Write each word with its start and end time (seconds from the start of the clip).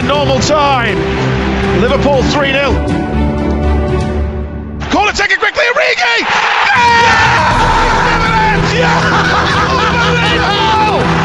in 0.00 0.06
normal 0.06 0.38
time. 0.40 0.96
Liverpool 1.80 2.22
3 2.22 2.52
0. 2.52 2.72
Corner 4.90 5.12
taken 5.12 5.38
quickly, 5.38 5.64
Origi! 5.64 6.24
Yeah! 8.74 9.00
Oh! 10.42 11.16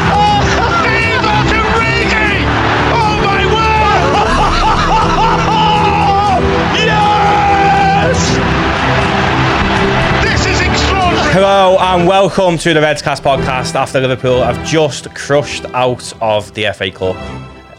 Hello 11.32 11.76
and 11.78 12.08
welcome 12.08 12.56
to 12.56 12.72
the 12.72 12.80
Redscast 12.80 13.20
podcast 13.20 13.74
after 13.74 14.00
Liverpool 14.00 14.42
have 14.42 14.64
just 14.66 15.14
crushed 15.14 15.66
out 15.66 16.12
of 16.22 16.54
the 16.54 16.72
FA 16.72 16.90
Cup 16.90 17.16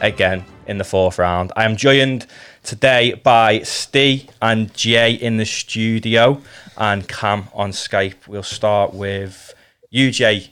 again 0.01 0.45
in 0.67 0.77
the 0.77 0.83
fourth 0.83 1.17
round. 1.17 1.51
I 1.55 1.65
am 1.65 1.77
joined 1.77 2.27
today 2.63 3.13
by 3.13 3.61
Steve 3.61 4.29
and 4.41 4.73
Jay 4.73 5.13
in 5.13 5.37
the 5.37 5.45
studio 5.45 6.41
and 6.77 7.07
Cam 7.07 7.47
on 7.53 7.71
Skype. 7.71 8.27
We'll 8.27 8.43
start 8.43 8.93
with 8.93 9.53
you, 9.89 10.11
Jay. 10.11 10.51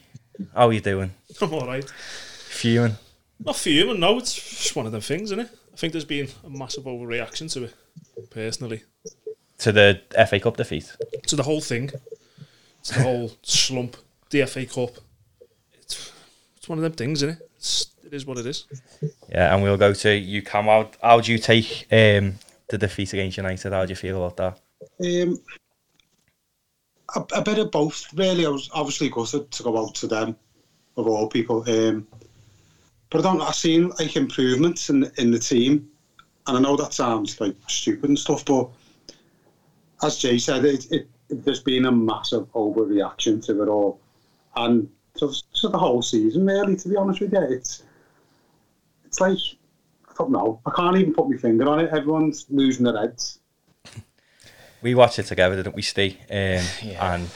How 0.54 0.68
are 0.68 0.72
you 0.72 0.80
doing? 0.80 1.12
I'm 1.40 1.52
all 1.52 1.66
right. 1.66 1.88
Fuming. 1.88 2.96
Not 3.44 3.56
fuming, 3.56 4.00
no. 4.00 4.18
It's 4.18 4.34
just 4.34 4.74
one 4.74 4.86
of 4.86 4.92
them 4.92 5.02
things, 5.02 5.30
isn't 5.30 5.40
it? 5.40 5.50
I 5.72 5.76
think 5.76 5.92
there's 5.92 6.06
been 6.06 6.28
a 6.44 6.50
massive 6.50 6.84
overreaction 6.84 7.52
to 7.52 7.64
it, 7.64 7.74
personally. 8.30 8.82
To 9.58 9.72
the 9.72 10.00
FA 10.28 10.40
Cup 10.40 10.56
defeat. 10.56 10.96
To 11.26 11.36
the 11.36 11.42
whole 11.42 11.60
thing. 11.60 11.88
To 12.84 12.94
the 12.94 13.02
whole 13.02 13.32
slump, 13.42 13.96
the 14.30 14.46
FA 14.46 14.64
Cup. 14.64 14.90
It's, 15.74 16.12
it's 16.56 16.68
one 16.68 16.78
of 16.78 16.82
them 16.82 16.92
things, 16.92 17.22
isn't 17.22 17.36
it? 17.36 17.50
It's, 17.56 17.82
it 17.82 17.95
is 18.16 18.26
what 18.26 18.38
it 18.38 18.46
is. 18.46 18.66
Yeah, 19.28 19.54
and 19.54 19.62
we'll 19.62 19.76
go 19.76 19.92
to 19.92 20.14
you, 20.16 20.42
Cam. 20.42 20.64
How, 20.64 20.90
how 21.02 21.20
do 21.20 21.30
you 21.30 21.38
take 21.38 21.86
um, 21.92 22.34
the 22.68 22.78
defeat 22.78 23.12
against 23.12 23.36
United? 23.36 23.72
How 23.72 23.84
do 23.84 23.90
you 23.90 23.96
feel 23.96 24.24
about 24.24 24.36
that? 24.98 25.22
Um, 25.22 25.38
a, 27.14 27.38
a 27.38 27.42
bit 27.42 27.58
of 27.58 27.70
both, 27.70 28.12
really. 28.14 28.46
I 28.46 28.48
was 28.48 28.70
obviously 28.72 29.08
gutted 29.08 29.50
to 29.50 29.62
go 29.62 29.78
out 29.78 29.94
to 29.96 30.06
them, 30.06 30.36
of 30.96 31.06
all 31.06 31.28
people. 31.28 31.62
Um, 31.68 32.06
but 33.10 33.20
I 33.20 33.22
don't. 33.22 33.40
I've 33.40 33.54
seen 33.54 33.90
like 33.90 34.16
improvements 34.16 34.90
in 34.90 35.10
in 35.18 35.30
the 35.30 35.38
team, 35.38 35.88
and 36.46 36.56
I 36.56 36.60
know 36.60 36.76
that 36.76 36.92
sounds 36.92 37.40
like 37.40 37.54
stupid 37.68 38.08
and 38.08 38.18
stuff, 38.18 38.44
but 38.44 38.68
as 40.02 40.18
Jay 40.18 40.38
said, 40.38 40.64
it, 40.64 40.90
it, 40.90 41.08
it 41.28 41.44
there's 41.44 41.62
been 41.62 41.86
a 41.86 41.92
massive 41.92 42.50
overreaction 42.52 43.44
to 43.46 43.62
it 43.62 43.68
all, 43.68 44.00
and 44.56 44.88
so, 45.16 45.32
so 45.52 45.68
the 45.68 45.78
whole 45.78 46.02
season, 46.02 46.46
really. 46.46 46.76
To 46.76 46.88
be 46.88 46.96
honest 46.96 47.20
with 47.20 47.32
you, 47.32 47.42
it's 47.42 47.82
it's 49.16 49.20
like 49.20 49.58
I 50.08 50.14
don't 50.18 50.30
know. 50.30 50.60
I 50.64 50.70
can't 50.70 50.96
even 50.96 51.14
put 51.14 51.28
my 51.28 51.36
finger 51.36 51.68
on 51.68 51.80
it. 51.80 51.90
Everyone's 51.90 52.46
losing 52.48 52.84
their 52.84 52.98
heads. 52.98 53.38
we 54.82 54.94
watched 54.94 55.18
it 55.18 55.24
together, 55.24 55.56
didn't 55.56 55.74
we, 55.74 55.82
Steve? 55.82 56.16
Um, 56.30 56.64
And 57.00 57.28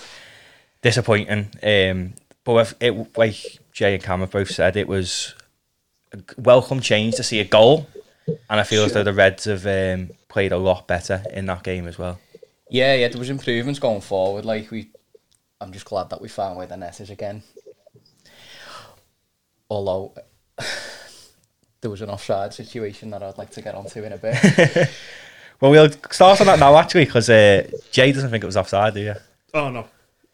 disappointing. 0.83 1.51
Um, 1.62 2.14
but 2.45 2.56
if 2.56 2.75
it, 2.81 3.19
like 3.19 3.58
Jay 3.73 3.95
and 3.95 4.03
Cam 4.03 4.20
have 4.20 4.31
both 4.31 4.51
said, 4.51 4.77
it 4.77 4.89
was 4.89 5.34
a 6.12 6.19
welcome 6.39 6.81
change 6.81 7.17
to 7.17 7.23
see 7.23 7.41
a 7.41 7.45
goal. 7.45 7.86
And 8.27 8.61
I 8.61 8.62
feel 8.62 8.84
as 8.84 8.92
though 8.92 9.03
the 9.03 9.12
Reds 9.12 9.45
have 9.45 9.67
um, 9.67 10.11
played 10.28 10.53
a 10.53 10.56
lot 10.56 10.86
better 10.86 11.23
in 11.33 11.47
that 11.47 11.62
game 11.62 11.86
as 11.86 11.98
well. 11.98 12.19
Yeah, 12.70 12.95
yeah, 12.95 13.08
there 13.08 13.19
was 13.19 13.31
improvements 13.31 13.81
going 13.81 14.01
forward. 14.01 14.45
Like 14.45 14.70
we, 14.70 14.91
I'm 15.61 15.73
just 15.73 15.86
glad 15.86 16.11
that 16.11 16.20
we 16.20 16.28
found 16.28 16.56
where 16.56 16.67
the 16.67 16.77
net 16.77 17.01
is 17.01 17.11
again. 17.11 17.42
Although 19.69 20.14
there 21.81 21.91
was 21.91 22.03
an 22.03 22.11
offside 22.11 22.53
situation 22.55 23.11
that 23.11 23.23
I'd 23.23 23.39
like 23.39 23.50
to 23.50 23.62
get 23.62 23.75
onto 23.75 24.03
in 24.05 24.12
a 24.12 24.19
bit. 24.19 24.91
Well, 25.61 25.73
we'll 25.73 25.91
start 26.11 26.41
on 26.41 26.46
that 26.46 26.58
now, 26.58 26.74
actually, 26.79 27.05
because 27.05 27.29
uh, 27.29 27.70
Jay 27.92 28.13
doesn't 28.13 28.30
think 28.30 28.42
it 28.42 28.46
was 28.46 28.57
offside, 28.57 28.95
do 28.95 29.01
you? 29.01 29.14
Oh, 29.52 29.68
no. 29.68 29.86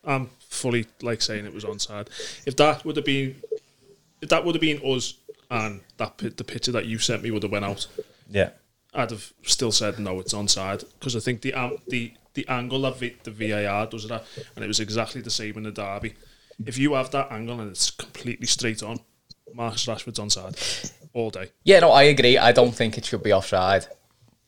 I'm 0.04 0.30
fully 0.38 0.86
like 1.02 1.20
saying 1.20 1.44
it 1.46 1.52
was 1.52 1.64
onside. 1.64 2.06
If 2.46 2.54
that 2.58 2.84
would 2.84 2.94
have 2.94 3.04
been, 3.04 3.34
if 4.22 4.28
that 4.28 4.44
would 4.44 4.54
have 4.54 4.60
been 4.60 4.78
us 4.84 5.14
and 5.50 5.80
that 5.96 6.16
pi- 6.18 6.28
the 6.28 6.44
picture 6.44 6.70
that 6.70 6.86
you 6.86 6.98
sent 6.98 7.24
me 7.24 7.32
would 7.32 7.42
have 7.42 7.50
went 7.50 7.64
out, 7.64 7.88
Yeah. 8.30 8.50
I'd 8.94 9.10
have 9.10 9.32
still 9.42 9.72
said 9.72 9.98
no, 9.98 10.20
it's 10.20 10.32
onside 10.32 10.84
because 11.00 11.16
I 11.16 11.18
think 11.18 11.40
the 11.42 11.54
um, 11.54 11.78
the 11.88 12.12
the 12.34 12.46
angle 12.46 12.86
of 12.86 13.00
v- 13.00 13.16
the 13.24 13.32
VAR 13.32 13.86
does 13.88 14.06
that, 14.06 14.24
and 14.54 14.64
it 14.64 14.68
was 14.68 14.78
exactly 14.78 15.22
the 15.22 15.30
same 15.30 15.56
in 15.56 15.64
the 15.64 15.72
derby. 15.72 16.14
If 16.64 16.78
you 16.78 16.94
have 16.94 17.10
that 17.10 17.32
angle 17.32 17.60
and 17.60 17.68
it's 17.72 17.90
completely 17.90 18.46
straight 18.46 18.84
on, 18.84 19.00
Marcus 19.52 19.86
Rashford's 19.86 20.20
onside 20.20 20.92
all 21.16 21.30
day. 21.30 21.46
yeah, 21.64 21.80
no, 21.80 21.90
I 21.90 22.04
agree. 22.04 22.36
I 22.38 22.52
don't 22.52 22.74
think 22.74 22.96
it 22.98 23.04
should 23.04 23.22
be 23.22 23.32
offside. 23.32 23.86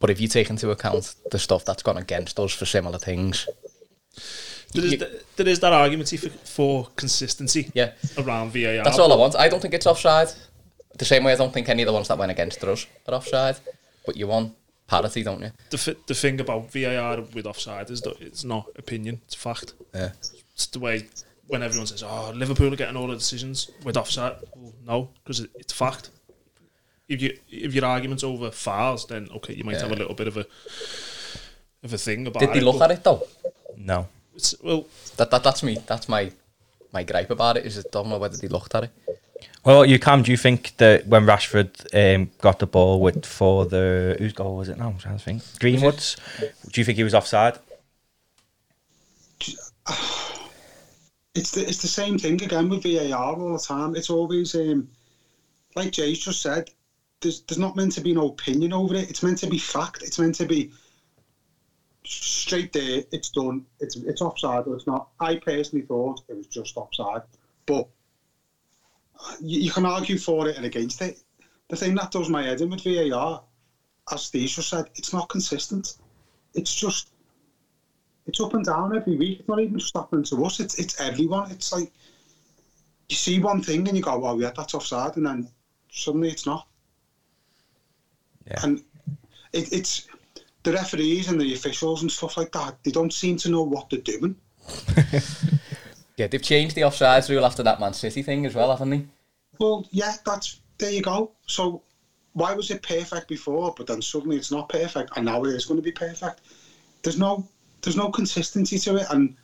But 0.01 0.11
if 0.11 0.21
you 0.21 0.29
take 0.29 0.49
into 0.51 0.71
account 0.71 1.15
the 1.33 1.39
stuff 1.39 1.65
that's 1.65 1.83
gone 1.83 1.97
against 1.99 2.39
us 2.39 2.53
for 2.53 2.67
similar 2.67 2.99
things, 2.99 3.49
There 4.75 4.85
is, 4.85 5.05
there 5.37 5.49
is 5.49 5.61
that 5.61 5.73
argument 5.73 6.09
for, 6.11 6.29
for 6.29 6.89
consistency 6.95 7.71
yeah, 7.75 7.93
around 8.19 8.53
VAR. 8.53 8.85
that's 8.85 8.99
all 8.99 9.13
I 9.13 9.17
want. 9.17 9.35
I 9.35 9.49
don't 9.49 9.61
think 9.61 9.75
it's 9.75 9.87
offside. 9.87 10.29
The 10.99 11.05
same 11.05 11.25
way 11.25 11.33
I 11.33 11.37
don't 11.37 11.53
think 11.53 11.69
any 11.69 11.83
of 11.83 11.87
the 11.87 11.93
ones 11.93 12.09
that 12.09 12.19
went 12.19 12.31
against 12.31 12.63
us 12.65 12.87
are 13.09 13.15
offside. 13.15 13.57
But 14.07 14.17
you 14.17 14.27
want 14.27 14.55
parity, 14.87 15.23
don't 15.23 15.41
you? 15.41 15.51
The, 15.71 15.79
fi- 15.79 15.97
the 16.07 16.15
thing 16.15 16.41
about 16.41 16.71
VAR 16.73 17.21
with 17.35 17.47
offside 17.47 17.91
is 17.91 18.01
that 18.03 18.21
it's 18.21 18.45
not 18.45 18.67
opinion, 18.77 19.21
it's 19.25 19.35
fact. 19.35 19.73
Yeah. 19.95 20.11
It's 20.55 20.67
the 20.67 20.81
way 20.81 21.09
when 21.47 21.63
everyone 21.63 21.87
says, 21.87 22.03
"Oh, 22.03 22.31
Liverpool 22.35 22.73
are 22.73 22.77
getting 22.77 22.97
all 22.97 23.07
the 23.09 23.15
decisions 23.15 23.71
with 23.85 23.97
offside." 23.97 24.37
Well, 24.55 24.75
no, 24.87 25.09
because 25.25 25.41
it, 25.41 25.51
it's 25.55 25.73
fact. 25.73 26.11
If 27.09 27.23
you 27.23 27.39
if 27.51 27.75
your 27.75 27.87
argument's 27.87 28.23
over 28.23 28.51
fouls, 28.51 29.07
then 29.07 29.29
okay, 29.37 29.55
you 29.55 29.65
might 29.65 29.81
have 29.81 29.91
a 29.91 29.97
little 29.97 30.15
bit 30.15 30.29
of 30.29 30.37
a 30.37 30.47
of 31.83 31.93
a 31.93 31.99
thing 31.99 32.27
about 32.27 32.41
Did 32.41 32.53
they 32.53 32.59
it. 32.59 32.65
look 32.65 32.81
at 32.81 32.91
it 32.91 33.03
though? 33.03 33.27
No. 33.77 34.09
It's, 34.35 34.55
well, 34.63 34.87
That, 35.17 35.31
that 35.31 35.43
that's 35.43 35.63
me. 35.63 35.79
That's 35.87 36.09
my 36.09 36.31
my 36.93 37.05
gripe 37.05 37.31
about 37.31 37.57
it. 37.57 37.67
Is 37.67 37.79
I 37.79 37.83
don't 37.91 38.09
know 38.09 38.19
whether 38.19 38.37
they 38.37 38.49
looked 38.49 38.75
at 38.75 38.85
it. 38.85 38.91
Well, 39.65 39.85
you 39.85 39.99
Cam, 39.99 40.23
do 40.23 40.31
you 40.31 40.37
think 40.37 40.77
that 40.77 41.07
when 41.07 41.25
Rashford 41.27 41.71
um, 41.95 42.31
got 42.41 42.59
the 42.59 42.67
ball 42.67 43.01
with 43.01 43.27
for 43.27 43.67
the 43.67 44.17
whose 44.19 44.33
goal 44.33 44.57
was 44.57 44.69
it 44.69 44.79
now? 44.79 44.89
I'm 44.89 44.99
trying 44.99 45.19
to 45.19 45.25
think. 45.25 45.43
Greenwood's. 45.59 46.17
Do 46.71 46.81
you 46.81 46.85
think 46.85 46.97
he 46.97 47.05
was 47.05 47.15
offside? 47.15 47.59
it's 51.35 51.53
the 51.53 51.63
it's 51.67 51.83
the 51.83 51.89
same 51.89 52.19
thing 52.19 52.43
again 52.43 52.69
with 52.69 52.83
VAR 52.83 53.35
all 53.35 53.53
the 53.53 53.59
time. 53.59 53.97
It's 53.97 54.11
always 54.11 54.55
um, 54.55 54.89
like 55.75 55.93
Jay's 55.93 56.19
just 56.21 56.43
said. 56.43 56.71
There's 57.21 57.41
there's 57.43 57.59
not 57.59 57.77
meant 57.77 57.93
to 57.93 58.01
be 58.01 58.15
no 58.15 58.29
opinion 58.29 58.73
over 58.73 58.95
it. 58.95 59.11
It's 59.11 59.23
meant 59.23 59.39
to 59.39 59.49
be 59.49 59.59
fact. 59.59 60.03
It's 60.03 60.19
meant 60.19 60.37
to 60.37 60.47
be 60.47 60.71
straight 62.05 62.73
there. 62.73 63.03
It's 63.13 63.31
done. 63.31 63.65
It's 63.81 63.97
it's 63.97 64.21
offside 64.21 64.67
or 64.67 64.77
it's 64.77 64.87
not. 64.87 65.09
I 65.21 65.37
personally 65.37 65.85
thought 65.85 66.21
it 66.29 66.37
was 66.37 66.47
just 66.47 66.77
offside, 66.77 67.23
but 67.67 67.89
you, 69.41 69.61
you 69.61 69.71
can 69.71 69.85
argue 69.85 70.17
for 70.17 70.49
it 70.49 70.57
and 70.57 70.65
against 70.65 71.03
it. 71.03 71.19
The 71.69 71.77
thing 71.77 71.95
that 71.97 72.13
does 72.13 72.29
my 72.29 72.43
head 72.45 72.61
in 72.61 72.71
with 72.71 72.83
VAR, 72.85 73.43
as 74.13 74.23
Steve 74.23 74.49
just 74.49 74.71
said, 74.71 74.87
it's 74.95 75.13
not 75.13 75.29
consistent. 75.29 75.95
It's 76.55 76.75
just 76.75 77.11
it's 78.27 78.41
up 78.41 78.55
and 78.55 78.65
down 78.65 78.95
every 78.95 79.17
week. 79.17 79.41
It's 79.41 79.49
not 79.49 79.59
even 79.59 79.79
just 79.79 79.97
happening 79.97 80.25
to 80.25 80.45
us. 80.45 80.61
It's 80.61 80.79
it's 80.79 81.01
everyone. 81.01 81.51
It's 81.51 81.73
like 81.73 81.91
you 83.09 83.17
see 83.17 83.41
one 83.41 83.61
thing 83.61 83.89
and 83.89 83.97
you 83.97 84.03
go, 84.03 84.19
"Well, 84.19 84.41
yeah, 84.41 84.53
that's 84.55 84.75
offside," 84.75 85.17
and 85.17 85.27
then 85.27 85.49
suddenly 85.91 86.31
it's 86.31 86.47
not. 86.47 86.68
Yeah. 88.51 88.61
And 88.63 88.83
it, 89.53 89.73
it's 89.73 90.09
the 90.63 90.73
referees 90.73 91.29
and 91.29 91.41
the 91.41 91.55
officials 91.55 92.03
and 92.03 92.11
stuff 92.11 92.37
like 92.37 92.53
that. 92.53 92.83
They 92.85 92.91
don't 92.91 93.13
seem 93.13 93.37
to 93.39 93.51
know 93.51 93.63
what 93.63 93.91
they're 93.91 94.01
doing. 94.01 94.37
Yeah, 96.19 96.27
they've 96.27 96.43
changed 96.43 96.75
the 96.75 96.81
offsides 96.81 97.31
rule 97.31 97.47
after 97.47 97.63
that 97.63 97.79
Man 97.79 97.95
City 97.95 98.23
thing 98.23 98.45
as 98.45 98.55
well, 98.55 98.71
haven't 98.71 98.91
they? 98.91 99.07
Well, 99.61 99.87
yeah, 99.93 100.15
that's 100.27 100.61
there 100.79 100.91
you 100.91 101.01
go. 101.01 101.31
So 101.47 101.83
why 102.33 102.55
was 102.55 102.73
it 102.73 102.83
perfect 102.83 103.29
before, 103.29 103.73
but 103.77 103.87
then 103.87 104.03
suddenly 104.03 104.37
it's 104.37 104.51
not 104.51 104.69
perfect, 104.69 105.17
and 105.17 105.25
now 105.25 105.45
it 105.45 105.55
is 105.55 105.65
going 105.65 105.79
to 105.79 105.83
be 105.83 105.93
perfect? 105.93 106.41
There's 107.03 107.19
no 107.19 107.49
there's 107.83 107.97
no 107.97 108.11
consistency 108.11 108.81
to 108.81 108.97
it, 108.97 109.07
and 109.11 109.37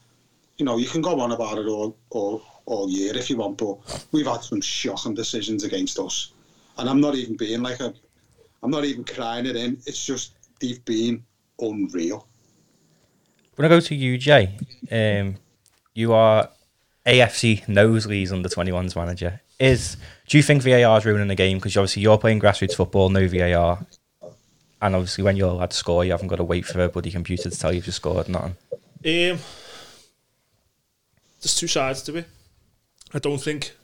you 0.58 0.64
know 0.64 0.76
you 0.76 0.88
can 0.88 1.00
go 1.00 1.20
on 1.20 1.30
about 1.30 1.58
it 1.58 1.66
all 1.68 1.96
all 2.10 2.42
all 2.66 2.90
year 2.90 3.16
if 3.16 3.30
you 3.30 3.36
want, 3.36 3.56
but 3.56 3.78
we've 4.10 4.26
had 4.26 4.42
some 4.42 4.60
shocking 4.60 5.14
decisions 5.14 5.62
against 5.62 6.00
us, 6.00 6.32
and 6.76 6.90
I'm 6.90 7.00
not 7.00 7.14
even 7.14 7.36
being 7.36 7.62
like 7.62 7.78
a, 7.78 7.94
I'm 8.64 8.70
not 8.70 8.86
even 8.86 9.04
crying 9.04 9.44
it 9.44 9.56
in. 9.56 9.74
It's 9.84 10.02
just 10.04 10.32
they've 10.58 10.82
been 10.86 11.22
unreal. 11.60 12.26
When 13.56 13.66
I 13.66 13.68
go 13.68 13.78
to 13.78 13.94
you, 13.94 14.16
Jay, 14.16 14.56
um, 14.90 15.36
you 15.94 16.14
are 16.14 16.48
AFC 17.04 17.68
Knowsley's 17.68 18.32
under 18.32 18.48
21s 18.48 18.96
manager. 18.96 19.42
Is 19.60 19.98
do 20.26 20.38
you 20.38 20.42
think 20.42 20.62
VAR 20.62 20.96
is 20.98 21.04
ruining 21.04 21.28
the 21.28 21.34
game? 21.34 21.58
Because 21.58 21.76
obviously 21.76 22.02
you're 22.02 22.16
playing 22.16 22.40
grassroots 22.40 22.74
football, 22.74 23.10
no 23.10 23.28
VAR, 23.28 23.86
and 24.80 24.94
obviously 24.94 25.22
when 25.22 25.36
you're 25.36 25.50
allowed 25.50 25.70
to 25.70 25.76
score, 25.76 26.02
you 26.02 26.12
haven't 26.12 26.28
got 26.28 26.36
to 26.36 26.44
wait 26.44 26.64
for 26.64 26.82
a 26.82 26.88
bloody 26.88 27.10
computer 27.10 27.50
to 27.50 27.58
tell 27.58 27.70
you 27.70 27.78
if 27.78 27.86
you 27.86 27.92
scored. 27.92 28.30
Nothing. 28.30 28.56
Um, 28.72 29.38
there's 31.38 31.54
two 31.54 31.68
sides 31.68 32.00
to 32.04 32.16
it. 32.16 32.26
I 33.12 33.18
don't 33.18 33.38
think. 33.38 33.76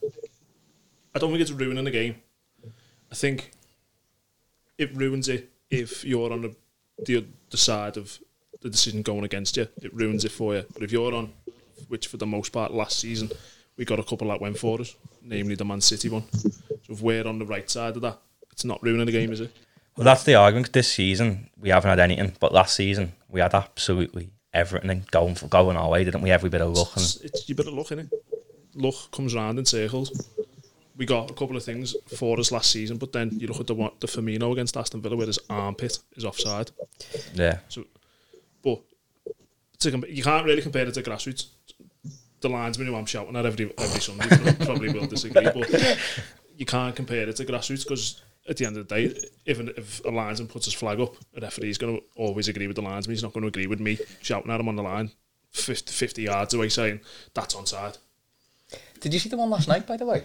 I 1.15 1.19
don't 1.19 1.31
think 1.31 1.43
it's 1.43 1.53
ruining 1.53 1.85
the 1.85 1.91
game. 1.91 2.17
I 3.12 3.15
think 3.15 3.53
it 4.81 4.97
ruins 4.97 5.29
it 5.29 5.50
if 5.69 6.05
you're 6.05 6.32
on 6.32 6.43
the, 6.43 6.56
the 7.05 7.27
the 7.50 7.56
side 7.56 7.97
of 7.97 8.19
the 8.62 8.71
decision 8.71 9.03
going 9.03 9.25
against 9.25 9.56
you. 9.56 9.69
It 9.82 9.94
ruins 9.94 10.25
it 10.25 10.32
for 10.32 10.55
you. 10.55 10.65
But 10.73 10.82
if 10.82 10.93
you're 10.93 11.15
on, 11.15 11.32
which 11.88 12.06
for 12.09 12.17
the 12.17 12.27
most 12.27 12.50
part 12.53 12.73
last 12.73 12.99
season, 12.99 13.31
we 13.77 13.85
got 13.85 13.99
a 13.99 14.03
couple 14.03 14.29
that 14.29 14.41
went 14.41 14.59
for 14.59 14.81
us, 14.81 14.94
namely 15.23 15.55
the 15.55 15.65
Man 15.65 15.81
City 15.81 16.09
one. 16.09 16.25
So 16.32 16.50
if 16.94 17.03
we're 17.03 17.27
on 17.27 17.38
the 17.38 17.47
right 17.47 17.69
side 17.71 17.97
of 17.97 18.03
that, 18.03 18.19
it's 18.53 18.65
not 18.65 18.82
ruining 18.82 19.06
the 19.06 19.12
game, 19.12 19.32
is 19.32 19.41
it? 19.41 19.55
Well, 19.97 20.05
that's 20.05 20.25
the 20.25 20.35
argument. 20.35 20.73
This 20.73 20.93
season 20.93 21.50
we 21.59 21.69
haven't 21.69 21.91
had 21.91 22.00
anything, 22.00 22.32
but 22.41 22.53
last 22.53 22.75
season 22.75 23.12
we 23.29 23.41
had 23.41 23.55
absolutely 23.55 24.31
everything 24.53 25.05
going 25.11 25.35
for 25.35 25.47
going 25.47 25.77
our 25.77 25.91
way, 25.91 26.05
didn't 26.05 26.23
we? 26.23 26.31
Every 26.31 26.50
bit 26.50 26.62
of 26.62 26.73
luck 26.73 26.97
and 26.97 27.05
It's, 27.05 27.17
it's 27.17 27.49
you 27.49 27.55
better 27.55 27.71
look 27.71 27.93
in 27.93 28.00
it. 28.00 28.09
Luck 28.75 29.11
comes 29.11 29.35
round 29.35 29.59
in 29.59 29.67
circles. 29.67 30.11
We 31.00 31.06
got 31.06 31.31
a 31.31 31.32
couple 31.32 31.56
of 31.56 31.64
things 31.64 31.97
for 32.14 32.38
us 32.38 32.52
last 32.52 32.70
season, 32.70 32.99
but 32.99 33.11
then 33.11 33.31
you 33.38 33.47
look 33.47 33.58
at 33.58 33.67
the 33.67 33.75
one, 33.75 33.93
the 34.00 34.06
Firmino 34.06 34.52
against 34.52 34.76
Aston 34.76 35.00
Villa, 35.00 35.17
where 35.17 35.26
his 35.26 35.38
armpit 35.49 35.99
is 36.14 36.26
offside. 36.26 36.73
yeah. 37.32 37.61
So, 37.70 37.85
but 38.62 38.82
to, 39.79 39.91
com- 39.93 40.05
you 40.06 40.23
can't 40.23 40.44
really 40.44 40.61
compare 40.61 40.87
it 40.87 40.93
to 40.93 41.02
grassroots. 41.02 41.47
The 42.43 42.50
linesman 42.50 42.87
who 42.87 42.97
I'm 42.97 43.06
shouting 43.06 43.35
at 43.35 43.47
every 43.47 43.73
every 43.79 44.00
Sunday 44.02 44.52
probably 44.67 44.93
will 44.93 45.06
disagree, 45.06 45.44
but 45.44 45.99
you 46.58 46.67
can't 46.67 46.94
compare 46.94 47.26
it 47.26 47.37
to 47.37 47.46
grassroots 47.46 47.85
because 47.85 48.20
at 48.46 48.58
the 48.58 48.67
end 48.67 48.76
of 48.76 48.87
the 48.87 48.94
day, 48.94 49.19
if, 49.46 49.58
an, 49.58 49.73
if 49.79 50.05
a 50.05 50.11
linesman 50.11 50.49
puts 50.49 50.67
his 50.67 50.75
flag 50.75 51.00
up, 51.00 51.14
a 51.35 51.41
referee's 51.41 51.79
going 51.79 51.96
to 51.96 52.05
always 52.14 52.49
agree 52.49 52.67
with 52.67 52.76
the 52.76 52.82
linesman. 52.82 53.14
He's 53.14 53.23
not 53.23 53.32
going 53.32 53.43
to 53.43 53.49
agree 53.49 53.67
with 53.67 53.81
me 53.81 53.96
shouting 54.20 54.50
at 54.50 54.61
him 54.61 54.69
on 54.69 54.76
the 54.76 54.82
line 54.82 55.12
50, 55.53 55.93
50 55.93 56.23
yards 56.25 56.53
away 56.53 56.69
saying 56.69 57.00
that's 57.32 57.55
onside. 57.55 57.96
Did 59.00 59.14
you 59.14 59.19
see 59.19 59.31
the 59.31 59.38
one 59.38 59.49
last 59.49 59.67
night, 59.67 59.87
by 59.87 59.96
the 59.96 60.05
way? 60.05 60.25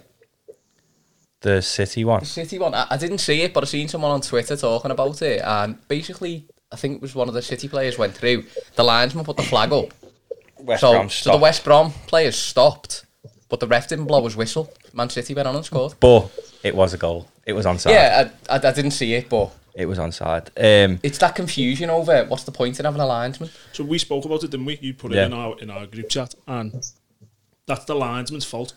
The 1.45 1.61
City 1.61 2.03
one. 2.03 2.21
The 2.21 2.25
City 2.25 2.57
one. 2.57 2.73
I, 2.73 2.87
I 2.89 2.97
didn't 2.97 3.19
see 3.19 3.43
it, 3.43 3.53
but 3.53 3.63
I 3.63 3.67
seen 3.67 3.87
someone 3.87 4.09
on 4.09 4.21
Twitter 4.21 4.57
talking 4.57 4.89
about 4.89 5.21
it, 5.21 5.41
and 5.43 5.77
basically, 5.87 6.47
I 6.71 6.75
think 6.75 6.95
it 6.95 7.01
was 7.03 7.13
one 7.13 7.27
of 7.27 7.35
the 7.35 7.41
City 7.43 7.67
players 7.67 7.99
went 7.99 8.15
through. 8.15 8.45
The 8.75 8.83
linesman 8.83 9.23
put 9.25 9.37
the 9.37 9.43
flag 9.43 9.71
up, 9.71 9.93
West 10.57 10.81
so 10.81 10.93
Brom 10.93 11.09
so 11.11 11.33
the. 11.33 11.37
West 11.37 11.63
Brom 11.63 11.91
players 12.07 12.35
stopped, 12.35 13.05
but 13.47 13.59
the 13.59 13.67
ref 13.67 13.87
didn't 13.87 14.05
blow 14.05 14.23
his 14.23 14.35
whistle. 14.35 14.73
Man 14.91 15.07
City 15.11 15.35
went 15.35 15.47
on 15.47 15.55
and 15.55 15.63
scored. 15.63 15.93
But 15.99 16.31
it 16.63 16.75
was 16.75 16.95
a 16.95 16.97
goal. 16.97 17.27
It 17.45 17.53
was 17.53 17.67
onside. 17.67 17.91
Yeah, 17.91 18.29
I, 18.49 18.55
I, 18.55 18.67
I 18.67 18.71
didn't 18.71 18.91
see 18.91 19.13
it, 19.13 19.29
but 19.29 19.51
It 19.75 19.85
was 19.85 19.99
onside. 19.99 20.47
Um, 20.57 20.99
it's 21.03 21.19
that 21.19 21.35
confusion 21.35 21.91
over 21.91 22.25
what's 22.25 22.45
the 22.45 22.51
point 22.51 22.79
in 22.79 22.85
having 22.85 23.01
a 23.01 23.05
linesman. 23.05 23.51
So 23.71 23.83
we 23.83 23.99
spoke 23.99 24.25
about 24.25 24.43
it, 24.43 24.49
didn't 24.49 24.65
we? 24.65 24.79
You 24.81 24.95
put 24.95 25.11
it 25.11 25.17
Yeah. 25.17 25.27
in 25.27 25.33
our 25.33 25.59
in 25.59 25.69
our 25.69 25.85
group 25.85 26.09
chat, 26.09 26.33
and 26.47 26.73
that's 27.67 27.85
the 27.85 27.93
linesman's 27.93 28.45
fault 28.45 28.73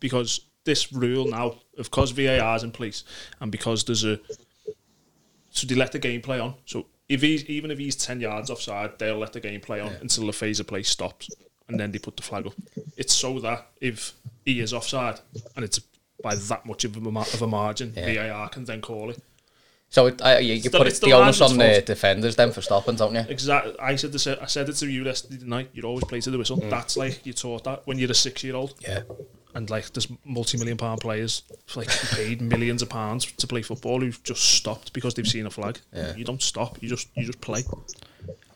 because 0.00 0.40
this 0.64 0.92
rule 0.92 1.26
now, 1.28 1.56
of 1.78 1.90
course 1.90 2.10
VAR 2.10 2.56
is 2.56 2.62
in 2.62 2.70
place, 2.70 3.04
and 3.40 3.50
because 3.52 3.84
there's 3.84 4.04
a 4.04 4.18
so 5.50 5.66
they 5.66 5.74
let 5.74 5.92
the 5.92 5.98
game 5.98 6.20
play 6.20 6.38
on. 6.38 6.54
So 6.66 6.86
if 7.08 7.22
he's 7.22 7.44
even 7.46 7.70
if 7.70 7.78
he's 7.78 7.96
ten 7.96 8.20
yards 8.20 8.50
offside, 8.50 8.98
they'll 8.98 9.18
let 9.18 9.32
the 9.32 9.40
game 9.40 9.60
play 9.60 9.80
on 9.80 9.92
until 10.00 10.26
the 10.26 10.32
phase 10.32 10.60
of 10.60 10.66
play 10.66 10.82
stops, 10.82 11.30
and 11.68 11.78
then 11.80 11.90
they 11.92 11.98
put 11.98 12.16
the 12.16 12.22
flag 12.22 12.46
up. 12.46 12.54
It's 12.96 13.14
so 13.14 13.38
that 13.40 13.68
if 13.80 14.12
he 14.44 14.60
is 14.60 14.72
offside 14.72 15.20
and 15.56 15.64
it's 15.64 15.80
by 16.22 16.34
that 16.34 16.66
much 16.66 16.84
of 16.84 16.96
a, 16.96 17.18
of 17.18 17.42
a 17.42 17.46
margin, 17.46 17.92
Yeah. 17.96 18.30
VAR 18.30 18.48
can 18.48 18.64
then 18.64 18.80
call 18.80 19.10
it. 19.10 19.22
So 19.90 20.06
it, 20.06 20.20
I, 20.20 20.40
you, 20.40 20.54
you 20.54 20.68
put 20.70 20.86
it's 20.86 20.98
it, 20.98 21.02
the 21.02 21.06
the 21.08 21.12
onus 21.14 21.40
on 21.40 21.56
the 21.56 21.82
defenders 21.84 22.36
then 22.36 22.52
for 22.52 22.60
stopping, 22.60 22.96
don't 22.96 23.14
you? 23.14 23.24
Exactly. 23.28 23.74
I 23.80 23.96
said 23.96 24.12
this. 24.12 24.26
I 24.26 24.44
said 24.44 24.68
it 24.68 24.74
to 24.74 24.86
you 24.86 25.04
yesterday 25.04 25.42
night. 25.46 25.70
You 25.72 25.82
always 25.84 26.04
play 26.04 26.20
to 26.20 26.30
the 26.30 26.36
whistle. 26.36 26.58
Mm. 26.58 26.68
That's 26.68 26.96
like 26.98 27.24
you 27.24 27.32
taught 27.32 27.64
that 27.64 27.86
when 27.86 27.98
you're 27.98 28.10
a 28.10 28.14
six-year-old, 28.14 28.74
Yeah. 28.80 29.02
And 29.58 29.70
like 29.70 29.92
there's 29.92 30.06
multi-million 30.24 30.76
pound 30.76 31.00
players 31.00 31.42
like 31.74 31.88
paid 32.12 32.40
millions 32.40 32.80
of 32.80 32.88
pounds 32.88 33.26
to 33.32 33.46
play 33.46 33.60
football 33.60 34.00
who've 34.00 34.22
just 34.22 34.40
stopped 34.40 34.92
because 34.92 35.14
they've 35.14 35.26
seen 35.26 35.46
a 35.46 35.50
flag. 35.50 35.80
Yeah. 35.92 36.14
You 36.14 36.24
don't 36.24 36.40
stop. 36.40 36.80
You 36.80 36.88
just 36.88 37.08
you 37.16 37.26
just 37.26 37.40
play. 37.40 37.64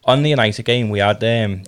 on 0.04 0.22
the 0.22 0.30
United 0.30 0.64
game, 0.64 0.90
we 0.90 1.00
had, 1.00 1.22
um, 1.24 1.64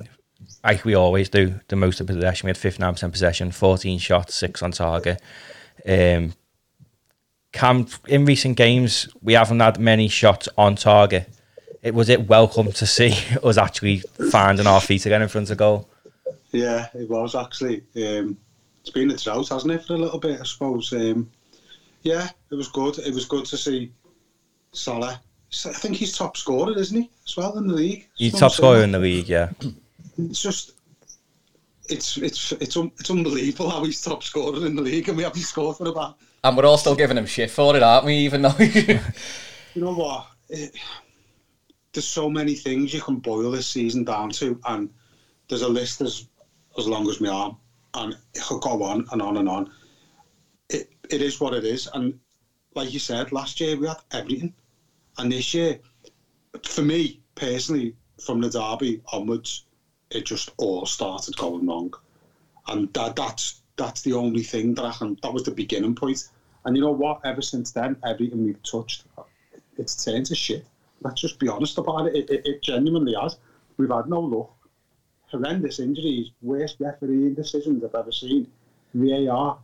like 0.62 0.84
we 0.84 0.94
always 0.94 1.28
do, 1.28 1.60
the 1.66 1.75
most 1.75 2.00
of 2.00 2.06
possession. 2.06 2.46
We 2.46 2.50
had 2.50 2.56
59% 2.56 3.10
possession, 3.10 3.50
14 3.50 3.98
shots, 3.98 4.36
6 4.36 4.62
on 4.62 4.70
target. 4.70 5.20
Um, 5.86 6.34
Cam, 7.52 7.88
in 8.06 8.25
recent 8.25 8.56
games, 8.56 9.08
we 9.20 9.32
haven't 9.32 9.60
had 9.60 9.81
many 9.81 10.06
shots 10.06 10.48
on 10.56 10.76
target. 10.76 11.28
It 11.82 11.92
was 11.92 12.08
it 12.08 12.28
welcome 12.28 12.70
to 12.70 12.86
see 12.86 13.19
us 13.42 13.58
actually 13.58 14.04
finding 14.31 14.69
our 14.69 14.81
feet 14.81 15.06
again 15.06 15.22
in 15.22 15.28
front 15.28 15.50
of 15.50 15.58
goal. 15.58 15.88
Yeah, 16.52 16.86
it 16.94 17.10
was 17.10 17.34
actually. 17.34 17.82
Um, 17.96 18.38
it's 18.84 18.92
been 18.92 19.10
a 19.10 19.16
drought, 19.16 19.48
hasn't 19.48 19.72
it, 19.72 19.82
for 19.82 19.94
a 19.94 19.98
little 19.98 20.19
bit, 20.19 20.38
I 20.38 20.44
suppose. 20.44 20.92
Um, 20.92 21.31
yeah, 22.02 22.28
it 22.50 22.54
was 22.54 22.69
good. 22.69 22.98
It 22.98 23.14
was 23.14 23.25
good 23.25 23.46
to 23.46 23.56
see 23.56 23.90
Salah. 24.72 25.19
I 25.64 25.72
think 25.72 25.96
he's 25.96 26.14
top 26.14 26.36
scorer, 26.36 26.76
isn't 26.76 27.00
he, 27.00 27.10
as 27.26 27.34
well 27.34 27.56
in 27.56 27.66
the 27.66 27.72
league? 27.72 28.06
He's 28.16 28.38
top 28.38 28.52
scorer 28.52 28.82
in 28.82 28.92
the 28.92 28.98
league, 28.98 29.26
yeah. 29.26 29.52
It's 30.19 30.42
just, 30.42 30.72
it's 31.88 32.19
it's 32.19 32.52
it's 32.52 32.76
un, 32.76 32.92
it's 32.98 33.10
unbelievable 33.10 33.70
how 33.70 33.84
he's 33.84 34.02
top 34.02 34.22
scorer 34.22 34.66
in 34.66 34.76
the 34.76 34.82
league, 34.82 35.08
and 35.08 35.16
we 35.16 35.22
haven't 35.22 35.40
scored 35.40 35.78
for 35.78 35.88
about. 35.88 36.19
And 36.42 36.54
we're 36.54 36.66
all 36.66 36.76
still 36.76 36.94
giving 36.94 37.16
him 37.16 37.25
shit 37.25 37.50
for 37.50 37.75
it, 37.75 37.82
aren't 37.82 38.04
we? 38.04 38.16
Even 38.16 38.42
though 38.42 38.54
You 38.58 39.00
know 39.76 39.94
what? 39.94 40.26
It, 40.50 40.75
there's 41.94 42.06
so 42.06 42.28
many 42.28 42.54
things 42.54 42.92
you 42.92 43.00
can 43.00 43.16
boil 43.16 43.50
this 43.50 43.69
season 43.69 44.04
down 44.04 44.28
to, 44.32 44.60
and 44.66 44.90
there's 45.48 45.62
a 45.62 45.69
list 45.69 46.02
as 46.02 46.26
as 46.76 46.86
long 46.86 47.08
as 47.08 47.20
my 47.20 47.28
arm, 47.28 47.56
and 47.94 48.14
it 48.35 48.43
could 48.43 48.61
go 48.61 48.82
on 48.82 49.06
and 49.12 49.23
on 49.23 49.37
and 49.37 49.49
on. 49.49 49.70
It 50.69 50.88
it 51.11 51.23
is 51.23 51.41
what 51.41 51.55
it 51.55 51.64
is, 51.64 51.88
and 51.94 52.14
like 52.75 52.93
you 52.93 52.99
said, 52.99 53.32
last 53.32 53.61
year 53.61 53.76
we 53.76 53.87
had 53.87 53.99
everything, 54.12 54.52
and 55.19 55.31
this 55.31 55.55
year, 55.55 55.79
for 56.62 56.82
me 56.82 57.20
personally, 57.35 57.94
from 58.20 58.41
the 58.41 58.50
derby 58.50 59.00
onwards, 59.12 59.62
it 60.11 60.25
just 60.25 60.50
all 60.56 60.87
started 60.87 61.37
going 61.37 61.67
wrong, 61.67 61.93
and 62.69 62.93
that 62.94 63.17
that's 63.17 63.61
that's 63.76 64.02
the 64.02 64.12
only 64.12 64.43
thing 64.43 64.75
that 64.75 64.85
I 64.85 64.93
can. 64.93 65.17
That 65.23 65.32
was 65.32 65.43
the 65.44 65.50
beginning 65.50 65.94
point, 65.94 66.25
and 66.64 66.76
you 66.76 66.82
know 66.82 66.93
what? 66.93 67.20
Ever 67.25 67.43
since 67.43 67.70
then, 67.73 67.96
everything 68.05 68.44
we've 68.44 68.62
touched, 68.62 69.05
it's 69.76 70.05
turned 70.05 70.26
to 70.26 70.35
shit. 70.35 70.64
Let's 71.02 71.20
just 71.20 71.38
be 71.38 71.49
honest 71.49 71.79
about 71.79 72.06
it. 72.06 72.17
It, 72.17 72.31
it, 72.31 72.46
it 72.46 72.62
genuinely 72.62 73.14
has. 73.20 73.37
We've 73.76 73.91
had 73.91 74.08
no 74.08 74.20
luck. 74.20 74.54
Horrendous 75.31 75.81
injuries, 75.81 76.31
worst 76.43 76.76
refereeing 76.79 77.35
decisions 77.35 77.82
I've 77.85 77.94
ever 77.94 78.12
seen. 78.12 78.47
VAR, 78.94 79.59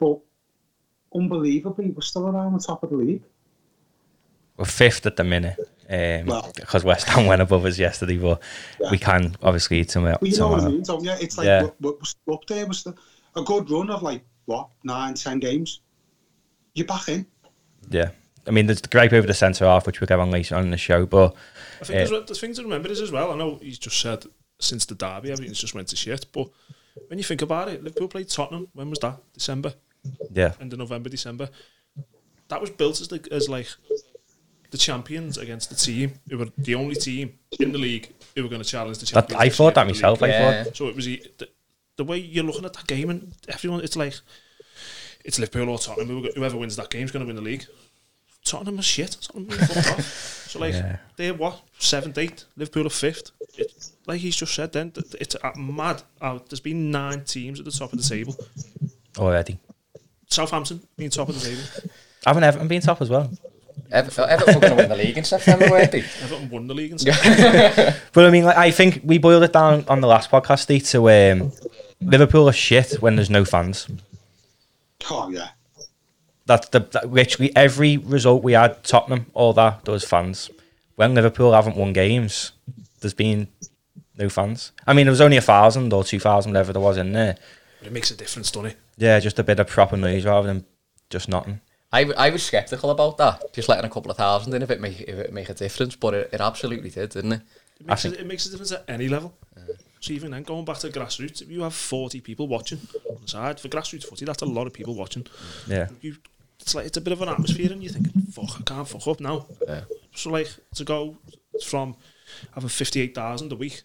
but 0.00 0.18
unbelievably, 1.14 1.90
we're 1.90 2.00
still 2.00 2.26
around 2.28 2.54
the 2.54 2.58
top 2.58 2.82
of 2.82 2.90
the 2.90 2.96
league. 2.96 3.22
We're 4.56 4.64
fifth 4.64 5.06
at 5.06 5.16
the 5.16 5.24
minute. 5.24 5.56
Um, 5.88 6.26
Well- 6.26 6.50
because 6.54 6.84
West 6.84 7.06
Ham 7.08 7.26
went 7.26 7.42
above 7.42 7.64
us 7.64 7.78
yesterday, 7.78 8.16
but 8.16 8.42
Yeah. 8.80 8.90
we 8.90 8.98
can 8.98 9.36
obviously 9.42 9.80
eat 9.80 9.90
some. 9.90 10.04
Well, 10.04 10.18
you 10.22 10.36
know 10.36 10.48
what 10.48 10.60
I 10.64 10.68
mean, 10.68 10.82
don't 10.82 11.04
you? 11.04 11.12
It's 11.12 11.38
like 11.38 11.46
Yeah. 11.46 11.62
we're, 11.80 11.90
we're 11.92 11.96
we're 12.26 12.34
up 12.34 12.46
there. 12.46 12.66
We're 12.66 12.94
a 13.36 13.42
good 13.44 13.70
run 13.70 13.90
of 13.90 14.02
like 14.02 14.24
what 14.46 14.68
nine, 14.84 15.14
ten 15.14 15.38
games. 15.38 15.80
You're 16.74 16.86
back 16.86 17.08
in. 17.08 17.26
yeah. 17.90 18.10
I 18.44 18.50
mean, 18.50 18.66
there's 18.66 18.80
the 18.80 18.88
gripe 18.88 19.12
over 19.12 19.24
the 19.26 19.34
centre 19.34 19.66
half, 19.66 19.86
which 19.86 20.00
we'll 20.00 20.08
get 20.08 20.18
on 20.18 20.32
later 20.32 20.56
on 20.56 20.64
in 20.64 20.70
the 20.72 20.76
show, 20.76 21.06
but 21.06 21.32
I 21.80 21.84
think 21.84 22.08
there's, 22.10 22.26
there's 22.26 22.40
things 22.40 22.56
to 22.56 22.64
remember 22.64 22.88
is 22.88 23.00
as 23.00 23.12
well. 23.12 23.30
I 23.30 23.36
know 23.36 23.60
he's 23.62 23.78
just 23.78 24.00
said 24.00 24.24
since 24.62 24.84
the 24.86 24.94
derby 24.94 25.30
everything's 25.32 25.60
just 25.60 25.74
went 25.74 25.88
to 25.88 25.96
shit, 25.96 26.26
but 26.32 26.48
when 27.08 27.18
you 27.18 27.24
think 27.24 27.42
about 27.42 27.68
it, 27.68 27.82
Liverpool 27.82 28.08
played 28.08 28.28
Tottenham. 28.28 28.68
When 28.74 28.90
was 28.90 28.98
that? 29.00 29.16
December, 29.34 29.74
yeah. 30.30 30.52
end 30.60 30.72
of 30.72 30.78
November, 30.78 31.08
December. 31.08 31.48
That 32.48 32.60
was 32.60 32.70
built 32.70 33.00
as 33.00 33.10
like 33.10 33.28
as 33.28 33.48
like 33.48 33.68
the 34.70 34.78
champions 34.78 35.36
against 35.38 35.68
the 35.70 35.76
team 35.76 36.14
who 36.30 36.38
were 36.38 36.48
the 36.58 36.74
only 36.74 36.94
team 36.94 37.38
in 37.60 37.72
the 37.72 37.78
league 37.78 38.12
who 38.34 38.42
were 38.42 38.48
going 38.48 38.62
to 38.62 38.68
challenge 38.68 38.98
the 38.98 39.06
That, 39.06 39.28
champions. 39.28 39.42
I 39.42 39.48
thought 39.50 39.74
that 39.74 39.86
myself. 39.86 40.20
league. 40.20 40.30
I 40.30 40.34
Yeah. 40.34 40.64
thought, 40.64 40.76
So 40.76 40.88
it 40.88 40.96
was 40.96 41.04
the, 41.04 41.22
the, 41.38 41.48
the 41.96 42.04
way 42.04 42.18
you're 42.18 42.44
looking 42.44 42.64
at 42.64 42.72
that 42.72 42.86
game, 42.86 43.10
and 43.10 43.32
everyone, 43.48 43.80
it's 43.82 43.96
like 43.96 44.14
it's 45.24 45.38
Liverpool 45.38 45.68
or 45.68 45.78
Tottenham. 45.78 46.08
Who- 46.08 46.30
Whoever 46.34 46.56
wins 46.56 46.76
that 46.76 46.90
game 46.90 47.04
is 47.04 47.10
going 47.10 47.20
to 47.24 47.26
win 47.26 47.36
the 47.36 47.42
league. 47.42 47.66
Tottenham 48.44 48.78
are 48.78 48.82
shit. 48.82 49.16
Tottenham 49.20 49.50
are 49.58 49.64
fucked 49.66 49.90
off. 49.98 50.38
So 50.52 50.58
like 50.58 50.74
Yeah. 50.74 50.96
they're 51.16 51.32
what 51.32 51.62
seventh, 51.78 52.18
eighth. 52.18 52.44
Liverpool 52.58 52.86
are 52.86 52.90
fifth. 52.90 53.30
It, 53.56 53.72
like 54.06 54.20
he's 54.20 54.36
just 54.36 54.52
said, 54.54 54.72
then 54.72 54.92
it's 55.18 55.34
uh, 55.42 55.52
mad. 55.56 56.02
Uh, 56.20 56.40
there's 56.50 56.60
been 56.60 56.90
nine 56.90 57.24
teams 57.24 57.58
at 57.58 57.64
the 57.64 57.70
top 57.70 57.90
of 57.94 57.98
the 58.02 58.06
table. 58.06 58.36
already. 59.18 59.58
Southampton 60.28 60.82
being 60.98 61.08
top 61.08 61.30
of 61.30 61.40
the 61.40 61.48
table. 61.48 61.62
Haven't 62.26 62.44
Everton 62.44 62.68
been 62.68 62.82
top 62.82 63.00
as 63.00 63.08
well? 63.08 63.30
Ever- 63.90 64.26
Everton 64.28 64.54
were 64.56 64.60
going 64.60 64.72
to 64.72 64.76
win 64.76 64.88
the 64.90 64.96
league 64.96 65.16
in 65.16 65.24
September, 65.24 65.70
weren't 65.70 65.90
they? 65.90 66.00
Everton 66.22 66.50
won 66.50 66.66
the 66.66 66.74
league 66.74 66.90
and 66.90 67.00
stuff. 67.00 67.18
But 68.12 68.26
I 68.26 68.30
mean, 68.30 68.44
like, 68.44 68.56
I 68.58 68.70
think 68.70 69.00
we 69.04 69.16
boiled 69.16 69.44
it 69.44 69.54
down 69.54 69.86
on 69.88 70.02
the 70.02 70.06
last 70.06 70.30
podcast, 70.30 70.58
Steve, 70.60 70.84
to 70.88 71.08
um, 71.10 71.50
Liverpool 72.02 72.46
are 72.48 72.52
shit 72.52 73.00
when 73.00 73.16
there's 73.16 73.30
no 73.30 73.46
fans. 73.46 73.86
Oh 75.10 75.30
yeah, 75.30 75.48
That's 76.46 76.68
the 76.68 76.80
that, 76.80 77.12
literally 77.12 77.54
every 77.54 77.96
result 77.96 78.42
we 78.42 78.52
had, 78.52 78.82
Tottenham, 78.84 79.26
all 79.34 79.52
that, 79.54 79.84
those 79.84 80.04
fans. 80.04 80.50
When 80.96 81.14
Liverpool 81.14 81.52
haven't 81.52 81.76
won 81.76 81.92
games, 81.92 82.52
there's 83.00 83.14
been 83.14 83.48
no 84.16 84.28
fans. 84.28 84.72
I 84.86 84.92
mean, 84.92 85.06
there 85.06 85.12
was 85.12 85.20
only 85.20 85.36
a 85.36 85.40
thousand 85.42 85.92
or 85.92 86.04
two 86.04 86.18
thousand, 86.20 86.52
whatever 86.52 86.72
there 86.72 86.82
was 86.82 86.96
in 86.96 87.12
there. 87.12 87.36
But 87.78 87.88
it 87.88 87.92
makes 87.92 88.10
a 88.10 88.16
difference, 88.16 88.50
doesn't 88.50 88.70
it? 88.70 88.76
Yeah, 88.96 89.18
just 89.20 89.38
a 89.38 89.44
bit 89.44 89.58
of 89.60 89.68
proper 89.68 89.96
noise 89.96 90.24
rather 90.24 90.46
than 90.48 90.64
just 91.10 91.28
nothing. 91.28 91.60
I, 91.92 92.04
I 92.16 92.30
was 92.30 92.42
sceptical 92.42 92.90
about 92.90 93.18
that. 93.18 93.52
Just 93.52 93.68
letting 93.68 93.84
a 93.84 93.90
couple 93.90 94.10
of 94.10 94.16
thousand 94.16 94.54
in 94.54 94.62
if 94.62 94.70
it 94.70 94.80
make 94.80 95.00
if 95.00 95.18
it 95.18 95.32
make 95.32 95.48
a 95.48 95.54
difference, 95.54 95.94
but 95.96 96.14
it, 96.14 96.30
it 96.32 96.40
absolutely 96.40 96.90
did, 96.90 97.10
didn't 97.10 97.32
it? 97.32 97.42
It 97.80 97.86
makes, 97.86 98.02
think- 98.02 98.14
it, 98.14 98.20
it 98.20 98.26
makes 98.26 98.46
a 98.46 98.50
difference 98.50 98.72
at 98.72 98.84
any 98.88 99.08
level. 99.08 99.34
So 100.00 100.12
even 100.12 100.32
then, 100.32 100.42
going 100.42 100.64
back 100.64 100.78
to 100.78 100.88
grassroots, 100.88 101.42
if 101.42 101.48
you 101.48 101.62
have 101.62 101.74
40 101.74 102.20
people 102.22 102.48
watching 102.48 102.80
on 103.08 103.18
the 103.22 103.28
side, 103.28 103.60
for 103.60 103.68
grassroots 103.68 104.04
footy, 104.04 104.24
that's 104.24 104.42
a 104.42 104.46
lot 104.46 104.66
of 104.66 104.72
people 104.72 104.96
watching. 104.96 105.24
Yeah. 105.68 105.86
You, 106.00 106.16
it's 106.62 106.74
like, 106.74 106.86
it's 106.86 106.96
a 106.96 107.00
bit 107.00 107.12
of 107.12 107.20
an 107.22 107.28
atmosphere 107.28 107.72
and 107.72 107.82
you're 107.82 107.92
thinking, 107.92 108.22
fuck, 108.22 108.60
I 108.60 108.62
can't 108.62 108.88
fuck 108.88 109.06
up 109.06 109.20
now. 109.20 109.46
Yeah. 109.66 109.82
So 110.14 110.30
like, 110.30 110.48
to 110.76 110.84
go 110.84 111.16
from 111.64 111.96
having 112.54 112.68
58,000 112.68 113.52
a 113.52 113.56
week 113.56 113.82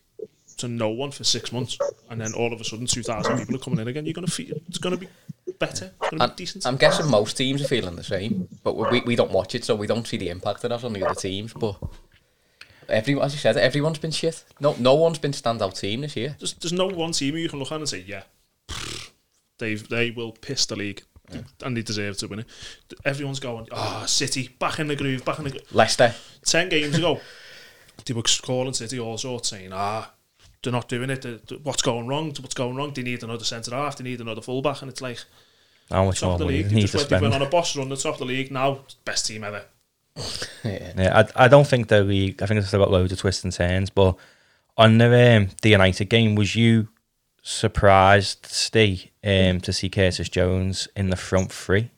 to 0.57 0.67
no 0.67 0.89
one 0.89 1.11
for 1.11 1.23
six 1.23 1.51
months, 1.51 1.77
and 2.09 2.19
then 2.19 2.33
all 2.33 2.53
of 2.53 2.59
a 2.59 2.63
sudden 2.63 2.85
2,000 2.85 3.37
people 3.37 3.55
are 3.55 3.59
coming 3.59 3.79
in 3.79 3.87
again, 3.87 4.05
you're 4.05 4.13
going 4.13 4.25
to 4.25 4.31
feel, 4.31 4.55
it's 4.67 4.77
going 4.77 4.95
to 4.95 4.99
be 4.99 5.07
better, 5.59 5.91
it's 6.01 6.09
going 6.09 6.19
to 6.19 6.23
And 6.23 6.35
be 6.35 6.43
decent. 6.43 6.65
I'm 6.65 6.77
guessing 6.77 7.09
most 7.09 7.37
teams 7.37 7.61
are 7.61 7.67
feeling 7.67 7.95
the 7.95 8.03
same, 8.03 8.47
but 8.63 8.75
we, 8.75 9.01
we 9.01 9.15
don't 9.15 9.31
watch 9.31 9.53
it, 9.55 9.63
so 9.65 9.75
we 9.75 9.87
don't 9.87 10.07
see 10.07 10.17
the 10.17 10.29
impact 10.29 10.65
it 10.65 10.71
has 10.71 10.83
on 10.83 10.93
the 10.93 11.05
other 11.05 11.19
teams. 11.19 11.53
But 11.53 11.77
everyone, 12.89 13.25
as 13.25 13.33
you 13.33 13.39
said, 13.39 13.57
everyone's 13.57 13.99
been 13.99 14.11
shit. 14.11 14.43
No, 14.59 14.75
no 14.79 14.95
one's 14.95 15.19
been 15.19 15.31
standout 15.31 15.79
team 15.79 16.01
this 16.01 16.15
year. 16.15 16.35
there's, 16.39 16.53
there's 16.53 16.73
no 16.73 16.87
one 16.87 17.11
team 17.11 17.37
you 17.37 17.49
can 17.49 17.59
look 17.59 17.71
at 17.71 17.77
and 17.77 17.89
say, 17.89 18.03
yeah, 18.07 18.23
they 19.59 19.75
they 19.75 20.11
will 20.11 20.31
piss 20.31 20.65
the 20.65 20.75
league 20.75 21.03
and 21.63 21.75
they 21.77 21.81
deserve 21.81 22.17
to 22.17 22.27
win 22.27 22.39
it. 22.39 22.45
Everyone's 23.05 23.39
going, 23.39 23.67
ah, 23.71 24.05
City 24.05 24.49
back 24.59 24.79
in 24.79 24.87
the 24.87 24.95
groove, 24.95 25.25
back 25.25 25.37
in 25.39 25.45
the 25.45 25.51
groove. 25.51 25.73
Leicester, 25.75 26.13
Ten 26.45 26.69
games 26.69 26.97
ago, 26.97 27.19
they 28.05 28.13
were 28.13 28.23
calling 28.41 28.73
City 28.73 28.99
all 28.99 29.17
sorts, 29.17 29.49
saying, 29.49 29.71
ah, 29.73 30.11
they're 30.63 30.71
not 30.71 30.87
doing 30.89 31.09
it. 31.09 31.21
They- 31.21 31.39
they- 31.47 31.55
What's 31.57 31.81
going 31.81 32.07
wrong? 32.07 32.27
What's 32.39 32.53
going 32.53 32.75
wrong? 32.75 32.91
They 32.93 33.03
need 33.03 33.23
another 33.23 33.43
centre 33.43 33.71
half. 33.75 33.97
They 33.97 34.03
need 34.03 34.21
another 34.21 34.41
fullback, 34.41 34.81
and 34.81 34.89
it's 34.91 35.01
like 35.01 35.19
How 35.91 36.05
much 36.05 36.19
top 36.19 36.27
more 36.27 36.33
of 36.33 36.39
the 36.39 36.45
league. 36.45 36.69
they 36.69 36.75
They 36.75 36.81
just 36.81 36.93
to 36.93 36.97
went, 36.99 37.09
they 37.09 37.15
went 37.15 37.31
spend? 37.33 37.43
on 37.43 37.47
a 37.47 37.49
boss 37.49 37.75
run. 37.75 37.89
The 37.89 37.95
top 37.97 38.13
of 38.15 38.19
the 38.19 38.25
league 38.25 38.51
now, 38.51 38.79
best 39.05 39.25
team 39.27 39.43
ever. 39.43 39.65
yeah. 40.63 40.93
Yeah, 40.97 41.23
I, 41.35 41.45
I 41.45 41.47
don't 41.47 41.67
think 41.67 41.87
the 41.89 42.03
league. 42.03 42.41
I 42.41 42.45
think 42.47 42.57
it's 42.59 42.67
still 42.69 42.79
got 42.79 42.91
loads 42.91 43.11
of 43.11 43.19
twists 43.19 43.43
and 43.43 43.53
turns. 43.53 43.89
But 43.89 44.15
on 44.77 44.97
the 44.97 45.37
um, 45.37 45.49
the 45.61 45.69
United 45.69 46.05
game, 46.05 46.35
was 46.35 46.55
you 46.55 46.87
surprised, 47.47 48.45
Steve, 48.45 49.07
um, 49.23 49.61
to 49.61 49.71
see 49.73 49.89
Curtis 49.89 50.29
Jones 50.29 50.87
in 50.95 51.09
the 51.09 51.15
front 51.15 51.51
three? 51.51 51.91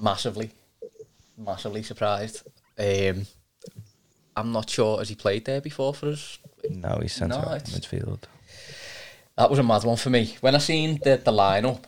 massively, 0.00 0.50
massively 1.36 1.82
surprised. 1.82 2.42
Um, 2.78 3.26
I'm 4.36 4.52
not 4.52 4.70
sure 4.70 4.98
has 4.98 5.08
he 5.08 5.14
played 5.14 5.44
there 5.44 5.60
before 5.60 5.94
for 5.94 6.08
us. 6.10 6.38
No, 6.70 6.98
he's 7.02 7.12
centre 7.12 7.36
No, 7.36 7.42
midfield. 7.42 8.20
That 9.36 9.50
was 9.50 9.58
a 9.58 9.62
mad 9.62 9.84
one 9.84 9.96
for 9.96 10.10
me. 10.10 10.36
When 10.40 10.54
I 10.54 10.58
seen 10.58 11.00
the 11.02 11.16
the 11.16 11.32
lineup, 11.32 11.82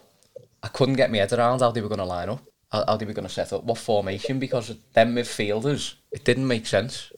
I 0.63 0.69
couldn't 0.69 0.97
get 0.97 1.11
my 1.11 1.19
head 1.19 1.33
around 1.33 1.61
how 1.61 1.71
they 1.71 1.81
were 1.81 1.89
going 1.89 1.99
to 1.99 2.05
line 2.05 2.29
up, 2.29 2.41
how, 2.71 2.85
how 2.87 2.97
they 2.97 3.07
were 3.07 3.13
going 3.13 3.27
to 3.27 3.33
set 3.33 3.53
up, 3.53 3.65
what 3.65 3.79
formation, 3.79 4.39
because 4.39 4.75
them 4.93 5.15
midfielders, 5.15 5.95
it 6.13 6.25
didn't 6.25 6.47
make 6.47 6.67
sense 6.67 7.13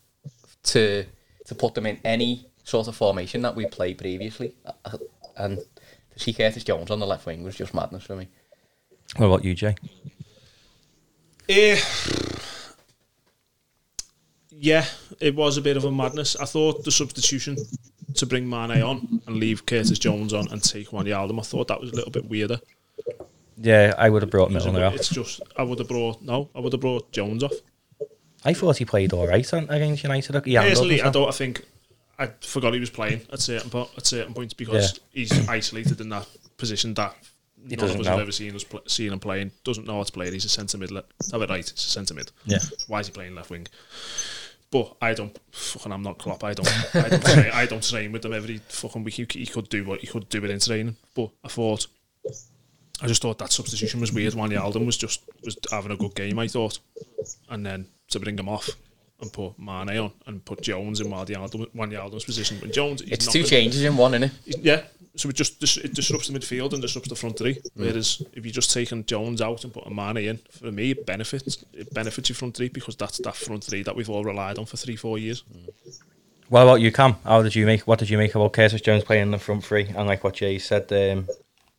to 0.65 1.05
to 1.47 1.55
put 1.55 1.75
them 1.75 1.87
in 1.87 1.99
any 2.05 2.47
sort 2.65 2.89
of 2.89 2.97
formation 2.97 3.43
that 3.43 3.57
we 3.57 3.67
played 3.67 3.99
previously. 3.99 4.55
Uh, 4.65 4.99
And 5.37 5.59
to 5.59 6.19
see 6.19 6.33
Curtis 6.33 6.65
Jones 6.65 6.91
on 6.91 7.01
the 7.01 7.07
left 7.07 7.27
wing 7.27 7.43
was 7.43 7.57
just 7.57 7.75
madness 7.75 8.05
for 8.05 8.17
me. 8.17 8.29
What 9.17 9.27
about 9.27 9.45
you, 9.45 9.55
Jay? 9.55 9.75
Eh, 11.49 11.79
yeah, 14.51 14.85
it 15.21 15.35
was 15.35 15.57
a 15.57 15.61
bit 15.63 15.77
of 15.77 15.85
a 15.85 15.91
madness. 15.93 16.37
I 16.37 16.45
thought 16.45 16.85
the 16.85 16.93
substitution 16.93 17.57
to 18.15 18.27
bring 18.27 18.49
Mane 18.49 18.83
on 18.83 19.21
and 19.27 19.37
leave 19.37 19.67
Curtis 19.67 19.99
Jones 19.99 20.33
on 20.33 20.49
and 20.53 20.63
take 20.63 20.89
Wijnaldum, 20.91 21.39
I 21.39 21.43
thought 21.43 21.69
that 21.69 21.81
was 21.81 21.91
a 21.91 21.95
little 21.97 22.11
bit 22.11 22.29
weirder. 22.29 22.61
Yeah, 23.57 23.95
I 23.99 24.09
would 24.11 24.23
have 24.23 24.31
brought 24.31 24.53
It's, 24.53 24.65
Milner 24.65 24.85
it's 24.95 25.09
off. 25.11 25.15
just 25.15 25.41
I 25.57 25.63
would 25.63 25.79
have 25.79 25.89
brought 25.89 26.23
no, 26.23 26.49
I 26.55 26.61
would 26.61 26.73
have 26.73 26.81
brought 26.81 27.11
Jones 27.13 27.43
off. 27.43 27.53
I 28.45 28.55
thought 28.55 28.79
he 28.79 28.85
played 28.85 29.13
all 29.13 29.27
right 29.27 29.51
against 29.53 30.03
United. 30.03 30.45
He 30.45 30.57
Personally, 30.57 31.01
I 31.01 31.05
himself. 31.05 31.13
don't. 31.13 31.29
I 31.29 31.33
think 31.33 31.65
I 32.23 32.31
forgot 32.41 32.75
he 32.75 32.81
was 32.81 32.91
playing 32.91 33.21
at 33.33 33.41
certain 33.41 33.71
po- 33.71 33.91
at 33.97 34.07
certain 34.07 34.35
points 34.35 34.55
because 34.55 35.01
he's 35.13 35.49
isolated 35.49 36.01
in 36.01 36.09
that 36.11 36.27
position 36.57 36.95
that 36.95 37.15
none 37.65 37.79
of 37.81 38.01
us 38.01 38.05
know. 38.05 38.11
have 38.13 38.21
ever 38.21 38.33
seen 38.33 38.55
us 38.55 38.65
pl- 38.65 38.83
seen 38.87 39.13
him 39.13 39.21
playing. 39.21 39.51
Doesn't 39.65 39.87
know 39.87 39.97
how 39.97 40.03
to 40.03 40.13
play. 40.13 40.29
it. 40.29 40.33
He's 40.33 40.45
a 40.45 40.49
centre 40.49 40.79
mid. 40.79 40.91
Have 40.91 41.43
it 41.43 41.51
right. 41.51 41.61
It's 41.61 41.85
a 41.87 41.89
centre 41.91 42.15
mid. 42.15 42.31
Yeah. 42.45 42.59
Why 42.89 43.01
is 43.01 43.07
he 43.07 43.13
playing 43.13 43.35
left 43.35 43.51
wing? 43.51 43.67
But 44.71 44.97
I 45.03 45.13
don't 45.15 45.39
fucking. 45.51 45.93
I'm 45.93 46.03
not 46.03 46.19
Klopp. 46.19 46.45
I 46.45 46.55
don't. 46.55 46.95
I 46.97 47.09
don't. 47.09 47.25
train, 47.25 47.51
I 47.53 47.67
don't 47.67 47.83
train 47.83 48.13
with 48.13 48.23
them 48.23 48.33
every 48.33 48.59
fucking 48.69 49.05
week. 49.05 49.15
He, 49.15 49.27
he 49.31 49.47
could 49.47 49.69
do 49.69 49.85
what 49.85 50.01
he 50.01 50.07
could 50.07 50.29
do 50.29 50.45
it 50.45 50.51
in 50.51 50.61
training. 50.61 50.97
But 51.15 51.31
I 51.45 51.49
thought. 51.49 51.87
I 53.03 53.07
just 53.09 53.21
thought 53.21 53.39
that 53.39 53.51
substitution 53.53 54.01
was 54.01 54.13
weird. 54.13 54.33
Wijnaldum 54.35 54.87
was 54.87 54.97
just 54.97 55.23
was 55.45 55.57
having 55.71 55.91
a 55.93 55.97
good 55.97 56.15
game. 56.15 56.39
I 56.39 56.47
thought, 56.49 56.79
and 57.51 57.67
then 57.67 57.87
to 58.11 58.21
bring 58.21 58.39
him 58.39 58.49
off 58.49 58.71
and 59.23 59.33
put 59.33 59.59
Mane 59.59 59.97
on 59.99 60.13
and 60.27 60.45
put 60.45 60.61
Jones 60.61 61.01
in 61.01 61.07
Wijnaldum, 61.09 61.71
Wijnaldum's 61.75 62.25
position. 62.25 62.59
But 62.61 62.73
Jones, 62.73 63.01
it's 63.03 63.27
two 63.27 63.45
changes 63.45 63.83
in 63.85 63.97
one, 63.97 64.13
innit? 64.13 64.33
he's- 64.45 64.59
Yeah, 64.61 64.83
so 65.17 65.29
it 65.31 65.37
just 65.37 65.61
dis- 65.61 65.79
it 65.79 65.95
disrupts 65.95 66.29
the 66.29 66.39
midfield 66.39 66.73
and 66.73 66.83
disrupts 66.83 67.09
the 67.09 67.15
front 67.17 67.39
three. 67.39 67.59
Whereas 67.75 68.21
if 68.35 68.45
you're 68.45 68.53
just 68.53 68.73
taking 68.73 69.05
Jones 69.07 69.41
out 69.41 69.65
and 69.65 69.73
putting 69.73 69.95
Mane 69.95 70.17
in, 70.19 70.41
for 70.51 70.71
me 70.73 70.91
it 70.91 71.07
benefits 71.07 71.65
it 71.73 71.95
benefits 71.95 72.29
your 72.29 72.37
front 72.37 72.57
three 72.57 72.69
because 72.69 72.97
that's 72.97 73.19
that 73.19 73.37
front 73.37 73.65
three 73.65 73.83
that 73.85 73.97
we've 73.97 74.11
all 74.11 74.25
relied 74.25 74.59
on 74.59 74.67
for 74.67 74.77
three 74.77 74.97
four 74.97 75.19
years. 75.19 75.45
What 76.49 76.63
about 76.65 76.81
you, 76.83 76.93
Cam? 76.93 77.15
How 77.25 77.43
did 77.43 77.55
you 77.55 77.65
make? 77.65 77.87
What 77.87 77.99
did 77.99 78.11
you 78.11 78.19
make 78.19 78.35
about 78.35 78.53
Curtis 78.53 78.83
Jones 78.83 79.05
playing 79.05 79.23
in 79.23 79.31
the 79.31 79.39
front 79.39 79.65
three? 79.65 79.87
And 79.89 80.07
like 80.07 80.23
what 80.23 80.35
Jay 80.35 80.59
said, 80.59 80.93
um, 80.93 81.27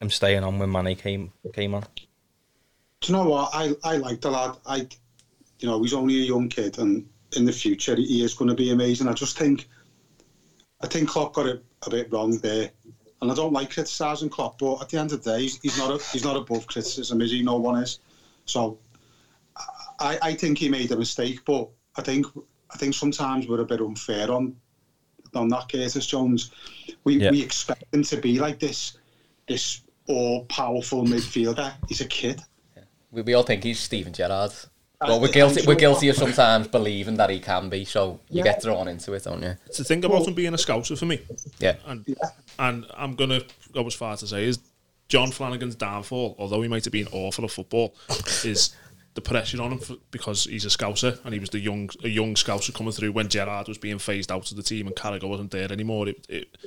I'm 0.01 0.09
staying 0.09 0.43
on 0.43 0.57
when 0.57 0.71
Mane 0.71 0.95
came 0.95 1.31
came 1.53 1.75
on. 1.75 1.81
Do 3.01 3.11
you 3.11 3.17
know 3.17 3.25
what? 3.27 3.49
I, 3.53 3.73
I 3.83 3.97
like 3.97 4.21
the 4.21 4.31
lad. 4.31 4.55
I, 4.65 4.87
you 5.59 5.67
know, 5.69 5.81
he's 5.83 5.93
only 5.93 6.15
a 6.15 6.25
young 6.25 6.49
kid, 6.49 6.79
and 6.79 7.07
in 7.35 7.45
the 7.45 7.51
future 7.51 7.95
he 7.95 8.23
is 8.23 8.33
going 8.33 8.49
to 8.49 8.55
be 8.55 8.71
amazing. 8.71 9.07
I 9.07 9.13
just 9.13 9.37
think, 9.37 9.67
I 10.81 10.87
think 10.87 11.09
Klopp 11.09 11.33
got 11.33 11.47
it 11.47 11.63
a 11.85 11.89
bit 11.89 12.11
wrong 12.11 12.37
there, 12.39 12.71
and 13.21 13.31
I 13.31 13.35
don't 13.35 13.53
like 13.53 13.71
criticising 13.71 14.29
Klopp, 14.29 14.59
but 14.59 14.81
at 14.81 14.89
the 14.89 14.99
end 14.99 15.11
of 15.11 15.23
the 15.23 15.31
day, 15.31 15.41
he's, 15.43 15.59
he's 15.61 15.77
not 15.77 15.91
a, 15.91 16.03
he's 16.11 16.23
not 16.23 16.35
above 16.35 16.67
criticism, 16.67 17.21
is 17.21 17.31
he? 17.31 17.41
No 17.41 17.57
one 17.57 17.81
is. 17.81 17.99
So, 18.45 18.79
I, 19.99 20.17
I 20.21 20.33
think 20.33 20.57
he 20.57 20.69
made 20.69 20.91
a 20.91 20.97
mistake, 20.97 21.39
but 21.45 21.69
I 21.95 22.01
think 22.01 22.25
I 22.71 22.77
think 22.77 22.95
sometimes 22.95 23.47
we're 23.47 23.61
a 23.61 23.65
bit 23.65 23.79
unfair 23.79 24.31
on 24.31 24.55
on 25.35 25.47
that 25.49 25.71
Curtis 25.71 26.05
Jones. 26.05 26.51
We 27.03 27.17
Yeah. 27.17 27.31
we 27.31 27.41
expect 27.41 27.93
him 27.93 28.03
to 28.03 28.17
be 28.17 28.39
like 28.39 28.59
this 28.59 28.97
this 29.47 29.81
all 30.07 30.45
powerful 30.45 31.05
midfielder. 31.05 31.73
He's 31.87 32.01
a 32.01 32.07
kid. 32.07 32.41
We, 33.11 33.21
we 33.21 33.33
all 33.35 33.43
think 33.43 33.63
he's 33.63 33.79
Steven 33.79 34.11
Gerrard. 34.11 34.51
I- 35.03 35.09
Well, 35.09 35.19
we're 35.21 35.31
guilty. 35.31 35.65
We're 35.67 35.75
guilty 35.75 36.09
of 36.09 36.15
sometimes 36.15 36.67
believing 36.67 37.15
that 37.17 37.29
he 37.29 37.39
can 37.39 37.69
be. 37.69 37.85
So 37.85 38.19
you 38.29 38.37
Yeah. 38.37 38.43
get 38.43 38.61
thrown 38.61 38.87
into 38.87 39.13
it, 39.13 39.23
don't 39.23 39.41
you? 39.41 39.55
It's 39.67 39.77
the 39.77 39.83
thing 39.83 40.03
about 40.05 40.27
him 40.27 40.33
being 40.33 40.53
a 40.53 40.57
scouser 40.57 40.97
for 40.97 41.05
me, 41.05 41.19
Yeah. 41.59 41.75
and 41.85 42.03
Yeah. 42.07 42.15
and 42.59 42.85
I'm 42.95 43.15
gonna 43.15 43.41
go 43.71 43.85
as 43.85 43.93
far 43.93 44.15
to 44.17 44.27
say 44.27 44.45
is 44.45 44.59
Jon 45.09 45.31
Flanagan's 45.31 45.75
downfall, 45.75 46.35
although 46.39 46.61
he 46.61 46.67
might 46.67 46.85
have 46.85 46.91
been 46.93 47.07
awful 47.11 47.43
at 47.45 47.51
football, 47.51 47.95
is 48.43 48.71
the 49.15 49.21
pressure 49.21 49.61
on 49.61 49.71
him 49.73 49.77
for, 49.79 49.95
because 50.09 50.45
he's 50.45 50.65
a 50.65 50.69
scouser 50.69 51.19
and 51.23 51.33
he 51.35 51.39
was 51.39 51.49
the 51.51 51.59
young 51.59 51.87
a 52.03 52.07
young 52.09 52.33
scouser 52.33 52.73
coming 52.73 52.91
through 52.91 53.11
when 53.11 53.27
Gerrard 53.29 53.67
was 53.67 53.77
being 53.77 53.99
phased 53.99 54.31
out 54.31 54.49
of 54.49 54.57
the 54.57 54.63
team 54.63 54.87
and 54.87 54.95
Carragher 54.95 55.29
wasn't 55.29 55.51
there 55.51 55.71
anymore. 55.71 56.07
It, 56.09 56.25
it, 56.29 56.57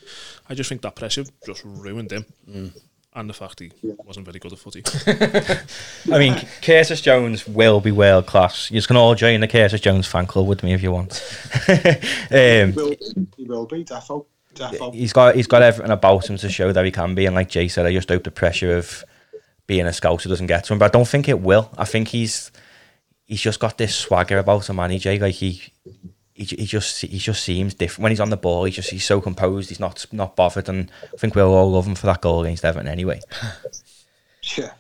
I 0.48 0.54
just 0.54 0.68
think 0.68 0.82
that 0.82 0.94
pressure 0.94 1.24
just 1.44 1.62
ruined 1.64 2.12
him. 2.12 2.24
Mm. 2.48 2.70
And 3.16 3.30
the 3.30 3.34
fact 3.34 3.60
he 3.60 3.72
wasn't 4.04 4.26
very 4.26 4.38
good 4.38 4.52
at 4.52 4.58
footy. 4.58 4.82
I 6.12 6.18
mean, 6.18 6.36
Curtis 6.60 7.00
Jones 7.00 7.48
will 7.48 7.80
be 7.80 7.90
world 7.90 8.26
class. 8.26 8.70
You 8.70 8.82
can 8.82 8.96
all 8.96 9.14
join 9.14 9.40
the 9.40 9.48
Curtis 9.48 9.80
Jones 9.80 10.06
fan 10.06 10.26
club 10.26 10.46
with 10.46 10.62
me 10.62 10.74
if 10.74 10.82
you 10.82 10.92
want. 10.92 11.12
um, 11.68 12.74
will 12.74 12.90
be, 12.90 12.98
he 13.38 13.44
will 13.44 13.64
be 13.64 13.84
defo 13.86 14.26
defo. 14.54 14.94
he's 14.94 15.14
got 15.14 15.34
he's 15.34 15.46
got 15.46 15.62
everything 15.62 15.92
about 15.92 16.28
him 16.28 16.36
to 16.36 16.50
show 16.50 16.72
that 16.72 16.84
he 16.84 16.90
can 16.90 17.14
be. 17.14 17.24
And 17.24 17.34
like 17.34 17.48
Jay 17.48 17.68
said, 17.68 17.86
I 17.86 17.92
just 17.92 18.10
hope 18.10 18.24
the 18.24 18.30
pressure 18.30 18.76
of 18.76 19.02
being 19.66 19.86
a 19.86 19.90
scouser 19.90 20.28
doesn't 20.28 20.46
get 20.46 20.64
to 20.64 20.74
him. 20.74 20.78
But 20.78 20.94
I 20.94 20.98
don't 20.98 21.08
think 21.08 21.26
it 21.26 21.40
will. 21.40 21.70
I 21.78 21.86
think 21.86 22.08
he's 22.08 22.52
he's 23.24 23.40
just 23.40 23.60
got 23.60 23.78
this 23.78 23.96
swagger 23.96 24.36
about 24.36 24.68
him, 24.68 24.76
man. 24.76 24.90
He 24.90 24.98
Jay, 24.98 25.18
like 25.18 25.36
he. 25.36 25.62
He, 26.36 26.44
he 26.44 26.66
just 26.66 27.00
he 27.00 27.18
just 27.18 27.42
seems 27.42 27.72
different 27.74 28.02
when 28.02 28.12
he's 28.12 28.20
on 28.20 28.30
the 28.30 28.36
ball. 28.36 28.64
He 28.64 28.70
just 28.70 28.90
he's 28.90 29.04
so 29.06 29.20
composed. 29.22 29.70
He's 29.70 29.80
not 29.80 30.04
not 30.12 30.36
bothered, 30.36 30.68
and 30.68 30.90
I 31.12 31.16
think 31.16 31.34
we'll 31.34 31.52
all 31.54 31.70
love 31.72 31.86
him 31.86 31.94
for 31.94 32.06
that 32.06 32.20
goal 32.20 32.42
against 32.44 32.64
Everton 32.64 32.88
anyway. 32.88 33.20
Yeah. 34.56 34.72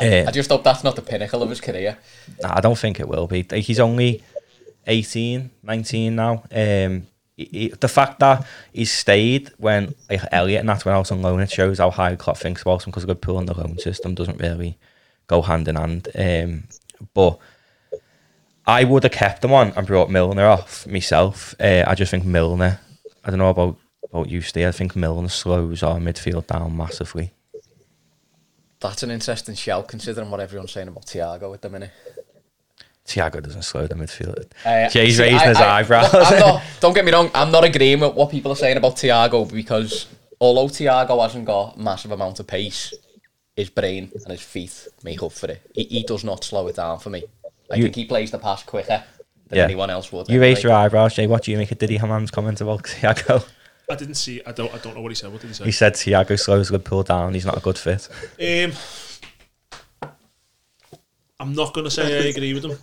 I 0.00 0.20
Uh, 0.26 0.30
just 0.30 0.50
hope 0.50 0.62
that's 0.62 0.84
not 0.84 0.94
the 0.94 1.02
pinnacle 1.02 1.42
of 1.42 1.50
his 1.50 1.60
career. 1.60 1.98
Nah, 2.40 2.56
I 2.56 2.60
don't 2.60 2.78
think 2.78 3.00
it 3.00 3.08
will 3.08 3.26
be. 3.26 3.44
He's 3.60 3.80
only 3.80 4.22
18, 4.86 5.50
19 5.62 6.14
now. 6.14 6.44
Um, 6.52 7.06
he, 7.36 7.44
he- 7.52 7.68
the 7.80 7.88
fact 7.88 8.20
that 8.20 8.46
he's 8.72 8.92
stayed 8.92 9.50
when 9.58 9.94
like, 10.08 10.20
Elliot 10.30 10.60
and 10.60 10.68
that's 10.68 10.84
when 10.84 10.94
I 10.94 10.98
was 10.98 11.10
on 11.10 11.20
loan, 11.22 11.40
it 11.40 11.50
shows 11.50 11.78
how 11.78 11.90
high 11.90 12.14
Klopp 12.14 12.36
thinks 12.36 12.62
about 12.62 12.84
him 12.86 12.90
because 12.90 13.04
good 13.06 13.20
pull 13.20 13.38
and 13.38 13.48
the 13.48 13.54
loan 13.58 13.76
system 13.78 14.14
doesn't 14.14 14.40
really 14.40 14.78
go 15.26 15.42
hand 15.42 15.66
in 15.66 15.74
hand. 15.76 16.08
Um, 16.14 16.64
but 17.14 17.38
I 18.68 18.84
would 18.84 19.02
have 19.04 19.12
kept 19.12 19.42
him 19.42 19.52
on 19.52 19.72
and 19.76 19.86
brought 19.86 20.10
Milner 20.10 20.44
off 20.46 20.86
myself. 20.86 21.54
Uh, 21.58 21.84
I 21.86 21.94
just 21.94 22.10
think 22.10 22.24
Milner, 22.24 22.78
I 23.24 23.30
don't 23.30 23.38
know 23.38 23.48
about, 23.48 23.78
about 24.12 24.28
you, 24.28 24.42
Steve, 24.42 24.68
I 24.68 24.72
think 24.72 24.94
Milner 24.94 25.30
slows 25.30 25.82
our 25.82 25.96
midfield 25.98 26.46
down 26.46 26.76
massively. 26.76 27.32
That's 28.80 29.02
an 29.02 29.10
interesting 29.10 29.54
shout 29.54 29.88
considering 29.88 30.30
what 30.30 30.40
everyone's 30.40 30.72
saying 30.72 30.88
about 30.88 31.06
Thiago 31.06 31.52
at 31.54 31.62
the 31.62 31.70
minute. 31.70 31.90
Thiago 33.06 33.42
doesn't 33.42 33.62
slow 33.62 33.86
the 33.86 33.94
midfield. 33.94 34.50
Uh, 34.66 34.88
Jay's 34.90 35.16
see, 35.16 35.22
raising 35.22 35.38
I- 35.38 35.48
his 35.48 35.56
I- 35.58 35.78
eyebrows. 35.80 36.14
I'm 36.14 36.38
not, 36.38 36.62
don't 36.80 36.94
get 36.94 37.06
me 37.06 37.12
wrong, 37.12 37.30
I'm 37.34 37.50
not 37.50 37.64
agreeing 37.64 38.00
with 38.00 38.14
what 38.14 38.30
people 38.30 38.52
are 38.52 38.56
saying 38.56 38.76
about 38.76 38.96
Thiago 38.96 39.50
because 39.50 40.06
although 40.40 40.66
Thiago 40.68 41.20
hasn't 41.22 41.46
got 41.46 41.76
a 41.76 41.78
massive 41.80 42.10
amount 42.12 42.38
of 42.38 42.46
pace, 42.46 42.92
his 43.56 43.70
brain 43.70 44.12
and 44.14 44.30
his 44.30 44.42
feet 44.42 44.86
make 45.02 45.22
up 45.22 45.32
for 45.32 45.50
it. 45.50 45.62
He, 45.74 45.84
he 45.84 46.02
does 46.04 46.22
not 46.22 46.44
slow 46.44 46.68
it 46.68 46.76
down 46.76 46.98
for 47.00 47.10
me. 47.10 47.24
I 47.70 47.76
You- 47.76 47.82
think 47.84 47.96
he 47.96 48.04
plays 48.06 48.30
the 48.30 48.38
pass 48.38 48.62
quicker 48.62 49.04
than 49.48 49.56
Yeah. 49.58 49.64
anyone 49.64 49.90
else 49.90 50.10
would. 50.12 50.28
You 50.28 50.34
anyway. 50.36 50.48
raised 50.50 50.62
your 50.62 50.72
eyebrows, 50.72 51.14
Jay. 51.14 51.26
What 51.26 51.44
do 51.44 51.50
you 51.50 51.58
make 51.58 51.70
of 51.70 51.78
Didi 51.78 51.98
Hamann's 51.98 52.30
comment 52.30 52.60
about 52.60 52.82
Thiago? 52.84 53.46
I 53.90 53.94
didn't 53.94 54.16
see. 54.16 54.42
I 54.46 54.52
don't. 54.52 54.72
I 54.74 54.78
don't 54.78 54.94
know 54.94 55.00
what 55.00 55.10
he 55.10 55.14
said. 55.14 55.32
What 55.32 55.40
did 55.40 55.48
he 55.48 55.54
say? 55.54 55.64
He 55.64 55.72
said 55.72 55.94
Thiago 55.94 56.38
slows 56.38 56.70
pull 56.84 57.02
down. 57.02 57.32
He's 57.34 57.46
not 57.46 57.56
a 57.56 57.60
good 57.60 57.78
fit. 57.78 58.06
Um, 58.40 58.72
I'm 61.40 61.54
not 61.54 61.72
going 61.72 61.84
to 61.84 61.90
say 61.90 62.02
I 62.26 62.28
agree 62.30 62.52
with 62.52 62.64
him 62.64 62.76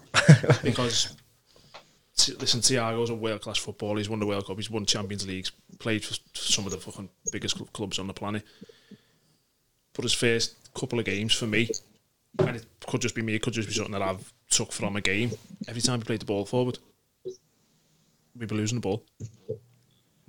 because 0.64 1.16
T- 2.16 2.34
listen, 2.40 2.62
Thiago's 2.62 3.10
a 3.10 3.16
world 3.16 3.42
class 3.42 3.58
footballer. 3.58 3.98
He's 3.98 4.10
won 4.10 4.20
the 4.20 4.26
World 4.26 4.48
Cup. 4.48 4.56
He's 4.56 4.72
won 4.72 4.86
Champions 4.86 5.28
Leagues. 5.28 5.52
Played 5.80 6.06
for 6.06 6.16
some 6.34 6.66
of 6.66 6.72
the 6.72 6.78
fucking 6.78 7.10
biggest 7.32 7.58
cl- 7.58 7.68
clubs 7.74 8.00
on 8.00 8.08
the 8.08 8.14
planet. 8.14 8.44
But 9.94 10.04
his 10.04 10.14
first 10.14 10.56
couple 10.74 10.98
of 11.00 11.06
games 11.06 11.34
for 11.34 11.46
me, 11.48 11.70
and 12.40 12.56
it 12.56 12.66
could 12.88 13.02
just 13.02 13.16
be 13.16 13.22
me. 13.22 13.36
It 13.36 13.42
could 13.42 13.54
just 13.54 13.68
be 13.68 13.74
something 13.76 13.92
that 13.92 14.02
I've 14.02 14.32
took 14.56 14.72
from 14.72 14.96
a 14.96 15.02
game. 15.02 15.32
Every 15.68 15.82
time 15.82 16.00
he 16.00 16.06
played 16.06 16.22
the 16.22 16.26
ball 16.26 16.46
forward, 16.46 16.80
we'd 18.38 18.50
be 18.50 18.56
losing 18.56 18.78
the 18.78 18.82
ball. 18.82 19.04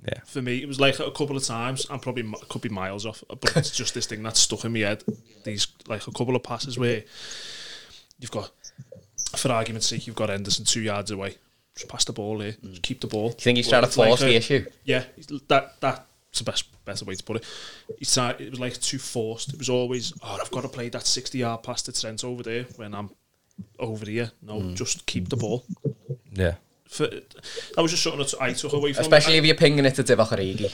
Yeah. 0.05 0.19
For 0.25 0.41
me, 0.41 0.61
it 0.61 0.67
was 0.67 0.79
like 0.79 0.99
a 0.99 1.11
couple 1.11 1.35
of 1.35 1.43
times. 1.43 1.85
I'm 1.89 1.99
probably 1.99 2.23
mi- 2.23 2.35
could 2.49 2.61
be 2.61 2.69
miles 2.69 3.05
off, 3.05 3.23
but 3.27 3.55
it's 3.57 3.71
just 3.75 3.93
this 3.93 4.05
thing 4.05 4.23
that's 4.23 4.39
stuck 4.39 4.63
in 4.63 4.73
my 4.73 4.79
head. 4.79 5.03
These 5.43 5.67
like 5.87 6.07
a 6.07 6.11
couple 6.11 6.35
of 6.35 6.43
passes 6.43 6.77
where 6.77 7.03
you've 8.19 8.31
got, 8.31 8.51
for 9.35 9.51
argument's 9.51 9.87
sake, 9.87 10.07
you've 10.07 10.15
got 10.15 10.29
Henderson 10.29 10.65
two 10.65 10.81
yards 10.81 11.11
away. 11.11 11.35
Just 11.75 11.89
pass 11.89 12.05
the 12.05 12.13
ball 12.13 12.39
here. 12.39 12.53
Mm. 12.53 12.69
Just 12.71 12.81
keep 12.83 13.01
the 13.01 13.07
ball. 13.07 13.29
Do 13.29 13.33
you 13.35 13.43
think 13.43 13.57
he's 13.57 13.67
Well, 13.67 13.71
trying 13.71 13.81
to 13.83 13.87
it's 13.87 13.97
like 13.97 14.07
force 14.09 14.21
a- 14.21 14.25
the 14.25 14.35
issue? 14.35 14.65
Yeah, 14.83 15.03
that 15.47 15.73
that's 15.81 16.39
the 16.39 16.43
best 16.43 16.65
better 16.85 17.03
way 17.05 17.15
to 17.15 17.23
put 17.23 17.37
it. 17.37 17.45
He's 17.99 18.13
try- 18.13 18.31
it 18.39 18.51
was 18.51 18.59
like 18.59 18.79
too 18.79 18.99
forced. 18.99 19.51
It 19.53 19.59
was 19.59 19.69
always, 19.69 20.13
oh, 20.21 20.37
I've 20.41 20.51
got 20.51 20.61
to 20.61 20.69
play 20.69 20.89
that 20.89 21.05
sixty 21.05 21.39
yard 21.39 21.63
pass 21.63 21.81
to 21.83 21.91
Trent 21.99 22.23
over 22.23 22.43
there 22.43 22.63
when 22.77 22.93
I'm 22.95 23.09
over 23.79 24.05
here. 24.05 24.31
No, 24.41 24.59
Mm. 24.61 24.75
just 24.75 25.05
keep 25.05 25.29
the 25.29 25.37
ball. 25.37 25.65
Yeah. 26.33 26.55
For, 26.87 27.07
that 27.07 27.81
was 27.81 27.91
just 27.91 28.03
something 28.03 28.19
that 28.21 28.33
I 28.41 28.53
took 28.53 28.73
away 28.73 28.93
from. 28.93 29.01
Especially 29.01 29.35
I, 29.35 29.37
if 29.39 29.45
you're 29.45 29.55
pinging 29.55 29.85
it 29.85 29.95
to 29.95 30.03
Divock 30.03 30.29
Origi. 30.29 30.71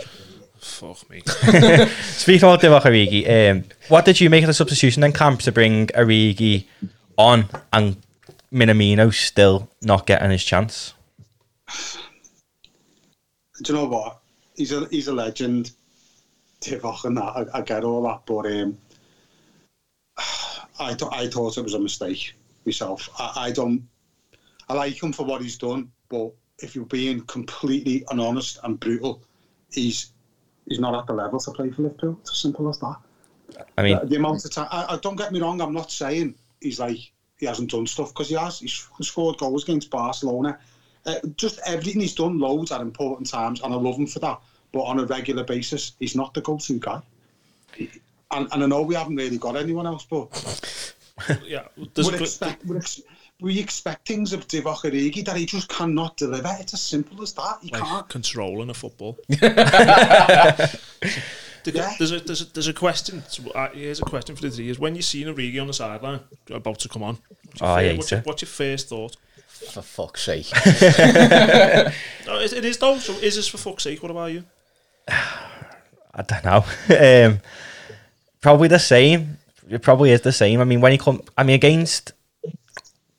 fuck 0.59 1.09
me. 1.09 1.21
Speaking 2.03 2.47
about 2.47 2.61
Divock 2.61 2.83
Origi, 2.83 3.51
um, 3.51 3.63
what 3.89 4.05
did 4.05 4.21
you 4.21 4.29
make 4.29 4.43
of 4.43 4.47
the 4.47 4.53
substitution 4.53 5.01
then, 5.01 5.11
Cam, 5.13 5.37
to 5.39 5.51
bring 5.51 5.87
Origi 5.87 6.65
on 7.17 7.45
and 7.71 7.97
Minamino 8.53 9.11
still 9.13 9.69
not 9.81 10.05
getting 10.05 10.29
his 10.31 10.43
chance? 10.43 10.93
Do 13.63 13.73
you 13.73 13.79
know 13.79 13.85
what? 13.85 14.19
He's 14.55 14.71
a 14.71 14.85
he's 14.89 15.07
a 15.07 15.13
legend. 15.13 15.71
Divock 16.61 17.03
and 17.05 17.17
that, 17.17 17.23
I, 17.53 17.59
I 17.59 17.61
get 17.61 17.83
all 17.83 18.03
that, 18.03 18.21
but 18.25 18.45
um, 18.45 18.77
I 20.79 20.93
th- 20.93 21.11
I 21.11 21.27
thought 21.27 21.57
it 21.57 21.63
was 21.63 21.73
a 21.73 21.79
mistake 21.79 22.33
myself. 22.65 23.09
I, 23.19 23.47
I 23.47 23.51
don't. 23.51 23.87
I 24.69 24.73
like 24.73 25.01
him 25.01 25.11
for 25.11 25.25
what 25.25 25.41
he's 25.41 25.57
done, 25.57 25.91
but 26.09 26.31
if 26.59 26.75
you're 26.75 26.85
being 26.85 27.21
completely 27.21 28.05
honest 28.09 28.59
and 28.63 28.79
brutal, 28.79 29.21
he's 29.71 30.13
he's 30.67 30.79
not 30.79 30.95
at 30.95 31.05
the 31.07 31.13
level 31.13 31.39
to 31.39 31.51
play 31.51 31.69
for 31.69 31.83
Liverpool. 31.83 32.17
It's 32.21 32.31
as 32.31 32.37
simple 32.37 32.69
as 32.69 32.79
that. 32.79 32.95
I 33.77 33.83
mean, 33.83 33.99
the, 33.99 34.05
the 34.05 34.15
amount 34.15 34.45
of 34.45 34.51
time. 34.51 34.67
I, 34.71 34.93
I 34.93 34.97
don't 34.97 35.15
get 35.17 35.31
me 35.31 35.39
wrong. 35.39 35.61
I'm 35.61 35.73
not 35.73 35.91
saying 35.91 36.35
he's 36.61 36.79
like 36.79 37.11
he 37.37 37.45
hasn't 37.45 37.71
done 37.71 37.85
stuff 37.87 38.13
because 38.13 38.29
he 38.29 38.35
has. 38.35 38.59
He's 38.59 38.87
scored 39.01 39.37
goals 39.37 39.63
against 39.63 39.89
Barcelona. 39.89 40.57
Uh, 41.05 41.15
just 41.35 41.59
everything 41.65 42.01
he's 42.01 42.15
done 42.15 42.39
loads 42.39 42.71
at 42.71 42.79
important 42.79 43.29
times, 43.29 43.61
and 43.61 43.73
I 43.73 43.77
love 43.77 43.97
him 43.97 44.07
for 44.07 44.19
that. 44.19 44.39
But 44.71 44.83
on 44.83 44.99
a 44.99 45.05
regular 45.05 45.43
basis, 45.43 45.91
he's 45.99 46.15
not 46.15 46.33
the 46.33 46.41
go-to 46.41 46.79
guy. 46.79 47.01
And, 48.31 48.47
and 48.51 48.63
I 48.63 48.65
know 48.65 48.81
we 48.81 48.95
haven't 48.95 49.17
really 49.17 49.37
got 49.37 49.55
anyone 49.57 49.85
else, 49.85 50.05
but 50.09 50.95
yeah, 51.45 51.67
there's 51.93 52.11
we 52.11 52.17
a, 52.17 52.21
expect 52.21 52.65
we, 52.65 52.77
ex- 52.77 53.01
we 53.41 53.59
expect 53.59 54.07
things 54.07 54.33
of 54.33 54.47
Divock 54.47 54.83
Origi 54.83 55.23
that 55.25 55.35
he 55.37 55.45
just 55.45 55.67
cannot 55.69 56.17
deliver. 56.17 56.55
It's 56.59 56.73
as 56.73 56.81
simple 56.81 57.21
as 57.21 57.33
that. 57.33 57.57
He 57.61 57.69
like 57.71 57.81
can't. 57.83 58.09
controlling 58.09 58.69
a 58.69 58.73
football. 58.73 59.17
The- 61.63 61.71
Yeah. 61.71 61.93
There's 61.97 62.11
a 62.11 62.19
there's 62.19 62.41
a 62.41 62.45
there's 62.53 62.67
a 62.67 62.73
question. 62.73 63.23
Uh, 63.55 63.69
here's 63.69 64.01
a 64.01 64.03
question 64.03 64.35
for 64.35 64.41
the 64.41 64.49
three: 64.51 64.67
Is 64.69 64.79
when 64.79 64.95
you 64.95 65.01
see 65.01 65.23
Origi 65.23 65.61
on 65.61 65.67
the 65.67 65.73
sideline 65.73 66.19
about 66.49 66.79
to 66.79 66.89
come 66.89 67.03
on, 67.03 67.17
what's 67.45 67.61
your, 67.61 67.69
Oh, 67.69 67.73
I 67.73 67.81
fir- 67.83 67.87
hate 67.89 67.97
what's, 67.97 68.11
your, 68.11 68.19
what's 68.21 68.41
your 68.41 68.49
first 68.49 68.89
thought? 68.89 69.15
For 69.47 69.81
fuck's 69.81 70.23
sake. 70.23 70.51
No, 70.53 70.59
it, 72.41 72.51
it 72.53 72.65
is 72.65 72.77
though. 72.79 72.97
So 72.97 73.13
is 73.13 73.37
this 73.37 73.47
for 73.47 73.57
fuck's 73.57 73.83
sake? 73.83 74.03
What 74.03 74.11
about 74.11 74.33
you? 74.33 74.43
I 75.07 76.21
don't 76.27 76.43
know. 76.43 76.65
um, 77.29 77.39
probably 78.41 78.67
the 78.67 78.77
same. 78.79 79.37
It 79.73 79.81
probably 79.81 80.11
is 80.11 80.21
the 80.21 80.31
same. 80.31 80.59
I 80.61 80.63
mean, 80.63 80.81
when 80.81 80.91
he 80.91 80.97
come, 80.97 81.21
I 81.37 81.43
mean, 81.43 81.55
against 81.55 82.13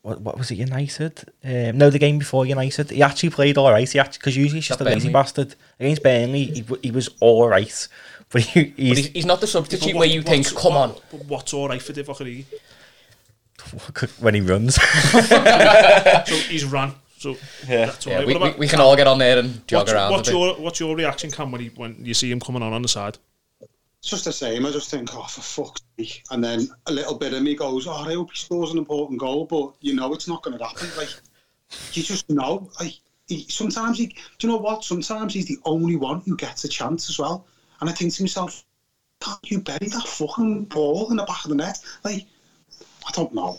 what, 0.02 0.20
what 0.20 0.36
was 0.38 0.50
it, 0.50 0.56
United? 0.56 1.24
Um, 1.42 1.78
no, 1.78 1.88
the 1.90 1.98
game 1.98 2.18
before 2.18 2.44
United, 2.46 2.90
he 2.90 3.02
actually 3.02 3.30
played 3.30 3.56
all 3.56 3.70
right. 3.70 3.88
He 3.90 3.98
actually 3.98 4.18
because 4.18 4.36
usually 4.36 4.58
he's 4.60 4.68
just 4.68 4.80
a 4.80 4.84
lazy 4.84 4.98
Burnley. 5.08 5.12
bastard. 5.12 5.54
Against 5.80 6.02
Burnley, 6.02 6.44
he, 6.44 6.60
w- 6.60 6.80
he 6.82 6.90
was 6.90 7.08
all 7.20 7.48
right, 7.48 7.88
but 8.30 8.42
he, 8.42 8.64
But 8.64 8.78
he's 8.78 8.96
he's, 8.98 9.06
he's 9.08 9.26
not 9.26 9.40
the 9.40 9.46
substitute 9.46 9.92
But 9.94 9.98
where 10.00 10.08
you 10.08 10.22
think, 10.22 10.44
what's- 10.46 10.62
come 10.62 10.72
on. 10.76 10.90
what- 10.90 11.10
but 11.10 11.24
What's 11.26 11.54
all 11.54 11.68
right 11.68 11.80
for 11.82 11.92
Divock 11.92 12.18
Origi? 12.18 12.44
when 14.20 14.34
he 14.34 14.40
runs. 14.42 14.78
So 16.26 16.34
he's 16.48 16.64
ran. 16.64 16.92
So 17.18 17.36
Yeah. 17.66 17.86
that's 17.86 18.06
all 18.06 18.12
Yeah, 18.12 18.18
right. 18.18 18.26
we, 18.26 18.34
What 18.34 18.42
we, 18.42 18.48
about 18.48 18.58
we 18.58 18.68
can 18.68 18.80
all 18.80 18.96
get 18.96 19.06
on 19.06 19.18
there 19.18 19.38
and 19.38 19.66
jog 19.66 19.80
What's, 19.82 19.92
around 19.92 20.10
what's 20.12 20.28
bit. 20.28 20.36
your 20.38 20.54
what's 20.56 20.80
your 20.80 20.94
reaction, 20.96 21.30
Cam, 21.30 21.50
when 21.50 21.60
he 21.62 21.68
when 21.68 21.96
you 22.00 22.12
see 22.14 22.30
him 22.30 22.40
coming 22.40 22.62
on 22.62 22.72
on 22.74 22.82
the 22.82 22.88
side? 22.88 23.16
It's 24.04 24.10
just 24.10 24.26
the 24.26 24.32
same. 24.34 24.66
I 24.66 24.70
just 24.70 24.90
think, 24.90 25.08
oh, 25.14 25.22
for 25.22 25.40
fuck's 25.40 25.80
sake. 25.98 26.24
And 26.30 26.44
then 26.44 26.68
a 26.84 26.92
little 26.92 27.14
bit 27.14 27.32
of 27.32 27.42
me 27.42 27.54
goes, 27.54 27.86
oh, 27.86 27.92
I 27.92 28.12
hope 28.12 28.32
he 28.32 28.36
scores 28.36 28.70
an 28.70 28.76
important 28.76 29.18
goal, 29.18 29.46
but 29.46 29.72
you 29.80 29.94
know 29.94 30.12
it's 30.12 30.28
not 30.28 30.42
going 30.42 30.58
to 30.58 30.62
happen. 30.62 30.90
Like, 30.98 31.08
you 31.94 32.02
just 32.02 32.28
know. 32.28 32.68
Like, 32.78 32.92
he, 33.28 33.46
sometimes 33.48 33.96
he, 33.96 34.08
do 34.08 34.14
you 34.46 34.48
know 34.50 34.58
what? 34.58 34.84
Sometimes 34.84 35.32
he's 35.32 35.46
the 35.46 35.56
only 35.64 35.96
one 35.96 36.20
who 36.20 36.36
gets 36.36 36.64
a 36.64 36.68
chance 36.68 37.08
as 37.08 37.18
well. 37.18 37.46
And 37.80 37.88
I 37.88 37.94
think 37.94 38.12
to 38.12 38.22
myself, 38.24 38.62
can't 39.20 39.50
you 39.50 39.60
bury 39.60 39.88
that 39.88 40.06
fucking 40.06 40.64
ball 40.64 41.10
in 41.10 41.16
the 41.16 41.24
back 41.24 41.42
of 41.46 41.48
the 41.48 41.56
net? 41.56 41.78
Like, 42.04 42.26
I 43.06 43.10
don't 43.12 43.32
know. 43.32 43.58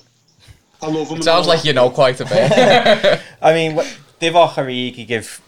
I 0.80 0.90
love 0.90 1.10
him. 1.10 1.18
It 1.18 1.24
sounds 1.24 1.48
like 1.48 1.62
that. 1.62 1.68
you 1.68 1.74
know 1.74 1.90
quite 1.90 2.22
a 2.22 2.26
bit. 2.26 3.20
I 3.42 3.52
mean, 3.52 3.78
wh- 3.78 4.22
Divock 4.22 4.54
Origi 4.54 5.08
give 5.08 5.42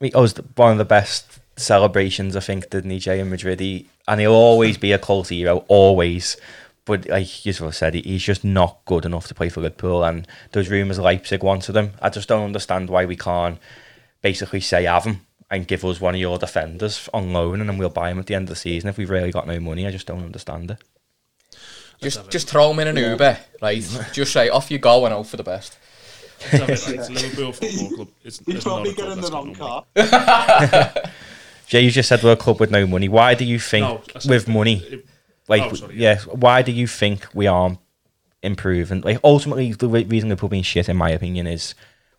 me 0.00 0.10
oh, 0.16 0.22
was 0.22 0.34
the- 0.34 0.44
one 0.56 0.72
of 0.72 0.78
the 0.78 0.84
best 0.84 1.38
celebrations 1.56 2.36
I 2.36 2.40
think 2.40 2.70
didn't 2.70 2.90
he, 2.90 2.98
Jay 2.98 3.20
in 3.20 3.30
Madrid? 3.30 3.60
He, 3.60 3.88
and 4.08 4.20
he'll 4.20 4.32
always 4.32 4.78
be 4.78 4.92
a 4.92 4.98
cult 4.98 5.28
hero, 5.28 5.64
always. 5.68 6.36
But 6.84 7.08
like 7.08 7.46
you 7.46 7.52
sort 7.52 7.68
of 7.68 7.76
said, 7.76 7.94
he's 7.94 8.22
just 8.22 8.44
not 8.44 8.80
good 8.86 9.04
enough 9.04 9.28
to 9.28 9.34
play 9.34 9.48
for 9.48 9.60
Liverpool. 9.60 10.02
And 10.04 10.26
those 10.50 10.68
rumours 10.68 10.98
Leipzig 10.98 11.42
wanted 11.42 11.76
him. 11.76 11.92
I 12.00 12.08
just 12.08 12.28
don't 12.28 12.44
understand 12.44 12.90
why 12.90 13.04
we 13.04 13.16
can't 13.16 13.58
basically 14.20 14.60
say 14.60 14.84
have 14.84 15.04
him 15.04 15.20
and 15.50 15.68
give 15.68 15.84
us 15.84 16.00
one 16.00 16.14
of 16.14 16.20
your 16.20 16.38
defenders 16.38 17.08
on 17.12 17.32
loan, 17.32 17.60
and 17.60 17.68
then 17.68 17.76
we'll 17.76 17.90
buy 17.90 18.10
him 18.10 18.18
at 18.18 18.26
the 18.26 18.34
end 18.34 18.44
of 18.44 18.48
the 18.48 18.56
season 18.56 18.88
if 18.88 18.96
we've 18.96 19.10
really 19.10 19.30
got 19.30 19.46
no 19.46 19.60
money. 19.60 19.86
I 19.86 19.90
just 19.90 20.06
don't 20.06 20.24
understand 20.24 20.70
it. 20.70 20.78
just 22.00 22.30
just 22.30 22.48
throw 22.48 22.70
him 22.70 22.78
in 22.80 22.88
an 22.88 22.96
Uber, 22.96 23.38
right? 23.60 23.82
Just 24.12 24.32
say, 24.32 24.48
off 24.48 24.70
you 24.70 24.78
go 24.78 25.04
and 25.04 25.12
hope 25.14 25.26
for 25.26 25.36
the 25.36 25.44
best. 25.44 25.76
Let's 26.52 26.86
have 26.86 26.94
it 26.94 26.98
right. 26.98 27.10
It's 27.10 27.22
Liverpool 27.22 27.52
Football 27.52 27.96
Club. 27.96 28.08
It's, 28.24 28.38
He'd 28.38 28.56
it's 28.56 28.64
probably 28.64 28.90
a 28.90 28.94
get 28.94 29.08
in 29.10 29.20
the 29.20 29.30
wrong 29.30 29.54
car. 29.54 29.84
Jay, 31.72 31.80
you 31.80 31.90
just 31.90 32.06
said 32.06 32.22
we're 32.22 32.32
a 32.32 32.36
club 32.36 32.60
with 32.60 32.70
no 32.70 32.86
money. 32.86 33.08
Why 33.08 33.34
do 33.34 33.46
you 33.46 33.58
think 33.58 33.86
No, 33.86 34.02
with 34.28 34.46
money? 34.46 34.76
it- 34.90 35.06
Like, 35.48 35.62
Oh, 35.62 35.72
sorry, 35.72 35.96
yeah. 35.96 36.18
yeah. 36.18 36.34
Why 36.34 36.60
do 36.60 36.70
you 36.70 36.86
think 36.86 37.26
we 37.32 37.46
aren't 37.46 37.78
improving? 38.42 39.00
Like, 39.00 39.18
ultimately, 39.24 39.72
the 39.72 39.88
re- 39.88 40.04
reason 40.04 40.28
Liverpool 40.28 40.50
being 40.50 40.62
shit, 40.64 40.90
in 40.90 40.98
my 40.98 41.08
opinion, 41.08 41.46
is 41.46 41.74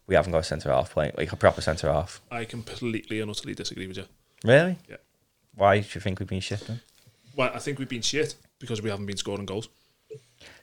we 0.07 0.15
haven't 0.15 0.31
got 0.31 0.39
a 0.39 0.43
centre 0.43 0.71
half 0.71 0.91
playing, 0.91 1.11
like 1.19 1.31
a 1.31 1.35
proper 1.35 1.61
centre 1.61 1.91
half. 1.93 2.19
I 2.31 2.45
completely 2.45 3.21
and 3.21 3.29
utterly 3.29 3.53
disagree 3.53 3.85
with 3.85 3.97
you. 3.97 4.05
Really? 4.43 4.79
Yeah. 4.89 4.95
Why 5.53 5.81
do 5.81 5.87
you 5.93 6.01
think 6.01 6.17
we've 6.19 6.27
been 6.27 6.39
shit 6.41 6.61
then? 6.61 6.81
Well, 7.35 7.51
I 7.53 7.59
think 7.59 7.77
we've 7.77 7.87
been 7.87 8.01
shit 8.01 8.33
because 8.57 8.81
we 8.81 8.89
haven't 8.89 9.05
been 9.05 9.17
scoring 9.17 9.45
goals. 9.45 9.69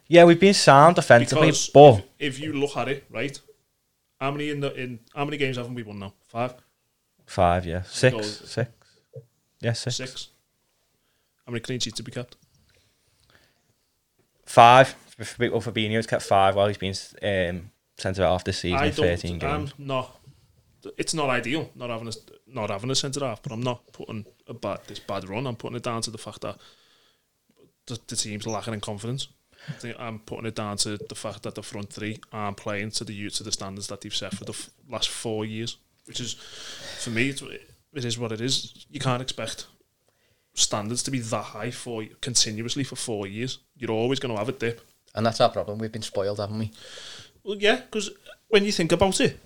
Yeah, 0.08 0.24
we've 0.24 0.40
been 0.40 0.54
sound 0.54 0.96
defensively, 0.96 1.46
Because 1.46 1.70
but 1.70 1.94
if, 2.18 2.34
if 2.34 2.40
you 2.40 2.54
look 2.54 2.76
at 2.76 2.88
it, 2.88 3.04
right, 3.08 3.38
how 4.20 4.32
many 4.32 4.50
in 4.50 4.58
the 4.58 4.74
in 4.74 4.98
how 5.14 5.24
many 5.24 5.36
games 5.36 5.56
haven't 5.58 5.76
we 5.76 5.84
won 5.84 6.00
now? 6.00 6.12
Five, 6.26 6.54
five, 7.26 7.64
yeah, 7.64 7.82
six, 7.82 8.12
Goals. 8.12 8.50
six, 8.50 8.70
yeah, 9.60 9.72
six, 9.72 9.96
six. 9.96 10.28
How 11.46 11.52
many 11.52 11.60
clean 11.60 11.80
sheets 11.80 11.98
have 11.98 12.06
we 12.06 12.12
kept? 12.12 12.36
five. 14.50 14.88
For 14.88 15.50
well, 15.50 15.60
Fabinho's 15.60 16.06
kept 16.06 16.22
five 16.22 16.56
while 16.56 16.66
he's 16.68 16.78
been 16.78 16.94
um, 17.22 17.70
centre 17.98 18.24
half 18.24 18.44
this 18.44 18.58
season. 18.58 18.78
I 18.78 18.86
in 18.86 18.92
Thirteen 18.92 19.38
don't. 19.38 19.50
I'm 19.50 19.60
games. 19.60 19.74
not. 19.78 20.16
It's 20.96 21.12
not 21.12 21.28
ideal 21.28 21.70
not 21.74 21.90
having 21.90 22.08
a 22.08 22.12
not 22.46 22.70
having 22.70 22.90
a 22.90 22.94
centre 22.94 23.20
half, 23.20 23.42
but 23.42 23.52
I'm 23.52 23.62
not 23.62 23.92
putting 23.92 24.24
a 24.48 24.54
bad 24.54 24.80
this 24.86 24.98
bad 24.98 25.28
run. 25.28 25.46
I'm 25.46 25.56
putting 25.56 25.76
it 25.76 25.82
down 25.82 26.02
to 26.02 26.10
the 26.10 26.18
fact 26.18 26.40
that 26.40 26.56
the, 27.86 27.98
the 28.06 28.16
team's 28.16 28.46
lacking 28.46 28.74
in 28.74 28.80
confidence. 28.80 29.28
I 29.68 29.72
think 29.72 29.96
I'm 29.98 30.20
putting 30.20 30.46
it 30.46 30.54
down 30.54 30.78
to 30.78 30.96
the 30.96 31.14
fact 31.14 31.42
that 31.42 31.54
the 31.54 31.62
front 31.62 31.92
three 31.92 32.18
aren't 32.32 32.56
playing 32.56 32.92
to 32.92 33.04
the 33.04 33.28
to 33.28 33.42
the 33.42 33.52
standards 33.52 33.88
that 33.88 34.00
they've 34.00 34.14
set 34.14 34.34
for 34.34 34.44
the 34.44 34.52
f- 34.52 34.70
last 34.88 35.10
four 35.10 35.44
years, 35.44 35.76
which 36.06 36.18
is 36.18 36.32
for 36.32 37.10
me 37.10 37.28
it's, 37.28 37.42
it 37.94 38.04
is 38.04 38.18
what 38.18 38.32
it 38.32 38.40
is. 38.40 38.86
You 38.90 39.00
can't 39.00 39.22
expect 39.22 39.66
standards 40.54 41.02
to 41.04 41.10
be 41.10 41.20
that 41.20 41.42
high 41.42 41.70
for 41.70 42.04
continuously 42.20 42.84
for 42.84 42.96
four 42.96 43.26
years. 43.26 43.58
You're 43.76 43.90
always 43.90 44.20
going 44.20 44.34
to 44.34 44.38
have 44.38 44.48
a 44.48 44.52
dip. 44.52 44.80
And 45.14 45.26
that's 45.26 45.40
our 45.40 45.48
problem. 45.48 45.78
We've 45.78 45.90
been 45.90 46.02
spoiled, 46.02 46.38
haven't 46.38 46.58
we? 46.58 46.70
Well, 47.42 47.56
yeah, 47.56 47.76
because 47.76 48.10
when 48.48 48.64
you 48.64 48.72
think 48.72 48.92
about 48.92 49.20
it, 49.20 49.40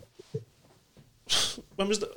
when 1.76 1.88
was 1.88 2.00
the 2.00 2.14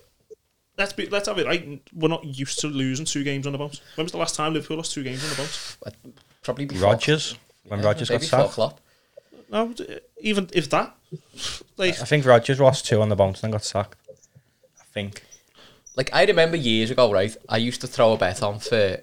let's 0.77 0.93
be 0.93 1.07
let's 1.07 1.27
have 1.27 1.39
it 1.39 1.45
right. 1.45 1.81
We're 1.93 2.07
not 2.07 2.23
used 2.23 2.59
to 2.59 2.67
losing 2.67 3.05
two 3.05 3.23
games 3.23 3.45
on 3.45 3.53
the 3.53 3.57
bounce. 3.57 3.81
When 3.95 4.05
was 4.05 4.11
the 4.11 4.17
last 4.17 4.35
time 4.35 4.53
Liverpool 4.53 4.77
lost 4.77 4.93
two 4.93 5.03
games 5.03 5.23
on 5.23 5.29
the 5.29 5.35
bounce? 5.35 5.77
Probably 6.43 6.65
before. 6.65 6.91
Rodgers 6.91 7.35
when 7.67 7.81
Rodgers 7.81 8.09
got 8.09 8.21
sacked. 8.21 8.51
Klopp. 8.51 8.79
No, 9.49 9.73
even 10.19 10.49
if 10.53 10.69
that, 10.71 10.95
like 11.77 12.01
I 12.01 12.05
think 12.05 12.25
Rodgers 12.25 12.59
lost 12.59 12.85
two 12.85 13.01
on 13.01 13.09
the 13.09 13.15
bounce 13.15 13.41
and 13.41 13.45
then 13.45 13.51
got 13.51 13.63
sacked. 13.63 13.97
I 14.79 14.83
think. 14.93 15.23
Like 15.97 16.11
I 16.13 16.25
remember 16.25 16.55
years 16.55 16.91
ago, 16.91 17.11
right? 17.11 17.35
I 17.49 17.57
used 17.57 17.81
to 17.81 17.87
throw 17.87 18.13
a 18.13 18.17
bet 18.17 18.43
on 18.43 18.59
for 18.59 18.99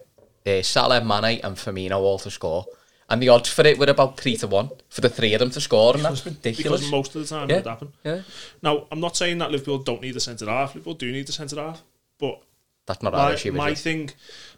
uh, 0.46 0.62
Salah, 0.62 1.04
Mane, 1.04 1.40
and 1.42 1.56
Firmino 1.56 1.98
all 1.98 2.20
to 2.20 2.30
score, 2.30 2.66
and 3.10 3.20
the 3.20 3.28
odds 3.28 3.48
for 3.48 3.66
it 3.66 3.78
were 3.78 3.86
about 3.86 4.18
three 4.18 4.36
to 4.36 4.46
one 4.46 4.70
for 4.88 5.00
the 5.00 5.08
three 5.08 5.34
of 5.34 5.40
them 5.40 5.50
to 5.50 5.60
score, 5.60 5.94
and 5.94 6.04
that's 6.04 6.24
ridiculous. 6.24 6.82
because 6.82 6.90
most 6.90 7.16
of 7.16 7.22
the 7.22 7.28
time 7.28 7.50
yeah, 7.50 7.56
it 7.56 7.64
would 7.64 7.70
happen. 7.70 7.92
yeah, 8.04 8.22
Now, 8.62 8.86
I'm 8.92 9.00
not 9.00 9.16
saying 9.16 9.38
that 9.38 9.50
Liverpool 9.50 9.78
don't 9.78 10.02
need 10.02 10.14
a 10.14 10.20
centre 10.20 10.46
half. 10.46 10.76
Liverpool 10.76 10.94
do 10.94 11.10
need 11.10 11.28
a 11.28 11.32
centre 11.32 11.56
half, 11.56 11.82
but 12.18 12.40
that's 12.86 13.02
not 13.02 13.12
our 13.12 13.28
my, 13.30 13.34
issue. 13.34 13.52
my 13.52 13.70
it? 13.70 13.78
thing 13.78 14.10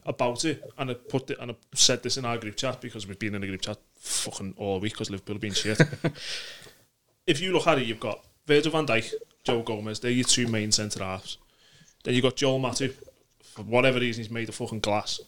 about 0.04 0.44
it, 0.44 0.62
and 0.76 0.90
I 0.90 0.94
put 0.94 1.30
it, 1.30 1.38
and 1.40 1.52
I 1.52 1.56
said 1.74 2.02
this 2.02 2.18
in 2.18 2.26
our 2.26 2.36
group 2.36 2.56
chat 2.56 2.82
because 2.82 3.06
we've 3.06 3.18
been 3.18 3.34
in 3.34 3.42
a 3.42 3.46
group 3.46 3.62
chat 3.62 3.78
fucking 3.96 4.56
all 4.58 4.78
week 4.78 4.92
because 4.92 5.10
Liverpool 5.10 5.36
have 5.36 5.42
been 5.42 5.54
shit. 5.54 5.80
if 7.26 7.40
you 7.40 7.54
look 7.54 7.66
at 7.66 7.78
it, 7.78 7.86
you've 7.86 7.98
got 7.98 8.22
Virgil 8.46 8.72
van 8.72 8.86
Dijk, 8.86 9.14
Joe 9.42 9.62
Gomez. 9.62 10.00
They're 10.00 10.10
your 10.10 10.24
two 10.24 10.48
main 10.48 10.70
centre 10.70 11.02
halves. 11.02 11.38
Then 12.06 12.14
you've 12.14 12.22
got 12.22 12.36
Joel 12.36 12.60
Matip. 12.60 12.94
For 13.42 13.62
whatever 13.62 13.98
reason, 13.98 14.22
he's 14.22 14.30
made 14.30 14.48
of 14.48 14.54
fucking 14.54 14.78
glass. 14.78 15.20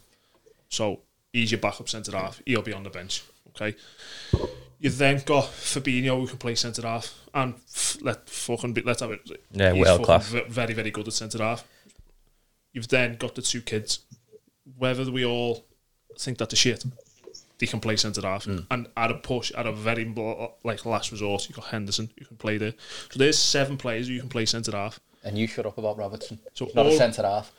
So 0.68 1.00
he's 1.32 1.50
your 1.50 1.60
backup 1.60 1.88
centre 1.88 2.12
half. 2.16 2.40
He'll 2.46 2.62
be 2.62 2.72
on 2.72 2.84
the 2.84 2.90
bench. 2.90 3.24
Okay. 3.48 3.76
You've 4.78 4.96
then 4.96 5.20
got 5.26 5.46
Fabinho 5.46 6.20
who 6.20 6.28
can 6.28 6.38
play 6.38 6.54
centre 6.54 6.82
half, 6.82 7.12
and 7.34 7.54
f- 7.54 7.98
let 8.00 8.28
fucking 8.30 8.74
be, 8.74 8.82
let's 8.82 9.00
have 9.00 9.10
it. 9.10 9.28
Yeah, 9.50 9.72
world 9.72 10.04
class. 10.04 10.28
ve- 10.28 10.44
Very 10.48 10.72
very 10.72 10.92
good 10.92 11.08
at 11.08 11.14
centre 11.14 11.38
half. 11.42 11.64
You've 12.72 12.86
then 12.86 13.16
got 13.16 13.34
the 13.34 13.42
two 13.42 13.60
kids. 13.60 13.98
Whether 14.76 15.10
we 15.10 15.24
all 15.24 15.64
think 16.16 16.38
that 16.38 16.50
the 16.50 16.54
shit, 16.56 16.84
they 17.58 17.66
can 17.66 17.80
play 17.80 17.96
centre 17.96 18.20
half, 18.22 18.44
Hmm. 18.44 18.58
and 18.70 18.86
at 18.96 19.10
a 19.10 19.14
push, 19.14 19.50
at 19.56 19.66
a 19.66 19.72
very 19.72 20.04
like 20.62 20.86
last 20.86 21.10
resort, 21.10 21.48
you 21.48 21.56
got 21.56 21.64
Henderson 21.64 22.10
who 22.16 22.24
can 22.26 22.36
play 22.36 22.56
there. 22.58 22.74
So 23.10 23.18
there's 23.18 23.36
seven 23.38 23.78
players 23.78 24.06
who 24.06 24.12
you 24.14 24.20
can 24.20 24.28
play 24.28 24.46
centre 24.46 24.70
half. 24.70 25.00
And 25.24 25.36
you 25.36 25.46
shut 25.46 25.66
up 25.66 25.76
about 25.76 25.98
Robertson. 25.98 26.38
So 26.54 26.66
He's 26.66 26.74
not 26.74 26.86
a 26.86 26.96
centre 26.96 27.22
half. 27.22 27.52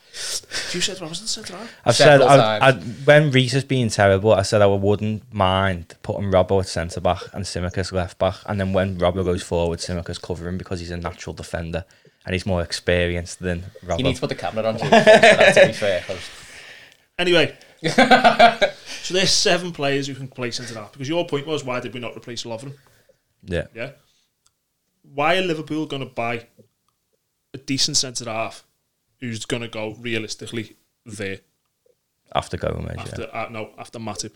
You 0.74 0.82
said 0.82 1.00
Robertson 1.02 1.28
centre 1.28 1.56
half. 1.58 1.72
I've 1.86 1.96
said 1.96 2.20
Several 2.20 2.30
I, 2.30 2.58
I, 2.60 2.72
when 2.74 3.32
Rhys 3.32 3.52
has 3.52 3.64
been 3.66 3.90
terrible, 3.90 4.34
I 4.34 4.44
said 4.44 4.62
I 4.62 4.66
wouldn't 4.68 5.32
mind 5.34 5.96
putting 6.02 6.32
Robbo 6.32 6.62
at 6.62 6.68
centre 6.68 7.02
back 7.02 7.22
and 7.34 7.44
Tsimikas 7.46 7.92
left 7.92 8.18
back, 8.18 8.36
and 8.46 8.60
then 8.60 8.72
when 8.74 8.98
Robbo 8.98 9.24
goes 9.26 9.44
forward, 9.44 9.80
Tsimikas 9.80 10.22
covering 10.22 10.58
because 10.58 10.80
he's 10.80 10.92
a 10.92 10.98
natural 10.98 11.34
defender 11.34 11.84
and 12.26 12.34
he's 12.34 12.46
more 12.46 12.62
experienced 12.64 13.40
than 13.40 13.66
Robbo. 13.86 13.98
You 14.00 14.04
need 14.06 14.16
to 14.16 14.22
put 14.22 14.30
the 14.30 14.36
camera 14.36 14.64
on. 14.66 14.78
Jim, 14.78 14.88
for 14.88 14.90
that, 14.92 15.56
to 15.56 15.68
be 15.68 15.74
fair, 15.74 16.02
'cause 16.08 16.30
Anyway, 17.20 17.58
so 17.84 19.14
there's 19.14 19.32
seven 19.32 19.74
players 19.74 20.08
who 20.08 20.16
can 20.16 20.28
play 20.30 20.52
centre 20.52 20.76
half. 20.76 20.94
Because 20.94 21.10
your 21.10 21.28
point 21.28 21.46
was, 21.46 21.66
why 21.66 21.82
did 21.82 21.94
we 21.94 22.00
not 22.00 22.16
replace 22.16 22.44
Lovren? 22.44 22.74
yeah, 23.44 23.66
Yeah. 23.76 23.92
Why 25.02 25.38
are 25.38 25.42
Liverpool 25.42 25.86
going 25.86 26.02
to 26.08 26.14
buy 26.14 26.46
a 27.54 27.58
decent 27.58 27.98
centre 27.98 28.26
half 28.26 28.64
who's 29.20 29.46
going 29.46 29.62
to 29.62 29.68
go 29.68 29.96
realistically 30.00 30.76
there 31.06 31.40
after 32.36 32.58
Gomez, 32.58 32.96
yeah, 32.96 33.02
after 33.02 33.36
uh, 33.36 33.48
no 33.50 33.72
after 33.78 34.00
Matip? 34.00 34.32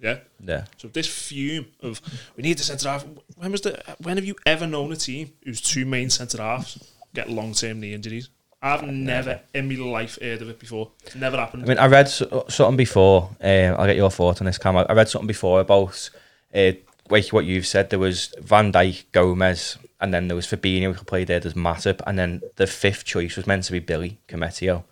Yeah. 0.00 0.18
yeah. 0.44 0.64
So 0.76 0.88
this 0.88 1.06
fume 1.06 1.66
of 1.80 2.00
we 2.36 2.42
need 2.42 2.58
the 2.58 2.64
centre 2.64 2.88
half. 2.88 3.06
When 3.36 3.52
was 3.52 3.62
the 3.62 3.82
when 4.02 4.16
have 4.16 4.26
you 4.26 4.36
ever 4.44 4.66
known 4.66 4.92
a 4.92 4.96
team 4.96 5.32
whose 5.44 5.60
two 5.60 5.86
main 5.86 6.10
centre 6.10 6.38
halves 6.38 6.92
get 7.14 7.30
long 7.30 7.54
term 7.54 7.80
knee 7.80 7.94
injuries? 7.94 8.28
I've 8.62 8.82
never 8.82 9.40
in 9.54 9.68
my 9.68 9.76
life 9.76 10.18
heard 10.20 10.42
of 10.42 10.50
it 10.50 10.58
before. 10.58 10.90
It's 11.04 11.14
never 11.14 11.38
happened. 11.38 11.64
I 11.64 11.66
mean, 11.66 11.78
I 11.78 11.86
read 11.86 12.08
so- 12.08 12.44
something 12.48 12.76
before. 12.76 13.30
Um, 13.40 13.76
I'll 13.78 13.86
get 13.86 13.96
your 13.96 14.10
thoughts 14.10 14.40
on 14.42 14.46
this, 14.46 14.58
Cam. 14.58 14.76
I 14.76 14.82
I 14.82 14.92
read 14.92 15.08
something 15.08 15.26
before 15.26 15.60
about 15.60 16.10
uh, 16.54 16.72
like 17.08 17.28
what 17.28 17.46
you've 17.46 17.66
said. 17.66 17.88
There 17.88 17.98
was 17.98 18.34
Van 18.38 18.70
Dijk, 18.70 19.04
Gomez, 19.12 19.78
and 20.00 20.14
then 20.14 20.28
there 20.28 20.36
was 20.36 20.46
Fabinho 20.46 20.94
who 20.94 21.04
played 21.04 21.28
there. 21.28 21.40
There's 21.40 21.54
Matip, 21.54 22.00
and 22.06 22.18
then 22.18 22.42
the 22.56 22.66
fifth 22.66 23.04
choice 23.04 23.36
was 23.36 23.46
meant 23.46 23.64
to 23.64 23.72
be 23.72 23.80
Billy 23.80 24.18
Koumetio, 24.28 24.84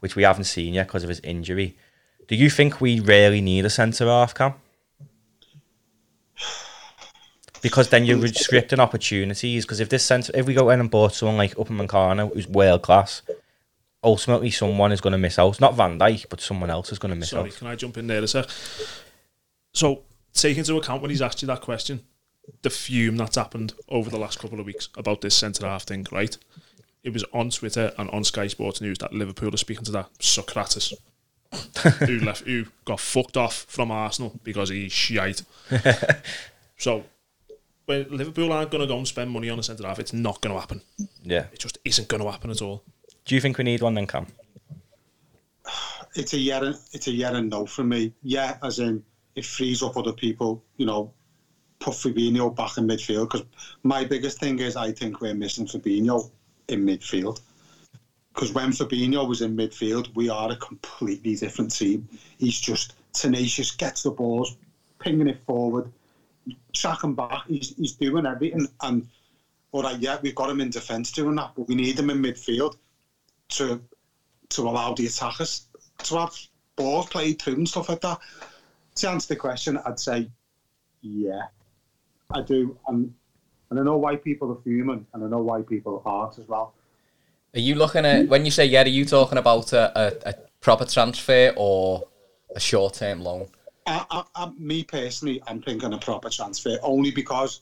which 0.00 0.16
we 0.16 0.22
haven't 0.22 0.44
seen 0.44 0.74
yet 0.74 0.86
because 0.86 1.02
of 1.02 1.08
his 1.08 1.20
injury. 1.20 1.76
Do 2.28 2.36
you 2.36 2.48
think 2.48 2.80
we 2.80 3.00
really 3.00 3.40
need 3.40 3.64
a 3.64 3.70
centre 3.70 4.06
half, 4.06 4.34
Cam? 4.34 4.54
Because 7.60 7.88
then 7.88 8.04
you're 8.04 8.18
restricting 8.18 8.78
opportunities. 8.78 9.64
Because 9.64 9.80
if 9.80 9.88
this 9.88 10.04
centre, 10.04 10.32
if 10.34 10.46
we 10.46 10.54
go 10.54 10.70
in 10.70 10.80
and 10.80 10.90
bought 10.90 11.14
someone 11.14 11.38
like 11.38 11.54
Upperman 11.54 12.32
who's 12.32 12.46
world 12.46 12.82
class, 12.82 13.22
ultimately 14.02 14.50
someone 14.50 14.92
is 14.92 15.00
going 15.00 15.12
to 15.12 15.18
miss 15.18 15.38
out. 15.38 15.60
Not 15.60 15.74
Van 15.74 15.98
Dijk, 15.98 16.26
but 16.28 16.40
someone 16.40 16.70
else 16.70 16.92
is 16.92 16.98
going 16.98 17.10
to 17.10 17.18
miss 17.18 17.32
out. 17.32 17.38
Sorry, 17.38 17.50
out. 17.50 17.56
can 17.56 17.66
I 17.68 17.74
jump 17.74 17.96
in 17.96 18.06
there 18.06 18.22
a 18.22 18.28
sec? 18.28 18.46
So, 19.72 20.02
take 20.34 20.58
into 20.58 20.76
account 20.76 21.00
when 21.00 21.10
he's 21.10 21.22
asked 21.22 21.40
you 21.42 21.46
that 21.46 21.62
question, 21.62 22.00
the 22.62 22.70
fume 22.70 23.16
that's 23.16 23.36
happened 23.36 23.74
over 23.88 24.10
the 24.10 24.18
last 24.18 24.38
couple 24.38 24.60
of 24.60 24.66
weeks 24.66 24.88
about 24.96 25.20
this 25.20 25.34
centre 25.34 25.66
half 25.66 25.84
thing, 25.84 26.06
right? 26.12 26.36
It 27.02 27.12
was 27.12 27.24
on 27.32 27.50
Twitter 27.50 27.92
and 27.98 28.08
on 28.10 28.24
Sky 28.24 28.46
Sports 28.46 28.80
News 28.80 28.98
that 28.98 29.12
Liverpool 29.12 29.54
are 29.54 29.58
speaking 29.58 29.84
to 29.84 29.92
that 29.92 30.12
Sokratis, 30.18 30.92
who 32.06 32.18
left, 32.20 32.44
who 32.44 32.66
got 32.84 33.00
fucked 33.00 33.36
off 33.36 33.66
from 33.68 33.90
Arsenal 33.90 34.38
because 34.42 34.70
he's 34.70 34.92
shite. 34.92 35.42
so, 36.78 37.04
when 37.84 38.06
Liverpool 38.08 38.52
aren't 38.52 38.70
going 38.70 38.80
to 38.80 38.86
go 38.86 38.96
and 38.96 39.06
spend 39.06 39.30
money 39.30 39.50
on 39.50 39.58
a 39.58 39.62
centre 39.62 39.86
half, 39.86 39.98
it's 39.98 40.14
not 40.14 40.40
going 40.40 40.54
to 40.54 40.60
happen. 40.60 40.80
Yeah. 41.22 41.46
It 41.52 41.58
just 41.58 41.78
isn't 41.84 42.08
going 42.08 42.22
to 42.22 42.30
happen 42.30 42.50
at 42.50 42.62
all. 42.62 42.82
Do 43.26 43.34
you 43.34 43.40
think 43.40 43.58
we 43.58 43.64
need 43.64 43.82
one 43.82 43.94
then, 43.94 44.06
Cam? 44.06 44.26
it's 46.14 46.32
a 46.32 46.38
yeah 46.38 46.58
and 46.58 46.76
it's 46.92 47.06
a 47.08 47.10
yeah 47.10 47.34
and 47.34 47.50
no 47.50 47.66
for 47.66 47.84
me. 47.84 48.12
Yeah, 48.22 48.56
as 48.62 48.78
in 48.78 49.02
it 49.34 49.44
frees 49.44 49.82
up 49.82 49.96
other 49.96 50.12
people. 50.12 50.62
You 50.76 50.86
know, 50.86 51.12
put 51.84 51.94
Fabinho 51.94 52.54
back 52.56 52.78
in 52.78 52.86
midfield 52.86 53.30
because 53.30 53.46
my 53.82 54.04
biggest 54.04 54.40
thing 54.40 54.58
is 54.58 54.74
I 54.74 54.90
think 54.90 55.20
we're 55.20 55.34
missing 55.34 55.66
Fabinho 55.66 56.30
in 56.68 56.84
midfield. 56.84 57.40
Because 58.32 58.52
when 58.52 58.70
Fabinho 58.70 59.28
was 59.28 59.42
in 59.42 59.54
midfield, 59.54 60.12
we 60.14 60.30
are 60.30 60.50
a 60.50 60.56
completely 60.56 61.36
different 61.36 61.74
team. 61.76 62.08
He's 62.38 62.58
just 62.58 62.94
tenacious, 63.12 63.70
gets 63.70 64.02
the 64.02 64.10
balls, 64.10 64.56
pinging 64.98 65.28
it 65.28 65.44
forward, 65.44 65.92
tracking 66.72 67.14
back. 67.14 67.46
He's, 67.46 67.76
he's 67.76 67.92
doing 67.92 68.24
everything. 68.24 68.66
And 68.80 69.06
all 69.72 69.82
right, 69.82 69.98
yeah, 70.00 70.16
we've 70.22 70.34
got 70.34 70.48
him 70.48 70.62
in 70.62 70.70
defence 70.70 71.12
doing 71.12 71.36
that, 71.36 71.52
but 71.54 71.68
we 71.68 71.74
need 71.74 71.98
him 71.98 72.08
in 72.08 72.22
midfield 72.22 72.76
to 73.50 73.80
to 74.50 74.62
allow 74.62 74.94
the 74.94 75.06
attackers 75.06 75.66
to 75.98 76.18
have 76.18 76.34
balls 76.76 77.06
played 77.06 77.40
through 77.40 77.54
and 77.54 77.68
stuff 77.68 77.88
like 77.88 78.00
that. 78.00 78.18
To 78.96 79.08
answer 79.10 79.34
the 79.34 79.36
question, 79.36 79.78
I'd 79.84 79.98
say, 79.98 80.30
yeah, 81.02 81.42
I 82.34 82.42
do. 82.42 82.76
And, 82.88 83.14
and 83.70 83.80
I 83.80 83.82
know 83.82 83.96
why 83.96 84.16
people 84.16 84.52
are 84.52 84.60
fuming, 84.62 85.06
and 85.12 85.24
I 85.24 85.28
know 85.28 85.42
why 85.42 85.62
people 85.62 86.02
aren't 86.04 86.38
as 86.38 86.46
well. 86.46 86.74
Are 87.54 87.60
you 87.60 87.76
looking 87.76 88.04
at 88.04 88.28
when 88.28 88.44
you 88.44 88.50
say 88.50 88.66
yeah? 88.66 88.82
Are 88.82 88.88
you 88.88 89.04
talking 89.04 89.38
about 89.38 89.72
a, 89.72 89.98
a, 89.98 90.30
a 90.30 90.34
proper 90.60 90.84
transfer 90.84 91.52
or 91.56 92.08
a 92.54 92.60
short 92.60 92.94
term 92.94 93.20
loan? 93.20 93.46
I, 93.86 94.04
I, 94.10 94.24
I, 94.34 94.50
me 94.58 94.82
personally, 94.82 95.42
I'm 95.46 95.62
thinking 95.62 95.92
a 95.92 95.98
proper 95.98 96.30
transfer 96.30 96.78
only 96.82 97.12
because 97.12 97.60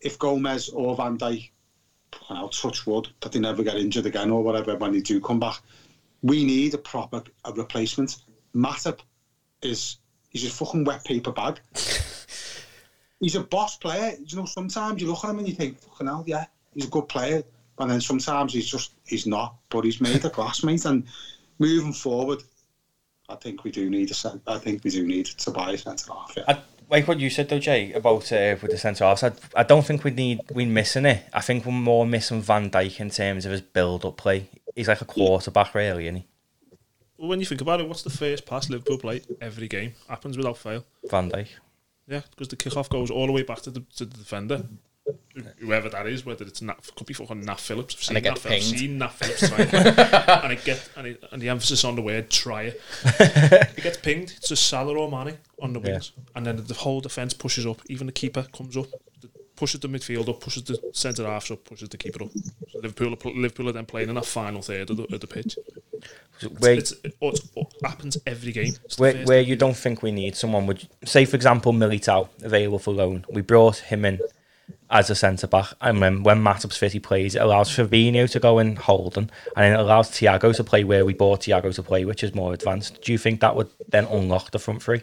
if 0.00 0.18
Gomez 0.18 0.70
or 0.70 0.96
Van 0.96 1.18
Dijk, 1.18 1.50
know, 2.30 2.48
touch 2.48 2.86
wood, 2.86 3.08
that 3.20 3.32
they 3.32 3.40
never 3.40 3.62
get 3.62 3.76
injured 3.76 4.06
again 4.06 4.30
or 4.30 4.42
whatever 4.42 4.76
when 4.76 4.92
they 4.92 5.00
do 5.00 5.20
come 5.20 5.40
back, 5.40 5.60
we 6.22 6.44
need 6.44 6.72
a 6.74 6.78
proper 6.78 7.22
a 7.44 7.52
replacement. 7.52 8.22
Matip 8.54 9.00
is 9.62 9.98
he's 10.30 10.46
a 10.46 10.50
fucking 10.50 10.84
wet 10.84 11.04
paper 11.04 11.32
bag. 11.32 11.60
He's 13.24 13.36
a 13.36 13.42
boss 13.42 13.76
player. 13.78 14.14
You 14.22 14.36
know, 14.36 14.44
sometimes 14.44 15.00
you 15.00 15.08
look 15.08 15.24
at 15.24 15.30
him 15.30 15.38
and 15.38 15.48
you 15.48 15.54
think, 15.54 15.80
fucking 15.80 16.06
hell, 16.06 16.24
yeah, 16.26 16.44
he's 16.74 16.86
a 16.86 16.90
good 16.90 17.08
player. 17.08 17.42
And 17.78 17.90
then 17.90 18.00
sometimes 18.00 18.52
he's 18.52 18.68
just 18.68 18.92
he's 19.04 19.26
not, 19.26 19.56
but 19.70 19.84
he's 19.84 20.00
made 20.00 20.24
a 20.24 20.30
class, 20.30 20.62
mate. 20.62 20.84
And 20.84 21.04
moving 21.58 21.92
forward, 21.92 22.42
I 23.28 23.34
think 23.36 23.64
we 23.64 23.72
do 23.72 23.90
need 23.90 24.10
a 24.10 24.14
cent- 24.14 24.42
I 24.46 24.58
think 24.58 24.84
we 24.84 24.90
do 24.90 25.04
need 25.06 25.26
to 25.26 25.50
buy 25.50 25.72
a 25.72 25.78
centre 25.78 26.12
half. 26.12 26.34
Yeah. 26.36 26.44
I, 26.46 26.58
like 26.90 27.08
what 27.08 27.18
you 27.18 27.30
said 27.30 27.48
though, 27.48 27.58
Jay, 27.58 27.92
about 27.92 28.30
uh, 28.30 28.56
with 28.60 28.70
the 28.70 28.78
centre 28.78 29.04
halves. 29.04 29.24
I, 29.24 29.32
I 29.56 29.64
don't 29.64 29.84
think 29.84 30.04
we 30.04 30.12
need 30.12 30.42
we're 30.52 30.68
missing 30.68 31.06
it. 31.06 31.24
I 31.32 31.40
think 31.40 31.64
we're 31.64 31.72
more 31.72 32.06
missing 32.06 32.42
Van 32.42 32.70
Dijk 32.70 33.00
in 33.00 33.10
terms 33.10 33.46
of 33.46 33.52
his 33.52 33.62
build 33.62 34.04
up 34.04 34.18
play. 34.18 34.50
He's 34.76 34.88
like 34.88 35.00
a 35.00 35.06
quarterback, 35.06 35.74
really, 35.74 36.04
isn't 36.04 36.16
he? 36.16 36.26
Well, 37.16 37.28
when 37.28 37.40
you 37.40 37.46
think 37.46 37.60
about 37.60 37.80
it, 37.80 37.88
what's 37.88 38.02
the 38.02 38.10
first 38.10 38.44
pass 38.44 38.68
Liverpool 38.68 38.98
play 38.98 39.22
every 39.40 39.66
game? 39.66 39.94
Happens 40.08 40.36
without 40.36 40.58
fail. 40.58 40.84
Van 41.10 41.30
Dijk. 41.30 41.48
Yeah, 42.06 42.20
because 42.30 42.48
the 42.48 42.56
kickoff 42.56 42.88
goes 42.90 43.10
all 43.10 43.26
the 43.26 43.32
way 43.32 43.42
back 43.42 43.60
to 43.62 43.70
the 43.70 43.80
to 43.96 44.04
the 44.04 44.16
defender. 44.18 44.64
Whoever 45.58 45.90
that 45.90 46.06
is, 46.06 46.24
whether 46.24 46.46
it's 46.46 46.62
Nat, 46.62 46.78
could 46.96 47.06
be 47.06 47.12
fucking 47.12 47.44
Nat 47.44 47.60
Phillips. 47.60 47.94
I've 47.94 48.02
seen, 48.04 48.16
And 48.16 48.24
Nat, 48.24 48.38
Phillips, 48.38 48.72
I've 48.72 48.78
seen 48.78 48.98
Nat 48.98 49.08
Phillips 49.12 49.48
try 49.48 50.38
and 50.44 50.52
it 50.52 50.64
get 50.64 50.88
and, 50.96 51.06
it, 51.08 51.24
and 51.30 51.42
the 51.42 51.48
emphasis 51.50 51.84
on 51.84 51.94
the 51.96 52.00
word 52.02 52.30
try 52.30 52.62
it. 52.64 52.80
it 53.04 53.82
gets 53.82 53.98
pinged. 53.98 54.32
It's 54.36 54.50
a 54.50 54.56
Salah 54.56 54.94
or 54.96 55.10
Mane 55.10 55.36
on 55.60 55.72
the 55.74 55.80
Yeah. 55.80 55.92
wings, 55.92 56.12
and 56.34 56.46
then 56.46 56.56
the 56.64 56.72
whole 56.74 57.00
defense 57.02 57.34
pushes 57.34 57.66
up. 57.66 57.80
Even 57.90 58.06
the 58.06 58.12
keeper 58.14 58.46
comes 58.56 58.76
up, 58.78 58.86
the- 59.20 59.28
pushes 59.56 59.80
the 59.80 59.88
midfield 59.88 60.28
up, 60.28 60.40
pushes 60.40 60.64
the 60.64 60.78
centre 60.92 61.24
halves 61.26 61.50
up, 61.50 61.64
pushes 61.64 61.88
the 61.88 61.96
keeper 61.96 62.24
up. 62.24 62.30
So 62.72 62.80
Liverpool, 62.80 63.14
are 63.14 63.30
Liverpool 63.32 63.68
are 63.68 63.72
then 63.72 63.86
playing 63.86 64.08
in 64.08 64.14
that 64.16 64.26
final 64.26 64.62
third 64.62 64.90
of 64.90 64.96
the, 64.96 65.04
of 65.04 65.20
the 65.20 65.26
pitch. 65.26 65.56
Where, 66.58 66.74
It's, 66.74 66.92
it, 66.92 67.16
it 67.20 67.66
happens 67.82 68.18
every 68.26 68.52
game. 68.52 68.74
Where, 68.98 69.14
where 69.24 69.40
you 69.40 69.56
don't 69.56 69.76
think 69.76 70.02
we 70.02 70.12
need 70.12 70.36
someone, 70.36 70.66
would 70.66 70.88
say 71.04 71.24
for 71.24 71.36
example 71.36 71.72
Militao 71.72 72.28
available 72.42 72.78
for 72.78 72.92
loan. 72.92 73.24
We 73.30 73.40
brought 73.40 73.78
him 73.78 74.04
in 74.04 74.20
as 74.90 75.10
a 75.10 75.14
centre 75.14 75.46
back, 75.46 75.72
and 75.80 76.00
when 76.00 76.22
when 76.22 76.42
Matip's 76.42 76.76
fit, 76.76 76.92
he 76.92 77.00
plays. 77.00 77.34
It 77.34 77.42
allows 77.42 77.70
Fabinho 77.70 78.30
to 78.30 78.40
go 78.40 78.58
and 78.58 78.78
hold 78.78 79.16
him, 79.16 79.30
and 79.56 79.74
it 79.74 79.80
allows 79.80 80.10
Thiago 80.10 80.54
to 80.56 80.64
play 80.64 80.84
where 80.84 81.04
we 81.04 81.14
bought 81.14 81.40
Thiago 81.42 81.74
to 81.74 81.82
play, 81.82 82.04
which 82.04 82.22
is 82.22 82.34
more 82.34 82.52
advanced. 82.52 83.02
Do 83.02 83.12
you 83.12 83.18
think 83.18 83.40
that 83.40 83.56
would 83.56 83.70
then 83.88 84.04
unlock 84.06 84.50
the 84.50 84.58
front 84.58 84.82
three? 84.82 85.02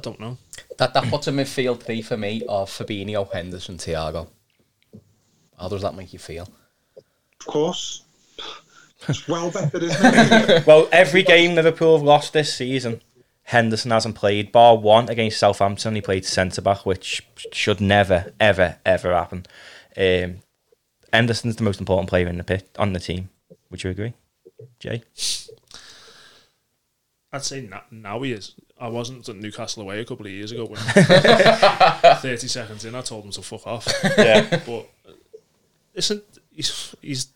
I 0.00 0.02
don't 0.02 0.18
know. 0.18 0.38
That 0.78 0.94
that 0.94 1.10
puts 1.10 1.26
a 1.26 1.30
midfield 1.30 1.82
three 1.82 2.00
for 2.00 2.16
me 2.16 2.42
of 2.48 2.70
Fabinho, 2.70 3.30
Henderson, 3.30 3.76
Thiago. 3.76 4.28
How 5.58 5.68
does 5.68 5.82
that 5.82 5.94
make 5.94 6.14
you 6.14 6.18
feel? 6.18 6.48
Of 6.96 7.46
course. 7.46 8.04
It's 9.06 9.28
well 9.28 9.50
better, 9.50 9.76
isn't 9.76 10.50
it? 10.50 10.66
Well, 10.66 10.88
every 10.90 11.22
game 11.22 11.54
Liverpool 11.54 11.98
have 11.98 12.06
lost 12.06 12.32
this 12.32 12.54
season, 12.54 13.02
Henderson 13.42 13.90
hasn't 13.90 14.14
played, 14.14 14.52
bar 14.52 14.78
one 14.78 15.10
against 15.10 15.38
Southampton. 15.38 15.94
He 15.94 16.00
played 16.00 16.24
centre 16.24 16.62
back, 16.62 16.86
which 16.86 17.22
should 17.52 17.82
never, 17.82 18.32
ever, 18.40 18.78
ever 18.86 19.12
happen. 19.12 19.44
Um, 19.98 20.38
Henderson's 21.12 21.56
the 21.56 21.64
most 21.64 21.80
important 21.80 22.08
player 22.08 22.26
in 22.26 22.38
the 22.38 22.44
pit 22.44 22.70
on 22.78 22.94
the 22.94 23.00
team. 23.00 23.28
Would 23.70 23.84
you 23.84 23.90
agree, 23.90 24.14
Jay? 24.78 25.02
I'd 27.32 27.44
say 27.44 27.60
na- 27.60 27.80
now 27.90 28.20
he 28.22 28.32
is. 28.32 28.54
I 28.80 28.88
wasn't 28.88 29.28
at 29.28 29.36
Newcastle 29.36 29.82
away 29.82 30.00
a 30.00 30.04
couple 30.04 30.26
of 30.26 30.32
years 30.32 30.52
ago 30.52 30.64
when 30.66 30.80
30 32.16 32.48
seconds 32.48 32.84
in 32.84 32.94
I 32.94 33.02
told 33.02 33.24
him 33.24 33.30
to 33.32 33.42
fuck 33.42 33.66
off. 33.66 33.86
Yeah. 34.18 34.48
But 34.66 34.88
uh, 35.08 35.12
listen, 35.94 36.22
he's 36.50 36.94
he's, 37.00 37.28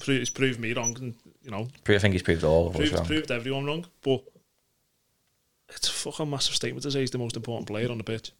pro- 0.00 0.14
he's 0.14 0.30
proved 0.30 0.58
me 0.60 0.72
wrong 0.72 0.96
and, 1.00 1.14
you 1.42 1.50
know, 1.50 1.68
I 1.88 1.98
think 1.98 2.12
he's 2.12 2.22
proved 2.22 2.44
all 2.44 2.68
of 2.68 2.74
us 2.74 2.78
proved, 2.80 2.94
wrong. 2.94 3.04
proved 3.04 3.30
everyone 3.30 3.66
wrong. 3.66 3.84
But 4.02 4.22
it's 5.68 5.88
a 5.88 5.92
fucking 5.92 6.30
massive 6.30 6.54
statement 6.54 6.82
to 6.84 6.90
say 6.90 7.00
he's 7.00 7.10
the 7.10 7.18
most 7.18 7.36
important 7.36 7.66
player 7.66 7.90
on 7.90 7.98
the 7.98 8.04
pitch. 8.04 8.32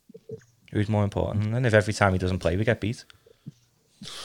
Who's 0.72 0.88
more 0.88 1.04
important? 1.04 1.54
And 1.54 1.66
if 1.66 1.74
every 1.74 1.92
time 1.92 2.12
he 2.12 2.18
doesn't 2.18 2.38
play, 2.38 2.56
we 2.56 2.64
get 2.64 2.80
beat. 2.80 3.04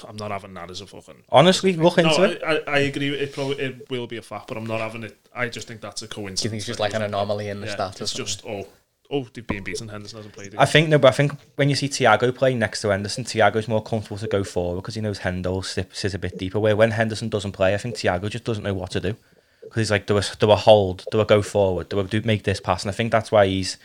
I'm 0.08 0.16
not 0.16 0.32
having 0.32 0.54
that 0.56 0.72
as 0.72 0.82
a 0.82 0.88
fucking. 0.88 1.24
Honestly, 1.30 1.74
look 1.74 1.98
into 1.98 2.18
No, 2.18 2.24
it. 2.24 2.42
I, 2.44 2.56
I, 2.56 2.62
I 2.68 2.78
agree. 2.80 3.10
It 3.10 3.34
probably 3.34 3.60
it 3.60 3.90
will 3.90 4.08
be 4.08 4.18
a 4.18 4.22
fact, 4.22 4.48
but 4.48 4.58
I'm 4.58 4.66
not 4.66 4.80
having 4.80 5.04
it. 5.04 5.18
I 5.36 5.50
just 5.50 5.68
think 5.68 5.82
that's 5.82 6.02
a 6.02 6.08
coincidence. 6.08 6.42
Do 6.42 6.46
you 6.46 6.50
think 6.52 6.60
it's 6.60 6.68
just 6.68 6.80
like 6.80 6.94
an 6.94 7.02
anomaly 7.02 7.50
in 7.50 7.62
the 7.62 7.68
yeah, 7.68 7.76
stats? 7.76 8.02
It's 8.02 8.14
just 8.14 8.46
oh 8.46 8.68
oh 9.12 9.28
they've 9.34 9.46
been 9.46 9.64
beaten. 9.64 9.90
Henderson 9.90 10.18
hasn't 10.18 10.34
played. 10.34 10.54
It. 10.54 10.60
I 10.60 10.66
think 10.66 10.90
no, 10.90 10.98
but 10.98 11.10
I 11.10 11.12
think 11.12 11.34
when 11.56 11.70
you 11.70 11.76
see 11.76 11.88
Thiago 11.88 12.34
play 12.36 12.54
next 12.56 12.82
to 12.82 12.90
Henderson, 12.90 13.24
Thiago's 13.24 13.68
more 13.68 13.84
comfortable 13.84 14.18
to 14.18 14.28
go 14.28 14.44
forward 14.44 14.82
because 14.82 14.96
he 14.96 15.02
knows 15.02 15.20
Hendo 15.20 15.46
will 15.46 15.64
sit, 15.64 15.96
sit 15.96 16.14
a 16.14 16.20
bit 16.20 16.38
deeper. 16.38 16.60
Where 16.60 16.76
when 16.76 16.92
Henderson 16.92 17.30
doesn't 17.30 17.52
play, 17.52 17.74
I 17.74 17.78
think 17.78 17.96
Thiago 17.96 18.30
just 18.30 18.44
doesn't 18.44 18.64
know 18.64 18.74
what 18.74 18.92
to 18.92 19.00
do 19.00 19.16
because 19.62 19.82
he's 19.82 19.92
like, 19.92 20.08
do 20.08 20.18
a, 20.18 20.24
do 20.40 20.52
a 20.52 20.56
hold, 20.56 21.06
do 21.12 21.20
a 21.20 21.26
go 21.26 21.42
forward, 21.42 21.90
do 21.90 22.00
a 22.00 22.04
do 22.04 22.22
make 22.22 22.44
this 22.44 22.60
pass, 22.60 22.84
and 22.84 22.90
I 22.90 22.94
think 22.94 23.12
that's 23.12 23.32
why 23.32 23.48
he's 23.48 23.78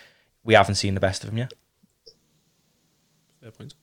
we 0.45 0.55
haven't 0.55 0.77
seen 0.77 0.95
the 0.95 1.01
best 1.01 1.25
of 1.25 1.31
him 1.31 1.39
yet. 1.39 1.53
Fair 3.41 3.51
point. 3.51 3.75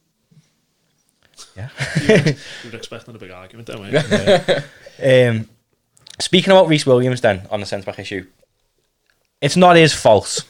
Yeah. 1.60 2.34
You 2.64 2.72
were 2.72 2.78
expecting 2.78 3.16
a 3.16 3.18
big 3.18 3.32
argument, 3.32 3.68
there, 3.68 3.78
weren't 3.78 4.64
you? 5.00 5.30
Um, 5.30 5.50
speaking 6.20 6.52
about 6.52 6.68
Rhys 6.68 6.86
Williams, 6.86 7.22
then 7.22 7.48
on 7.50 7.60
the 7.60 7.66
centre 7.66 7.86
back 7.86 8.00
issue, 8.00 8.26
it's 9.42 9.56
not 9.56 9.76
his 9.76 9.94
fault 9.94 10.46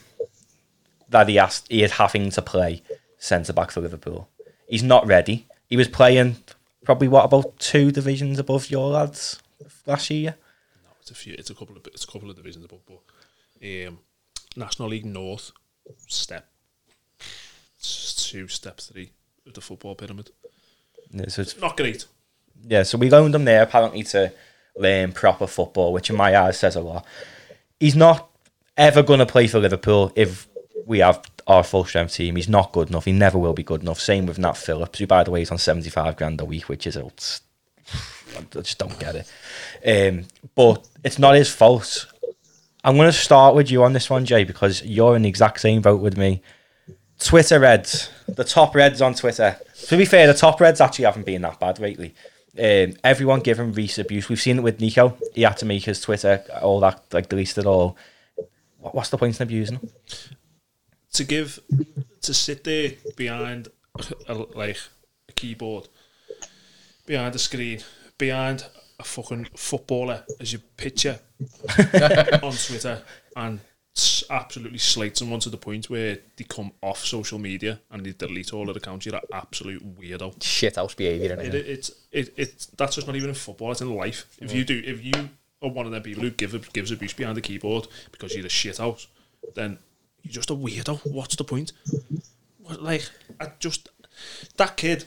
that 1.08 1.28
he 1.28 1.36
has 1.36 1.62
he 1.68 1.82
is 1.82 1.92
having 1.92 2.30
to 2.30 2.42
play 2.42 2.82
centre 3.18 3.52
back 3.52 3.70
for 3.70 3.80
Liverpool. 3.80 4.28
He's 4.68 4.82
not 4.82 5.06
ready. 5.06 5.46
He 5.68 5.76
was 5.76 5.88
playing 5.88 6.36
probably 6.84 7.08
what 7.08 7.24
about 7.24 7.58
two 7.58 7.90
divisions 7.90 8.38
above 8.38 8.70
your 8.70 8.90
lads 8.90 9.40
last 9.86 10.10
year. 10.10 10.36
No, 10.82 10.90
it's 11.00 11.10
a 11.10 11.14
few. 11.14 11.34
It's 11.38 11.50
a 11.50 11.54
couple 11.54 11.76
of. 11.76 11.86
It's 11.86 12.04
a 12.04 12.06
couple 12.06 12.30
of 12.30 12.36
divisions 12.36 12.64
above, 12.64 12.80
but 12.86 13.00
um, 13.62 13.98
National 14.56 14.88
League 14.88 15.06
North 15.06 15.52
step 16.06 16.48
two, 17.80 18.48
step 18.48 18.80
three 18.80 19.12
of 19.46 19.54
the 19.54 19.60
football 19.60 19.94
pyramid. 19.94 20.30
Yeah, 21.10 21.28
so 21.28 21.42
it's 21.42 21.58
Not 21.58 21.76
great. 21.76 22.06
Yeah, 22.66 22.82
so 22.82 22.98
we 22.98 23.10
loaned 23.10 23.34
him 23.34 23.44
there 23.44 23.62
apparently 23.62 24.02
to 24.04 24.32
learn 24.76 25.12
proper 25.12 25.46
football, 25.46 25.92
which 25.92 26.10
in 26.10 26.16
my 26.16 26.36
eyes 26.36 26.58
says 26.58 26.76
a 26.76 26.80
lot. 26.80 27.04
He's 27.78 27.96
not 27.96 28.28
ever 28.76 29.02
going 29.02 29.18
to 29.20 29.26
play 29.26 29.46
for 29.46 29.58
Liverpool 29.58 30.12
if 30.14 30.46
we 30.86 30.98
have 30.98 31.22
our 31.46 31.64
full 31.64 31.84
strength 31.84 32.14
team. 32.14 32.36
He's 32.36 32.48
not 32.48 32.72
good 32.72 32.90
enough. 32.90 33.06
He 33.06 33.12
never 33.12 33.38
will 33.38 33.52
be 33.54 33.62
good 33.62 33.82
enough. 33.82 33.98
Same 34.00 34.26
with 34.26 34.38
Nat 34.38 34.56
Phillips, 34.56 34.98
who, 34.98 35.06
by 35.06 35.24
the 35.24 35.30
way, 35.30 35.42
is 35.42 35.50
on 35.50 35.58
75 35.58 36.16
grand 36.16 36.40
a 36.40 36.44
week, 36.44 36.68
which 36.68 36.86
is, 36.86 36.96
it's- 36.96 37.40
I 38.36 38.42
just 38.60 38.78
don't 38.78 38.98
get 38.98 39.16
it. 39.16 40.14
Um, 40.14 40.26
but 40.54 40.86
it's 41.02 41.18
not 41.18 41.34
his 41.34 41.50
fault. 41.50 42.06
I'm 42.84 42.96
going 42.96 43.08
to 43.08 43.12
start 43.12 43.54
with 43.54 43.70
you 43.70 43.82
on 43.82 43.92
this 43.92 44.08
one, 44.08 44.24
Jay, 44.24 44.44
because 44.44 44.82
you're 44.84 45.16
in 45.16 45.22
the 45.22 45.28
exact 45.28 45.60
same 45.60 45.82
boat 45.82 46.00
with 46.00 46.16
me. 46.16 46.42
Twitter 47.18 47.58
Reds, 47.60 48.10
the 48.28 48.44
top 48.44 48.74
Reds 48.74 49.02
on 49.02 49.14
Twitter. 49.14 49.58
To 49.86 49.96
be 49.96 50.04
fair, 50.04 50.26
the 50.26 50.34
top 50.34 50.60
Reds 50.60 50.80
actually 50.80 51.04
haven't 51.06 51.26
been 51.26 51.42
that 51.42 51.58
bad 51.58 51.78
lately. 51.78 52.14
Um, 52.58 52.94
everyone 53.04 53.40
giving 53.40 53.72
Rhys 53.72 53.98
abuse. 53.98 54.28
We've 54.28 54.40
seen 54.40 54.58
it 54.58 54.62
with 54.62 54.80
Neco. 54.80 55.16
He 55.34 55.42
had 55.42 55.56
to 55.58 55.66
make 55.66 55.84
his 55.84 56.00
Twitter 56.00 56.42
all 56.60 56.80
that 56.80 57.02
like 57.12 57.28
deleted 57.28 57.58
it 57.58 57.66
all. 57.66 57.96
What, 58.78 58.94
what's 58.94 59.10
the 59.10 59.18
point 59.18 59.38
in 59.38 59.44
abusing 59.44 59.76
him? 59.76 59.90
To 61.12 61.24
give, 61.24 61.60
to 62.22 62.34
sit 62.34 62.64
there 62.64 62.92
behind, 63.16 63.68
a, 64.28 64.34
like 64.34 64.78
a 65.28 65.32
keyboard, 65.32 65.88
behind 67.06 67.34
a 67.34 67.38
screen, 67.38 67.80
behind 68.18 68.64
a 68.98 69.04
fucking 69.04 69.48
footballer 69.56 70.24
as 70.40 70.52
your 70.52 70.62
picture 70.76 71.18
on 72.42 72.52
Twitter, 72.52 73.02
and 73.36 73.60
absolutely 74.30 74.78
slate 74.78 75.16
someone 75.16 75.40
to 75.40 75.50
the 75.50 75.56
point 75.56 75.90
where 75.90 76.18
they 76.36 76.44
come 76.44 76.72
off 76.82 77.04
social 77.04 77.38
media 77.38 77.80
and 77.90 78.06
they 78.06 78.12
delete 78.12 78.52
all 78.52 78.68
of 78.68 78.74
the 78.74 78.80
accounts. 78.80 79.04
You're 79.04 79.16
an 79.16 79.22
absolute 79.32 79.98
weirdo. 80.00 80.42
Shit 80.42 80.76
house 80.76 80.94
behaviour 80.94 81.34
It, 81.40 81.54
it. 81.54 81.66
it's 81.68 81.90
it, 82.12 82.32
it's 82.36 82.66
that's 82.66 82.94
just 82.94 83.06
not 83.06 83.16
even 83.16 83.30
in 83.30 83.34
football. 83.34 83.72
It's 83.72 83.80
in 83.80 83.94
life. 83.94 84.26
If 84.40 84.52
you 84.54 84.64
do, 84.64 84.80
if 84.84 85.04
you 85.04 85.28
are 85.62 85.70
one 85.70 85.86
of 85.86 85.92
them 85.92 86.02
people 86.02 86.22
who 86.22 86.30
give 86.30 86.72
gives 86.72 86.90
abuse 86.90 87.12
behind 87.12 87.36
the 87.36 87.42
keyboard 87.42 87.88
because 88.12 88.34
you're 88.34 88.46
a 88.46 88.50
shit 88.50 88.78
house, 88.78 89.08
then 89.54 89.78
you're 90.22 90.32
just 90.32 90.50
a 90.50 90.54
weirdo. 90.54 91.00
What's 91.04 91.36
the 91.36 91.44
point? 91.44 91.72
Like, 92.78 93.08
I 93.40 93.48
just 93.58 93.88
that 94.56 94.76
kid, 94.76 95.04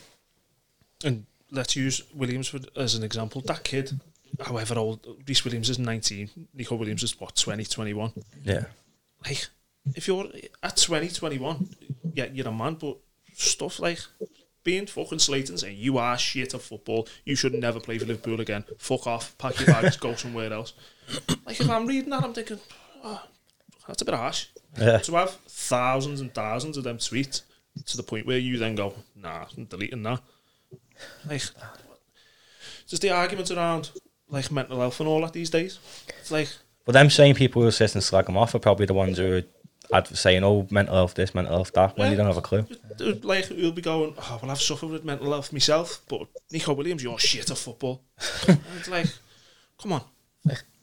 and 1.04 1.26
let's 1.52 1.76
use 1.76 2.04
Williams 2.14 2.50
for, 2.50 2.60
as 2.76 2.96
an 2.96 3.04
example. 3.04 3.42
That 3.42 3.64
kid, 3.64 4.00
however 4.46 4.78
old, 4.78 5.06
Rhys 5.28 5.46
Williams 5.46 5.70
is 5.70 5.80
19. 5.80 6.48
Neco 6.54 6.76
Williams 6.76 7.04
is 7.04 7.20
what 7.20 7.36
20, 7.36 7.64
21 7.64 8.12
Yeah. 8.44 8.66
Like 9.26 9.48
if 9.96 10.08
you're 10.08 10.28
at 10.62 10.78
20, 10.78 11.10
21, 11.10 11.70
yeah, 12.14 12.28
you're 12.32 12.48
a 12.48 12.52
man, 12.52 12.76
but 12.76 12.98
stuff 13.34 13.80
like 13.80 14.00
being 14.64 14.86
fucking 14.86 15.20
slated 15.20 15.50
and 15.50 15.60
saying 15.60 15.78
you 15.78 15.98
are 15.98 16.18
shit 16.18 16.54
at 16.54 16.62
football, 16.62 17.08
you 17.26 17.36
should 17.36 17.54
never 17.54 17.80
play 17.80 17.98
for 17.98 18.06
Liverpool 18.06 18.40
again, 18.40 18.64
fuck 18.78 19.08
off, 19.08 19.38
pack 19.38 19.60
your 19.60 19.68
bags, 19.68 19.98
go 19.98 20.16
somewhere 20.16 20.54
else. 20.54 20.74
Like 21.46 21.60
if 21.60 21.70
I'm 21.70 21.86
reading 21.86 22.12
that, 22.12 22.24
I'm 22.24 22.34
thinking, 22.34 22.60
oh, 23.04 23.22
that's 23.88 24.02
a 24.02 24.06
bit 24.06 24.14
harsh. 24.14 24.48
Yeah. 24.80 25.00
To 25.00 25.16
have 25.16 25.32
thousands 25.48 26.22
and 26.22 26.34
thousands 26.34 26.78
of 26.78 26.84
them 26.84 26.98
tweets 26.98 27.42
to 27.86 27.98
the 27.98 28.04
point 28.04 28.26
where 28.26 28.38
you 28.38 28.58
then 28.58 28.76
go, 28.76 28.94
nah, 29.16 29.46
I'm 29.58 29.66
deleting 29.66 30.04
that. 30.04 30.22
Like, 31.28 31.44
just 32.88 33.02
the 33.02 33.10
arguments 33.10 33.52
around 33.52 33.92
like 34.30 34.52
mental 34.52 34.80
health 34.80 35.00
and 35.00 35.10
all 35.10 35.22
that 35.22 35.34
these 35.34 35.50
days. 35.50 35.80
It's 36.20 36.32
like, 36.32 36.50
But 36.86 36.92
them 36.94 37.10
same 37.10 37.36
people 37.36 37.62
who 37.62 37.72
sit 37.72 37.96
and 37.96 38.04
slag 38.04 38.28
him 38.28 38.38
off 38.38 38.54
are 38.56 38.60
probably 38.60 38.86
the 38.86 38.94
ones 38.94 39.18
who 39.18 39.44
are 39.94 40.06
saying, 40.06 40.44
"Oh, 40.44 40.68
mental 40.70 40.96
health 40.96 41.14
this, 41.14 41.34
mental 41.34 41.54
health 41.54 41.72
that," 41.74 41.98
when 41.98 42.12
you 42.12 42.18
don't 42.18 42.28
have 42.28 42.38
a 42.38 42.42
clue. 42.42 42.66
Uh, 43.00 43.14
like 43.22 43.50
you'll 43.50 43.72
be 43.72 43.82
going, 43.82 44.14
oh, 44.18 44.40
well, 44.42 44.52
I've 44.52 44.62
suffered 44.62 44.90
with 44.90 45.06
mental 45.06 45.32
health 45.32 45.54
myself, 45.54 46.02
but 46.10 46.28
Neco 46.52 46.74
Williams, 46.74 47.04
you're 47.04 47.18
shit 47.20 47.50
at 47.50 47.58
football. 47.58 48.02
it's 48.48 48.90
like, 48.90 49.08
come 49.82 49.94
on. 49.94 50.02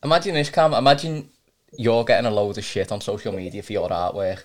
Imagine 0.02 0.34
this, 0.34 0.48
Cam. 0.48 0.72
Imagine 0.72 1.28
you're 1.76 2.04
getting 2.04 2.26
a 2.26 2.30
load 2.30 2.56
of 2.56 2.64
shit 2.64 2.90
on 2.90 3.00
social 3.00 3.32
media 3.32 3.62
for 3.62 3.72
your 3.72 3.88
artwork. 3.90 4.42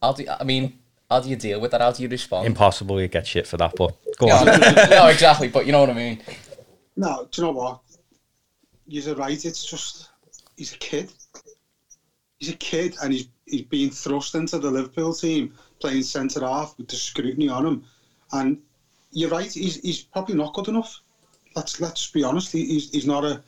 How 0.00 0.12
do 0.12 0.24
I 0.28 0.44
mean, 0.44 0.78
how 1.10 1.20
do 1.20 1.28
you 1.28 1.36
deal 1.36 1.60
with 1.60 1.72
that? 1.72 1.80
How 1.80 1.90
do 1.90 2.02
you 2.02 2.08
respond? 2.08 2.46
Impossible 2.46 3.00
you 3.00 3.08
get 3.08 3.26
shit 3.26 3.46
for 3.46 3.56
that, 3.56 3.74
but 3.74 3.96
go 4.18 4.26
Yeah, 4.28 4.40
on. 4.40 4.90
no, 4.90 5.06
exactly. 5.08 5.48
But 5.48 5.66
you 5.66 5.72
know 5.72 5.80
what 5.80 5.90
I 5.90 5.94
mean. 5.94 6.22
No, 6.96 7.26
do 7.30 7.40
you 7.42 7.46
know 7.48 7.52
what? 7.52 7.80
You're 8.86 9.14
right. 9.16 9.44
It's 9.44 9.64
just 9.64 10.08
he's 10.58 10.74
a 10.74 10.78
kid. 10.78 11.10
he's 12.38 12.50
a 12.50 12.56
kid 12.56 12.96
and 13.02 13.12
he's 13.12 13.28
he's 13.46 13.62
being 13.62 13.90
thrust 13.90 14.34
into 14.34 14.58
the 14.58 14.70
Liverpool 14.70 15.14
team 15.14 15.54
playing 15.80 16.02
centre 16.02 16.40
half 16.40 16.76
with 16.76 16.88
the 16.88 16.96
scrutiny 16.96 17.48
on 17.48 17.64
him. 17.64 17.84
And 18.32 18.60
you're 19.12 19.30
right, 19.30 19.50
he's 19.50 19.80
he's 19.80 20.02
probably 20.02 20.34
not 20.34 20.52
good 20.52 20.68
enough. 20.68 21.00
Let's 21.56 21.80
let's 21.80 22.10
be 22.10 22.24
honest. 22.24 22.52
He, 22.52 22.66
he's 22.66 22.90
he's 22.90 23.06
not 23.06 23.24
a 23.24 23.42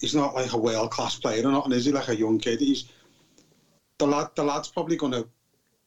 he's 0.00 0.14
not 0.14 0.34
like 0.34 0.52
a 0.52 0.58
world 0.58 0.90
class 0.90 1.18
player 1.18 1.46
or 1.46 1.52
not, 1.52 1.72
is 1.72 1.84
he? 1.84 1.92
Like 1.92 2.08
a 2.08 2.16
young 2.16 2.38
kid. 2.38 2.60
He's 2.60 2.90
the 3.98 4.06
lad. 4.06 4.30
The 4.34 4.44
lad's 4.44 4.68
probably 4.68 4.96
going 4.96 5.12
to 5.12 5.28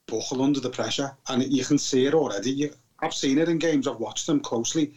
buckle 0.08 0.42
under 0.42 0.60
the 0.60 0.70
pressure, 0.70 1.16
and 1.28 1.44
you 1.52 1.66
can 1.66 1.78
see 1.78 2.06
it 2.06 2.14
already. 2.14 2.52
You, 2.52 2.74
I've 3.00 3.14
seen 3.14 3.40
it 3.40 3.50
in 3.50 3.58
games. 3.58 3.88
I've 3.88 4.00
watched 4.00 4.28
them 4.28 4.40
closely, 4.40 4.94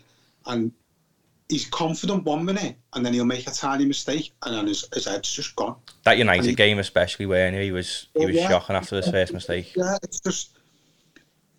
and 0.46 0.70
he's 1.48 1.66
confident 1.66 2.24
one 2.24 2.44
minute, 2.44 2.76
and 2.92 3.04
then 3.04 3.12
he'll 3.12 3.24
make 3.24 3.46
a 3.46 3.50
tiny 3.50 3.84
mistake, 3.84 4.32
and 4.42 4.56
then 4.56 4.66
his, 4.66 4.86
his 4.92 5.06
head's 5.06 5.32
just 5.32 5.54
gone. 5.56 5.76
That 6.04 6.18
United 6.18 6.48
And- 6.48 6.56
game, 6.56 6.78
especially, 6.78 7.26
where 7.26 7.50
he 7.52 7.70
was 7.72 8.08
he 8.14 8.26
was 8.26 8.34
yeah. 8.34 8.48
shocking 8.48 8.76
after 8.76 8.96
his 8.96 9.08
first 9.08 9.32
mistake. 9.32 9.74
Yeah, 9.76 9.96
it's 10.02 10.20
just 10.20 10.58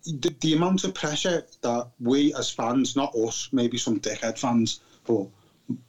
the, 0.04 0.34
the 0.40 0.54
amount 0.54 0.84
of 0.84 0.94
pressure 0.94 1.46
that 1.62 1.88
we 2.00 2.34
as 2.34 2.50
fans, 2.50 2.96
not 2.96 3.14
us, 3.14 3.48
maybe 3.52 3.78
some 3.78 4.00
dickhead 4.00 4.38
fans, 4.38 4.80
but 5.06 5.26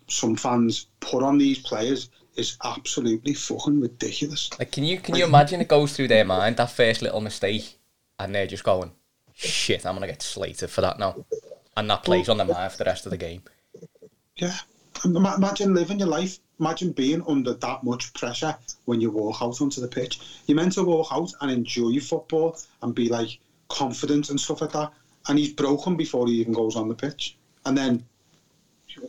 some 0.07 0.35
fans 0.35 0.87
put 0.99 1.23
on 1.23 1.37
these 1.37 1.59
players 1.59 2.09
is 2.35 2.57
absolutely 2.63 3.33
fucking 3.33 3.81
ridiculous. 3.81 4.49
Like, 4.59 4.71
can 4.71 4.83
you 4.83 4.99
can 4.99 5.15
you 5.15 5.25
imagine 5.25 5.61
it 5.61 5.67
goes 5.67 5.95
through 5.95 6.07
their 6.07 6.25
mind 6.25 6.57
that 6.57 6.71
first 6.71 7.01
little 7.01 7.21
mistake, 7.21 7.79
and 8.19 8.33
they're 8.33 8.47
just 8.47 8.63
going, 8.63 8.91
"Shit, 9.33 9.85
I'm 9.85 9.95
gonna 9.95 10.07
get 10.07 10.21
slated 10.21 10.69
for 10.69 10.81
that 10.81 10.99
now," 10.99 11.25
and 11.75 11.89
that 11.89 12.03
plays 12.03 12.29
on 12.29 12.37
their 12.37 12.45
mind 12.47 12.71
for 12.71 12.77
the 12.77 12.85
rest 12.85 13.05
of 13.05 13.09
the 13.09 13.17
game. 13.17 13.41
Yeah. 14.37 14.55
Imagine 15.05 15.73
living 15.73 15.99
your 15.99 16.07
life. 16.07 16.39
Imagine 16.59 16.91
being 16.91 17.23
under 17.27 17.53
that 17.53 17.83
much 17.83 18.13
pressure 18.13 18.55
when 18.85 18.99
you 18.99 19.11
walk 19.11 19.41
out 19.41 19.61
onto 19.61 19.79
the 19.79 19.87
pitch. 19.87 20.19
You're 20.47 20.55
meant 20.55 20.73
to 20.73 20.83
walk 20.83 21.09
out 21.11 21.31
and 21.41 21.51
enjoy 21.51 21.89
your 21.89 22.01
football 22.01 22.57
and 22.81 22.95
be 22.95 23.09
like 23.09 23.39
confident 23.69 24.29
and 24.29 24.39
stuff 24.39 24.61
like 24.61 24.71
that. 24.71 24.91
And 25.27 25.37
he's 25.37 25.53
broken 25.53 25.95
before 25.95 26.27
he 26.27 26.33
even 26.35 26.53
goes 26.53 26.75
on 26.75 26.87
the 26.87 26.95
pitch. 26.95 27.37
And 27.65 27.77
then, 27.77 28.03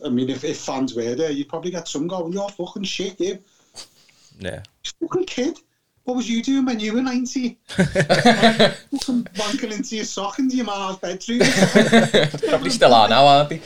I 0.05 0.09
mean, 0.09 0.29
if, 0.29 0.43
if 0.43 0.59
fans 0.59 0.93
were 0.93 1.15
there, 1.15 1.31
you'd 1.31 1.49
probably 1.49 1.71
get 1.71 1.87
some 1.87 2.07
going, 2.07 2.33
you're 2.33 2.49
fucking 2.49 2.83
shit, 2.83 3.19
you. 3.19 3.39
Yeah. 4.37 4.61
Fucking 4.99 5.25
kid. 5.25 5.59
What 6.03 6.17
was 6.17 6.29
you 6.29 6.41
doing 6.41 6.65
when 6.65 6.79
you 6.79 6.93
were 6.93 7.01
90? 7.01 7.59
Fucking 7.67 7.87
wanking 9.35 9.71
into 9.71 9.95
your 9.95 10.05
sock 10.05 10.39
into 10.39 10.55
your 10.55 10.65
ma's 10.65 10.97
bedroom. 10.97 11.39
Probably 12.49 12.71
still 12.71 12.93
are 12.93 13.07
now, 13.07 13.25
aren't 13.27 13.49
they? 13.49 13.61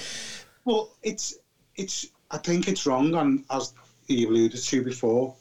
Well, 0.65 0.89
it's 1.01 1.35
it's. 1.75 2.07
I 2.31 2.37
think 2.37 2.67
it's 2.67 2.85
wrong, 2.87 3.13
and 3.15 3.43
as 3.51 3.73
you 4.07 4.29
alluded 4.29 4.59
to 4.61 4.83
before, 4.83 5.35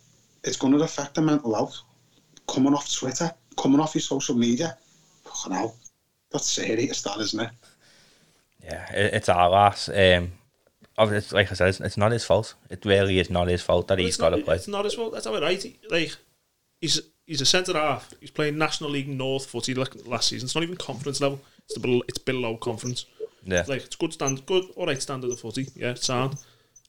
it's 0.44 0.56
going 0.56 0.72
to 0.76 0.84
affect 0.84 1.14
the 1.14 1.22
mental 1.22 1.54
health. 1.54 1.80
Coming 2.46 2.74
off 2.74 2.92
Twitter, 2.92 3.32
coming 3.56 3.80
off 3.80 3.94
your 3.94 4.02
social 4.02 4.34
media, 4.34 4.76
fucking 5.24 5.52
hell, 5.56 5.76
that's 6.30 6.50
serious, 6.50 7.00
that 7.02 7.18
isn't 7.18 7.40
it? 7.40 7.50
Yeah, 8.62 8.92
it's 8.92 9.28
our 9.28 9.48
loss. 9.48 9.88
Um, 9.88 10.32
obvi- 10.98 11.12
it's, 11.12 11.32
like 11.32 11.50
I 11.50 11.54
said, 11.54 11.68
it's, 11.68 11.80
it's 11.80 11.96
not 11.96 12.12
his 12.12 12.24
fault. 12.24 12.54
It 12.68 12.84
really 12.84 13.18
is 13.18 13.30
not 13.30 13.48
his 13.48 13.62
fault 13.62 13.88
that 13.88 13.98
he's 13.98 14.08
It's 14.08 14.16
got 14.18 14.30
not- 14.32 14.38
to 14.38 14.44
play. 14.44 14.56
It's 14.56 14.68
not 14.68 14.84
his 14.84 14.94
fault. 14.94 15.12
That's 15.14 15.26
how 15.26 15.34
it 15.34 15.42
right. 15.42 15.62
He- 15.62 15.78
Like 15.90 16.14
he's 16.80 17.00
he's 17.26 17.40
a 17.40 17.46
centre 17.46 17.72
half. 17.72 18.12
He's 18.20 18.30
playing 18.30 18.58
National 18.58 18.90
League 18.90 19.08
North 19.08 19.46
footy 19.46 19.74
like 19.74 19.94
last 20.06 20.28
season. 20.28 20.46
It's 20.46 20.54
not 20.54 20.64
even 20.64 20.76
conference 20.76 21.20
level. 21.20 21.40
It's 21.64 21.74
the 21.74 21.80
below, 21.80 22.02
it's 22.08 22.18
below 22.18 22.56
conference. 22.56 23.06
Yeah, 23.44 23.64
Like 23.66 23.84
it's 23.84 23.96
good 23.96 24.12
stand, 24.12 24.44
good 24.46 24.64
all 24.76 24.86
right 24.86 25.00
standard 25.02 25.30
of 25.32 25.40
footy. 25.40 25.66
Yeah, 25.74 25.90
it's 25.90 26.06
sound. 26.06 26.36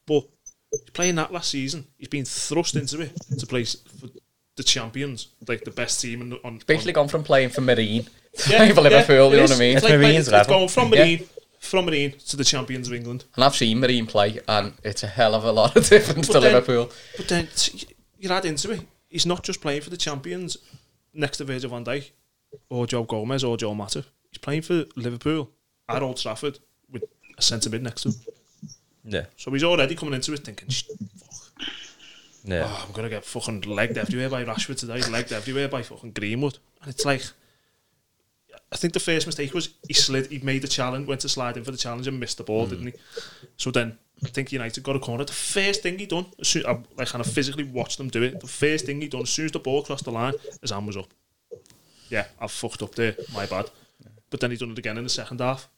But 0.06 0.24
he's 0.72 0.82
playing 0.92 1.16
that 1.16 1.32
last 1.34 1.50
season. 1.50 1.88
He's 1.98 2.08
been 2.10 2.26
thrust 2.26 2.76
into 2.76 3.02
it 3.02 3.12
to 3.40 3.46
play 3.48 3.64
for 3.66 4.08
the 4.56 4.64
champions, 4.64 5.30
like 5.48 5.64
the 5.64 5.72
best 5.72 6.00
team 6.02 6.22
on. 6.22 6.40
on 6.44 6.62
Basically, 6.68 6.92
on, 6.92 6.96
gone 6.96 7.08
from 7.08 7.24
playing 7.24 7.50
for 7.50 7.62
Marine 7.62 8.04
to 8.04 8.10
Yeah, 8.52 8.58
playing 8.58 8.76
for 8.76 8.82
Liverpool. 8.82 9.28
it 9.28 9.32
you 9.32 9.38
know 9.38 9.44
is. 9.46 9.50
what 9.50 9.56
I 9.56 9.60
mean? 9.60 9.78
It's, 9.78 9.84
It's 9.86 9.92
like, 9.92 10.00
Marine's 10.00 10.18
it's, 10.20 10.28
it's 10.28 10.32
level. 10.34 10.56
going 10.56 10.70
from 10.70 10.94
Yeah. 10.94 11.00
Marine, 11.00 11.26
from 11.60 11.86
Marine 11.86 12.12
to 12.28 12.38
the 12.38 12.44
champions 12.44 12.88
of 12.88 12.94
England. 12.94 13.26
And 13.36 13.44
I've 13.44 13.56
seen 13.56 13.80
Marine 13.80 14.06
play, 14.06 14.40
and 14.48 14.74
it's 14.84 15.02
a 15.04 15.08
hell 15.08 15.34
of 15.34 15.44
a 15.46 15.52
lot 15.52 15.76
of 15.76 15.88
difference 15.90 16.28
But 16.28 16.34
to 16.34 16.40
then- 16.42 16.54
Liverpool. 16.54 16.92
But 17.18 17.28
then 17.30 17.48
t- 17.56 17.88
you 18.20 18.30
add 18.30 18.46
into 18.46 18.72
it, 18.72 18.82
he's 19.10 19.26
not 19.26 19.44
just 19.44 19.60
playing 19.62 19.82
for 19.82 19.90
the 19.90 19.98
champions 19.98 20.58
next 21.14 21.38
to 21.38 21.46
Virgil 21.46 21.70
van 21.72 21.84
Dijk 21.86 22.12
or 22.70 22.86
Joe 22.86 23.04
Gomez 23.04 23.44
or 23.44 23.58
Joel 23.58 23.76
Matip. 23.76 24.06
He's 24.30 24.38
playing 24.40 24.62
for 24.64 24.86
Liverpool 24.96 25.50
at 25.90 26.02
Old 26.02 26.18
Trafford 26.18 26.60
with 26.92 27.04
a 27.38 27.42
centre 27.42 27.70
mid 27.70 27.84
next 27.84 28.04
to 28.04 28.10
him. 28.10 28.16
yeah, 29.06 29.26
So 29.38 29.52
he's 29.52 29.64
already 29.64 29.96
coming 29.96 30.14
into 30.14 30.34
it 30.34 30.40
thinking, 30.40 30.70
"Sh- 30.70 30.84
yeah. 32.44 32.64
oh, 32.68 32.86
I'm 32.88 32.94
to 33.04 33.10
get 33.10 33.24
fucking 33.26 33.62
legged 33.62 33.98
everywhere 33.98 34.30
by 34.30 34.44
Rashford 34.44 34.78
today, 34.78 35.02
legged 35.10 35.32
everywhere 35.32 35.68
by 35.68 35.82
fucking 35.82 36.12
Greenwood. 36.12 36.58
And 36.82 36.90
it's 36.94 37.06
like, 37.06 37.24
I 38.72 38.76
think 38.76 38.94
the 38.94 39.00
first 39.00 39.26
mistake 39.26 39.54
was 39.54 39.70
he 39.88 39.94
slid, 39.94 40.28
he 40.28 40.40
made 40.40 40.62
the 40.62 40.68
challenge, 40.68 41.08
went 41.08 41.22
to 41.22 41.30
slide 41.30 41.58
in 41.58 41.64
for 41.64 41.72
the 41.72 41.78
challenge 41.78 42.08
and 42.08 42.20
missed 42.20 42.38
the 42.38 42.44
ball, 42.44 42.66
didn't 42.66 42.88
he? 42.88 42.94
So 43.58 43.72
then 43.72 43.98
I 44.26 44.30
think 44.30 44.52
United 44.52 44.84
got 44.84 44.96
a 44.96 45.00
corner. 45.00 45.24
The 45.24 45.32
first 45.32 45.84
thing 45.84 46.00
he 46.00 46.06
done, 46.06 46.26
soon, 46.42 46.66
I 46.66 46.80
like 46.98 47.08
kind 47.10 47.24
of 47.26 47.32
physically 47.32 47.64
watched 47.64 47.98
them 47.98 48.10
do 48.10 48.24
it. 48.24 48.40
The 48.42 48.48
first 48.48 48.86
thing 48.86 49.02
he 49.02 49.08
done, 49.08 49.22
as 49.22 49.30
soon 49.30 49.46
as 49.46 49.52
the 49.52 49.60
ball 49.60 49.84
crossed 49.84 50.06
the 50.06 50.12
line, 50.12 50.34
his 50.62 50.72
hand 50.72 50.88
was 50.88 50.98
up. 50.98 51.14
Yeah, 52.10 52.26
I 52.40 52.48
fucked 52.48 52.82
up 52.84 52.96
there, 52.96 53.16
my 53.34 53.46
bad. 53.46 53.70
But 54.34 54.40
then 54.40 54.50
he 54.50 54.58
done 54.58 54.72
it 54.72 54.80
again 54.80 54.98
in 54.98 55.04
the 55.04 55.12
second 55.12 55.42
half, 55.42 55.70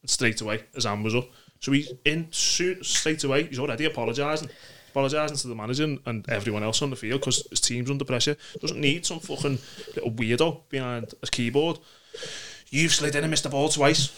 and 0.00 0.08
straight 0.08 0.40
away 0.40 0.64
his 0.74 0.86
hand 0.86 1.04
was 1.04 1.14
up. 1.14 1.28
So 1.60 1.72
he's 1.72 1.92
in 2.06 2.28
soon, 2.30 2.82
straight 2.82 3.22
away. 3.22 3.42
He's 3.42 3.58
already 3.58 3.84
apologising, 3.84 4.48
apologising 4.88 5.36
to 5.36 5.48
the 5.48 5.54
manager 5.54 5.84
and, 5.84 5.98
and 6.06 6.26
everyone 6.30 6.62
else 6.62 6.80
on 6.80 6.88
the 6.88 6.96
field 6.96 7.20
because 7.20 7.46
his 7.50 7.60
team's 7.60 7.90
under 7.90 8.06
pressure. 8.06 8.38
Doesn't 8.62 8.80
need 8.80 9.04
some 9.04 9.20
fucking 9.20 9.58
little 9.94 10.10
weirdo 10.10 10.62
behind 10.70 11.12
a 11.22 11.26
keyboard. 11.26 11.80
You've 12.70 12.94
slid 12.94 13.14
in 13.14 13.24
and 13.24 13.30
missed 13.30 13.42
the 13.42 13.50
ball 13.50 13.68
twice. 13.68 14.08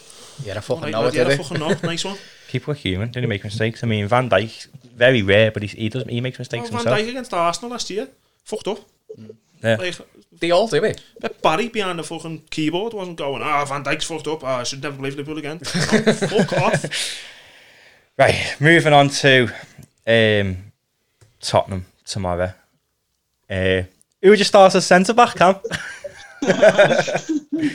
Yeah, 0.41 0.55
I 0.55 0.61
fucking 0.61 0.87
it, 0.87 1.13
yeah, 1.13 1.27
it? 1.27 1.35
fucking 1.35 1.59
know. 1.59 1.75
Nice 1.83 2.05
one. 2.05 2.17
People 2.47 2.71
are 2.71 2.75
human. 2.75 3.11
Don't 3.11 3.23
he 3.23 3.27
make 3.27 3.43
mistakes? 3.43 3.83
I 3.83 3.87
mean, 3.87 4.07
Van 4.07 4.29
Dijk, 4.29 4.67
very 4.95 5.21
rare, 5.21 5.51
but 5.51 5.63
he 5.63 5.67
he 5.67 5.89
does 5.89 6.03
he 6.03 6.21
makes 6.21 6.39
mistakes 6.39 6.69
Van 6.69 6.77
himself. 6.77 6.97
Dijk 6.97 7.09
against 7.09 7.33
Arsenal 7.33 7.71
last 7.71 7.89
year. 7.89 8.07
Fucked 8.45 8.69
up. 8.69 8.79
Yeah. 9.63 9.75
Like, 9.75 9.95
They 10.39 10.51
all 10.51 10.67
do 10.67 10.83
it. 10.83 11.01
bet 11.19 11.41
Barry 11.41 11.69
behind 11.69 11.99
the 11.99 12.03
fucking 12.03 12.43
keyboard 12.49 12.93
wasn't 12.93 13.17
going, 13.17 13.41
ah, 13.43 13.63
Van 13.65 13.83
Dijk's 13.83 14.05
fucked 14.05 14.27
up. 14.27 14.43
Ah, 14.43 14.59
I 14.59 14.63
should 14.63 14.81
never 14.81 14.97
play 14.97 15.11
for 15.11 15.17
Liverpool 15.17 15.37
again. 15.37 15.59
Oh, 15.63 16.13
fuck 16.13 16.53
off. 16.53 16.85
Right, 18.17 18.55
moving 18.59 18.93
on 18.93 19.09
to 19.09 19.49
um, 20.07 20.57
Tottenham 21.39 21.85
tomorrow. 22.05 22.53
Uh, 23.49 23.83
who 24.21 24.29
would 24.29 24.39
you 24.39 24.45
start 24.45 24.75
as 24.75 24.85
centre 24.85 25.13
back, 25.13 25.35
Cam? 25.35 25.55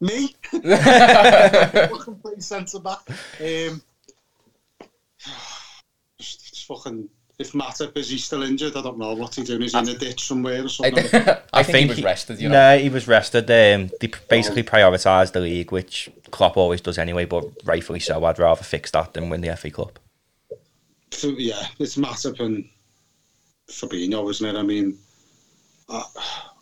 Me? 0.00 0.34
fucking 0.50 2.16
play 2.22 2.38
centre 2.38 2.78
back. 2.78 3.00
Um, 3.40 3.82
just, 6.18 6.40
just 6.50 6.66
fucking. 6.66 7.08
If 7.40 7.52
Matip 7.52 7.96
is 7.96 8.10
he 8.10 8.18
still 8.18 8.42
injured, 8.42 8.76
I 8.76 8.82
don't 8.82 8.98
know 8.98 9.14
what 9.14 9.34
he's 9.34 9.46
doing. 9.46 9.62
Is 9.62 9.72
he 9.72 9.78
in 9.78 9.88
a 9.88 9.94
ditch 9.94 10.24
somewhere 10.24 10.60
or 10.60 10.64
I, 10.64 10.68
something? 10.68 11.04
think, 11.04 11.26
I 11.54 11.62
think 11.62 11.78
he 11.78 11.86
was 11.86 11.96
he- 11.96 12.04
rested, 12.04 12.38
you 12.38 12.50
know. 12.50 12.76
No, 12.76 12.78
he 12.78 12.90
was 12.90 13.08
rested. 13.08 13.44
Um, 13.44 13.90
they 13.98 14.10
basically 14.28 14.62
prioritised 14.62 15.32
the 15.32 15.40
league, 15.40 15.72
which 15.72 16.10
Klopp 16.32 16.58
always 16.58 16.82
does 16.82 16.98
anyway, 16.98 17.24
but 17.24 17.46
rightfully 17.64 17.98
so. 17.98 18.22
I'd 18.26 18.38
rather 18.38 18.62
fix 18.62 18.90
that 18.90 19.14
than 19.14 19.30
win 19.30 19.40
the 19.40 19.56
FA 19.56 19.70
Cup. 19.70 19.98
So, 21.12 21.28
yeah, 21.28 21.66
it's 21.78 21.96
Matip 21.96 22.40
and 22.40 22.68
Fabinho, 23.68 24.30
isn't 24.30 24.46
it? 24.46 24.58
I 24.58 24.62
mean, 24.62 24.98
I, 25.88 26.04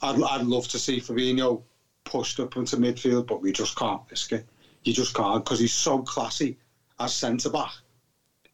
I'd, 0.02 0.22
I'd 0.22 0.46
love 0.46 0.68
to 0.68 0.78
see 0.78 1.00
Fabinho 1.00 1.60
pushed 2.04 2.38
up 2.38 2.56
into 2.56 2.76
midfield, 2.76 3.26
but 3.26 3.42
we 3.42 3.50
just 3.50 3.76
can't 3.76 4.02
risk 4.12 4.30
it. 4.30 4.46
You 4.84 4.92
just 4.92 5.12
can't 5.12 5.44
because 5.44 5.58
he's 5.58 5.74
so 5.74 6.02
classy 6.02 6.56
as 7.00 7.12
centre 7.12 7.50
back. 7.50 7.72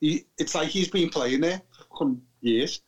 He, 0.01 0.25
it's 0.39 0.55
like 0.55 0.69
he's 0.69 0.89
been 0.89 1.11
playing 1.11 1.43
there 1.43 1.61
for 1.95 2.05
fucking 2.05 2.23
years. 2.41 2.81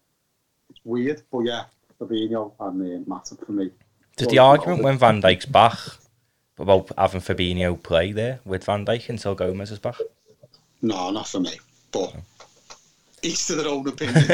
It's 0.70 0.80
weird, 0.84 1.22
but 1.30 1.40
yeah, 1.40 1.64
Fabinho 2.00 2.52
and 2.60 3.08
uh, 3.08 3.10
Matip 3.10 3.44
for 3.44 3.52
me. 3.52 3.70
There's 4.16 4.30
the 4.30 4.38
argument 4.38 4.82
when 4.82 4.98
Van 4.98 5.20
Dijk's 5.20 5.46
back 5.46 5.78
about 6.58 6.90
having 6.96 7.20
Fabinho 7.20 7.80
play 7.82 8.12
there 8.12 8.40
with 8.44 8.64
Van 8.64 8.84
Dijk 8.84 9.08
until 9.08 9.34
Gomez 9.34 9.70
is 9.70 9.78
back. 9.78 9.96
No, 10.82 11.10
not 11.10 11.28
for 11.28 11.40
me. 11.40 11.52
But 11.92 12.14
each 13.22 13.46
to 13.46 13.56
their 13.56 13.68
own 13.68 13.86
opinion. 13.88 14.24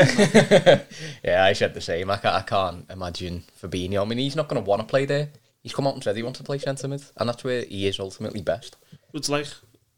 Yeah, 1.25 1.45
I 1.45 1.53
said 1.53 1.75
the 1.75 1.81
same. 1.81 2.11
I 2.11 2.17
can't, 2.17 2.35
I 2.35 2.43
can't 2.43 2.91
imagine 2.91 3.43
Fabinho. 3.61 4.03
I 4.03 4.05
mean, 4.05 4.19
he's 4.19 4.37
not 4.37 4.49
going 4.49 4.63
to 4.63 4.69
want 4.69 4.81
to 4.81 4.87
play 4.87 5.05
there. 5.05 5.31
He's 5.63 5.75
come 5.75 5.87
out 5.87 5.95
and 5.95 6.03
said 6.03 6.17
he 6.17 6.23
wants 6.23 6.39
to 6.39 6.45
play 6.45 6.59
centre 6.59 6.89
mid, 6.89 7.05
and 7.17 7.29
that's 7.29 7.45
where 7.45 7.65
he 7.65 7.87
is 7.87 8.01
ultimately 8.01 8.43
best. 8.43 8.77
It's 9.15 9.29
like, 9.29 9.47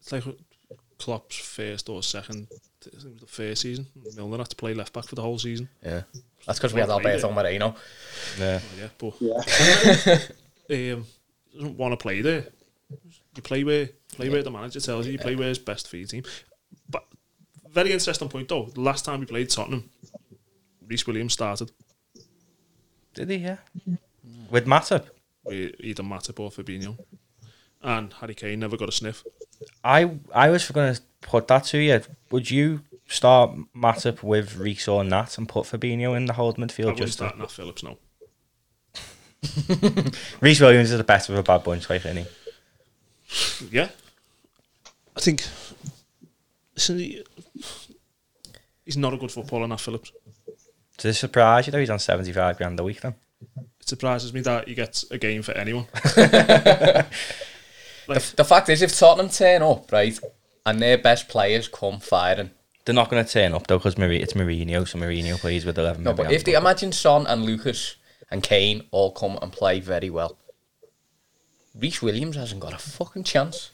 it's 0.01 0.13
like 0.13 0.25
Klopp's 0.99 1.37
first 1.37 1.89
or 1.89 2.03
second, 2.03 2.49
I 2.87 2.91
think 2.91 3.05
it 3.05 3.13
was 3.13 3.21
the 3.21 3.27
first 3.27 3.63
season. 3.63 3.87
Milner 4.17 4.39
had 4.39 4.51
to 4.51 4.57
play 4.57 4.75
left 4.75 4.93
back 4.93 5.05
for 5.05 5.15
the 5.15 5.23
whole 5.23 5.39
season. 5.39 5.69
Yeah, 5.83 6.03
that's 6.47 6.59
because 6.59 6.75
we 6.75 6.81
had 6.81 6.89
Well 6.89 7.01
played, 7.01 7.15
Alberto 7.15 7.33
Moreno. 7.33 7.75
Yeah. 8.39 8.61
Yeah, 8.79 8.89
but 8.99 9.15
yeah. 9.21 10.93
um, 10.95 11.07
doesn't 11.55 11.77
want 11.77 11.93
to 11.93 11.97
play 11.97 12.21
there. 12.21 12.47
You 13.35 13.43
play 13.43 13.65
where 13.65 13.89
play 14.13 14.29
where 14.29 14.43
the 14.43 14.51
manager 14.51 14.81
tells 14.81 15.07
you. 15.07 15.13
You 15.13 15.19
play 15.19 15.35
where 15.37 15.51
is 15.51 15.59
best 15.59 15.89
for 15.89 15.97
your 15.97 16.07
team. 16.07 16.23
But 16.89 17.05
very 17.71 17.93
interesting 17.93 18.29
point 18.29 18.49
though. 18.49 18.67
The 18.67 18.81
last 18.81 19.05
time 19.05 19.21
we 19.21 19.27
played 19.27 19.51
Tottenham, 19.51 19.91
Rhys 20.87 21.07
Williams 21.07 21.33
started. 21.33 21.71
Did 23.15 23.31
he? 23.31 23.37
Yeah. 23.37 23.57
With 24.51 24.67
Matip. 24.67 25.07
with 25.45 25.75
either 25.81 26.03
Matip 26.03 26.41
or 26.41 26.51
Fabinho. 26.51 26.99
And 27.83 28.13
Harry 28.15 28.35
Kane 28.35 28.61
never 28.61 28.77
got 28.77 28.89
a 28.89 28.93
sniff. 28.93 29.25
I 29.83 30.11
I 30.35 30.51
was 30.51 30.69
going 30.71 30.95
to 30.95 31.01
put 31.25 31.49
that 31.49 31.65
to 31.65 31.79
you. 31.79 32.01
Would 32.31 32.51
you 32.51 32.83
start 33.09 33.51
Matip 33.75 34.23
with 34.23 34.57
Rhys 34.57 34.87
or 34.87 35.03
Nat 35.03 35.37
and 35.37 35.49
put 35.49 35.65
Fabinho 35.67 36.17
in 36.17 36.27
the 36.27 36.35
hold 36.35 36.57
midfield? 36.57 36.87
wouldn't 36.87 36.99
Just 36.99 37.15
start 37.15 37.37
Nat 37.39 37.51
Phillips 37.51 37.83
no. 37.83 37.99
Rhys 40.41 40.61
Williams 40.61 40.91
is 40.91 40.99
the 40.99 41.05
best 41.05 41.29
of 41.29 41.37
a 41.37 41.43
bad 41.43 41.65
bunch, 41.65 41.91
like 41.91 42.07
any. 42.07 42.27
Yeah. 43.71 43.89
I 45.17 45.21
think. 45.21 45.45
Listen, 46.75 46.99
he, 46.99 47.25
he's 48.85 48.97
not 48.97 49.15
a 49.15 49.17
good 49.17 49.33
footballer, 49.33 49.67
Nat 49.67 49.81
Phillips. 49.81 50.13
Does 50.97 51.17
it 51.17 51.19
surprise 51.19 51.67
you 51.67 51.73
though? 51.73 51.81
He's 51.81 51.91
on 51.91 51.99
seventy 51.99 52.33
five 52.33 52.57
grand 52.57 52.79
a 52.79 52.85
week 52.85 53.01
then. 53.01 53.15
It 53.81 53.89
surprises 53.89 54.33
me 54.33 54.41
that 54.43 54.69
he 54.69 54.75
gets 54.75 55.11
a 55.11 55.19
game 55.19 55.43
for 55.43 55.53
anyone. 55.53 55.87
The, 58.07 58.33
the 58.37 58.45
fact 58.45 58.69
is, 58.69 58.83
if 58.83 58.97
Tottenham 58.99 59.31
turn 59.31 59.63
up, 59.63 59.91
right, 59.91 60.19
and 60.67 60.81
their 60.81 60.99
best 60.99 61.29
players 61.29 61.69
come 61.69 62.01
firing. 62.01 62.51
They're 62.85 62.95
not 62.95 63.09
going 63.11 63.25
to 63.25 63.31
turn 63.31 63.53
up 63.55 63.67
though 63.67 63.79
because 63.79 63.97
Mar- 63.97 64.11
it's 64.13 64.35
Mourinho, 64.35 64.87
so 64.87 64.99
Mourinho 64.99 65.39
plays 65.39 65.65
with 65.65 65.79
eleven. 65.79 66.03
No, 66.03 66.11
men 66.11 66.17
but 66.17 66.23
behind 66.25 66.37
if 66.37 66.45
they 66.45 66.55
imagine 66.55 66.93
Son 66.93 67.27
and 67.27 67.45
Lucas 67.45 67.97
and 68.31 68.43
Kane 68.43 68.87
all 68.91 69.11
come 69.13 69.39
and 69.41 69.51
play 69.53 69.81
very 69.81 70.11
well, 70.11 70.37
Rhys 71.75 72.03
Williams 72.03 72.37
hasn't 72.37 72.61
got 72.61 72.73
a 72.75 72.79
fucking 72.79 73.25
chance. 73.25 73.71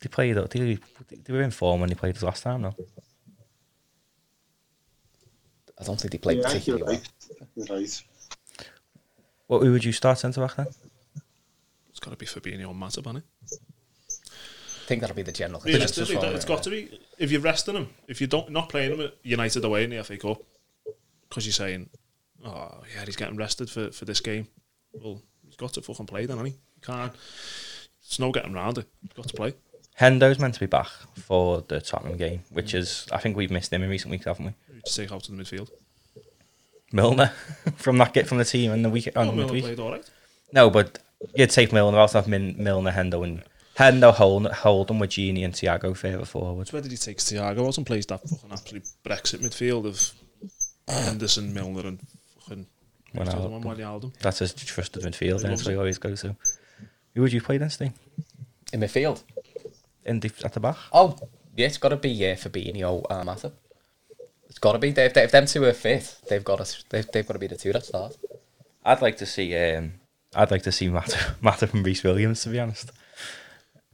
They 0.00 0.08
played. 0.08 0.36
They, 0.36 0.78
they 1.10 1.32
were 1.32 1.42
in 1.42 1.50
form 1.50 1.80
when 1.80 1.88
they 1.90 1.94
played 1.94 2.16
us 2.16 2.22
last 2.22 2.42
time, 2.42 2.62
though. 2.62 2.74
I 5.78 5.84
don't 5.84 5.98
think 5.98 6.12
they 6.12 6.18
played 6.18 6.38
Yeah, 6.38 6.42
you're 6.42 6.48
particularly 6.50 6.82
well. 6.84 6.92
right. 6.92 7.08
You're 7.56 7.76
right. 7.78 8.02
What 9.46 9.62
who 9.62 9.72
would 9.72 9.84
you 9.84 9.92
start 9.92 10.18
centre 10.18 10.40
back 10.42 10.56
then? 10.56 10.66
It's 11.88 12.00
got 12.00 12.10
to 12.10 12.16
be 12.16 12.26
Fabinho 12.26 12.70
and 12.70 12.80
Matip, 12.80 13.04
hasn't 13.06 13.18
it? 13.18 13.24
I 14.90 14.92
think 14.92 15.00
that'll 15.02 15.14
be 15.16 15.22
the 15.22 15.30
general 15.32 15.60
consensus. 15.60 15.96
Realistically, 15.98 16.14
for 16.16 16.20
that, 16.22 16.32
it, 16.32 16.36
it's 16.36 16.44
got 16.44 16.62
to 16.64 16.70
be. 16.70 17.00
If 17.18 17.30
you're 17.30 17.40
resting 17.40 17.76
him, 17.76 17.88
if 18.08 18.20
you 18.20 18.26
don't 18.26 18.50
not 18.50 18.68
playing 18.68 18.92
him 18.92 19.00
at 19.00 19.14
United 19.22 19.64
away 19.64 19.84
in 19.84 19.90
the 19.90 20.02
FA 20.02 20.16
Cup, 20.16 20.42
because 21.28 21.46
you're 21.46 21.52
saying, 21.52 21.88
oh 22.44 22.82
yeah, 22.94 23.04
he's 23.04 23.14
getting 23.16 23.36
rested 23.36 23.70
for, 23.70 23.92
for 23.92 24.04
this 24.04 24.20
game. 24.20 24.48
Well, 25.00 25.22
he's 25.46 25.56
got 25.56 25.72
to 25.74 25.82
fucking 25.82 26.06
play 26.06 26.26
then, 26.26 26.38
hasn't 26.38 26.54
he? 26.54 26.60
You 26.76 26.80
can't. 26.82 27.12
It's 28.04 28.18
no 28.18 28.32
getting 28.32 28.52
round 28.52 28.78
it. 28.78 28.86
He's 29.02 29.12
got 29.12 29.28
to 29.28 29.34
play. 29.34 29.54
Hendo's 30.00 30.38
meant 30.40 30.54
to 30.54 30.60
be 30.60 30.66
back 30.66 30.88
for 31.14 31.62
the 31.68 31.80
Tottenham 31.80 32.16
game, 32.16 32.42
which 32.50 32.74
is 32.74 33.06
I 33.12 33.18
think 33.18 33.36
we've 33.36 33.50
missed 33.50 33.72
him 33.72 33.82
in 33.84 33.90
recent 33.90 34.10
weeks, 34.10 34.24
haven't 34.24 34.46
we? 34.46 34.52
Who 34.74 34.80
to 34.80 34.92
take 34.94 35.12
out 35.12 35.22
to 35.24 35.32
the 35.32 35.40
midfield? 35.40 35.70
Milner 36.92 37.28
from 37.76 37.98
that 37.98 38.12
get 38.12 38.26
from 38.26 38.38
the 38.38 38.44
team 38.44 38.72
in 38.72 38.82
the 38.82 38.90
week 38.90 39.08
on 39.14 39.28
Oh, 39.28 39.30
the 39.30 39.36
Milner 39.36 39.52
midweek. 39.52 39.64
played 39.76 39.80
all 39.80 39.92
right. 39.92 40.10
No, 40.52 40.68
but 40.70 40.98
you'd 41.36 41.50
take 41.50 41.72
Milner. 41.72 41.98
I 41.98 42.00
also 42.00 42.18
have 42.18 42.26
Min, 42.28 42.56
Milner, 42.58 42.90
Hendo, 42.90 43.22
and 43.22 43.44
Hendo 43.80 44.12
hold 44.12 44.46
hold 44.48 44.90
him 44.90 44.98
with 44.98 45.10
Gini 45.10 45.44
and 45.44 45.54
Thiago 45.54 45.96
further 45.96 46.26
forward. 46.26 46.70
Where 46.70 46.82
did 46.82 46.90
he 46.90 46.98
take 46.98 47.16
Thiago 47.18 47.66
out 47.66 47.76
and 47.78 47.86
plays 47.86 48.04
that 48.06 48.20
fucking 48.28 48.52
absolute 48.52 48.86
Brexit 49.04 49.40
midfield 49.40 49.86
of 49.86 50.12
Henderson, 50.86 51.54
Milner, 51.54 51.86
and 51.86 52.00
fucking. 52.40 52.66
When 53.12 53.26
who's 53.26 53.34
the 53.34 53.40
I- 53.40 53.44
other 53.44 53.50
one, 53.50 53.62
Wijnaldum. 53.64 54.16
That's 54.18 54.40
his 54.40 54.52
trusted 54.54 55.02
midfield. 55.02 55.18
He 55.18 55.30
That's 55.30 55.44
loves 55.44 55.64
what 55.64 55.72
he 55.72 55.76
always 55.78 55.98
goes 55.98 56.20
to. 56.22 56.36
Who 57.14 57.22
would 57.22 57.32
you 57.32 57.40
play 57.40 57.58
then, 57.58 57.70
Steve? 57.70 57.92
In 58.72 58.80
midfield. 58.80 59.22
In 60.04 60.20
the, 60.20 60.30
at 60.44 60.52
the 60.52 60.60
back? 60.60 60.76
Oh, 60.92 61.16
yeah, 61.56 61.66
it's 61.66 61.78
got 61.78 61.88
to 61.88 61.96
be 61.96 62.10
uh, 62.30 62.36
Fabinho 62.36 63.04
and 63.10 63.28
Matip. 63.28 63.52
It's 64.48 64.58
got 64.58 64.72
to 64.72 64.78
be. 64.78 64.90
They, 64.90 65.06
if, 65.06 65.14
they, 65.14 65.24
if 65.24 65.30
them 65.32 65.46
two 65.46 65.64
are 65.64 65.72
fit, 65.72 66.16
they've 66.28 66.44
got 66.44 66.64
to. 66.64 66.84
They've, 66.90 67.06
they've 67.12 67.26
got 67.26 67.32
to 67.34 67.38
be 67.38 67.46
the 67.46 67.56
two 67.56 67.72
that 67.72 67.84
start. 67.84 68.16
I'd 68.84 69.02
like 69.02 69.16
to 69.18 69.26
see. 69.26 69.56
Um, 69.56 69.94
I'd 70.34 70.50
like 70.50 70.62
to 70.62 70.72
see 70.72 70.88
Matt, 70.88 71.08
Matip 71.42 71.74
and 71.74 71.84
Rhys 71.84 72.02
Williams. 72.04 72.42
To 72.42 72.50
be 72.50 72.60
honest, 72.60 72.90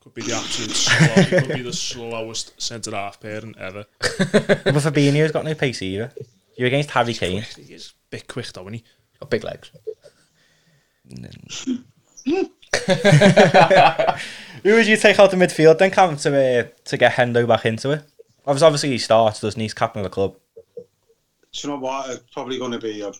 Could 0.06 0.14
be 0.14 0.22
the 0.22 0.36
absolute 0.36 0.70
slow, 0.70 1.40
could 1.40 1.48
be 1.52 1.62
the 1.62 1.72
slowest 1.72 2.62
centre 2.62 2.92
half 2.92 3.18
pairing 3.18 3.56
ever. 3.58 3.86
but 3.98 4.64
Fabinho's 4.64 5.32
got 5.32 5.44
no 5.44 5.52
pace 5.52 5.82
either. 5.82 6.12
You're 6.56 6.68
against 6.68 6.90
Harry 6.92 7.12
Kane. 7.12 7.44
He 7.56 7.74
is 7.74 7.88
a 7.88 8.10
bit 8.10 8.28
quick 8.28 8.46
though, 8.52 8.60
isn't 8.62 8.74
he? 8.74 8.84
Got 9.18 9.30
big 9.30 9.42
legs. 9.42 9.72
Who 14.62 14.74
would 14.74 14.86
you 14.86 14.96
take 14.96 15.18
out 15.18 15.32
the 15.32 15.36
midfield 15.36 15.78
then, 15.78 15.90
Cam, 15.90 16.16
to 16.18 16.60
uh, 16.60 16.68
to 16.84 16.96
get 16.96 17.14
Hendo 17.14 17.44
back 17.48 17.66
into 17.66 17.90
it? 17.90 18.04
Obviously, 18.46 18.66
obviously 18.66 18.90
he 18.90 18.98
starts, 18.98 19.40
doesn't 19.40 19.58
he? 19.58 19.64
He's 19.64 19.74
captain 19.74 20.02
of 20.02 20.04
the 20.04 20.10
club. 20.10 20.36
Do 20.76 20.82
you 21.52 21.68
know 21.70 21.78
what? 21.78 22.10
It's 22.10 22.22
probably 22.32 22.60
going 22.60 22.70
to 22.70 22.78
be. 22.78 23.00
A, 23.00 23.10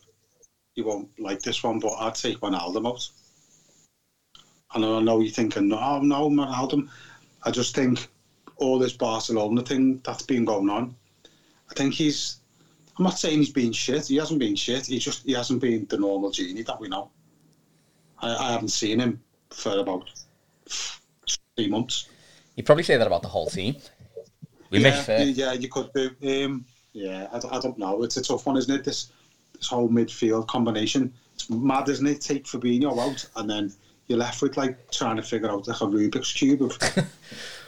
you 0.76 0.84
won't 0.84 1.08
like 1.18 1.42
this 1.42 1.64
one, 1.64 1.80
but 1.80 1.94
I'd 1.94 2.14
take 2.14 2.38
Wijnaldum 2.38 2.86
out. 2.86 3.08
And 4.76 4.84
I 4.84 5.00
know 5.00 5.20
you're 5.20 5.32
thinking, 5.32 5.68
no, 5.68 6.00
no, 6.00 6.28
Wijnaldum. 6.28 6.88
I 7.42 7.50
just 7.50 7.74
think 7.74 8.08
all 8.56 8.78
this 8.78 8.92
Barcelona 8.92 9.62
thing 9.62 10.02
that's 10.04 10.22
been 10.22 10.44
going 10.44 10.68
on. 10.68 10.94
I 11.70 11.74
think 11.74 11.94
he's. 11.94 12.40
I'm 12.98 13.04
not 13.04 13.18
saying 13.18 13.38
he's 13.38 13.52
been 13.52 13.72
shit. 13.72 14.06
He 14.06 14.16
hasn't 14.16 14.38
been 14.38 14.54
shit. 14.54 14.84
He 14.86 14.98
just 14.98 15.24
he 15.24 15.32
hasn't 15.32 15.62
been 15.62 15.86
the 15.86 15.96
normal 15.96 16.30
Gini 16.30 16.64
that 16.66 16.78
we 16.78 16.88
know. 16.88 17.10
I, 18.20 18.34
I 18.36 18.52
haven't 18.52 18.68
seen 18.68 19.00
him 19.00 19.20
for 19.50 19.78
about 19.78 20.10
three 21.56 21.68
months. 21.68 22.08
You 22.54 22.62
probably 22.62 22.84
say 22.84 22.98
that 22.98 23.06
about 23.06 23.22
the 23.22 23.28
whole 23.28 23.46
team. 23.46 23.76
We 24.70 24.80
yeah, 24.80 25.02
fair. 25.02 25.24
yeah, 25.24 25.52
you 25.54 25.68
could 25.70 25.90
do. 25.94 26.10
Um, 26.44 26.66
yeah, 26.92 27.28
I, 27.32 27.38
don't- 27.38 27.54
I 27.54 27.60
don't 27.60 27.78
know. 27.78 28.02
It's 28.02 28.18
a 28.18 28.22
tough 28.22 28.44
one, 28.44 28.58
isn't 28.58 28.74
it? 28.74 28.84
This 28.84 29.10
this 29.54 29.68
whole 29.68 29.88
midfield 29.88 30.48
combination. 30.48 31.14
It's 31.34 31.48
mad, 31.48 31.88
isn't 31.88 32.06
it? 32.06 32.20
Take 32.20 32.44
Fabinho 32.44 32.98
out, 32.98 33.26
and 33.36 33.48
then 33.48 33.72
you're 34.08 34.18
left 34.18 34.40
with 34.42 34.56
like 34.56 34.90
trying 34.90 35.16
to 35.16 35.22
figure 35.22 35.50
out 35.50 35.66
like 35.66 35.80
a 35.80 35.84
Rubik's 35.84 36.32
cube 36.32 36.62
of 36.62 36.72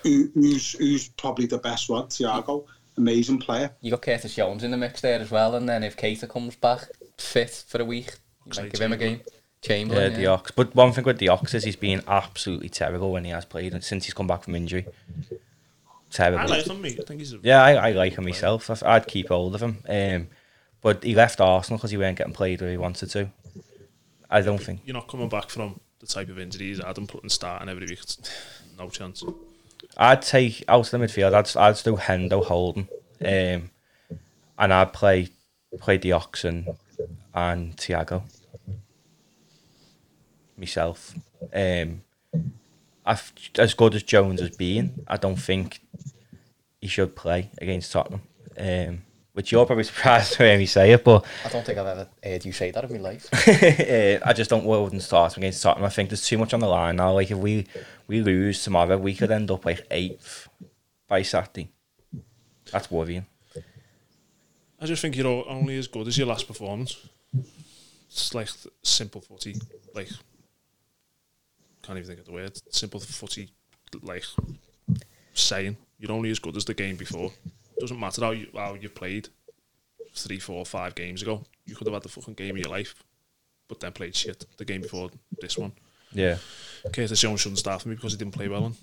who, 0.03 0.31
who's 0.35 0.73
who's 0.73 1.09
probably 1.09 1.47
the 1.47 1.59
best 1.59 1.89
one. 1.89 2.05
Thiago, 2.07 2.65
amazing 2.97 3.39
player. 3.41 3.71
You 3.81 3.91
got 3.91 4.03
Curtis 4.03 4.35
Jones 4.35 4.63
in 4.65 4.71
the 4.71 4.77
mix 4.77 5.01
there 5.01 5.19
as 5.21 5.31
well, 5.31 5.55
and 5.55 5.69
then 5.69 5.83
if 5.83 5.97
Keita 5.97 6.29
comes 6.29 6.57
back 6.57 6.85
fit 7.19 7.65
for 7.69 7.81
a 7.81 7.85
week, 7.85 8.15
you 8.47 8.53
Say 8.53 8.63
might 8.63 8.73
give 8.73 8.81
him 8.81 8.93
a 8.93 8.97
Chamberlain. 8.97 9.17
game. 9.19 9.25
Yeah, 9.27 9.69
Chamberlain. 9.69 10.13
the 10.15 10.23
yeah. 10.23 10.29
Ox. 10.29 10.51
But 10.53 10.75
one 10.75 10.93
thing 10.93 11.05
with 11.05 11.19
the 11.19 11.29
Ox 11.31 11.53
is 11.55 11.65
he's 11.65 11.75
been 11.77 12.03
absolutely 12.07 12.69
terrible 12.69 13.11
when 13.13 13.25
he 13.25 13.31
has 13.31 13.45
played, 13.45 13.75
and 13.75 13.83
since 13.83 14.05
he's 14.05 14.15
come 14.15 14.27
back 14.29 14.45
from 14.45 14.55
injury, 14.55 14.87
terrible. 16.11 16.39
I 16.39 16.45
like 16.47 16.67
him, 16.67 16.81
mate. 16.81 16.99
I 17.01 17.05
think 17.05 17.21
he's 17.21 17.33
a 17.33 17.39
Yeah, 17.43 17.63
I, 17.63 17.89
I 17.89 17.93
like 17.93 18.15
him 18.17 18.25
myself. 18.25 18.71
I'd- 18.71 18.85
I'd 18.87 19.07
keep 19.07 19.29
hold 19.29 19.55
of 19.57 19.63
him. 19.63 19.79
Um, 19.89 20.29
but 20.81 21.03
he 21.03 21.15
left 21.17 21.41
Arsenal 21.41 21.79
because 21.79 21.91
he 21.91 21.97
weren't 21.97 22.17
getting 22.19 22.33
played 22.33 22.61
where 22.61 22.71
he 22.71 22.77
wanted 22.77 23.11
to. 23.11 23.31
I 24.31 24.41
don't 24.43 24.59
think. 24.63 24.83
You're 24.85 24.95
not 24.95 25.09
coming 25.09 25.29
back 25.29 25.51
from 25.51 25.81
the 26.01 26.07
type 26.07 26.29
of 26.29 26.39
injuries 26.39 26.81
Adam 26.81 27.07
putting 27.07 27.31
starting 27.31 27.69
every 27.69 27.87
week. 27.87 28.01
No 28.79 28.89
chance. 28.89 29.25
I'd 29.97 30.23
take 30.23 30.65
out 30.69 30.81
of 30.81 30.91
the 30.91 30.99
midfield. 30.99 31.35
I'd 31.35 31.57
I'd 31.57 31.83
do 31.83 31.97
Hendo 31.97 32.45
Holden, 32.45 32.89
um, 33.21 33.71
and 34.59 34.73
I'd 34.73 34.93
play 34.93 35.29
play 35.79 35.97
the 35.97 36.13
Oxen 36.13 36.67
and 37.35 37.77
Thiago. 37.77 38.23
Myself, 40.57 41.15
um, 41.55 42.03
I've, 43.07 43.33
as 43.57 43.75
good 43.75 43.95
as 43.95 44.03
Jones 44.03 44.41
has 44.41 44.57
been, 44.57 45.05
I 45.07 45.17
don't 45.17 45.37
think 45.37 45.81
he 46.81 46.89
should 46.89 47.15
play 47.15 47.51
against 47.59 47.93
Tottenham. 47.93 48.23
Um, 48.59 49.03
which 49.39 49.53
you're 49.53 49.65
probably 49.65 49.85
surprised 49.93 50.33
to 50.33 50.43
hear 50.43 50.59
me 50.59 50.67
say 50.67 50.91
it, 50.91 51.05
but 51.05 51.25
I 51.45 51.49
don't 51.49 51.65
think 51.65 51.79
I've 51.79 51.87
ever 51.87 52.09
heard 52.25 52.45
you 52.45 52.51
say 52.51 52.73
that 52.73 52.83
in 52.83 52.91
my 52.95 52.99
life. 52.99 53.29
uh, 53.33 54.19
I 54.29 54.33
just 54.33 54.51
don't 54.51 54.65
wouldn't 54.65 55.01
start 55.01 55.37
against 55.37 55.63
Tottenham. 55.63 55.87
I 55.87 55.91
think 55.91 56.09
there's 56.09 56.27
too 56.27 56.39
much 56.39 56.53
on 56.55 56.59
the 56.59 56.67
line 56.67 56.97
now. 56.97 57.13
Like 57.13 57.31
if 57.31 57.39
we 57.39 57.69
we 58.09 58.21
lose 58.21 58.65
tomorrow, 58.65 58.99
we 58.99 59.15
could 59.15 59.31
end 59.31 59.49
up 59.53 59.65
like 59.65 59.87
eighth 59.93 60.49
by 61.07 61.23
Saturday. 61.23 61.71
That's 62.73 62.91
worrying. 62.91 63.27
I 64.81 64.87
just 64.87 65.03
think 65.03 65.15
you're 65.15 65.29
o- 65.29 65.45
only 65.45 65.79
as 65.79 65.87
good 65.87 66.09
as 66.09 66.19
your 66.19 66.27
last 66.27 66.49
performance. 66.49 66.97
It's 68.11 68.35
like 68.35 68.49
simple 68.83 69.21
footy, 69.21 69.55
like 69.95 70.09
can't 71.85 71.97
even 71.97 72.09
think 72.09 72.19
of 72.19 72.27
the 72.27 72.33
word. 72.33 72.59
Simple 72.71 72.99
footy, 72.99 73.51
like 74.03 74.25
saying 75.33 75.77
you're 75.97 76.11
only 76.11 76.31
as 76.33 76.41
good 76.41 76.57
as 76.57 76.65
the 76.65 76.75
game 76.75 76.97
before. 76.97 77.31
Doesn't 77.81 77.99
matter 77.99 78.25
how 78.25 78.31
you 78.33 78.49
how 78.55 78.75
you 78.75 78.89
played 78.89 79.29
three, 80.15 80.39
four, 80.39 80.65
five 80.65 80.95
games 80.95 81.23
ago. 81.23 81.45
You 81.65 81.77
could 81.77 81.87
have 81.87 81.95
had 81.95 82.03
the 82.03 82.09
fucking 82.09 82.35
game 82.35 82.57
of 82.57 82.59
your 82.59 82.71
life, 82.71 83.03
but 83.69 83.81
then 83.81 83.93
played 83.93 84.17
shit 84.17 84.47
the 84.57 84.65
game 84.65 84.83
before 84.83 85.11
this 85.41 85.57
one. 85.57 85.73
Yeah, 86.13 86.39
Curtis 86.93 87.21
Jones 87.21 87.41
shouldn't 87.41 87.59
start 87.59 87.83
for 87.83 87.89
me 87.89 87.95
because 87.95 88.13
he 88.13 88.19
didn't 88.19 88.35
play 88.35 88.49
well 88.49 88.65
on 88.65 88.75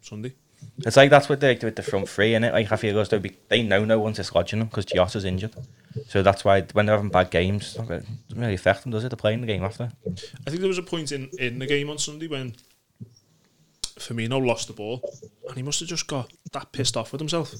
Sunday. 0.00 0.34
it's 0.78 0.96
like 0.96 1.10
that's 1.10 1.28
what 1.28 1.40
they 1.40 1.54
do 1.56 1.66
with 1.66 1.76
the 1.76 1.82
front 1.82 2.08
three, 2.08 2.34
and 2.34 2.44
it 2.44 2.52
like 2.52 2.70
I 2.70 2.76
feel 2.76 2.98
as 3.00 3.08
though 3.08 3.18
be, 3.18 3.36
they 3.48 3.62
know 3.62 3.84
no 3.84 3.98
one's 3.98 4.18
dislodging 4.18 4.60
them 4.60 4.68
because 4.68 4.84
Jota's 4.86 5.24
injured. 5.24 5.54
So 6.06 6.22
that's 6.22 6.44
why 6.44 6.62
when 6.72 6.86
they're 6.86 6.96
having 6.96 7.10
bad 7.10 7.30
games, 7.30 7.76
it 7.76 7.88
doesn't 7.88 8.06
really 8.36 8.54
affect 8.54 8.82
them, 8.82 8.92
does 8.92 9.04
it? 9.04 9.08
They're 9.08 9.16
playing 9.16 9.40
the 9.40 9.46
game 9.48 9.64
after. 9.64 9.90
I 10.06 10.50
think 10.50 10.60
there 10.60 10.68
was 10.68 10.78
a 10.78 10.82
point 10.82 11.10
in, 11.10 11.28
in 11.38 11.58
the 11.58 11.66
game 11.66 11.90
on 11.90 11.98
Sunday 11.98 12.28
when 12.28 12.54
Firmino 13.98 14.44
lost 14.44 14.68
the 14.68 14.72
ball 14.74 15.00
and 15.48 15.56
he 15.56 15.62
must 15.62 15.80
have 15.80 15.88
just 15.88 16.06
got 16.06 16.30
that 16.52 16.72
pissed 16.72 16.96
off 16.96 17.12
with 17.12 17.20
himself. 17.20 17.54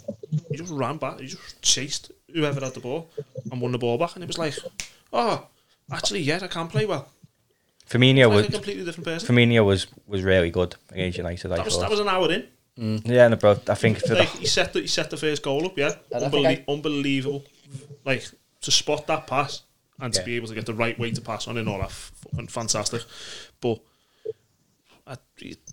He 0.51 0.57
just 0.57 0.72
ran 0.72 0.97
back, 0.99 1.20
he 1.20 1.26
just 1.26 1.61
chased 1.62 2.12
whoever 2.32 2.61
had 2.61 2.74
the 2.74 2.80
ball 2.80 3.11
and 3.51 3.61
won 3.61 3.72
the 3.72 3.78
ball 3.78 3.99
back. 3.99 4.14
And 4.14 4.22
it 4.24 4.26
was 4.28 4.39
like, 4.39 4.55
oh, 5.12 5.47
Actually, 5.91 6.20
yeah, 6.20 6.39
I 6.43 6.47
can 6.49 6.68
play 6.68 6.84
well. 6.84 7.09
Firmino 7.89 8.26
Like 8.28 8.36
was 8.36 8.47
a 8.49 8.53
completely 8.53 8.84
different 8.84 9.07
person. 9.07 9.34
Firmino 9.34 9.64
was 9.64 9.86
was 10.07 10.22
really 10.22 10.51
good 10.51 10.76
against 10.91 11.16
United. 11.16 11.51
I 11.51 11.57
That 11.57 11.64
was 11.64 11.74
thought. 11.74 11.80
that 11.80 11.91
was 11.91 12.01
an 12.01 12.09
hour 12.09 12.30
in. 12.30 13.01
yeah, 13.07 13.26
no, 13.28 13.36
bro. 13.36 13.53
I 13.68 13.74
think 13.74 13.99
for 14.07 14.14
Like 14.14 14.30
the, 14.32 14.39
he 14.41 14.47
set 14.47 14.74
the 14.74 14.80
he 14.82 14.86
set 14.86 15.09
the 15.09 15.16
first 15.16 15.43
goal 15.43 15.64
up. 15.64 15.78
Yeah, 15.78 15.95
And 16.12 16.24
I 16.24 16.28
Unbelie- 16.28 16.47
I- 16.47 16.64
unbelievable. 16.72 17.45
Like 18.05 18.28
to 18.61 18.70
spot 18.70 19.07
that 19.07 19.26
pass 19.26 19.62
and 19.99 20.12
to 20.12 20.22
be 20.22 20.36
able 20.36 20.49
to 20.49 20.55
get 20.55 20.66
the 20.66 20.74
right 20.74 20.99
way 20.99 21.11
to 21.11 21.20
pass 21.22 21.49
on 21.49 21.57
and 21.57 21.66
all 21.68 21.78
that, 21.78 21.91
fucking 21.91 22.49
fantastic. 22.49 23.03
But 23.62 23.80
uh, 25.09 25.16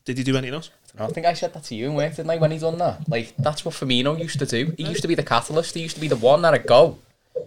did 0.06 0.18
he 0.18 0.24
do 0.24 0.38
anything 0.38 0.54
else? 0.54 0.70
I 0.98 1.08
think 1.08 1.26
I 1.26 1.34
said 1.34 1.54
that 1.54 1.64
to 1.66 1.76
you 1.76 1.88
in 1.88 1.94
work, 1.96 2.16
didn't 2.16 2.30
I, 2.30 2.38
when 2.38 2.52
he 2.52 2.58
done 2.58 2.78
that? 2.78 3.08
Like, 3.10 3.34
that's 3.38 3.66
what 3.66 3.76
Firmino 3.76 4.18
used 4.18 4.40
to 4.40 4.46
do. 4.46 4.74
He 4.78 4.84
used 4.86 5.02
to 5.02 5.10
be 5.10 5.16
the 5.16 5.24
catalyst. 5.24 5.76
He 5.76 5.82
used 5.82 5.96
to 5.96 6.02
be 6.02 6.08
the 6.08 6.16
one 6.16 6.42
that'd 6.42 6.66
go 6.66 6.98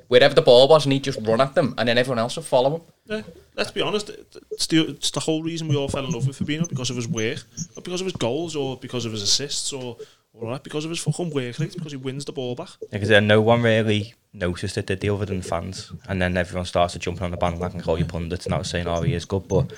wherever 0.09 0.35
the 0.35 0.43
ball 0.43 0.69
was 0.69 0.85
and 0.85 0.93
he'd 0.93 1.05
just 1.05 1.19
run 1.23 1.41
at 1.41 1.55
them 1.55 1.75
and 1.79 1.89
then 1.89 1.97
everyone 1.97 2.19
else 2.19 2.37
would 2.37 2.45
follow 2.45 2.77
him. 2.77 2.83
Yeah, 3.07 3.23
let's 3.57 3.71
be 3.71 3.81
honest. 3.81 4.11
It's 4.51 4.67
the, 4.67 4.89
it's 4.89 5.11
the 5.11 5.21
whole 5.21 5.43
reason 5.43 5.67
we 5.67 5.77
all 5.77 5.89
fell 5.89 6.05
in 6.05 6.11
love 6.11 6.27
with 6.27 6.39
Fabinho 6.39 6.69
because 6.69 6.91
of 6.91 6.97
his 6.97 7.09
work, 7.09 7.39
not 7.75 7.85
because 7.85 8.03
of 8.03 8.05
his 8.05 8.17
goals 8.17 8.55
or 8.55 8.77
because 8.77 9.07
of 9.07 9.13
his 9.13 9.23
assists 9.23 9.73
or 9.73 9.97
or 10.35 10.53
that, 10.53 10.63
because 10.63 10.85
of 10.85 10.91
his 10.91 11.01
fucking 11.01 11.31
work 11.31 11.59
rate. 11.59 11.75
Because 11.75 11.93
he 11.93 11.97
wins 11.97 12.25
the 12.25 12.33
ball 12.33 12.55
back. 12.55 12.69
because 12.91 13.09
then 13.09 13.27
no 13.27 13.41
one 13.41 13.63
really 13.63 14.15
noticed 14.33 14.79
it, 14.79 14.87
did 14.87 15.01
they, 15.01 15.09
other 15.09 15.25
than 15.25 15.43
fans? 15.43 15.91
And 16.09 16.21
then 16.23 16.37
everyone 16.37 16.67
started 16.67 17.03
jumping 17.03 17.25
on 17.25 17.31
the 17.31 17.37
bandwagon, 17.37 17.79
and 17.79 17.85
call 17.85 17.99
you 17.99 18.05
pundits, 18.05 18.45
and 18.45 18.55
I 18.55 18.59
was 18.59 18.71
saying, 18.71 18.87
"Oh, 18.87 19.03
he 19.03 19.15
is 19.15 19.25
good," 19.25 19.49
but 19.49 19.73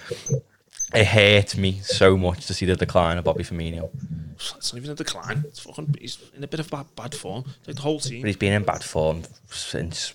it 0.95 1.07
hurt 1.07 1.57
me 1.57 1.79
so 1.83 2.17
much 2.17 2.47
to 2.47 2.55
see 2.55 2.67
the 2.67 2.77
decline 2.77 3.19
of 3.19 3.25
Bobby 3.25 3.45
Firmino. 3.45 3.91
It's 4.35 4.73
not 4.73 4.79
even 4.79 4.91
a 4.91 4.95
decline. 4.95 5.45
It's 5.47 5.61
fucking. 5.61 5.97
He's 6.01 6.19
in 6.37 6.43
a 6.43 6.49
bit 6.49 6.61
of 6.61 6.71
bad, 6.71 6.87
bad 6.97 7.15
form. 7.15 7.45
Like 7.67 7.77
the 7.77 7.83
whole 7.83 7.99
But 7.99 8.05
team. 8.05 8.25
he's 8.25 8.37
been 8.37 8.53
in 8.55 8.63
bad 8.65 8.83
form 8.83 9.23
since 9.51 10.15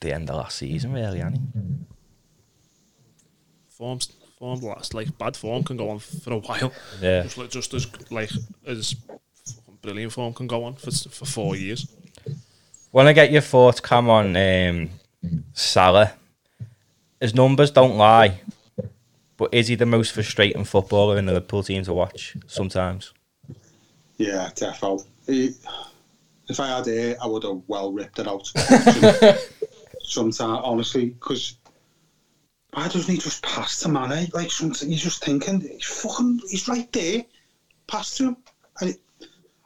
the 0.00 0.12
end 0.14 0.30
of 0.30 0.36
last 0.36 0.56
season, 0.58 0.92
really, 0.92 1.18
hasn't 1.18 1.38
he? 1.38 1.60
Forms, 3.68 4.12
form 4.38 4.60
last 4.60 4.94
like 4.94 5.16
bad 5.18 5.36
form 5.36 5.62
can 5.62 5.76
go 5.76 5.90
on 5.90 5.98
for 5.98 6.32
a 6.32 6.38
while. 6.38 6.72
Yeah. 7.02 7.22
Just, 7.24 7.38
like, 7.38 7.50
just 7.50 7.74
as 7.74 7.86
like 8.10 8.30
as 8.66 8.94
fucking 9.46 9.78
brilliant 9.82 10.12
form 10.12 10.32
can 10.32 10.46
go 10.46 10.64
on 10.64 10.74
for 10.74 10.90
for 10.90 11.26
four 11.26 11.56
years. 11.56 11.86
Want 12.92 13.08
to 13.08 13.12
get 13.14 13.32
your 13.32 13.42
thoughts, 13.42 13.80
come 13.80 14.08
on, 14.08 14.36
um, 14.36 14.90
Salah. 15.52 16.12
His 17.24 17.34
numbers 17.34 17.70
don't 17.70 17.96
lie, 17.96 18.42
but 19.38 19.54
is 19.54 19.68
he 19.68 19.76
the 19.76 19.86
most 19.86 20.12
frustrating 20.12 20.62
footballer 20.62 21.16
in 21.16 21.24
the 21.24 21.32
Liverpool 21.32 21.62
team 21.62 21.82
to 21.84 21.94
watch 21.94 22.36
sometimes? 22.46 23.14
Yeah, 24.18 24.50
defo. 24.54 25.02
If 25.26 26.60
I 26.60 26.66
had 26.66 26.86
it, 26.86 27.16
I 27.22 27.26
would 27.26 27.44
have 27.44 27.62
well 27.66 27.94
ripped 27.94 28.18
it 28.18 28.28
out. 28.28 28.46
Sometimes, 30.02 30.60
honestly, 30.62 31.06
because 31.06 31.56
why 32.74 32.88
doesn't 32.88 33.10
he 33.10 33.18
just 33.18 33.42
pass 33.42 33.80
to 33.80 33.88
Mane? 33.88 34.28
Like 34.34 34.50
something 34.50 34.90
you're 34.90 34.98
just 34.98 35.24
thinking, 35.24 35.62
he's 35.62 35.82
fucking, 35.82 36.42
he's 36.50 36.68
right 36.68 36.92
there. 36.92 37.24
Pass 37.86 38.18
to 38.18 38.24
him. 38.24 38.36
And 38.82 38.90
it, 38.90 39.00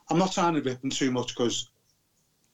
I'm 0.08 0.18
not 0.18 0.30
trying 0.30 0.54
to 0.54 0.62
rip 0.62 0.84
him 0.84 0.90
too 0.90 1.10
much 1.10 1.34
because 1.34 1.70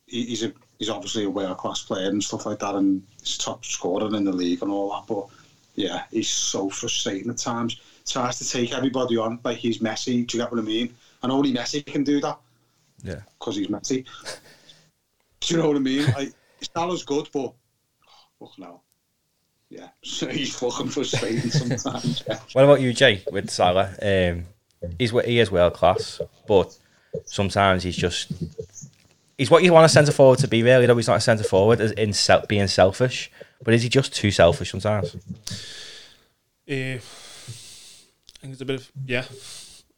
he, 0.07 0.25
he's 0.25 0.45
a 0.45 0.55
he's 0.85 0.91
obviously 0.91 1.25
a 1.25 1.31
world 1.31 1.57
class 1.57 1.83
player 1.83 2.09
and 2.11 2.23
stuff 2.23 2.45
like 2.45 2.59
that, 2.59 2.75
and 2.75 3.03
he's 3.21 3.39
top 3.39 3.65
scorer 3.65 4.15
in 4.15 4.25
the 4.25 4.33
league 4.33 4.63
and 4.63 4.71
all 4.71 4.91
that. 4.91 5.05
But 5.07 5.27
yeah, 5.77 6.03
he's 6.11 6.29
so 6.29 6.69
frustrating 6.69 7.31
at 7.31 7.39
times. 7.39 7.81
Tries 8.07 8.39
to 8.39 8.49
take 8.49 8.75
everybody 8.75 9.17
on 9.17 9.41
like 9.45 9.57
he's 9.57 9.79
Messi. 9.79 10.27
Do 10.27 10.37
you 10.37 10.45
get 10.45 10.53
what 10.53 10.61
I 10.61 10.63
mean? 10.63 10.95
And 11.23 11.33
only 11.33 11.55
Messi 11.55 11.85
can 11.87 12.05
do 12.05 12.21
that 12.21 12.39
Yeah. 13.03 13.21
because 13.39 13.57
he's 13.57 13.69
Messi. 13.69 14.05
Do 15.41 15.55
you 15.55 15.61
know 15.63 15.69
what 15.69 15.77
I 15.77 15.81
mean? 15.81 16.05
Like, 16.13 16.33
Salah's 16.75 17.03
good, 17.03 17.29
but 17.33 17.41
oh, 17.55 17.55
fuck 18.39 18.59
no. 18.59 18.81
Yeah, 19.71 19.89
he's 20.03 20.55
fucking 20.55 20.89
frustrating 20.89 21.51
sometimes. 21.51 22.23
Yeah. 22.29 22.39
What 22.53 22.65
about 22.65 22.81
you, 22.83 22.93
Jay, 22.93 23.23
with 23.33 23.49
Salah? 23.49 23.95
Um, 24.03 24.45
he's 24.99 25.13
he 25.25 25.39
is 25.39 25.51
world 25.51 25.73
class, 25.73 26.21
but 26.47 26.77
sometimes 27.25 27.83
he's 27.83 27.97
just 27.97 28.31
he's 29.39 29.51
what 29.51 29.63
you 29.63 29.73
want 29.73 29.87
a 29.87 29.89
centre 29.89 30.13
forward 30.13 30.39
to 30.41 30.49
be. 30.49 30.63
Really, 30.63 30.87
though 30.87 30.97
he's 30.97 31.09
not 31.09 31.17
a 31.17 31.21
centre 31.21 31.45
forward 31.45 31.81
as 31.81 31.93
in 31.93 32.13
being 32.49 32.67
selfish, 32.67 33.31
but 33.63 33.75
is 33.75 33.83
he 33.83 33.89
just 33.89 34.15
too 34.15 34.31
selfish 34.31 34.71
sometimes? 34.71 35.15
Uh, 36.69 36.99
I 36.99 37.01
think 38.41 38.53
it's 38.53 38.61
a 38.61 38.65
bit 38.65 38.81
of 38.81 38.93
yeah. 39.07 39.25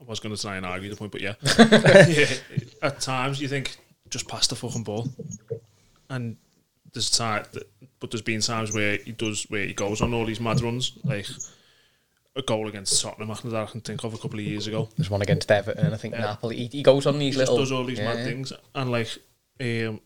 I 0.00 0.04
was 0.04 0.20
going 0.20 0.34
to 0.34 0.40
try 0.40 0.56
and 0.56 0.66
argue 0.66 0.90
the 0.90 0.96
point, 0.96 1.10
but 1.10 1.20
yeah. 1.20 1.34
yeah. 1.58 2.26
At 2.82 3.00
times 3.00 3.40
you 3.40 3.48
think 3.48 3.76
just 4.10 4.28
pass 4.28 4.46
the 4.46 4.54
fucking 4.54 4.84
ball, 4.84 5.08
and 6.10 6.36
there's 6.92 7.10
time, 7.10 7.44
but 8.00 8.10
there's 8.10 8.22
been 8.22 8.40
times 8.40 8.72
where 8.72 8.98
he 8.98 9.12
does 9.12 9.44
where 9.48 9.66
he 9.66 9.74
goes 9.74 10.00
on 10.00 10.14
all 10.14 10.24
these 10.24 10.40
mad 10.40 10.60
runs, 10.60 10.92
like 11.04 11.26
a 12.36 12.42
goal 12.42 12.68
against 12.68 13.00
Tottenham. 13.02 13.30
I 13.30 13.34
can, 13.34 13.54
I 13.54 13.66
can 13.66 13.80
think 13.80 14.04
of 14.04 14.12
a 14.14 14.18
couple 14.18 14.38
of 14.38 14.44
years 14.44 14.66
ago. 14.66 14.88
There's 14.96 15.10
one 15.10 15.22
against 15.22 15.50
Everton, 15.50 15.86
and 15.86 15.94
I 15.94 15.96
think 15.98 16.14
Yeah. 16.14 16.20
Napoli. 16.20 16.56
He, 16.56 16.66
he 16.66 16.82
goes 16.82 17.06
on 17.06 17.18
these 17.18 17.34
He 17.34 17.40
just 17.40 17.50
little. 17.50 17.64
does 17.64 17.72
all 17.72 17.84
these 17.84 17.98
yeah, 17.98 18.14
mad 18.14 18.24
things, 18.26 18.52
and 18.74 18.90
like 18.92 19.08
um, 19.60 20.00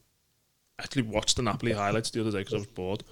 I 0.78 0.82
actually 0.84 1.02
watched 1.02 1.36
the 1.36 1.42
Napoli 1.42 1.72
highlights 1.72 2.10
the 2.10 2.20
other 2.20 2.30
day 2.30 2.38
because 2.38 2.54
I 2.54 2.58
was 2.58 2.66
bored. 2.66 3.02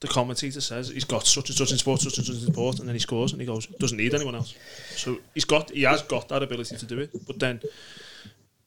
The 0.00 0.06
commentator 0.08 0.60
says 0.60 0.88
he's 0.90 1.04
got 1.04 1.26
such 1.26 1.48
and 1.48 1.56
such 1.58 1.72
in 1.72 1.78
sport, 1.78 2.00
such 2.00 2.18
and 2.18 2.26
such 2.26 2.36
in 2.46 2.52
sport, 2.52 2.78
and 2.78 2.86
then 2.88 2.94
he 2.94 3.00
scores 3.00 3.32
and 3.32 3.40
he 3.40 3.46
goes, 3.46 3.66
doesn't 3.66 3.98
need 3.98 4.14
anyone 4.14 4.36
else. 4.36 4.54
So 4.94 5.18
he's 5.34 5.44
got, 5.44 5.70
he 5.70 5.82
has 5.82 6.02
got 6.02 6.28
that 6.28 6.40
ability 6.42 6.76
to 6.76 6.86
do 6.86 7.00
it. 7.00 7.10
But 7.26 7.38
then 7.40 7.60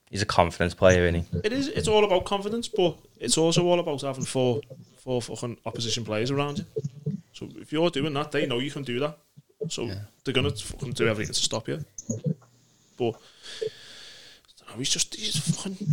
He's 0.10 0.22
a 0.22 0.26
confidence 0.26 0.74
player, 0.74 1.08
isn't 1.08 1.22
he? 1.32 1.40
it 1.46 1.54
is, 1.54 1.70
it's 1.70 1.88
all 1.88 2.04
about 2.04 2.26
confidence, 2.26 2.68
but 2.68 2.98
it's 3.18 3.38
also 3.38 3.66
all 3.66 3.80
about 3.80 4.02
having 4.02 4.26
four, 4.26 4.60
four 4.98 5.22
fucking 5.22 5.56
opposition 5.66 6.04
players 6.04 6.32
around 6.32 6.58
you. 6.58 6.66
So 7.42 7.50
if 7.60 7.74
you're 7.74 7.90
doing 7.90 8.14
that, 8.14 8.32
they 8.32 8.46
know 8.46 8.60
you 8.60 8.70
can 8.72 8.84
do 8.84 9.00
that. 9.00 9.18
So 9.70 9.90
they're 10.24 10.34
gonna 10.34 10.52
fucking 10.52 10.92
do 10.94 11.08
everything 11.08 11.34
to 11.34 11.42
stop 11.42 11.68
you. 11.68 11.84
But 12.98 13.14
know, 14.70 14.78
he's 14.78 14.90
just 14.90 15.16
he's 15.16 15.38
fucking 15.38 15.88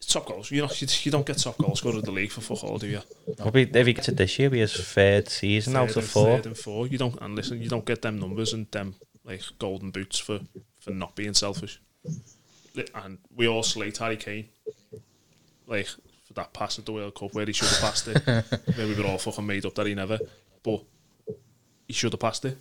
top 0.00 0.26
goals. 0.26 0.50
You 0.50 0.62
know, 0.62 0.68
you, 0.76 0.86
you 1.04 1.10
don't 1.12 1.24
get 1.26 1.38
top 1.38 1.56
goals 1.58 1.78
scorer 1.78 1.96
of 1.96 2.04
the 2.04 2.10
league 2.10 2.30
for 2.32 2.40
fuck 2.40 2.64
all, 2.64 2.78
do 2.78 2.86
you? 2.88 3.00
Probably 3.38 3.62
if 3.62 3.86
he 3.86 3.92
gets 3.92 4.08
it 4.08 4.16
this 4.16 4.38
year, 4.38 4.50
be 4.50 4.58
his 4.58 4.74
third 4.74 5.28
season 5.28 5.76
out 5.76 5.88
Third 5.88 5.96
of 5.98 6.02
and- 6.04 6.06
four. 6.12 6.36
Third 6.36 6.46
and 6.46 6.58
four. 6.58 6.86
You 6.88 6.98
don't 6.98 7.18
and 7.20 7.34
listen, 7.36 7.62
you 7.62 7.68
don't 7.68 7.84
get 7.86 8.02
them 8.02 8.18
numbers 8.18 8.52
and 8.52 8.70
them 8.72 8.96
like 9.24 9.42
golden 9.58 9.90
boots 9.90 10.18
for 10.18 10.40
for 10.80 10.90
not 10.90 11.14
being 11.14 11.34
selfish. 11.34 11.80
And 12.94 13.18
we 13.36 13.46
all 13.46 13.62
slate 13.62 13.98
Harry 13.98 14.16
Kane, 14.16 14.48
like 15.66 15.88
that 16.34 16.52
pass 16.52 16.78
at 16.78 16.86
the 16.86 16.92
World 16.92 17.14
Cup 17.14 17.34
where 17.34 17.46
he 17.46 17.52
should 17.52 17.68
have 17.68 17.80
passed 17.80 18.08
it. 18.08 18.24
where 18.76 18.86
we 18.86 18.94
were 18.94 19.06
all 19.06 19.18
fucking 19.18 19.46
made 19.46 19.66
up 19.66 19.74
that 19.74 19.86
he 19.86 19.94
never, 19.94 20.18
but 20.62 20.82
he 21.86 21.92
should 21.92 22.12
have 22.12 22.20
passed 22.20 22.44
it. 22.44 22.60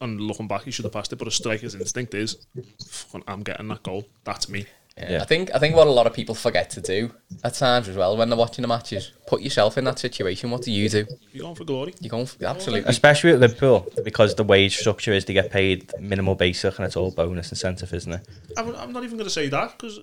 And 0.00 0.20
looking 0.20 0.46
back, 0.46 0.62
he 0.62 0.70
should 0.70 0.84
have 0.84 0.92
passed 0.92 1.12
it. 1.12 1.16
But 1.16 1.28
a 1.28 1.30
striker's 1.30 1.74
instinct 1.74 2.14
is, 2.14 2.46
fucking, 2.86 3.24
I'm 3.26 3.42
getting 3.42 3.68
that 3.68 3.82
goal. 3.82 4.04
That's 4.24 4.48
me. 4.48 4.66
Yeah. 4.96 5.12
Yeah. 5.12 5.22
I 5.22 5.24
think 5.26 5.54
I 5.54 5.58
think 5.58 5.76
what 5.76 5.86
a 5.86 5.90
lot 5.90 6.06
of 6.06 6.12
people 6.12 6.34
forget 6.34 6.70
to 6.70 6.80
do 6.80 7.12
at 7.44 7.54
times 7.54 7.88
as 7.88 7.96
well 7.96 8.16
when 8.16 8.28
they're 8.28 8.38
watching 8.38 8.62
the 8.62 8.68
matches, 8.68 9.12
put 9.26 9.42
yourself 9.42 9.78
in 9.78 9.84
that 9.84 9.98
situation. 9.98 10.50
What 10.50 10.62
do 10.62 10.72
you 10.72 10.88
do? 10.88 11.06
You're 11.32 11.42
going 11.42 11.54
for 11.54 11.64
glory. 11.64 11.94
You're 12.00 12.10
going 12.10 12.26
for, 12.26 12.44
absolutely. 12.44 12.90
Especially 12.90 13.30
at 13.30 13.38
Liverpool, 13.38 13.86
because 14.02 14.34
the 14.34 14.42
wage 14.42 14.76
structure 14.76 15.12
is 15.12 15.24
they 15.24 15.34
get 15.34 15.52
paid 15.52 15.92
minimal 16.00 16.34
basic 16.34 16.76
and 16.78 16.86
it's 16.86 16.96
all 16.96 17.12
bonus 17.12 17.50
incentive, 17.52 17.92
isn't 17.94 18.12
it? 18.12 18.28
I'm, 18.56 18.74
I'm 18.74 18.92
not 18.92 19.04
even 19.04 19.16
going 19.16 19.28
to 19.28 19.30
say 19.30 19.48
that 19.48 19.78
because 19.78 20.00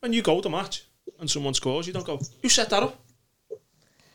when 0.00 0.14
you 0.14 0.22
go 0.22 0.40
to 0.40 0.48
match 0.48 0.84
and 1.20 1.30
someone 1.30 1.54
scores, 1.54 1.86
you 1.86 1.92
don't 1.92 2.06
go, 2.06 2.18
"You 2.42 2.48
set 2.48 2.70
that 2.70 2.82
up." 2.82 2.98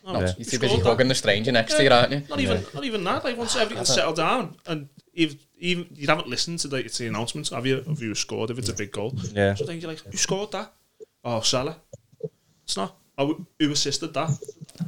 No, 0.04 0.14
No, 0.14 0.20
Yeah. 0.20 0.26
you're 0.26 0.28
you 0.39 0.46
too 0.46 0.58
scored 0.58 0.62
busy 0.62 0.76
that. 0.78 0.86
hugging 0.86 1.08
the 1.10 1.16
stranger 1.16 1.52
next 1.52 1.76
to 1.76 1.84
you, 1.84 1.89
aren't 1.92 2.12
you? 2.12 2.24
Not 2.30 2.39
even, 2.39 2.66
not 2.74 2.84
even 2.84 3.04
that. 3.04 3.24
Like 3.24 3.38
once 3.38 3.56
everything's 3.56 3.94
settled 3.94 4.16
down, 4.16 4.56
and 4.66 4.89
if 5.14 5.36
even 5.60 5.88
you 5.96 6.08
haven't 6.08 6.28
listened 6.28 6.60
to 6.60 6.68
the, 6.68 6.84
to 6.84 6.98
the 7.04 7.08
announcements, 7.08 7.50
have 7.52 7.66
you? 7.68 7.84
Have 7.84 8.02
you 8.02 8.16
scored? 8.16 8.50
If 8.50 8.58
it's 8.58 8.70
a 8.70 8.74
big 8.74 8.92
goal, 8.92 9.14
Yeah. 9.34 9.54
So 9.54 9.66
then 9.66 9.80
you're 9.80 9.89
like, 9.92 10.00
who 10.00 10.18
scored 10.18 10.52
that? 10.54 10.74
Oh, 11.24 11.42
Salah. 11.42 11.76
It's 12.64 12.76
not. 12.78 12.96
Oh, 13.18 13.46
who 13.60 13.72
assisted 13.72 14.14
that? 14.16 14.32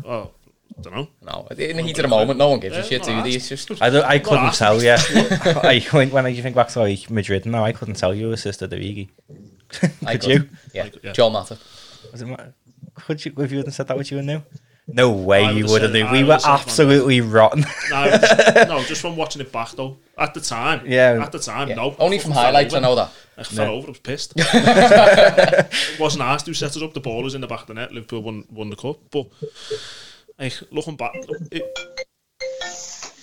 Oh, 0.04 0.32
I 0.78 0.82
don't 0.82 0.96
know. 0.96 1.08
No, 1.22 1.48
in 1.56 1.78
the 1.78 1.84
heat 1.84 2.00
of 2.00 2.04
the 2.04 2.08
moment, 2.08 2.40
no 2.40 2.50
one 2.50 2.60
gives 2.60 2.76
a 2.76 2.84
shit, 2.84 3.06
not 3.06 3.24
do 3.24 3.30
they? 3.30 3.36
It's 3.36 3.50
just 3.50 3.70
I, 3.82 3.92
don't, 3.92 4.04
I 4.06 4.18
couldn't 4.18 4.46
asked. 4.46 4.58
tell 4.60 4.82
you. 4.82 4.90
I, 4.98 5.86
when, 5.92 6.10
when 6.10 6.34
you 6.34 6.42
think 6.42 6.56
back 6.56 6.70
to 6.70 6.80
like 6.80 7.12
Madrid 7.12 7.46
now, 7.46 7.64
I 7.64 7.72
couldn't 7.74 7.96
tell 7.96 8.16
you 8.16 8.28
who 8.28 8.32
assisted 8.32 8.72
Origi. 8.72 9.10
I 10.06 10.18
Could 10.18 10.24
you? 10.26 10.50
Yeah, 10.74 10.84
Like, 10.84 11.04
yeah. 11.04 11.12
Joel 11.12 11.32
Matip. 11.32 11.60
Was 12.12 12.22
it, 12.22 12.26
Ma- 12.28 12.38
could 12.96 13.24
you? 13.26 13.34
If 13.38 13.52
you 13.52 13.58
hadn't 13.58 13.72
said 13.74 13.88
that, 13.88 13.98
would 13.98 14.10
you 14.12 14.18
have 14.18 14.26
knew? 14.26 14.42
No 14.86 15.12
way 15.12 15.46
I 15.46 15.52
you 15.52 15.64
would've 15.66 15.82
have 15.84 15.92
said- 15.92 15.94
knew. 15.94 16.12
We 16.12 16.24
were 16.24 16.30
would've 16.30 16.42
said 16.42 16.50
Van 16.50 16.58
Dijk. 16.58 16.62
absolutely 16.62 17.22
rotten. 17.22 17.66
No, 17.90 18.10
just, 18.10 18.68
no, 18.68 18.84
just 18.84 19.02
from 19.02 19.16
watching 19.16 19.42
it 19.42 19.52
back 19.52 19.72
though. 19.72 19.98
At 20.18 20.34
the 20.34 20.42
time, 20.42 20.82
Yeah. 20.86 21.20
At 21.24 21.32
the 21.32 21.40
time, 21.40 21.70
Yeah. 21.70 21.76
no. 21.76 21.96
Only 22.00 22.20
from 22.20 22.32
highlights, 22.32 22.74
I 22.74 22.78
over. 22.78 22.86
know 22.88 22.96
that. 22.96 23.12
I 23.38 23.44
fell 23.44 23.72
over. 23.76 23.88
I 23.88 23.90
was 23.92 24.00
pissed. 24.00 24.34
it 24.38 26.00
wasn't 26.00 26.24
asked 26.24 26.46
who 26.46 26.54
set 26.54 26.76
us 26.76 26.82
up. 26.82 26.94
The 26.94 27.00
ball 27.00 27.24
was 27.24 27.34
in 27.34 27.42
the 27.42 27.48
back 27.48 27.62
of 27.62 27.68
the 27.68 27.74
net. 27.76 27.92
Liverpool 27.94 28.22
won, 28.22 28.46
won 28.52 28.70
the 28.70 28.76
cup. 28.76 28.98
But 29.10 29.28
like 30.38 30.54
looking 30.72 30.98
back, 30.98 31.14
it, 31.52 31.80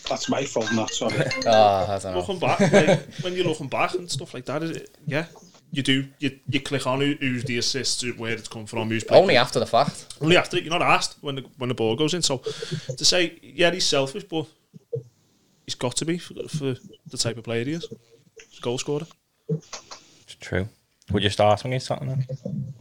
That's 0.09 0.29
my 0.29 0.43
fault, 0.45 0.73
not 0.73 0.91
sorry. 0.91 1.15
I 1.47 1.99
don't 2.03 2.05
know. 2.05 2.19
looking 2.21 2.39
back, 2.41 2.59
like, 2.73 3.05
when 3.23 3.35
you're 3.35 3.45
looking 3.47 3.69
back 3.69 3.95
and 3.95 4.11
stuff 4.11 4.35
like 4.35 4.47
that, 4.47 4.63
is 4.65 4.71
it, 4.73 4.91
yeah, 5.07 5.27
you 5.73 5.83
do 5.83 6.09
you, 6.19 6.39
you 6.49 6.61
click 6.61 6.87
on 6.87 7.01
who, 7.01 7.15
who's 7.21 7.45
the 7.45 7.59
assist, 7.59 8.03
where 8.19 8.33
it's 8.33 8.49
come 8.49 8.67
from, 8.67 8.89
who's 8.89 9.05
played 9.05 9.21
Only 9.21 9.37
after 9.37 9.59
the 9.61 9.67
fact. 9.67 10.15
only 10.21 10.37
after 10.37 10.57
it, 10.57 10.65
you're 10.65 10.71
not 10.79 10.83
asked 10.83 11.17
when 11.21 11.37
the 11.37 11.45
when 11.59 11.69
the 11.69 11.75
ball 11.75 11.97
goes 11.97 12.15
in. 12.15 12.23
So 12.23 12.39
to 12.39 13.05
say, 13.05 13.39
yeah, 13.43 13.71
he's 13.71 13.87
selfish, 13.87 14.25
but 14.25 14.47
he's 15.67 15.75
got 15.77 15.97
to 15.97 16.05
be 16.05 16.19
for, 16.19 16.35
for 16.49 16.75
the 17.07 17.17
type 17.17 17.37
of 17.39 17.45
player 17.45 17.65
he 17.65 17.73
is. 17.73 17.87
He's 18.49 18.59
a 18.59 18.63
goal 18.63 18.79
scorer, 18.79 19.07
It's 19.49 20.35
true. 20.41 20.69
Would 21.13 21.23
you 21.25 21.31
start 21.31 21.65
him 21.65 21.71
against 21.73 21.89
Tottenham? 21.89 22.25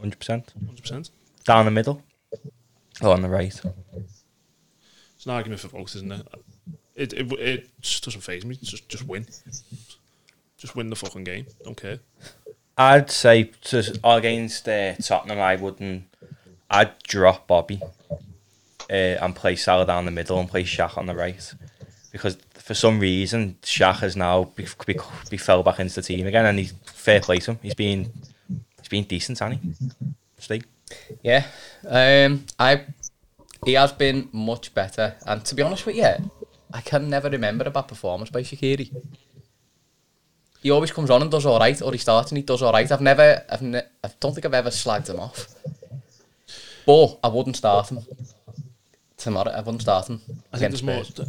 hundred 0.00 0.82
percent. 0.82 1.10
Down 1.44 1.64
the 1.64 1.70
middle? 1.70 2.02
Or 3.02 3.12
on 3.12 3.22
the 3.22 3.28
right? 3.28 3.60
It's 5.16 5.26
an 5.26 5.32
argument 5.32 5.60
for 5.60 5.68
both, 5.68 5.94
isn't 5.96 6.12
it? 6.12 6.26
It 6.94 7.12
it, 7.12 7.32
it 7.32 7.80
just 7.80 8.04
doesn't 8.04 8.20
phase 8.20 8.44
me. 8.44 8.56
Just 8.62 8.88
just 8.88 9.06
win, 9.06 9.26
just 10.58 10.76
win 10.76 10.90
the 10.90 10.96
fucking 10.96 11.24
game. 11.24 11.46
Don't 11.64 11.76
care. 11.76 11.98
I'd 12.80 13.10
say 13.10 13.50
to, 13.64 14.00
against 14.02 14.66
uh, 14.66 14.94
Tottenham, 14.94 15.38
I 15.38 15.56
wouldn't. 15.56 16.04
I'd 16.70 16.98
drop 17.02 17.46
Bobby 17.46 17.82
uh, 18.88 18.92
and 19.20 19.36
play 19.36 19.56
Salah 19.56 19.84
down 19.84 20.06
the 20.06 20.10
middle 20.10 20.40
and 20.40 20.48
play 20.48 20.64
Shaq 20.64 20.96
on 20.96 21.04
the 21.04 21.14
right. 21.14 21.54
Because 22.10 22.38
for 22.54 22.72
some 22.72 22.98
reason, 22.98 23.58
Shaq 23.60 23.96
has 23.96 24.16
now 24.16 24.44
be, 24.44 24.66
be, 24.86 24.98
be 25.28 25.36
fell 25.36 25.62
back 25.62 25.78
into 25.78 25.96
the 25.96 26.02
team 26.02 26.26
again, 26.26 26.46
and 26.46 26.58
he's 26.58 26.72
fair 26.86 27.20
play 27.20 27.36
to 27.40 27.50
him. 27.50 27.58
He's 27.60 27.74
been 27.74 28.10
he's 28.78 28.88
been 28.88 29.04
decent, 29.04 29.40
hasn't 29.40 29.60
he? 29.60 29.72
Steve? 30.38 30.64
Yeah. 31.22 31.44
Um, 31.86 32.46
I 32.58 32.86
he 33.66 33.74
has 33.74 33.92
been 33.92 34.30
much 34.32 34.72
better, 34.72 35.16
and 35.26 35.44
to 35.44 35.54
be 35.54 35.62
honest 35.62 35.84
with 35.84 35.96
you, 35.96 36.14
I 36.72 36.80
can 36.80 37.10
never 37.10 37.28
remember 37.28 37.64
a 37.66 37.70
bad 37.70 37.88
performance 37.88 38.30
by 38.30 38.40
Shaqiri. 38.40 38.90
He 40.62 40.70
always 40.70 40.90
comes 40.92 41.08
on 41.10 41.22
and 41.22 41.30
does 41.30 41.46
all 41.46 41.58
right, 41.58 41.80
or 41.82 41.92
he 41.92 41.98
starts 41.98 42.30
and 42.30 42.36
he 42.38 42.42
does 42.42 42.60
all 42.62 42.72
right. 42.72 42.90
I've 42.90 43.00
never, 43.00 43.42
I've 43.50 43.62
ne- 43.62 43.82
I 44.04 44.10
don't 44.20 44.34
think 44.34 44.44
I've 44.44 44.54
ever 44.54 44.70
slagged 44.70 45.08
him 45.08 45.18
off. 45.20 45.46
But 46.86 47.18
I 47.24 47.28
wouldn't 47.28 47.56
start 47.56 47.90
him 47.90 48.00
tomorrow. 49.16 49.50
I 49.50 49.60
wouldn't 49.60 49.82
start 49.82 50.08
him. 50.08 50.20
I 50.52 50.58
think 50.58 50.72
against 50.72 50.84
there's 50.84 51.18
more. 51.18 51.28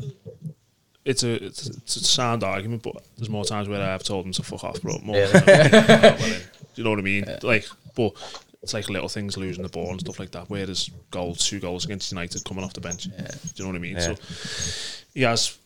It's 1.04 1.24
a 1.24 1.44
it's, 1.46 1.68
it's 1.68 1.96
a 1.96 2.04
sound 2.04 2.44
argument, 2.44 2.84
but 2.84 2.96
there's 3.18 3.30
more 3.30 3.44
times 3.46 3.68
where 3.68 3.82
I've 3.82 4.04
told 4.04 4.26
him 4.26 4.34
to 4.34 4.44
fuck 4.44 4.64
off, 4.64 4.82
bro. 4.82 5.00
More 5.02 5.16
Yeah. 5.16 5.28
than 5.28 5.50
I've 5.50 5.72
been, 5.72 5.86
well 5.88 6.16
in. 6.26 6.32
Do 6.32 6.38
you 6.76 6.84
know 6.84 6.90
what 6.92 7.00
I 7.00 7.02
mean? 7.02 7.26
Like, 7.42 7.66
but 7.96 8.14
it's 8.62 8.74
like 8.74 8.90
little 8.90 9.10
things, 9.10 9.36
losing 9.38 9.64
the 9.64 9.70
ball 9.70 9.90
and 9.92 10.00
stuff 10.00 10.20
like 10.20 10.32
that. 10.32 10.50
Where 10.50 10.62
Whereas 10.62 10.90
goals, 11.10 11.48
two 11.48 11.60
goals 11.60 11.86
against 11.86 12.12
United 12.12 12.44
coming 12.46 12.64
off 12.64 12.74
the 12.74 12.82
bench. 12.82 13.08
Yeah. 13.08 13.28
Do 13.28 13.38
you 13.56 13.64
know 13.64 13.70
what 13.72 13.76
I 13.78 13.80
mean? 13.80 13.96
Yeah. 13.96 14.14
So 14.14 15.04
he 15.14 15.22
has 15.24 15.58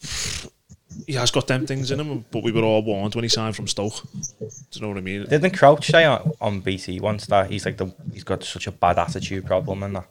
he 1.07 1.13
has 1.13 1.31
got 1.31 1.47
them 1.47 1.65
things 1.65 1.91
in 1.91 1.99
him, 1.99 2.25
but 2.31 2.43
we 2.43 2.51
were 2.51 2.63
all 2.63 2.81
warned 2.83 3.15
when 3.15 3.23
he 3.23 3.29
signed 3.29 3.55
from 3.55 3.67
Stoke. 3.67 4.01
Do 4.39 4.47
you 4.73 4.81
know 4.81 4.89
what 4.89 4.97
I 4.97 5.01
mean? 5.01 5.25
Didn't 5.25 5.51
Crouch 5.57 5.87
say 5.87 6.05
on, 6.05 6.31
on 6.41 6.59
BT 6.61 6.99
once 6.99 7.25
that 7.27 7.49
he's 7.49 7.65
like 7.65 7.77
the 7.77 7.93
he's 8.13 8.23
got 8.23 8.43
such 8.43 8.67
a 8.67 8.71
bad 8.71 8.97
attitude 8.99 9.45
problem 9.45 9.83
and 9.83 9.95
that? 9.97 10.07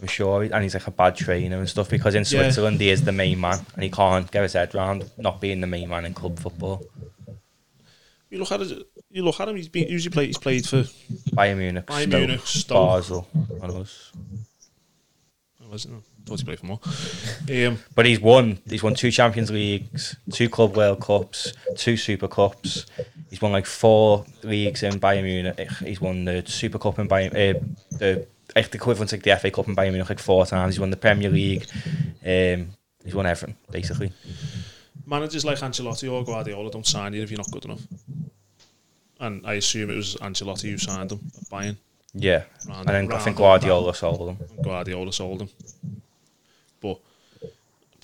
I'm 0.00 0.08
sure, 0.08 0.42
and 0.42 0.62
he's 0.62 0.74
like 0.74 0.86
a 0.86 0.90
bad 0.90 1.16
trainer 1.16 1.58
and 1.58 1.68
stuff 1.68 1.88
because 1.88 2.14
in 2.14 2.20
Yeah. 2.22 2.42
Switzerland 2.42 2.80
he 2.80 2.90
is 2.90 3.02
the 3.04 3.12
main 3.12 3.40
man 3.40 3.58
and 3.74 3.82
he 3.82 3.90
can't 3.90 4.30
get 4.30 4.42
his 4.42 4.52
head 4.52 4.74
round 4.74 5.10
not 5.16 5.40
being 5.40 5.60
the 5.62 5.66
main 5.66 5.88
man 5.88 6.04
in 6.04 6.12
club 6.14 6.38
football. 6.38 6.84
You 8.28 8.38
look 8.40 8.52
at 8.52 8.60
it. 8.60 8.86
You 9.10 9.24
look 9.24 9.40
at 9.40 9.48
him. 9.48 9.56
He's 9.56 9.68
been 9.68 9.88
usually 9.88 10.12
played. 10.12 10.26
He's 10.26 10.38
played 10.38 10.66
for. 10.66 10.82
Bayern 11.34 11.58
Munich, 11.58 11.86
Bayern 11.86 12.08
Stoke, 12.08 12.18
Munich, 12.20 12.40
Stoke. 12.46 12.88
Basel, 12.88 13.28
and 13.62 13.72
us. 13.72 14.12
I 15.64 15.68
wasn't. 15.68 15.94
I 15.94 16.15
thought 16.26 16.38
he 16.40 16.44
played 16.44 16.58
for 16.58 16.66
more. 16.66 16.80
Um, 17.68 17.78
But 17.94 18.06
he's 18.06 18.20
won. 18.20 18.58
He's 18.68 18.82
won 18.82 18.94
two 18.94 19.10
Champions 19.10 19.50
Leagues, 19.50 20.16
two 20.32 20.48
Club 20.48 20.76
World 20.76 21.00
Cups, 21.00 21.52
two 21.76 21.96
Super 21.96 22.28
Cups. 22.28 22.86
He's 23.30 23.40
won 23.40 23.52
like 23.52 23.66
four 23.66 24.24
leagues 24.42 24.82
in 24.82 24.94
Bayern 25.00 25.22
Munich. 25.24 25.68
He's 25.84 26.00
won 26.00 26.24
the 26.24 26.42
Super 26.46 26.78
Cup 26.78 26.98
in 26.98 27.08
Bayern. 27.08 27.32
Uh, 27.32 27.60
the 27.98 28.26
like 28.54 28.70
the 28.70 28.76
equivalent 28.78 29.10
to 29.10 29.16
like 29.16 29.22
the 29.24 29.36
FA 29.36 29.50
Cup 29.50 29.68
in 29.68 29.76
Bayern 29.76 29.92
Munich 29.92 30.08
like 30.08 30.18
four 30.18 30.44
times. 30.46 30.74
He's 30.74 30.80
won 30.80 30.90
the 30.90 30.96
Premier 30.96 31.30
League. 31.30 31.66
Um, 32.24 32.70
he's 33.04 33.14
won 33.14 33.26
everything 33.26 33.56
basically. 33.70 34.12
managers 35.04 35.44
like 35.44 35.58
Ancelotti 35.58 36.10
or 36.12 36.24
Guardiola 36.24 36.70
don't 36.70 36.86
sign 36.86 37.12
you 37.14 37.22
if 37.22 37.30
you're 37.30 37.38
not 37.38 37.50
good 37.52 37.64
enough. 37.66 37.82
And 39.20 39.46
I 39.46 39.54
assume 39.54 39.90
it 39.90 39.96
was 39.96 40.16
Ancelotti 40.16 40.70
who 40.70 40.78
signed 40.78 41.12
him 41.12 41.20
at 41.36 41.44
Bayern. 41.48 41.76
Yeah, 42.18 42.44
Round- 42.66 42.88
and 42.88 43.08
then 43.10 43.12
I 43.12 43.18
think 43.18 43.26
and 43.28 43.36
Guardiola 43.36 43.94
sold 43.94 44.30
him. 44.30 44.38
and 44.56 44.64
Guardiola 44.64 45.12
sold 45.12 45.42
him. 45.42 45.48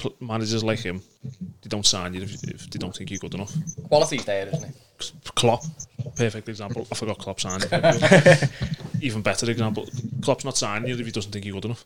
But 0.03 0.19
pl- 0.19 0.27
managers 0.27 0.65
like 0.65 0.81
him, 0.81 1.03
they 1.25 1.69
don't 1.69 1.87
sign 1.87 2.15
you 2.15 2.23
if, 2.23 2.43
if 2.45 2.71
they 2.71 2.79
don't 2.79 2.95
think 2.95 3.11
you're 3.11 3.19
good 3.19 3.35
enough. 3.35 3.53
Quality's 3.89 4.25
there, 4.25 4.49
isn't 4.49 4.65
it? 4.65 5.13
Klopp, 5.35 5.65
perfect 6.17 6.49
example. 6.49 6.87
I 6.91 6.95
forgot 6.95 7.19
Klopp 7.19 7.41
signed 7.41 7.65
him. 7.65 8.51
Even 9.01 9.23
better 9.23 9.51
example. 9.51 9.89
Klopp's 10.23 10.45
not 10.45 10.57
signing 10.57 10.89
you 10.89 10.97
if 10.97 11.07
he 11.07 11.13
doesn't 11.13 11.33
think 11.33 11.45
you're 11.45 11.55
good 11.55 11.65
enough. 11.65 11.85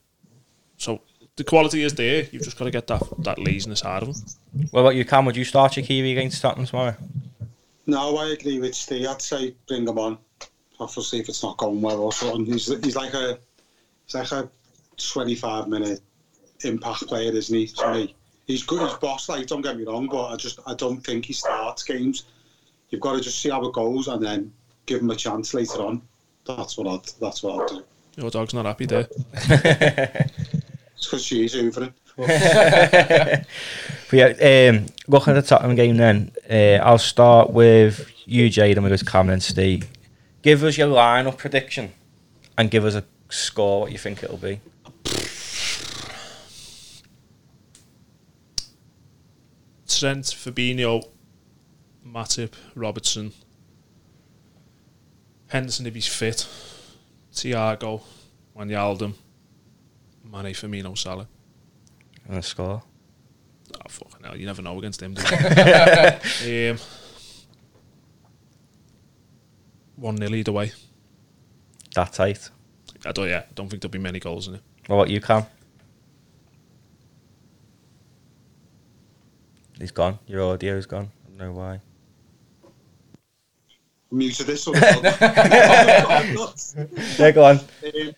So 0.77 1.01
the 1.37 1.45
quality 1.45 1.83
is 1.83 1.95
there. 1.95 2.27
You've 2.31 2.43
just 2.43 2.59
got 2.59 2.67
to 2.67 2.71
get 2.71 2.87
that 2.89 3.03
that 3.21 3.39
laziness 3.39 3.85
out 3.85 4.03
of 4.03 4.09
him. 4.09 4.15
Well, 4.55 4.69
what 4.71 4.81
about 4.81 4.97
you, 4.97 5.05
Cam? 5.05 5.25
Would 5.25 5.37
you 5.37 5.45
start 5.45 5.73
Shaqiri 5.73 6.13
against 6.13 6.43
Tottenham 6.43 6.67
tomorrow? 6.67 6.97
No, 7.87 8.17
I 8.17 8.31
agree 8.31 8.59
with 8.59 8.75
Steve. 8.75 9.07
I'd 9.07 9.23
say 9.23 9.55
bring 9.67 9.87
him 9.87 9.99
on. 9.99 10.19
Obviously, 10.79 11.21
if 11.21 11.29
it's 11.31 11.43
not 11.43 11.57
going 11.57 11.81
well 11.81 12.01
or 12.01 12.13
something, 12.13 12.45
he's, 12.45 12.67
he's 12.85 12.97
like 12.97 13.15
a 13.15 13.39
he's 14.05 14.15
like 14.15 14.33
a 14.33 14.51
25 14.99 15.69
minute 15.69 16.01
impact 16.65 17.07
player, 17.07 17.33
isn't 17.33 17.57
he? 17.57 17.67
To 17.67 17.93
me, 17.93 18.15
he's 18.47 18.63
good. 18.63 18.89
He's 18.89 18.99
boss. 18.99 19.29
Like, 19.29 19.47
don't 19.47 19.63
get 19.63 19.77
me 19.77 19.85
wrong, 19.85 20.09
but 20.09 20.27
I 20.27 20.37
just 20.37 20.61
I 20.67 20.75
don't 20.75 21.01
think 21.01 21.25
he 21.25 21.33
starts 21.33 21.83
games. 21.83 22.25
You've 22.91 23.01
got 23.01 23.15
to 23.15 23.21
just 23.21 23.41
see 23.41 23.51
how 23.51 23.65
it 23.67 23.73
goes 23.73 24.09
and 24.09 24.25
then 24.25 24.53
give 24.87 25.01
him 25.01 25.11
a 25.11 25.17
chance 25.17 25.55
later 25.55 25.83
on. 25.83 26.03
That's 26.47 26.79
what 26.79 26.87
I'd 26.87 27.21
that's 27.21 27.43
what 27.43 27.63
I'd 27.63 27.69
do. 27.77 27.85
Your 28.17 28.31
dog's 28.31 28.55
not 28.55 28.67
happy 28.67 28.87
there. 28.87 29.09
It's 30.97 31.07
because 31.07 31.25
she's 31.25 31.55
hoovering. 31.55 31.93
But 34.09 34.17
yeah, 34.17 34.71
um, 34.71 34.87
looking 35.09 35.37
at 35.37 35.43
the 35.43 35.49
Tottenham 35.49 35.75
game 35.75 35.97
then, 35.97 36.31
uh, 36.49 36.83
I'll 36.85 36.97
start 36.97 37.51
with 37.51 38.09
you, 38.25 38.49
Jade, 38.49 38.77
and 38.77 38.85
we 38.85 38.91
go 38.91 38.97
to 38.97 39.05
Cameron 39.05 39.35
and 39.35 39.43
Steve. 39.43 39.89
Give 40.43 40.63
us 40.63 40.79
your 40.79 40.89
lineup 40.89 41.39
prediction 41.39 41.93
and 42.57 42.71
give 42.71 42.85
us 42.85 42.95
a 42.95 43.03
score 43.29 43.81
what 43.81 43.93
you 43.93 43.99
think 43.99 44.23
it'll 44.23 44.37
be. 44.37 44.61
Trent, 49.99 50.27
Fabinho, 50.27 51.03
Matip, 52.07 52.53
Robertson, 52.75 53.33
Henderson 55.49 55.87
if 55.87 55.95
he's 55.95 56.07
fit, 56.07 56.47
Thiago, 57.33 58.03
Wijnaldum, 58.55 59.15
Mane, 60.23 60.53
Firmino, 60.53 60.97
Salah. 60.99 61.27
And 62.29 62.37
a 62.37 62.43
score. 62.43 62.83
Oh, 63.75 63.89
fucking 63.89 64.23
hell, 64.23 64.37
you 64.37 64.45
never 64.45 64.61
know 64.61 64.79
against 64.79 65.01
them, 65.01 65.15
do 65.15 65.23
you? 65.23 66.71
um, 66.73 66.79
1 69.97 70.17
0 70.19 70.35
either 70.35 70.53
way. 70.53 70.73
That 71.95 72.13
tight. 72.13 72.51
I 73.07 73.13
don't, 73.13 73.29
yeah, 73.29 73.45
I 73.49 73.53
don't 73.55 73.71
think 73.71 73.81
there'll 73.81 73.93
be 73.93 73.99
many 73.99 74.21
goals 74.21 74.47
in 74.47 74.57
it. 74.57 74.63
What 74.89 74.97
about 74.97 75.11
you, 75.11 75.23
Cam? 75.23 75.47
He's 79.79 79.91
gone. 79.91 80.19
Your 80.27 80.43
audio's 80.43 80.87
gone. 80.87 81.11
I 81.25 81.29
don't 81.29 81.39
know 81.39 81.53
why. 81.53 81.81
Muted 84.11 84.47
this. 84.47 84.67
Or 84.67 84.75
Yeah, 87.19 87.31
go 87.33 87.45
on. 87.45 87.59
Um, 87.59 88.15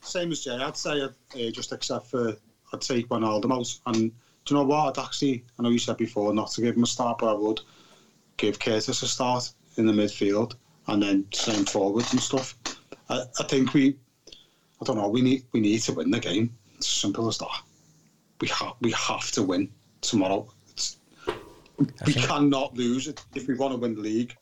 same 0.00 0.32
as 0.32 0.44
Jay, 0.44 0.52
I'd 0.52 0.76
say 0.76 1.00
uh, 1.00 1.08
just 1.50 1.72
except 1.72 2.06
for 2.06 2.36
I'd 2.72 2.80
take 2.80 3.08
Wijnaldum 3.08 3.52
out. 3.52 3.78
And 3.86 4.10
do 4.44 4.54
you 4.54 4.56
know 4.56 4.64
what? 4.64 4.98
I'd 4.98 5.04
actually, 5.04 5.44
I 5.58 5.62
know 5.62 5.70
you 5.70 5.78
said 5.78 5.96
before 5.96 6.32
not 6.34 6.50
to 6.52 6.60
give 6.60 6.76
him 6.76 6.82
a 6.82 6.86
start, 6.86 7.18
but 7.18 7.30
I 7.30 7.34
would 7.34 7.60
give 8.36 8.58
Curtis 8.58 9.02
a 9.02 9.08
start 9.08 9.50
in 9.76 9.86
the 9.86 9.92
midfield 9.92 10.54
and 10.88 11.02
then 11.02 11.26
same 11.32 11.64
forwards 11.64 12.12
and 12.12 12.20
stuff. 12.20 12.56
I, 13.08 13.22
I 13.38 13.44
think 13.44 13.72
we, 13.74 13.96
I 14.28 14.84
don't 14.84 14.96
know, 14.96 15.08
we 15.08 15.22
need 15.22 15.44
we 15.52 15.60
need 15.60 15.80
to 15.82 15.92
win 15.92 16.10
the 16.10 16.20
game. 16.20 16.54
It's 16.76 16.88
simple 16.88 17.28
as 17.28 17.38
that. 17.38 17.62
We 18.40 18.48
have 18.48 18.74
we 18.80 18.92
have 18.92 19.30
to 19.32 19.42
win 19.42 19.70
tomorrow. 20.00 20.48
It's, 21.78 22.06
we 22.06 22.14
cannot 22.14 22.76
lose 22.76 23.08
it 23.08 23.24
if 23.34 23.48
we 23.48 23.54
want 23.54 23.72
to 23.72 23.78
win 23.78 23.94
the 23.94 24.00
league, 24.00 24.36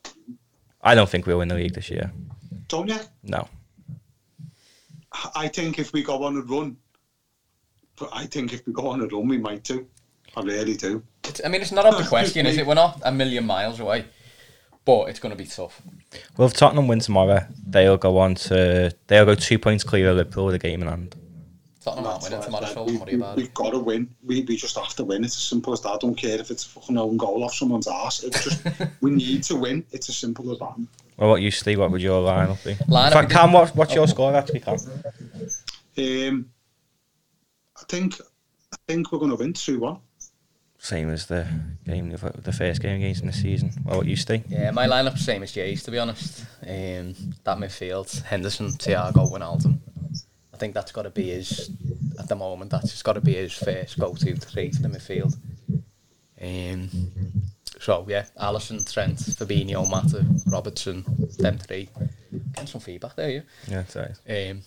I 0.83 0.95
don't 0.95 1.09
think 1.09 1.27
we'll 1.27 1.37
win 1.37 1.47
the 1.47 1.55
league 1.55 1.73
this 1.73 1.89
year. 1.89 2.11
don't 2.67 2.87
you? 2.89 2.99
No. 3.23 3.47
I 5.35 5.47
think 5.47 5.77
if 5.77 5.93
we 5.93 6.03
go 6.03 6.23
on 6.23 6.37
a 6.37 6.41
run, 6.41 6.77
but 7.97 8.09
I 8.13 8.25
think 8.25 8.53
if 8.53 8.65
we 8.65 8.73
go 8.73 8.87
on 8.87 9.01
a 9.01 9.07
run, 9.07 9.27
we 9.27 9.37
might 9.37 9.63
do. 9.63 9.85
I 10.35 10.41
really 10.41 10.75
do. 10.75 11.03
It's, 11.25 11.41
I 11.43 11.49
mean, 11.49 11.61
it's 11.61 11.71
not 11.71 11.85
up 11.85 11.97
to 11.97 12.07
question, 12.07 12.45
is 12.45 12.57
it? 12.57 12.65
We're 12.65 12.75
not 12.75 13.01
a 13.03 13.11
million 13.11 13.45
miles 13.45 13.79
away, 13.79 14.05
but 14.85 15.09
it's 15.09 15.19
going 15.19 15.35
to 15.35 15.37
be 15.37 15.45
tough. 15.45 15.81
Well, 16.37 16.47
if 16.47 16.53
Tottenham 16.53 16.87
win 16.87 16.99
tomorrow, 16.99 17.45
they'll 17.67 17.97
go 17.97 18.17
on 18.17 18.35
to 18.35 18.95
they'll 19.07 19.25
go 19.25 19.35
two 19.35 19.59
points 19.59 19.83
clear 19.83 20.09
of 20.09 20.17
Liverpool 20.17 20.45
with 20.45 20.55
a 20.55 20.59
game 20.59 20.81
in 20.81 20.87
hand. 20.87 21.15
Tottenham 21.83 22.05
aren't 22.05 22.23
winning 22.23 22.41
tomorrow, 22.41 22.65
so 22.65 22.83
we, 22.83 22.91
don't 22.91 23.01
worry 23.01 23.15
about 23.15 23.37
it. 23.37 23.41
We've 23.41 23.53
got 23.55 23.71
to 23.71 23.79
win. 23.79 24.07
We, 24.23 24.41
we 24.41 24.55
just 24.55 24.77
have 24.77 24.93
to 24.95 25.03
win. 25.03 25.23
It's 25.23 25.35
as 25.35 25.43
simple 25.43 25.73
as 25.73 25.81
that. 25.81 25.89
I 25.89 25.97
don't 25.97 26.15
care 26.15 26.39
if 26.39 26.51
it's 26.51 26.65
a 26.65 26.69
fucking 26.69 26.95
own 26.97 27.17
goal 27.17 27.43
off 27.43 27.55
someone's 27.55 27.87
ass. 27.87 28.23
It's 28.23 28.43
just 28.43 28.63
we 29.01 29.11
need 29.11 29.41
to 29.43 29.55
win. 29.55 29.83
It's 29.91 30.07
as 30.07 30.17
simple 30.17 30.51
as 30.51 30.59
that. 30.59 30.75
Well, 31.17 31.29
what 31.29 31.41
you, 31.41 31.49
Steve? 31.49 31.79
What 31.79 31.89
would 31.91 32.01
your 32.01 32.21
lineup 32.21 32.63
be? 32.63 32.75
Lineup 32.85 33.07
In 33.07 33.11
fact, 33.11 33.15
would 33.15 33.29
be- 33.29 33.35
Cam, 33.35 33.51
what, 33.53 33.75
what's 33.75 33.95
your 33.95 34.07
score 34.07 34.35
actually, 34.35 34.59
Cam? 34.59 34.77
Um, 35.97 36.49
I 37.77 37.83
think 37.89 38.21
I 38.71 38.77
think 38.87 39.11
we're 39.11 39.19
going 39.19 39.31
to 39.31 39.37
win 39.37 39.53
two 39.53 39.79
one. 39.79 39.97
Same 40.77 41.09
as 41.09 41.27
the 41.27 41.47
game, 41.85 42.09
the 42.09 42.51
first 42.51 42.81
game 42.81 42.95
against 42.95 43.21
in 43.21 43.27
the 43.27 43.33
season. 43.33 43.71
What 43.83 43.93
about 43.93 44.05
you, 44.07 44.15
Steve? 44.15 44.43
Yeah, 44.47 44.71
my 44.71 44.87
lineup's 44.87 45.23
same 45.23 45.43
as 45.43 45.51
Jay's 45.51 45.83
to 45.83 45.91
be 45.91 45.99
honest. 45.99 46.43
Um, 46.63 47.13
that 47.43 47.57
midfield, 47.59 48.23
Henderson, 48.23 48.69
Thiago, 48.69 49.31
Wijnaldum. 49.31 49.77
I 50.61 50.63
think 50.63 50.75
that's 50.75 50.91
got 50.91 51.01
to 51.03 51.09
be 51.09 51.31
his 51.31 51.71
at 52.19 52.27
the 52.27 52.35
moment. 52.35 52.69
That's 52.69 53.01
got 53.01 53.13
to 53.13 53.21
be 53.21 53.33
his 53.33 53.51
first 53.51 53.97
go-to 53.97 54.35
three 54.35 54.69
for 54.69 54.83
the 54.83 54.89
midfield. 54.89 55.35
Um, 56.39 56.87
so 57.79 58.05
yeah, 58.07 58.25
Alisson, 58.39 58.85
Trent, 58.93 59.17
Fabinho, 59.17 59.87
Matip, 59.87 60.51
Robertson, 60.51 61.03
them 61.39 61.57
three. 61.57 61.89
Getting 62.53 62.67
some 62.67 62.79
feedback 62.79 63.15
there, 63.15 63.31
you. 63.31 63.41
Yeah, 63.67 63.85
sorry. 63.85 64.11
Um, 64.29 64.61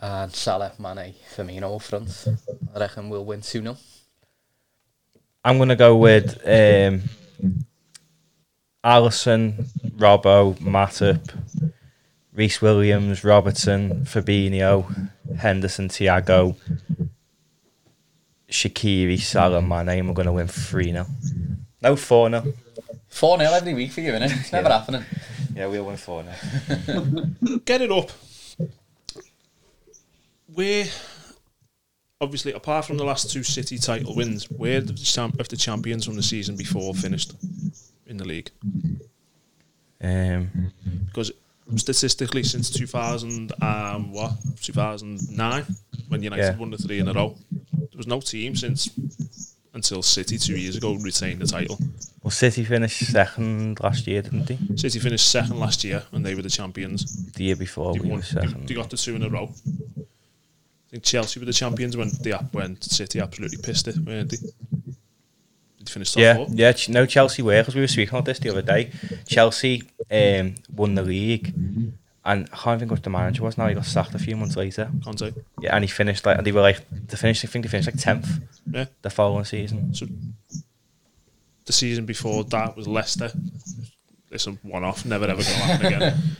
and 0.00 0.30
Salah, 0.34 0.72
Mane, 0.78 1.14
Firmino 1.34 1.76
up 1.76 1.80
front. 1.80 2.26
I 2.76 2.80
reckon 2.80 3.08
we'll 3.08 3.24
win 3.24 3.40
2 3.40 3.62
0. 3.62 3.78
I'm 5.46 5.56
gonna 5.56 5.76
go 5.76 5.96
with 5.96 6.46
um, 6.46 7.08
Allison, 8.84 9.64
Robbo, 9.96 10.58
Matip, 10.58 11.34
Rhys 12.34 12.60
Williams, 12.60 13.22
Robertson, 13.24 14.04
Fabinho, 14.04 15.08
Henderson, 15.38 15.88
Thiago, 15.88 16.56
Shaqiri, 18.50 19.20
Salah, 19.20 19.62
Mane. 19.62 19.98
and 20.00 20.08
We're 20.08 20.14
gonna 20.14 20.32
win 20.32 20.48
three 20.48 20.90
0 20.92 21.06
No 21.82 21.96
four 21.96 22.28
0 22.30 22.52
4 23.08 23.38
0 23.38 23.52
every 23.52 23.74
week 23.74 23.92
for 23.92 24.00
you, 24.00 24.12
innit? 24.12 24.38
It's 24.40 24.52
never 24.52 24.68
Yeah. 24.68 24.78
happening. 24.78 25.04
Yeah, 25.54 25.66
we'll 25.66 25.84
win 25.86 25.96
four 25.96 26.24
0 26.86 27.60
Get 27.64 27.80
it 27.82 27.92
up. 27.92 28.10
Where, 30.52 30.86
obviously, 32.20 32.52
apart 32.52 32.84
from 32.84 32.96
the 32.96 33.04
last 33.04 33.30
two 33.30 33.42
City 33.42 33.78
title 33.78 34.14
wins, 34.14 34.48
where 34.50 34.80
the, 34.80 34.92
champ- 34.94 35.38
have 35.38 35.48
the 35.48 35.56
champions 35.56 36.04
from 36.04 36.16
the 36.16 36.22
season 36.22 36.56
before 36.56 36.94
finished 36.94 37.32
in 38.06 38.16
the 38.18 38.24
league? 38.24 38.50
Um, 40.00 40.72
Because 41.06 41.32
statistically, 41.76 42.42
since 42.42 42.70
2000, 42.70 43.52
um, 43.62 44.12
what 44.12 44.32
2009, 44.62 45.64
when 46.08 46.22
United 46.22 46.42
Yeah. 46.42 46.56
won 46.56 46.70
the 46.70 46.78
three 46.78 46.98
in 46.98 47.08
a 47.08 47.12
row, 47.12 47.36
there 47.52 47.96
was 47.96 48.06
no 48.06 48.20
team 48.20 48.54
since 48.56 48.88
until 49.72 50.02
City 50.02 50.38
two 50.38 50.56
years 50.56 50.76
ago 50.76 50.94
retained 50.94 51.40
the 51.40 51.46
title. 51.46 51.78
well, 52.22 52.30
City 52.30 52.64
finished 52.64 53.06
second 53.10 53.80
last 53.80 54.06
year, 54.06 54.22
didn't 54.22 54.46
they? 54.46 54.58
City 54.76 54.98
finished 55.00 55.28
second 55.28 55.58
last 55.58 55.82
year 55.84 56.04
when 56.10 56.22
they 56.22 56.34
were 56.34 56.42
the 56.42 56.50
champions. 56.50 57.32
The 57.32 57.44
year 57.44 57.56
before 57.56 57.92
They, 57.94 58.00
we 58.00 58.08
won, 58.08 58.18
were 58.18 58.24
second. 58.24 58.68
they 58.68 58.74
got 58.74 58.90
the 58.90 58.96
two 58.96 59.16
in 59.16 59.22
a 59.22 59.28
row. 59.28 59.52
I 59.98 60.90
think 60.90 61.02
Chelsea 61.02 61.40
were 61.40 61.46
the 61.46 61.52
champions 61.52 61.96
when 61.96 62.10
they 62.22 62.30
when 62.52 62.80
City 62.80 63.18
absolutely 63.20 63.58
pissed 63.58 63.88
it, 63.88 63.96
weren't 63.98 64.30
they? 64.30 64.36
Finished 65.86 66.16
Yeah, 66.16 66.36
four. 66.36 66.46
yeah. 66.50 66.72
No, 66.88 67.06
Chelsea 67.06 67.42
were 67.42 67.60
because 67.60 67.74
we 67.74 67.80
were 67.80 67.86
speaking 67.88 68.14
about 68.14 68.24
this 68.24 68.38
the 68.38 68.50
other 68.50 68.62
day. 68.62 68.90
Chelsea 69.26 69.82
um, 70.10 70.54
won 70.74 70.94
the 70.94 71.02
league, 71.02 71.52
and 72.24 72.48
I 72.52 72.56
can't 72.56 72.78
think 72.78 72.90
what 72.90 73.02
the 73.02 73.10
manager 73.10 73.42
was. 73.42 73.58
Now 73.58 73.68
he 73.68 73.74
got 73.74 73.84
sacked 73.84 74.14
a 74.14 74.18
few 74.18 74.36
months 74.36 74.56
later. 74.56 74.90
Can't 75.04 75.18
say. 75.18 75.32
Yeah, 75.60 75.74
and 75.74 75.84
he 75.84 75.88
finished 75.88 76.24
like 76.26 76.38
and 76.38 76.46
they 76.46 76.52
were 76.52 76.60
like 76.62 76.80
they 76.90 77.16
finished. 77.16 77.44
I 77.44 77.48
think 77.48 77.64
they 77.64 77.68
finished 77.70 77.88
like 77.88 77.98
tenth 78.00 78.28
Yeah. 78.70 78.86
the 79.02 79.10
following 79.10 79.44
season. 79.44 79.94
So 79.94 80.06
the 81.66 81.72
season 81.72 82.04
before 82.06 82.44
that 82.44 82.76
was 82.76 82.86
Leicester. 82.86 83.32
It's 84.30 84.46
a 84.46 84.52
one 84.62 84.84
off, 84.84 85.04
never 85.06 85.24
ever 85.26 85.42
gonna 85.42 85.54
happen 85.54 85.86
again. 85.86 86.18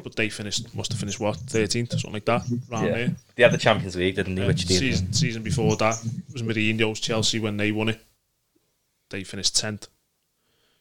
But 0.00 0.14
they 0.14 0.28
finished 0.28 0.74
must 0.76 0.92
have 0.92 1.00
finished 1.00 1.18
what, 1.18 1.36
thirteenth, 1.36 1.92
or 1.92 1.98
something 1.98 2.14
like 2.14 2.24
that. 2.26 2.42
Round 2.70 2.86
Yeah, 2.86 2.92
there. 2.92 3.16
they 3.34 3.42
had 3.42 3.52
the 3.52 3.58
Champions 3.58 3.96
League, 3.96 4.14
didn't 4.14 4.36
they? 4.36 4.42
Yeah, 4.42 4.46
Which 4.48 4.64
season, 4.66 5.12
season 5.12 5.42
before 5.42 5.74
that 5.76 6.00
was 6.32 6.42
Mourinho's 6.42 7.00
Chelsea 7.00 7.40
when 7.40 7.56
they 7.56 7.72
won 7.72 7.88
it. 7.88 8.00
They 9.10 9.24
finished 9.24 9.56
tenth. 9.56 9.88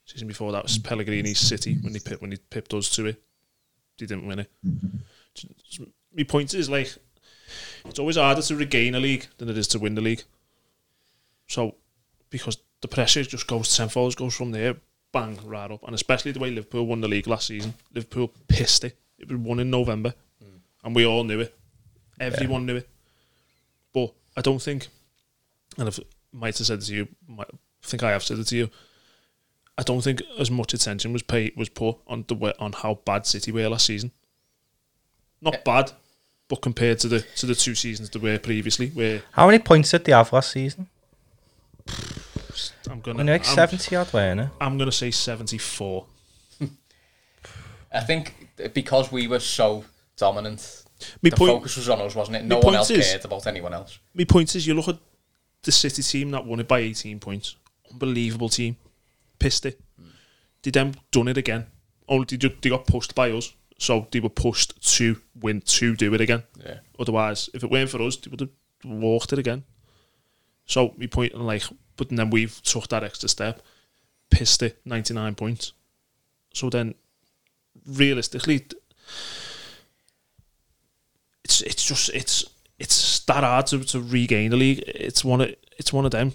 Season 0.06 0.28
before 0.28 0.52
that 0.54 0.64
was 0.64 0.78
Pellegrini's 0.78 1.40
City 1.40 1.78
when 1.82 1.92
they 1.92 2.00
pipped 2.00 2.22
when 2.22 2.32
he 2.32 2.38
pipped 2.50 2.74
us 2.74 2.90
to 2.96 3.08
it. 3.08 3.22
They 3.98 4.06
didn't 4.06 4.26
win 4.26 4.40
it. 4.40 4.52
My 6.16 6.24
point 6.24 6.54
is 6.54 6.70
like 6.70 6.96
it's 7.86 8.00
always 8.00 8.16
harder 8.16 8.42
to 8.42 8.56
regain 8.56 8.96
a 8.96 9.00
league 9.00 9.28
than 9.38 9.50
it 9.50 9.58
is 9.58 9.68
to 9.70 9.80
win 9.80 9.96
the 9.96 10.02
league. 10.02 10.24
So 11.48 11.76
because 12.30 12.58
the 12.82 12.88
pressure 12.88 13.24
just 13.24 13.48
goes 13.48 13.76
tenfold, 13.76 14.16
goes 14.16 14.36
from 14.36 14.52
there, 14.52 14.78
bang, 15.12 15.40
right 15.46 15.72
up. 15.72 15.84
And 15.84 15.96
especially 15.96 16.32
the 16.32 16.40
way 16.40 16.52
Liverpool 16.52 16.86
won 16.86 17.02
the 17.02 17.08
league 17.08 17.28
last 17.28 17.48
season. 17.48 17.74
Liverpool 17.94 18.32
pissed 18.48 18.84
it. 18.84 18.98
It 19.20 19.32
was 19.32 19.40
won 19.40 19.60
in 19.60 19.70
November. 19.70 20.14
Mm. 20.44 20.60
And 20.84 20.96
we 20.96 21.06
all 21.06 21.24
knew 21.24 21.40
it. 21.40 21.58
Everyone 22.20 22.66
knew 22.66 22.78
it. 22.78 22.90
But 23.94 24.14
I 24.36 24.42
don't 24.42 24.62
think, 24.62 24.88
and 25.78 25.90
I 25.90 25.92
might 26.32 26.58
have 26.58 26.68
said 26.68 26.82
to 26.82 26.94
you, 26.94 27.08
think 27.88 28.04
I 28.04 28.12
have 28.12 28.24
said 28.24 28.40
it 28.40 28.48
to 28.48 28.56
you. 28.56 28.70
I 29.78 29.84
don't 29.84 30.02
think 30.02 30.22
as 30.40 30.50
much 30.50 30.74
attention 30.74 31.14
was 31.14 31.22
paid 31.24 31.56
was 31.56 31.70
put 31.70 31.98
on 32.08 32.26
the 32.28 32.56
on 32.60 32.74
how 32.74 32.96
bad 33.06 33.26
City 33.26 33.52
were 33.52 33.70
last 33.70 33.86
season. 33.86 34.12
Not 35.42 35.64
bad, 35.64 35.92
but 36.48 36.62
compared 36.62 37.00
to 37.00 37.08
the 37.08 37.20
to 37.38 37.46
the 37.46 37.56
two 37.56 37.76
seasons 37.76 38.10
they 38.10 38.20
were 38.20 38.40
previously, 38.40 38.90
where 38.90 39.22
How 39.32 39.46
many 39.46 39.60
points 39.60 39.92
did 39.92 40.06
they 40.06 40.14
have 40.14 40.34
last 40.34 40.52
season? 40.52 40.88
I'm 42.90 43.02
gonna 43.02 43.24
like 43.24 43.48
I'm, 43.48 43.56
seventy 43.56 43.96
odd, 43.96 44.12
weren't? 44.14 44.50
I'm 44.60 44.78
gonna 44.78 44.92
say 44.92 45.12
seventy 45.12 45.58
four. 45.58 46.06
I 47.94 48.02
think 48.02 48.50
because 48.74 49.12
we 49.12 49.28
were 49.28 49.40
so 49.40 49.86
dominant, 50.18 50.84
My 51.22 51.30
the 51.30 51.36
point, 51.38 51.52
focus 51.52 51.78
was 51.78 51.90
on 51.90 52.02
us, 52.02 52.16
wasn't 52.16 52.38
it? 52.38 52.46
No 52.46 52.60
one 52.60 52.76
else 52.76 52.90
is- 52.90 53.08
cared 53.08 53.26
about 53.26 53.46
anyone 53.48 53.74
else. 53.74 54.00
my 54.14 54.24
point 54.24 54.56
is, 54.56 54.66
you 54.66 54.74
look 54.74 54.88
at 54.88 54.98
the 55.64 55.72
City 55.72 56.02
team 56.02 56.32
that 56.32 56.46
won 56.46 56.60
it 56.60 56.68
by 56.68 56.80
18 56.80 57.20
points. 57.20 57.56
Unbelievable 57.92 58.50
team. 58.50 58.78
Pissed 59.40 59.66
it. 59.66 59.80
They 60.64 60.72
then 60.72 60.96
done 61.12 61.28
it 61.28 61.38
again. 61.38 61.68
Only 62.08 62.26
they, 62.26 62.38
they 62.62 62.70
got 62.70 62.88
pushed 62.88 63.16
by 63.16 63.32
us, 63.32 63.54
so 63.78 64.08
they 64.12 64.20
were 64.20 64.30
pushed 64.30 64.96
to 64.96 65.22
win 65.40 65.62
to 65.62 65.96
do 65.96 66.14
it 66.14 66.22
again. 66.22 66.44
Yeah. 66.64 66.80
Otherwise, 67.00 67.50
if 67.54 67.64
it 67.64 67.72
weren't 67.72 67.90
for 67.90 68.02
us, 68.02 68.18
they 68.18 68.30
would 68.30 68.40
have 68.40 68.50
walked 68.84 69.34
it 69.34 69.40
again. 69.40 69.64
So 70.66 70.94
we 70.98 71.08
point, 71.08 71.34
and 71.34 71.46
like, 71.46 71.64
but 71.96 72.10
then 72.10 72.30
we've 72.30 72.62
took 72.64 72.88
that 72.90 73.04
extra 73.04 73.30
step, 73.30 73.62
pissed 74.30 74.62
it, 74.64 74.80
99 74.86 75.36
points. 75.36 75.74
So 76.54 76.70
then, 76.70 76.96
realistically, 77.86 78.66
it's 81.44 81.62
it's 81.62 81.84
just 81.84 82.10
it's 82.10 82.46
it's 82.80 83.20
that 83.22 83.44
hard 83.44 83.68
to, 83.68 83.84
to 83.86 84.02
regain 84.02 84.52
the 84.52 84.58
league. 84.58 84.84
It's 84.88 85.24
one 85.24 85.42
of 85.42 85.56
it's 85.78 85.94
one 85.94 86.06
of 86.06 86.12
them. 86.12 86.34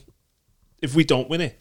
If 0.82 0.94
we 0.94 1.04
don't 1.04 1.30
win 1.30 1.40
it, 1.40 1.58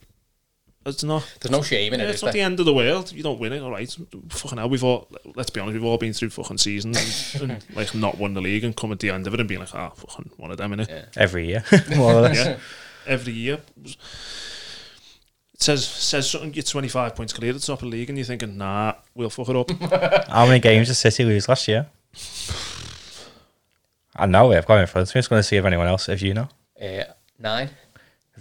it's 0.86 1.04
not. 1.04 1.32
There's 1.40 1.52
no 1.52 1.62
shame 1.62 1.94
in 1.94 2.00
Yeah, 2.00 2.08
it, 2.08 2.10
it's 2.10 2.18
is 2.18 2.24
not 2.24 2.34
the 2.34 2.42
end 2.42 2.60
of 2.60 2.66
the 2.66 2.74
world. 2.74 3.12
If 3.12 3.14
you 3.14 3.22
don't 3.22 3.40
win 3.40 3.54
it, 3.54 3.62
all 3.62 3.70
right. 3.70 3.96
Fucking 4.30 4.58
hell, 4.58 4.68
we've 4.68 4.84
all 4.84 5.08
let's 5.36 5.52
be 5.52 5.60
honest, 5.60 5.76
we've 5.76 5.84
all 5.84 6.00
been 6.00 6.14
through 6.14 6.32
fucking 6.32 6.58
seasons 6.58 7.36
and, 7.40 7.52
and 7.52 7.66
like 7.76 7.94
not 7.94 8.18
won 8.18 8.34
the 8.34 8.42
league 8.42 8.64
and 8.64 8.76
come 8.76 8.92
at 8.92 9.00
the 9.00 9.12
end 9.12 9.28
of 9.28 9.34
it 9.34 9.40
and 9.40 9.48
being 9.48 9.60
like, 9.60 9.76
ah, 9.76 9.90
fucking 9.90 10.32
one 10.38 10.50
of 10.50 10.58
them 10.58 10.74
in 10.74 10.80
it. 10.80 10.90
Yeah. 10.90 11.06
Every 11.16 11.46
year, 11.48 11.64
more 11.96 12.16
or 12.16 12.22
less. 12.22 12.38
Yeah, 12.38 12.58
every 13.06 13.34
year. 13.34 13.60
It 13.86 13.96
says 15.58 15.88
says 15.88 16.32
something. 16.32 16.56
You're 16.56 16.64
25 16.64 17.16
points 17.16 17.34
clear 17.34 17.52
at 17.52 17.60
the 17.60 17.62
top 17.62 17.84
of 17.84 17.92
the 17.92 17.96
league, 17.96 18.10
and 18.10 18.18
you're 18.18 18.26
thinking, 18.26 18.58
nah, 18.58 18.94
we'll 19.14 19.30
fuck 19.30 19.50
it 19.50 19.56
up. 19.56 19.70
How 20.30 20.48
many 20.48 20.60
games 20.60 20.88
did 20.88 20.96
City 20.96 21.26
lose 21.26 21.48
last 21.48 21.68
year? 21.68 21.88
I 24.16 24.26
know 24.26 24.52
it. 24.52 24.58
I've 24.58 24.66
got 24.66 24.80
it 24.80 24.82
in 24.82 24.88
front 24.88 25.08
of 25.08 25.14
me. 25.14 25.20
I'm 25.20 25.22
just 25.22 25.30
going 25.30 25.40
to 25.40 25.44
see 25.48 25.58
if 25.58 25.66
anyone 25.66 25.88
else, 25.88 26.10
if 26.10 26.24
you 26.24 26.34
know. 26.34 26.50
Uh, 26.82 27.04
nine. 27.40 27.70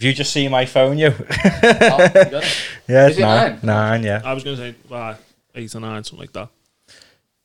Have 0.00 0.06
you 0.06 0.14
just 0.14 0.32
seen 0.32 0.50
my 0.50 0.64
phone, 0.64 0.96
you? 0.96 1.08
Oh, 1.08 1.12
you 1.18 1.78
got 1.78 2.16
it. 2.16 2.56
yeah, 2.88 3.08
Is 3.08 3.18
it 3.18 3.20
nine? 3.20 3.58
Nine, 3.62 4.02
yeah. 4.02 4.22
I 4.24 4.32
was 4.32 4.42
going 4.42 4.56
to 4.56 4.62
say, 4.72 4.74
well, 4.88 5.18
eight 5.54 5.74
or 5.74 5.80
nine, 5.80 6.02
something 6.04 6.20
like 6.20 6.32
that. 6.32 6.48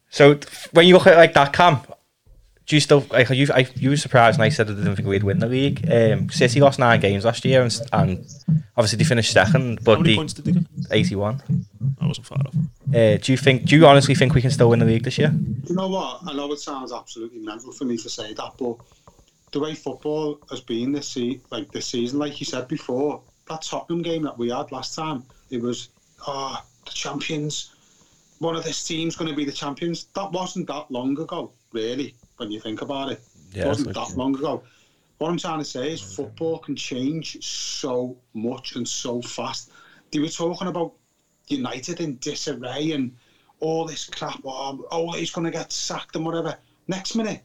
So 0.09 0.39
when 0.71 0.87
you 0.87 0.93
look 0.93 1.05
at 1.05 1.15
it 1.15 1.17
like 1.17 1.33
that, 1.33 1.51
Cam, 1.51 1.81
do 2.65 2.77
you 2.77 2.79
still 2.79 3.05
like? 3.11 3.29
Are 3.29 3.33
you, 3.33 3.47
I, 3.53 3.67
you 3.75 3.89
were 3.89 3.97
surprised 3.97 4.39
when 4.39 4.45
I 4.45 4.49
said 4.49 4.69
I 4.69 4.73
didn't 4.73 4.95
think 4.95 5.05
we'd 5.05 5.23
win 5.23 5.39
the 5.39 5.47
league. 5.47 5.85
Um, 5.91 6.29
City 6.29 6.61
lost 6.61 6.79
nine 6.79 7.01
games 7.01 7.25
last 7.25 7.43
year, 7.43 7.61
and, 7.61 7.77
and 7.91 8.25
obviously 8.77 8.99
they 8.99 9.03
finished 9.03 9.33
second, 9.33 9.79
How 9.79 9.83
but 9.83 9.99
many 9.99 10.11
the 10.11 10.15
points 10.15 10.33
did 10.33 10.45
they 10.45 10.51
get? 10.53 10.63
eighty-one. 10.91 11.41
I 11.99 12.07
wasn't 12.07 12.25
far 12.25 12.37
off. 12.39 12.55
Uh, 12.95 13.17
do 13.17 13.33
you 13.33 13.37
think? 13.37 13.65
Do 13.65 13.75
you 13.75 13.85
honestly 13.85 14.15
think 14.15 14.33
we 14.33 14.41
can 14.41 14.49
still 14.49 14.69
win 14.69 14.79
the 14.79 14.85
league 14.85 15.03
this 15.03 15.17
year? 15.17 15.33
You 15.67 15.75
know 15.75 15.89
what? 15.89 16.21
I 16.25 16.33
know 16.33 16.49
it 16.53 16.59
sounds 16.59 16.93
absolutely 16.93 17.39
mental 17.39 17.73
for 17.73 17.83
me 17.83 17.97
to 17.97 18.09
say 18.09 18.33
that, 18.33 18.53
but 18.57 18.77
the 19.55 19.61
way 19.61 19.73
football 19.73 20.37
has 20.49 20.59
been 20.59 20.91
this 20.91 21.07
se- 21.07 21.39
like 21.49 21.71
this 21.71 21.85
season, 21.85 22.19
like 22.19 22.41
you 22.41 22.45
said 22.45 22.67
before, 22.67 23.21
that 23.47 23.61
Tottenham 23.61 24.01
game 24.01 24.21
that 24.23 24.37
we 24.37 24.49
had 24.49 24.69
last 24.69 24.93
time, 24.93 25.23
it 25.49 25.61
was 25.61 25.89
ah 26.27 26.61
the 26.83 26.91
champions. 26.91 27.73
One 28.39 28.57
of 28.57 28.65
this 28.65 28.85
team's 28.85 29.15
going 29.15 29.29
to 29.29 29.35
be 29.35 29.45
the 29.45 29.53
champions. 29.53 30.07
That 30.13 30.33
wasn't 30.33 30.67
that 30.67 30.91
long 30.91 31.17
ago, 31.17 31.53
really, 31.71 32.15
when 32.35 32.51
you 32.51 32.59
think 32.59 32.81
about 32.81 33.13
it. 33.13 33.21
Yeah, 33.53 33.63
it 33.63 33.67
wasn't 33.69 33.95
like- 33.95 34.09
that 34.09 34.17
long 34.17 34.35
ago. 34.35 34.61
What 35.19 35.29
I'm 35.31 35.37
trying 35.37 35.59
to 35.59 35.71
say 35.77 35.93
is 35.93 36.01
football 36.01 36.59
can 36.59 36.75
change 36.75 37.41
so 37.41 38.17
much 38.33 38.75
and 38.75 38.85
so 38.85 39.21
fast. 39.21 39.71
They 40.11 40.19
were 40.19 40.27
talking 40.27 40.67
about 40.67 40.95
United 41.47 42.01
in 42.01 42.17
disarray 42.17 42.91
and 42.91 43.15
all 43.61 43.85
this 43.85 44.09
crap. 44.09 44.41
Oh, 44.43 44.85
oh 44.91 45.13
he's 45.13 45.31
going 45.31 45.45
to 45.45 45.57
get 45.59 45.71
sacked 45.71 46.17
and 46.17 46.25
whatever. 46.25 46.57
Next 46.89 47.15
minute, 47.15 47.41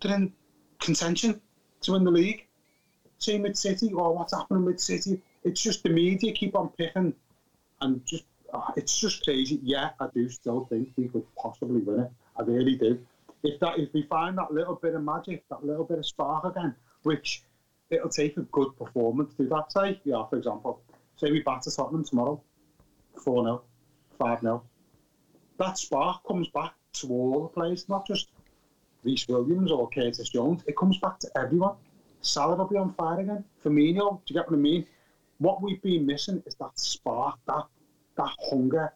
they're 0.00 0.14
in 0.14 0.32
contention 0.80 1.40
to 1.82 1.92
win 1.92 2.04
the 2.04 2.10
league. 2.10 2.46
Same 3.18 3.42
with 3.42 3.56
City. 3.56 3.92
Or 3.92 4.14
what's 4.14 4.34
happening 4.34 4.64
with 4.64 4.80
City? 4.80 5.22
It's 5.44 5.62
just 5.62 5.82
the 5.82 5.90
media 5.90 6.32
keep 6.32 6.56
on 6.56 6.70
picking, 6.70 7.14
and 7.80 8.04
just 8.04 8.24
ah, 8.52 8.72
it's 8.76 8.98
just 8.98 9.24
crazy. 9.24 9.60
Yeah, 9.62 9.90
I 10.00 10.08
do 10.14 10.28
still 10.28 10.66
think 10.66 10.90
we 10.96 11.08
could 11.08 11.24
possibly 11.36 11.80
win 11.80 12.00
it. 12.00 12.10
I 12.36 12.42
really 12.42 12.76
do. 12.76 12.98
If 13.42 13.60
that 13.60 13.78
if 13.78 13.92
we 13.94 14.02
find 14.02 14.36
that 14.38 14.52
little 14.52 14.74
bit 14.74 14.94
of 14.94 15.02
magic, 15.02 15.44
that 15.50 15.64
little 15.64 15.84
bit 15.84 15.98
of 15.98 16.06
spark 16.06 16.44
again, 16.44 16.74
which 17.04 17.42
it'll 17.90 18.10
take 18.10 18.36
a 18.36 18.42
good 18.42 18.76
performance 18.76 19.34
to 19.34 19.44
do 19.44 19.48
that. 19.50 19.72
Say, 19.72 20.00
yeah, 20.04 20.24
for 20.28 20.36
example, 20.36 20.80
say 21.16 21.30
we 21.30 21.40
batter 21.40 21.70
Tottenham 21.70 22.04
tomorrow, 22.04 22.42
four 23.22 23.44
0 23.44 23.62
five 24.18 24.40
0 24.40 24.62
That 25.58 25.78
spark 25.78 26.22
comes 26.26 26.48
back 26.48 26.74
to 26.94 27.08
all 27.08 27.42
the 27.42 27.48
players, 27.48 27.88
not 27.88 28.06
just 28.06 28.28
Rhys 29.04 29.26
Williams 29.28 29.70
or 29.70 29.88
Curtis 29.88 30.28
Jones. 30.28 30.62
It 30.66 30.76
comes 30.76 30.98
back 30.98 31.18
to 31.20 31.28
everyone. 31.36 31.74
Salah 32.22 32.56
will 32.56 32.66
be 32.66 32.76
on 32.76 32.92
fire 32.94 33.20
again. 33.20 33.44
Firmino, 33.64 34.20
do 34.26 34.34
you 34.34 34.40
get 34.40 34.50
what 34.50 34.56
I 34.56 34.60
mean? 34.60 34.86
What 35.38 35.62
we've 35.62 35.80
been 35.82 36.04
missing 36.04 36.42
is 36.46 36.54
that 36.56 36.78
spark, 36.78 37.38
that 37.46 37.64
that 38.16 38.30
hunger, 38.50 38.92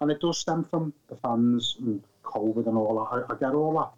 and 0.00 0.10
it 0.10 0.20
does 0.20 0.38
stem 0.38 0.64
from 0.64 0.94
the 1.08 1.16
fans 1.16 1.76
and 1.80 2.02
COVID 2.24 2.66
and 2.66 2.76
all 2.78 2.94
that. 3.10 3.26
I, 3.28 3.32
I 3.34 3.36
get 3.38 3.52
all 3.54 3.74
that, 3.78 3.90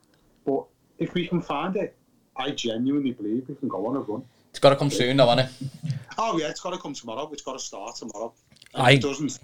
but 0.45 0.65
if 0.99 1.15
we 1.15 1.29
can 1.29 1.41
find 1.41 1.77
it, 1.77 1.95
I 2.37 2.51
genuinely 2.51 3.13
believe 3.13 3.49
we 3.49 3.55
can 3.55 3.69
go 3.69 3.87
on 3.87 3.97
a 3.97 4.01
run. 4.01 4.25
It's 4.51 4.59
got 4.59 4.71
to 4.71 4.77
come 4.77 4.91
soon, 4.91 5.17
though, 5.17 5.29
hasn't 5.29 5.51
it? 5.85 5.95
Oh 6.19 6.37
yeah, 6.39 6.49
it's 6.49 6.61
got 6.61 6.71
to 6.71 6.79
come 6.79 6.95
tomorrow. 6.95 7.29
It's 7.33 7.43
got 7.43 7.53
to 7.53 7.59
start 7.65 7.95
tomorrow. 7.95 8.35
And 8.75 8.83
I- 8.87 8.91
it 8.93 9.03
doesn't. 9.03 9.39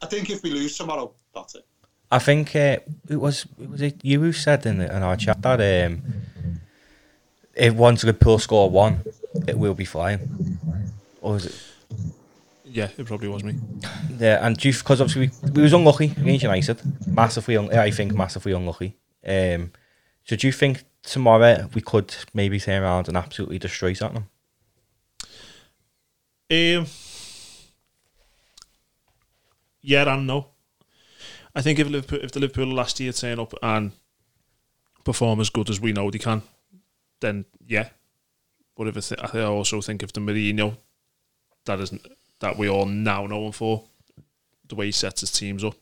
I 0.00 0.06
think 0.06 0.30
if 0.30 0.42
we 0.44 0.50
lose 0.50 0.76
tomorrow, 0.76 1.12
that's 1.34 1.54
it. 1.56 1.66
I 2.14 2.20
think 2.20 2.54
uh, 2.54 2.78
it 3.08 3.16
was 3.16 3.44
it 3.60 3.68
was 3.68 3.82
it 3.82 4.04
you 4.04 4.20
who 4.20 4.32
said 4.32 4.64
in, 4.66 4.78
the, 4.78 4.96
in 4.96 5.02
our 5.02 5.16
chat 5.16 5.42
that 5.42 5.86
um, 5.86 6.02
if 7.56 7.74
once 7.74 8.04
Liverpool 8.04 8.38
score 8.38 8.70
one, 8.70 9.00
it 9.48 9.58
will 9.58 9.74
be 9.74 9.84
flying. 9.84 10.20
Or 11.20 11.32
was 11.32 11.46
it? 11.46 11.60
Yeah, 12.64 12.88
it 12.96 13.06
probably 13.06 13.26
was 13.26 13.42
me. 13.42 13.56
Yeah, 14.16 14.46
and 14.46 14.64
you 14.64 14.72
because 14.72 15.00
obviously 15.00 15.32
we, 15.42 15.50
we 15.50 15.62
was 15.62 15.72
unlucky 15.72 16.04
against 16.16 16.44
United, 16.44 16.80
massively. 17.08 17.56
Un- 17.56 17.76
I 17.76 17.90
think 17.90 18.14
massively 18.14 18.52
unlucky. 18.52 18.96
Um, 19.26 19.72
so 20.24 20.36
do 20.36 20.46
you 20.46 20.52
think 20.52 20.84
tomorrow 21.02 21.68
we 21.74 21.80
could 21.80 22.14
maybe 22.32 22.60
turn 22.60 22.80
around 22.80 23.08
and 23.08 23.16
absolutely 23.16 23.58
destroy 23.58 23.92
Tottenham? 23.92 24.28
Um, 26.48 26.86
yeah 29.82 30.14
and 30.14 30.28
no. 30.28 30.53
I 31.54 31.62
think 31.62 31.78
if 31.78 31.88
Liverpool, 31.88 32.18
if 32.22 32.32
the 32.32 32.40
Liverpool 32.40 32.66
last 32.72 32.98
year 33.00 33.12
turn 33.12 33.38
up 33.38 33.54
and 33.62 33.92
perform 35.04 35.40
as 35.40 35.50
good 35.50 35.70
as 35.70 35.80
we 35.80 35.92
know 35.92 36.10
they 36.10 36.18
can, 36.18 36.42
then 37.20 37.44
yeah. 37.66 37.88
But 38.76 38.88
if 38.88 38.96
I, 38.96 39.00
th- 39.00 39.34
I 39.34 39.44
also 39.44 39.80
think 39.80 40.02
if 40.02 40.12
the 40.12 40.20
Mourinho 40.20 40.76
that 41.66 41.78
isn't 41.80 42.04
that 42.40 42.58
we 42.58 42.68
all 42.68 42.86
now 42.86 43.26
know 43.26 43.46
him 43.46 43.52
for, 43.52 43.84
the 44.68 44.74
way 44.74 44.86
he 44.86 44.92
sets 44.92 45.20
his 45.20 45.30
teams 45.30 45.62
up, 45.62 45.74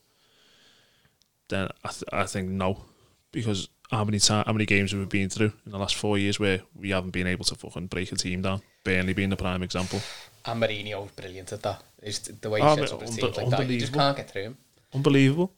then 1.48 1.68
I, 1.84 1.88
th- 1.88 2.04
I 2.12 2.24
think 2.24 2.50
no, 2.50 2.84
because 3.32 3.68
how 3.90 4.04
many 4.04 4.18
time, 4.18 4.44
how 4.46 4.52
many 4.52 4.66
games 4.66 4.90
have 4.92 5.00
we 5.00 5.06
been 5.06 5.28
through 5.30 5.52
in 5.64 5.72
the 5.72 5.78
last 5.78 5.94
four 5.96 6.18
years 6.18 6.38
where 6.38 6.60
we 6.74 6.90
haven't 6.90 7.10
been 7.10 7.26
able 7.26 7.44
to 7.46 7.54
fucking 7.54 7.86
break 7.86 8.12
a 8.12 8.16
team 8.16 8.42
down? 8.42 8.60
Burnley 8.84 9.12
being 9.14 9.30
the 9.30 9.36
prime 9.36 9.62
example. 9.62 10.00
And 10.44 10.62
Mourinho 10.62 11.02
was 11.02 11.10
brilliant 11.12 11.52
at 11.52 11.62
that. 11.62 11.82
Is 12.02 12.18
the 12.18 12.50
way 12.50 12.60
he 12.60 12.66
Oh, 12.66 12.74
sets 12.76 12.90
but 12.90 12.96
up 12.96 13.02
his 13.06 13.16
teams 13.16 13.36
like 13.36 13.48
that. 13.50 13.68
You 13.70 13.80
just 13.80 13.92
can't 13.94 14.16
get 14.16 14.30
through 14.30 14.42
him. 14.42 14.58
Unbelievable. 14.92 15.52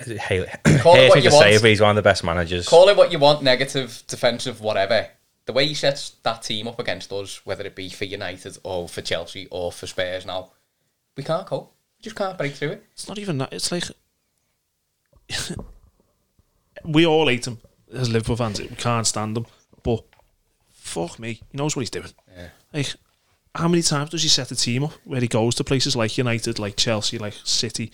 Hey, 0.00 0.46
Call 0.80 0.94
it 0.94 0.98
hate 1.00 1.08
what 1.10 1.14
to 1.16 1.20
you 1.20 1.30
say, 1.30 1.50
want. 1.52 1.62
but 1.62 1.68
he's 1.70 1.80
one 1.80 1.90
of 1.90 1.96
the 1.96 2.02
best 2.02 2.24
managers. 2.24 2.68
Call 2.68 2.88
it 2.88 2.96
what 2.96 3.12
you 3.12 3.18
want, 3.18 3.42
negative, 3.42 4.02
defensive, 4.06 4.60
whatever. 4.60 5.08
The 5.44 5.52
way 5.52 5.66
he 5.66 5.74
sets 5.74 6.10
that 6.22 6.42
team 6.42 6.68
up 6.68 6.78
against 6.78 7.12
us, 7.12 7.44
whether 7.44 7.64
it 7.64 7.74
be 7.74 7.88
for 7.90 8.04
United 8.04 8.58
or 8.62 8.88
for 8.88 9.02
Chelsea 9.02 9.48
or 9.50 9.72
for 9.72 9.86
Spurs 9.86 10.24
now, 10.24 10.50
we 11.16 11.22
can't 11.24 11.46
cope. 11.46 11.74
We 11.98 12.02
just 12.04 12.16
can't 12.16 12.38
break 12.38 12.54
through 12.54 12.70
it. 12.70 12.86
It's 12.92 13.08
not 13.08 13.18
even 13.18 13.38
that. 13.38 13.52
It's 13.52 13.70
like 13.72 13.84
we 16.84 17.06
all 17.06 17.28
hate 17.28 17.46
him 17.46 17.58
as 17.92 18.08
Liverpool 18.10 18.36
fans. 18.36 18.60
We 18.60 18.68
can't 18.68 19.06
stand 19.06 19.36
him, 19.36 19.46
but 19.82 20.04
fuck 20.70 21.18
me, 21.18 21.34
he 21.50 21.56
knows 21.58 21.76
what 21.76 21.80
he's 21.80 21.90
doing. 21.90 22.06
Yeah. 22.36 22.48
Like, 22.72 22.94
how 23.54 23.68
many 23.68 23.82
times 23.82 24.10
does 24.10 24.22
he 24.22 24.28
set 24.28 24.50
a 24.50 24.56
team 24.56 24.84
up 24.84 24.92
where 25.04 25.20
he 25.20 25.28
goes 25.28 25.54
to 25.56 25.64
places 25.64 25.94
like 25.94 26.16
United, 26.16 26.58
like 26.58 26.76
Chelsea, 26.76 27.18
like 27.18 27.34
City, 27.44 27.92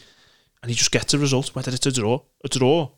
and 0.62 0.70
he 0.70 0.74
just 0.74 0.90
gets 0.90 1.14
a 1.14 1.18
result, 1.18 1.54
whether 1.54 1.72
it's 1.72 1.86
a 1.86 1.92
draw, 1.92 2.20
a 2.44 2.48
draw 2.48 2.90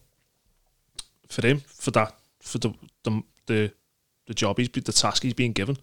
for 1.29 1.47
him, 1.47 1.61
for 1.67 1.91
that, 1.93 2.15
for 2.41 2.59
the 2.59 2.73
the 3.03 3.23
the, 3.47 3.73
the 4.27 4.35
job 4.35 4.59
he's 4.59 4.69
the 4.69 4.93
task 4.93 5.23
he's 5.23 5.35
being 5.35 5.53
given, 5.53 5.77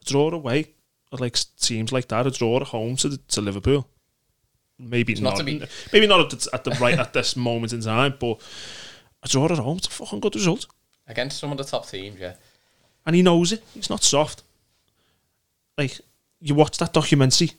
a 0.00 0.04
draw 0.04 0.30
away, 0.30 0.72
like 1.12 1.38
teams 1.60 1.92
like 1.92 2.08
that, 2.08 2.26
a 2.26 2.30
draw 2.30 2.56
at 2.56 2.68
home 2.68 2.96
to 2.96 3.08
the, 3.08 3.16
to 3.28 3.40
Liverpool. 3.40 3.88
Maybe 4.78 5.14
not 5.14 5.30
not, 5.30 5.36
to 5.38 5.44
be- 5.44 5.62
maybe 5.92 6.06
not 6.06 6.20
at 6.20 6.38
the, 6.38 6.50
at 6.52 6.64
the 6.64 6.70
right 6.72 6.98
at 6.98 7.12
this 7.12 7.34
moment 7.36 7.72
in 7.72 7.80
time, 7.80 8.14
but 8.20 8.40
a 9.22 9.28
draw 9.28 9.46
at 9.46 9.58
home, 9.58 9.78
it's 9.78 9.86
a 9.86 9.90
fucking 9.90 10.20
good 10.20 10.34
result. 10.34 10.66
Against 11.08 11.38
some 11.38 11.52
of 11.52 11.58
the 11.58 11.64
top 11.64 11.88
teams, 11.88 12.20
yeah. 12.20 12.34
and 13.06 13.16
he 13.16 13.22
knows 13.22 13.52
it. 13.52 13.62
He's 13.72 13.88
not 13.88 14.02
soft. 14.02 14.42
Like 15.78 15.98
you 16.40 16.54
watch 16.54 16.78
that 16.78 16.92
documentary. 16.92 17.52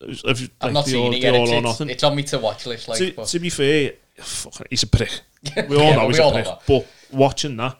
Of, 0.00 0.24
of, 0.24 0.50
I've 0.60 0.64
like, 0.64 0.72
not 0.72 0.84
the 0.86 0.90
seen 0.92 1.06
all, 1.06 1.14
it 1.14 1.22
yet. 1.22 1.34
It's, 1.34 1.80
it's, 1.80 1.90
it's 1.90 2.04
on 2.04 2.16
me 2.16 2.22
to 2.24 2.38
watch 2.38 2.66
list. 2.66 2.88
Like, 2.88 2.98
to, 2.98 3.12
to 3.12 3.38
be 3.38 3.50
fair, 3.50 3.92
fucking, 4.16 4.66
he's 4.70 4.82
a 4.82 4.86
prick. 4.86 5.20
We 5.68 5.76
all 5.76 5.82
Yeah, 5.82 5.96
know 5.96 6.08
he's 6.08 6.18
all 6.20 6.36
a 6.36 6.42
prick. 6.42 6.58
But 6.66 6.86
watching 7.10 7.56
that, 7.58 7.78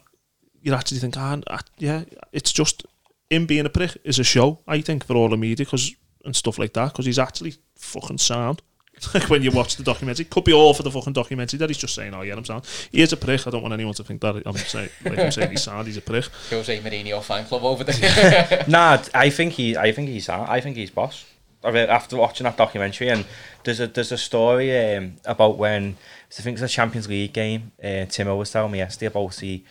you 0.62 0.75
actually 0.75 0.99
think, 0.99 1.16
ah, 1.16 1.39
ah, 1.49 1.61
yeah, 1.79 2.05
it's 2.33 2.53
just 2.53 2.85
him 3.31 3.47
being 3.47 3.64
a 3.66 3.71
prick 3.71 3.97
is 4.05 4.18
a 4.18 4.25
show. 4.25 4.59
I 4.66 4.81
think 4.81 5.05
for 5.05 5.14
all 5.16 5.29
the 5.29 5.37
media 5.37 5.64
because 5.64 5.95
and 6.25 6.37
stuff 6.37 6.59
like 6.59 6.75
that 6.75 6.93
because 6.93 7.07
he's 7.07 7.18
actually 7.18 7.55
fucking 7.77 8.18
sound. 8.18 8.62
Like 9.14 9.31
when 9.31 9.43
you 9.43 9.51
watch 9.51 9.77
the 9.77 9.83
documentary, 9.83 10.27
could 10.27 10.45
be 10.45 10.53
all 10.53 10.75
for 10.75 10.83
the 10.83 10.91
fucking 10.91 11.14
documentary 11.14 11.57
that 11.57 11.71
he's 11.71 11.79
just 11.79 11.95
saying, 11.95 12.12
"Oh 12.12 12.21
yeah, 12.21 12.35
I'm 12.35 12.45
sound." 12.45 12.66
He 12.93 13.01
is 13.01 13.14
a 13.14 13.16
prick. 13.16 13.47
I 13.47 13.51
don't 13.51 13.62
want 13.62 13.73
anyone 13.73 13.95
to 13.95 14.05
think 14.05 14.21
that 14.21 14.43
I'm 14.45 14.55
saying 14.57 14.91
like 15.07 15.18
I'm 15.18 15.31
saying 15.31 15.51
he's 15.53 15.62
sound. 15.62 15.87
He's 15.87 15.97
a 15.97 16.03
prick. 16.03 16.27
Jose 16.51 16.79
Mourinho 16.81 17.23
fan 17.23 17.47
club 17.47 17.64
over 17.64 17.83
there. 17.83 18.64
Nah, 18.68 19.03
I 19.14 19.31
think 19.31 19.55
he. 19.55 19.75
I 19.75 19.93
think 19.93 20.11
he's. 20.11 20.27
Sad. 20.27 20.47
I 20.51 20.61
think 20.61 20.77
he's 20.77 20.91
boss. 20.91 21.25
I 21.63 21.71
after 21.71 22.17
watching 22.17 22.45
that 22.45 22.57
documentary, 22.57 23.09
and 23.09 23.27
there's 23.65 23.81
a 23.81 23.87
there's 23.87 24.13
a 24.13 24.19
story 24.19 24.97
um, 24.97 25.17
about 25.25 25.59
when 25.59 25.97
I 26.39 26.43
think 26.43 26.55
it's 26.55 26.63
a 26.63 26.69
Champions 26.69 27.09
League 27.09 27.33
game. 27.33 27.73
Uh, 27.83 28.07
Timo 28.09 28.39
was 28.39 28.51
telling 28.51 28.73
me 28.73 28.79
yesterday 28.79 29.07
about 29.07 29.39
he 29.39 29.65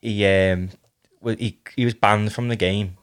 he 0.00 0.26
um 0.26 0.70
he 1.22 1.58
he 1.74 1.84
was 1.84 1.94
banned 1.94 2.32
from 2.32 2.48
the 2.48 2.56
game 2.56 2.96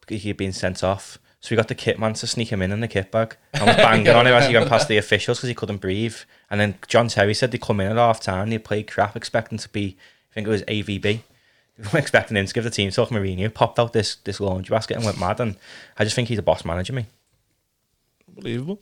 because 0.00 0.22
he 0.22 0.28
had 0.28 0.36
been 0.36 0.52
sent 0.52 0.84
off. 0.84 1.18
So 1.40 1.48
we 1.50 1.56
got 1.56 1.68
the 1.68 1.74
kit 1.74 1.98
man 1.98 2.12
to 2.14 2.26
sneak 2.26 2.52
him 2.52 2.60
in 2.60 2.70
in 2.70 2.80
the 2.80 2.88
kit 2.88 3.10
bag 3.10 3.36
and 3.54 3.64
was 3.66 3.76
banging 3.76 4.08
on 4.08 4.26
him 4.26 4.34
as 4.34 4.46
he 4.46 4.54
went 4.54 4.68
past 4.68 4.88
the 4.88 4.98
officials 4.98 5.38
because 5.38 5.48
he 5.48 5.54
couldn't 5.54 5.78
breathe. 5.78 6.16
And 6.50 6.60
then 6.60 6.74
John 6.86 7.08
Terry 7.08 7.32
said 7.32 7.50
they 7.50 7.58
come 7.58 7.80
in 7.80 7.90
at 7.90 7.96
half 7.96 8.20
time, 8.20 8.50
they 8.50 8.58
played 8.58 8.90
crap, 8.90 9.16
expecting 9.16 9.56
to 9.56 9.68
be, 9.70 9.96
I 10.30 10.34
think 10.34 10.46
it 10.46 10.50
was 10.50 10.62
AVB. 10.64 11.20
Were 11.94 11.98
expecting 11.98 12.36
him 12.36 12.44
to 12.44 12.52
give 12.52 12.64
the 12.64 12.68
team 12.68 12.90
talk 12.90 13.08
Mourinho, 13.08 13.52
popped 13.54 13.78
out 13.78 13.94
this 13.94 14.16
this 14.16 14.38
laundry 14.38 14.74
basket 14.74 14.98
and 14.98 15.04
went 15.06 15.18
mad. 15.18 15.40
And 15.40 15.56
I 15.98 16.04
just 16.04 16.14
think 16.14 16.28
he's 16.28 16.38
a 16.38 16.42
boss 16.42 16.62
manager, 16.62 16.92
me. 16.92 17.06
Unbelievable. 18.36 18.80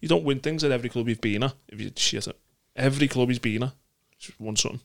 You 0.00 0.08
don't 0.08 0.24
win 0.24 0.40
things 0.40 0.62
at 0.64 0.70
every 0.72 0.88
club 0.88 1.08
you've 1.08 1.20
been 1.20 1.42
at. 1.42 1.54
If 1.68 1.80
you 1.80 1.90
shit 1.96 2.26
at 2.28 2.36
every 2.74 3.08
club 3.08 3.28
he's 3.28 3.38
been 3.38 3.62
at, 3.64 3.72
he's 4.18 4.32
won 4.38 4.56
something. 4.56 4.80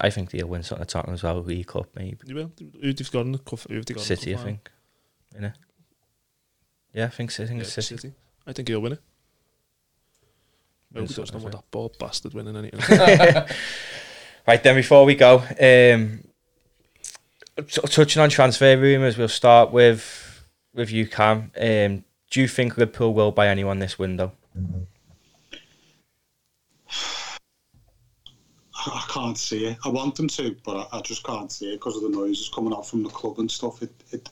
I 0.00 0.10
think 0.10 0.30
they'll 0.30 0.46
win 0.46 0.62
something 0.62 0.82
at 0.82 0.88
Tottenham 0.88 1.14
as 1.14 1.22
well, 1.22 1.40
League 1.42 1.66
Cup 1.68 1.86
maybe. 1.96 2.18
You 2.26 2.34
will. 2.34 2.52
Who'd 2.80 2.98
have 2.98 3.12
got 3.12 3.26
in 3.26 3.32
the 3.32 3.38
cup? 3.38 3.60
Who'd 3.60 3.76
have 3.76 3.86
got 3.86 3.90
in 3.90 3.94
the 3.96 4.00
City, 4.00 4.32
I 4.32 4.36
cup 4.36 4.44
final? 4.44 4.54
think. 4.56 4.70
Innit? 5.40 5.54
Yeah, 6.92 7.04
I 7.06 7.08
think, 7.08 7.30
I 7.32 7.46
think 7.46 7.50
Yeah, 7.50 7.60
it's 7.62 7.72
City. 7.72 7.96
City. 7.96 8.12
I 8.46 8.52
think 8.52 8.68
he'll 8.68 8.80
win 8.80 8.92
it. 8.92 9.00
I 10.94 10.98
hope 11.00 11.08
he 11.08 11.14
doesn't 11.14 11.40
want 11.40 11.52
that 11.52 11.70
bald 11.70 11.98
bastard 11.98 12.34
winning 12.34 12.56
anything. 12.56 12.80
Right 14.46 14.62
then, 14.62 14.74
before 14.74 15.06
we 15.06 15.14
go, 15.14 15.38
um, 15.38 16.22
touching 17.66 18.20
on 18.22 18.28
transfer 18.28 18.76
rumours, 18.76 19.16
we'll 19.16 19.26
start 19.28 19.72
with 19.72 20.44
with 20.74 20.90
you, 20.90 21.06
Cam. 21.06 21.50
Um, 21.58 22.04
do 22.34 22.40
you 22.40 22.48
think 22.48 22.76
Liverpool 22.76 23.14
will 23.14 23.30
buy 23.30 23.46
anyone 23.46 23.78
this 23.78 23.96
window? 23.96 24.32
I 28.74 29.04
can't 29.08 29.38
see 29.38 29.66
it. 29.66 29.78
I 29.84 29.88
want 29.88 30.16
them 30.16 30.26
to, 30.26 30.56
but 30.64 30.88
I, 30.92 31.00
just 31.00 31.22
can't 31.22 31.52
see 31.52 31.72
it 31.72 31.76
because 31.76 31.96
of 31.96 32.02
the 32.02 32.08
noises 32.08 32.50
coming 32.52 32.72
out 32.72 32.88
from 32.88 33.04
the 33.04 33.08
club 33.08 33.38
and 33.38 33.48
stuff. 33.48 33.84
It, 33.84 33.92
it 34.10 34.28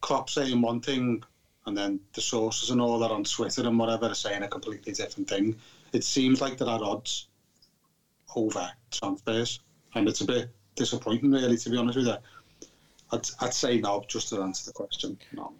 Klopp 0.00 0.28
saying 0.28 0.60
one 0.60 0.80
thing, 0.80 1.22
and 1.66 1.78
then 1.78 2.00
the 2.12 2.20
sources 2.20 2.70
and 2.70 2.80
all 2.80 2.98
that 2.98 3.12
on 3.12 3.22
Twitter 3.22 3.62
and 3.62 3.78
whatever 3.78 4.06
are 4.06 4.14
saying 4.14 4.42
a 4.42 4.48
completely 4.48 4.92
different 4.92 5.28
thing. 5.28 5.54
It 5.92 6.02
seems 6.02 6.40
like 6.40 6.58
there 6.58 6.66
are 6.66 6.82
odds 6.82 7.28
over 8.34 8.68
transfers, 8.90 9.60
and 9.94 10.08
it's 10.08 10.22
a 10.22 10.26
bit 10.26 10.50
disappointing, 10.74 11.30
really, 11.30 11.56
to 11.56 11.70
be 11.70 11.76
honest 11.76 11.98
with 11.98 12.08
you. 12.08 12.16
I'd, 13.12 13.28
I'd 13.40 13.54
say 13.54 13.78
no, 13.78 14.02
just 14.08 14.30
to 14.30 14.42
answer 14.42 14.66
the 14.66 14.72
question. 14.72 15.16
No. 15.32 15.54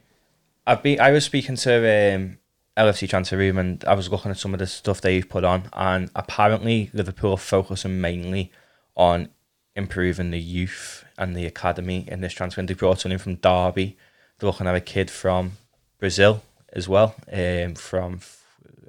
I've 0.67 0.83
been. 0.83 1.01
I 1.01 1.13
was 1.13 1.25
speaking 1.25 1.57
to 1.57 2.15
um, 2.15 2.39
LFC 2.77 3.09
transfer 3.09 3.37
room 3.37 3.59
and 3.59 3.85
I 3.85 3.95
was 3.95 4.11
looking 4.11 4.31
at 4.31 4.39
some 4.39 4.53
of 4.53 4.59
the 4.59 4.67
stuff 4.67 5.01
they've 5.01 5.29
put 5.29 5.45
on, 5.45 5.69
and 5.73 6.11
apparently 6.15 6.91
Liverpool 6.93 7.33
are 7.33 7.39
focusing 7.39 8.01
mainly 8.01 8.53
on 8.97 9.29
improving 9.75 10.31
the 10.31 10.41
youth 10.41 11.05
and 11.19 11.37
the 11.37 11.47
academy 11.47 12.05
in 12.09 12.21
this 12.21 12.33
transfer. 12.33 12.61
And 12.61 12.69
they 12.69 12.75
brought 12.75 13.01
someone 13.01 13.15
in 13.15 13.19
from 13.19 13.37
Derby. 13.37 13.97
They're 14.39 14.49
looking 14.49 14.67
at 14.67 14.75
a 14.75 14.81
kid 14.81 15.11
from 15.11 15.53
Brazil 15.99 16.43
as 16.73 16.89
well. 16.89 17.15
Um, 17.33 17.75
from 17.75 18.21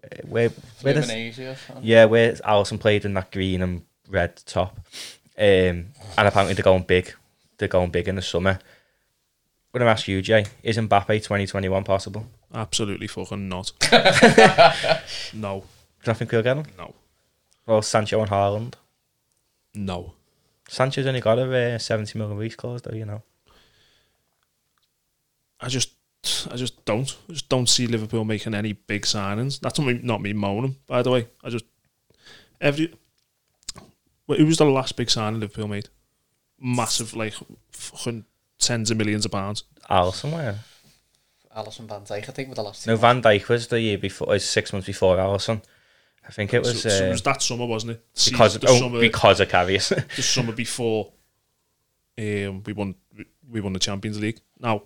uh, 0.03 0.17
where 0.27 0.49
where 0.81 0.93
does 0.93 1.09
Fluminense 1.09 1.51
or 1.51 1.55
something. 1.55 1.85
yeah 1.85 2.05
where 2.05 2.33
Alisson 2.33 2.79
played 2.79 3.05
in 3.05 3.13
that 3.13 3.31
green 3.31 3.61
and 3.61 3.83
red 4.09 4.35
top. 4.45 4.79
Um, 5.37 5.45
and 6.17 6.27
apparently 6.27 6.55
they're 6.55 6.63
going 6.63 6.83
big. 6.83 7.13
They're 7.57 7.67
going 7.67 7.91
big 7.91 8.07
in 8.07 8.15
the 8.15 8.21
summer. 8.21 8.59
I'm 9.73 9.79
gonna 9.79 9.91
ask 9.91 10.07
you, 10.07 10.21
Jay. 10.21 10.45
Is 10.63 10.77
Mbappe 10.77 11.07
2021 11.07 11.83
possible? 11.83 12.25
Absolutely 12.53 13.07
fucking 13.07 13.47
not. 13.49 13.71
no, 15.33 15.63
Do 16.03 16.11
you 16.11 16.13
think 16.15 16.31
we'll 16.31 16.41
get 16.43 16.57
him? 16.57 16.65
no, 16.77 16.95
Well, 17.65 17.81
Sancho 17.81 18.21
and 18.21 18.29
Haaland. 18.31 18.73
no. 19.75 20.13
Sancho's 20.69 21.05
only 21.07 21.21
got 21.21 21.39
a 21.39 21.75
uh, 21.75 21.77
70 21.77 22.17
million 22.19 22.37
release 22.37 22.55
clause, 22.55 22.81
though, 22.81 22.93
you 22.95 23.05
know. 23.05 23.21
I 25.61 25.69
just, 25.69 25.91
I 26.51 26.57
just 26.57 26.83
don't, 26.83 27.15
I 27.29 27.31
just 27.33 27.47
don't 27.47 27.69
see 27.69 27.87
Liverpool 27.87 28.25
making 28.25 28.53
any 28.53 28.73
big 28.73 29.03
signings. 29.03 29.61
That's 29.61 29.79
not 29.79 29.87
me, 29.87 29.99
not 30.03 30.21
me 30.21 30.33
moaning, 30.33 30.75
by 30.85 31.01
the 31.03 31.11
way. 31.11 31.27
I 31.43 31.49
just 31.49 31.63
every. 32.59 32.93
Who 34.27 34.45
was 34.45 34.57
the 34.57 34.65
last 34.65 34.97
big 34.97 35.09
signing 35.09 35.39
Liverpool 35.39 35.69
made? 35.69 35.87
Massive, 36.59 37.15
like 37.15 37.33
fucking 37.71 38.25
tens 38.59 38.91
of 38.91 38.97
millions 38.97 39.25
of 39.25 39.31
pounds. 39.31 39.63
Alisson, 39.89 40.31
where? 40.33 40.59
Alisson 41.55 41.87
Van 41.87 42.01
Dijk, 42.01 42.29
I 42.29 42.31
think, 42.31 42.49
with 42.49 42.57
the 42.57 42.63
last 42.63 42.83
two. 42.83 42.91
No, 42.91 42.97
Van 42.97 43.21
Dijk 43.21 43.47
was 43.47 43.67
the 43.67 43.79
year 43.81 43.97
before, 43.97 44.27
was 44.27 44.47
six 44.47 44.71
months 44.71 44.87
before 44.87 45.17
Alisson. 45.17 45.63
I 46.27 46.31
think 46.31 46.53
it 46.53 46.59
was, 46.59 46.81
so, 46.81 46.89
so 46.89 47.03
uh, 47.03 47.07
it 47.07 47.11
was 47.11 47.21
that 47.21 47.41
summer, 47.41 47.65
wasn't 47.65 47.93
it? 47.93 48.05
The 48.13 48.31
because, 48.31 48.53
season- 48.53 48.67
the 48.67 48.73
oh, 48.73 48.79
summer, 48.79 48.99
because 48.99 49.39
of 49.39 49.47
Karius. 49.47 50.15
the 50.15 50.21
summer 50.21 50.51
before 50.51 51.13
um, 52.17 52.63
we 52.63 52.73
won 52.73 52.95
we 53.49 53.61
won 53.61 53.73
the 53.73 53.79
Champions 53.79 54.19
League. 54.19 54.41
Now, 54.59 54.83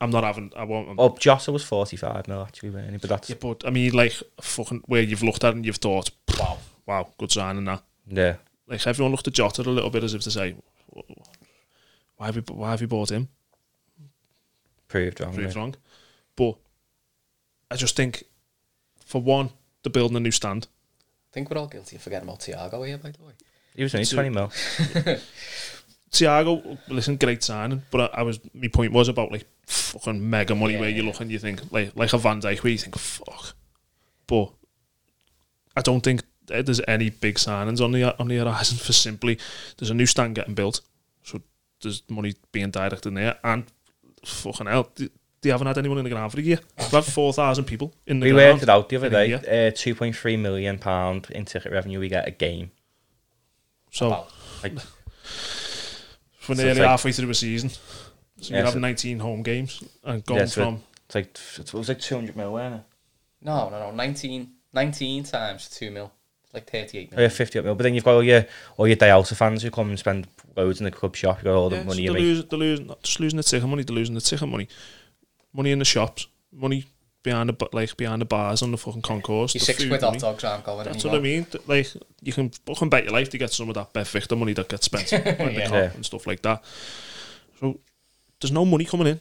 I'm 0.00 0.10
not 0.10 0.24
having. 0.24 0.52
I 0.56 0.64
won't. 0.64 0.90
I'm, 0.90 1.00
oh, 1.00 1.16
Jota 1.18 1.50
was 1.50 1.64
45 1.64 2.28
mil, 2.28 2.42
actually, 2.42 2.70
weren't 2.70 2.90
he? 2.90 2.96
But 2.98 3.10
that's, 3.10 3.30
yeah, 3.30 3.36
but 3.40 3.66
I 3.66 3.70
mean, 3.70 3.92
like 3.92 4.12
fucking 4.40 4.82
where 4.86 5.02
you've 5.02 5.22
looked 5.22 5.44
at 5.44 5.52
it 5.52 5.56
and 5.56 5.66
you've 5.66 5.76
thought, 5.76 6.10
wow, 6.38 6.58
wow, 6.86 7.08
good 7.18 7.32
signing 7.32 7.64
that. 7.64 7.82
yeah. 8.06 8.36
Like 8.66 8.86
everyone 8.86 9.12
looked 9.12 9.28
at 9.28 9.34
Jota 9.34 9.60
a 9.60 9.64
little 9.64 9.90
bit 9.90 10.04
as 10.04 10.14
if 10.14 10.22
to 10.22 10.30
say, 10.30 10.56
why 12.24 12.32
have 12.32 12.36
we 12.36 12.54
why 12.54 12.70
have 12.70 12.80
we 12.80 12.86
bought 12.86 13.10
him? 13.10 13.28
Proved 14.88 15.20
wrong. 15.20 15.34
Proved 15.34 15.54
yeah. 15.54 15.60
wrong. 15.60 15.74
But 16.36 16.56
I 17.70 17.76
just 17.76 17.96
think, 17.96 18.24
for 19.04 19.20
one, 19.20 19.50
they're 19.82 19.90
building 19.92 20.16
a 20.16 20.20
new 20.20 20.30
stand. 20.30 20.66
I 21.30 21.34
think 21.34 21.50
we're 21.50 21.58
all 21.58 21.66
guilty 21.66 21.96
of 21.96 22.02
forgetting 22.02 22.26
about 22.28 22.40
Thiago 22.40 22.86
here, 22.86 22.96
by 22.96 23.10
the 23.10 23.22
way. 23.22 23.32
He 23.76 23.82
was 23.82 23.94
only 23.94 24.06
Two- 24.06 24.16
20 24.16 24.30
mil. 24.30 24.48
Thiago, 26.10 26.78
listen, 26.88 27.16
great 27.16 27.42
signing, 27.42 27.82
but 27.90 28.14
I, 28.14 28.20
I 28.20 28.22
was 28.22 28.38
my 28.54 28.68
point 28.68 28.92
was 28.92 29.08
about 29.08 29.32
like 29.32 29.46
fucking 29.66 30.30
mega 30.30 30.54
money 30.54 30.74
Yeah, 30.74 30.80
where 30.80 30.88
you 30.88 31.02
yeah. 31.02 31.08
look 31.08 31.20
and 31.20 31.30
you 31.30 31.38
think 31.40 31.72
like 31.72 31.94
like 31.96 32.12
a 32.12 32.18
Van 32.18 32.40
Dijk 32.40 32.62
where 32.62 32.70
you 32.72 32.78
think 32.78 32.96
fuck, 32.96 33.54
but 34.26 34.52
I 35.76 35.82
don't 35.82 36.02
think 36.02 36.22
there's 36.46 36.80
any 36.86 37.10
big 37.10 37.34
signings 37.34 37.80
on 37.82 37.90
the 37.90 38.16
on 38.18 38.28
the 38.28 38.36
horizon 38.36 38.78
for 38.78 38.92
simply 38.92 39.38
there's 39.76 39.90
a 39.90 39.94
new 39.94 40.06
stand 40.06 40.36
getting 40.36 40.54
built, 40.54 40.80
so 41.24 41.40
there's 41.84 42.02
money 42.08 42.34
being 42.52 42.70
directed 42.70 43.06
in 43.08 43.14
there 43.14 43.38
and 43.44 43.64
fucking 44.24 44.66
hell. 44.66 44.90
They, 44.96 45.08
they 45.42 45.50
haven't 45.50 45.66
had 45.66 45.78
anyone 45.78 45.98
in 45.98 46.04
the 46.04 46.10
ground 46.10 46.32
for 46.32 46.40
a 46.40 46.42
year. 46.42 46.58
They've 46.78 46.90
had 46.90 47.04
4,000 47.04 47.64
people 47.64 47.94
in 48.06 48.18
the 48.20 48.26
We 48.26 48.32
ground. 48.32 48.52
worked 48.54 48.62
it 48.64 48.68
out 48.70 48.88
the 48.88 48.96
other 48.96 49.10
day. 49.10 49.34
Uh, 49.34 49.70
2.3 49.70 50.38
million 50.38 50.78
pound 50.78 51.28
in 51.30 51.44
ticket 51.44 51.70
revenue 51.70 52.00
we 52.00 52.08
get 52.08 52.26
a 52.26 52.30
game. 52.30 52.70
So 53.90 54.08
Wow. 54.10 54.26
Like, 54.62 54.72
we're 54.74 56.54
so 56.56 56.62
nearly 56.62 56.80
like- 56.80 56.88
halfway 56.88 57.12
through 57.12 57.30
a 57.30 57.34
season. 57.34 57.68
So 57.70 57.78
Yeah, 58.52 58.58
you 58.60 58.64
have 58.64 58.72
so- 58.74 58.78
19 58.80 59.18
home 59.20 59.42
games 59.42 59.82
and 60.02 60.24
gone 60.24 60.38
Yeah, 60.38 60.44
so 60.46 60.64
from 60.64 60.82
it's 61.06 61.14
like 61.14 61.38
it 61.58 61.74
was 61.74 61.88
like 61.88 62.00
200 62.00 62.36
mil, 62.36 62.52
wasn't 62.52 62.76
it? 62.76 62.82
No, 63.42 63.68
no, 63.68 63.78
no. 63.78 63.90
19, 63.90 64.48
19 64.72 65.24
times 65.24 65.68
2 65.68 65.90
mil. 65.90 66.10
It's 66.54 66.72
like 66.72 66.88
38 66.88 67.08
Oh, 67.12 67.12
yeah, 67.12 67.16
million. 67.16 67.30
50 67.30 67.60
mil. 67.62 67.74
But 67.74 67.82
then 67.84 67.94
you've 67.94 68.04
got 68.04 68.14
all 68.14 68.22
your 68.22 68.46
all 68.76 68.86
your 68.86 68.96
Dialta 68.96 69.34
fans 69.34 69.62
who 69.62 69.70
come 69.70 69.88
and 69.90 69.98
spend 69.98 70.26
loads 70.56 70.80
in 70.80 70.84
the 70.84 70.90
club 70.90 71.14
shop. 71.16 71.38
You've 71.38 71.44
got 71.44 71.54
all 71.54 71.70
the 71.70 71.76
Yeah, 71.76 71.82
so 71.82 71.88
money 71.88 72.02
you 72.02 72.08
they're, 72.08 72.14
make. 72.14 72.22
losing, 72.22 72.46
they're 72.48 72.58
losing, 72.58 72.86
not 72.86 73.02
just 73.02 73.20
losing 73.20 73.36
the 73.36 73.42
ticket 73.42 73.68
money, 73.68 73.82
they're 73.82 73.94
losing 73.96 74.14
the 74.14 74.20
ticket 74.20 74.48
money, 74.48 74.68
money 75.52 75.70
in 75.72 75.78
the 75.78 75.84
shops, 75.84 76.26
money 76.52 76.84
behind 77.22 77.48
the 77.48 77.52
bu- 77.54 77.68
like 77.72 77.96
behind 77.96 78.20
the 78.20 78.26
bars 78.26 78.60
on 78.62 78.70
the 78.70 78.76
fucking 78.76 79.00
concourse. 79.02 79.54
Your 79.54 79.60
the 79.60 79.64
six 79.64 79.78
food 79.80 79.88
quid 79.88 80.02
money. 80.02 80.14
hot 80.18 80.20
dogs 80.20 80.44
aren't 80.44 80.64
going 80.64 80.84
That's 80.84 81.04
anymore. 81.04 81.12
what 81.12 81.18
I 81.18 81.22
mean. 81.22 81.46
Like 81.66 81.92
you 82.22 82.32
can 82.32 82.50
fucking 82.50 82.88
bet 82.90 83.04
your 83.04 83.12
life 83.14 83.30
to 83.30 83.38
get 83.38 83.50
some 83.52 83.68
of 83.68 83.74
that 83.76 83.92
BetVictor 83.94 84.38
money 84.38 84.52
that 84.52 84.68
gets 84.68 84.84
spent 84.86 85.12
in 85.12 85.22
the 85.24 85.30
Yeah. 85.52 85.66
Kop 85.68 85.72
Yeah. 85.72 85.90
and 85.94 86.04
stuff 86.04 86.26
like 86.26 86.42
that. 86.42 86.62
So 87.60 87.80
there's 88.40 88.52
no 88.52 88.64
money 88.64 88.84
coming 88.84 89.06
in, 89.06 89.20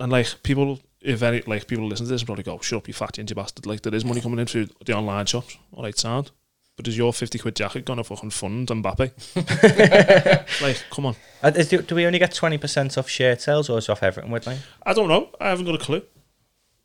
and 0.00 0.10
like 0.10 0.42
people, 0.42 0.80
if 1.00 1.22
any, 1.22 1.42
like 1.42 1.68
people 1.68 1.86
listen 1.86 2.06
to 2.06 2.12
this, 2.12 2.22
and 2.22 2.26
probably 2.26 2.42
go, 2.44 2.58
"Shut 2.58 2.78
up, 2.78 2.88
you 2.88 2.94
fat 2.94 3.12
ginger 3.12 3.34
bastard!" 3.36 3.66
Like 3.66 3.82
there 3.82 3.94
is 3.94 4.04
money 4.04 4.20
coming 4.20 4.40
in 4.40 4.46
through 4.46 4.68
the 4.84 4.94
online 4.94 5.26
shops. 5.26 5.56
All 5.72 5.84
right, 5.84 5.96
sound. 5.96 6.32
But 6.78 6.86
is 6.86 6.96
your 6.96 7.12
fifty 7.12 7.40
quid 7.40 7.56
jacket 7.56 7.84
gonna 7.84 8.04
fucking 8.04 8.30
fund 8.30 8.68
Mbappe? 8.68 10.62
like, 10.62 10.84
come 10.90 11.06
on. 11.06 11.16
Uh, 11.42 11.50
is, 11.56 11.68
do, 11.68 11.82
do 11.82 11.96
we 11.96 12.06
only 12.06 12.20
get 12.20 12.30
20% 12.30 12.96
off 12.96 13.08
shirt 13.08 13.40
sales 13.40 13.68
or 13.68 13.78
is 13.78 13.88
it 13.88 13.90
off 13.90 14.02
everything, 14.04 14.30
would 14.30 14.44
they? 14.44 14.58
I 14.86 14.92
don't 14.92 15.08
know. 15.08 15.30
I 15.40 15.48
haven't 15.48 15.66
got 15.66 15.74
a 15.74 15.78
clue. 15.78 16.02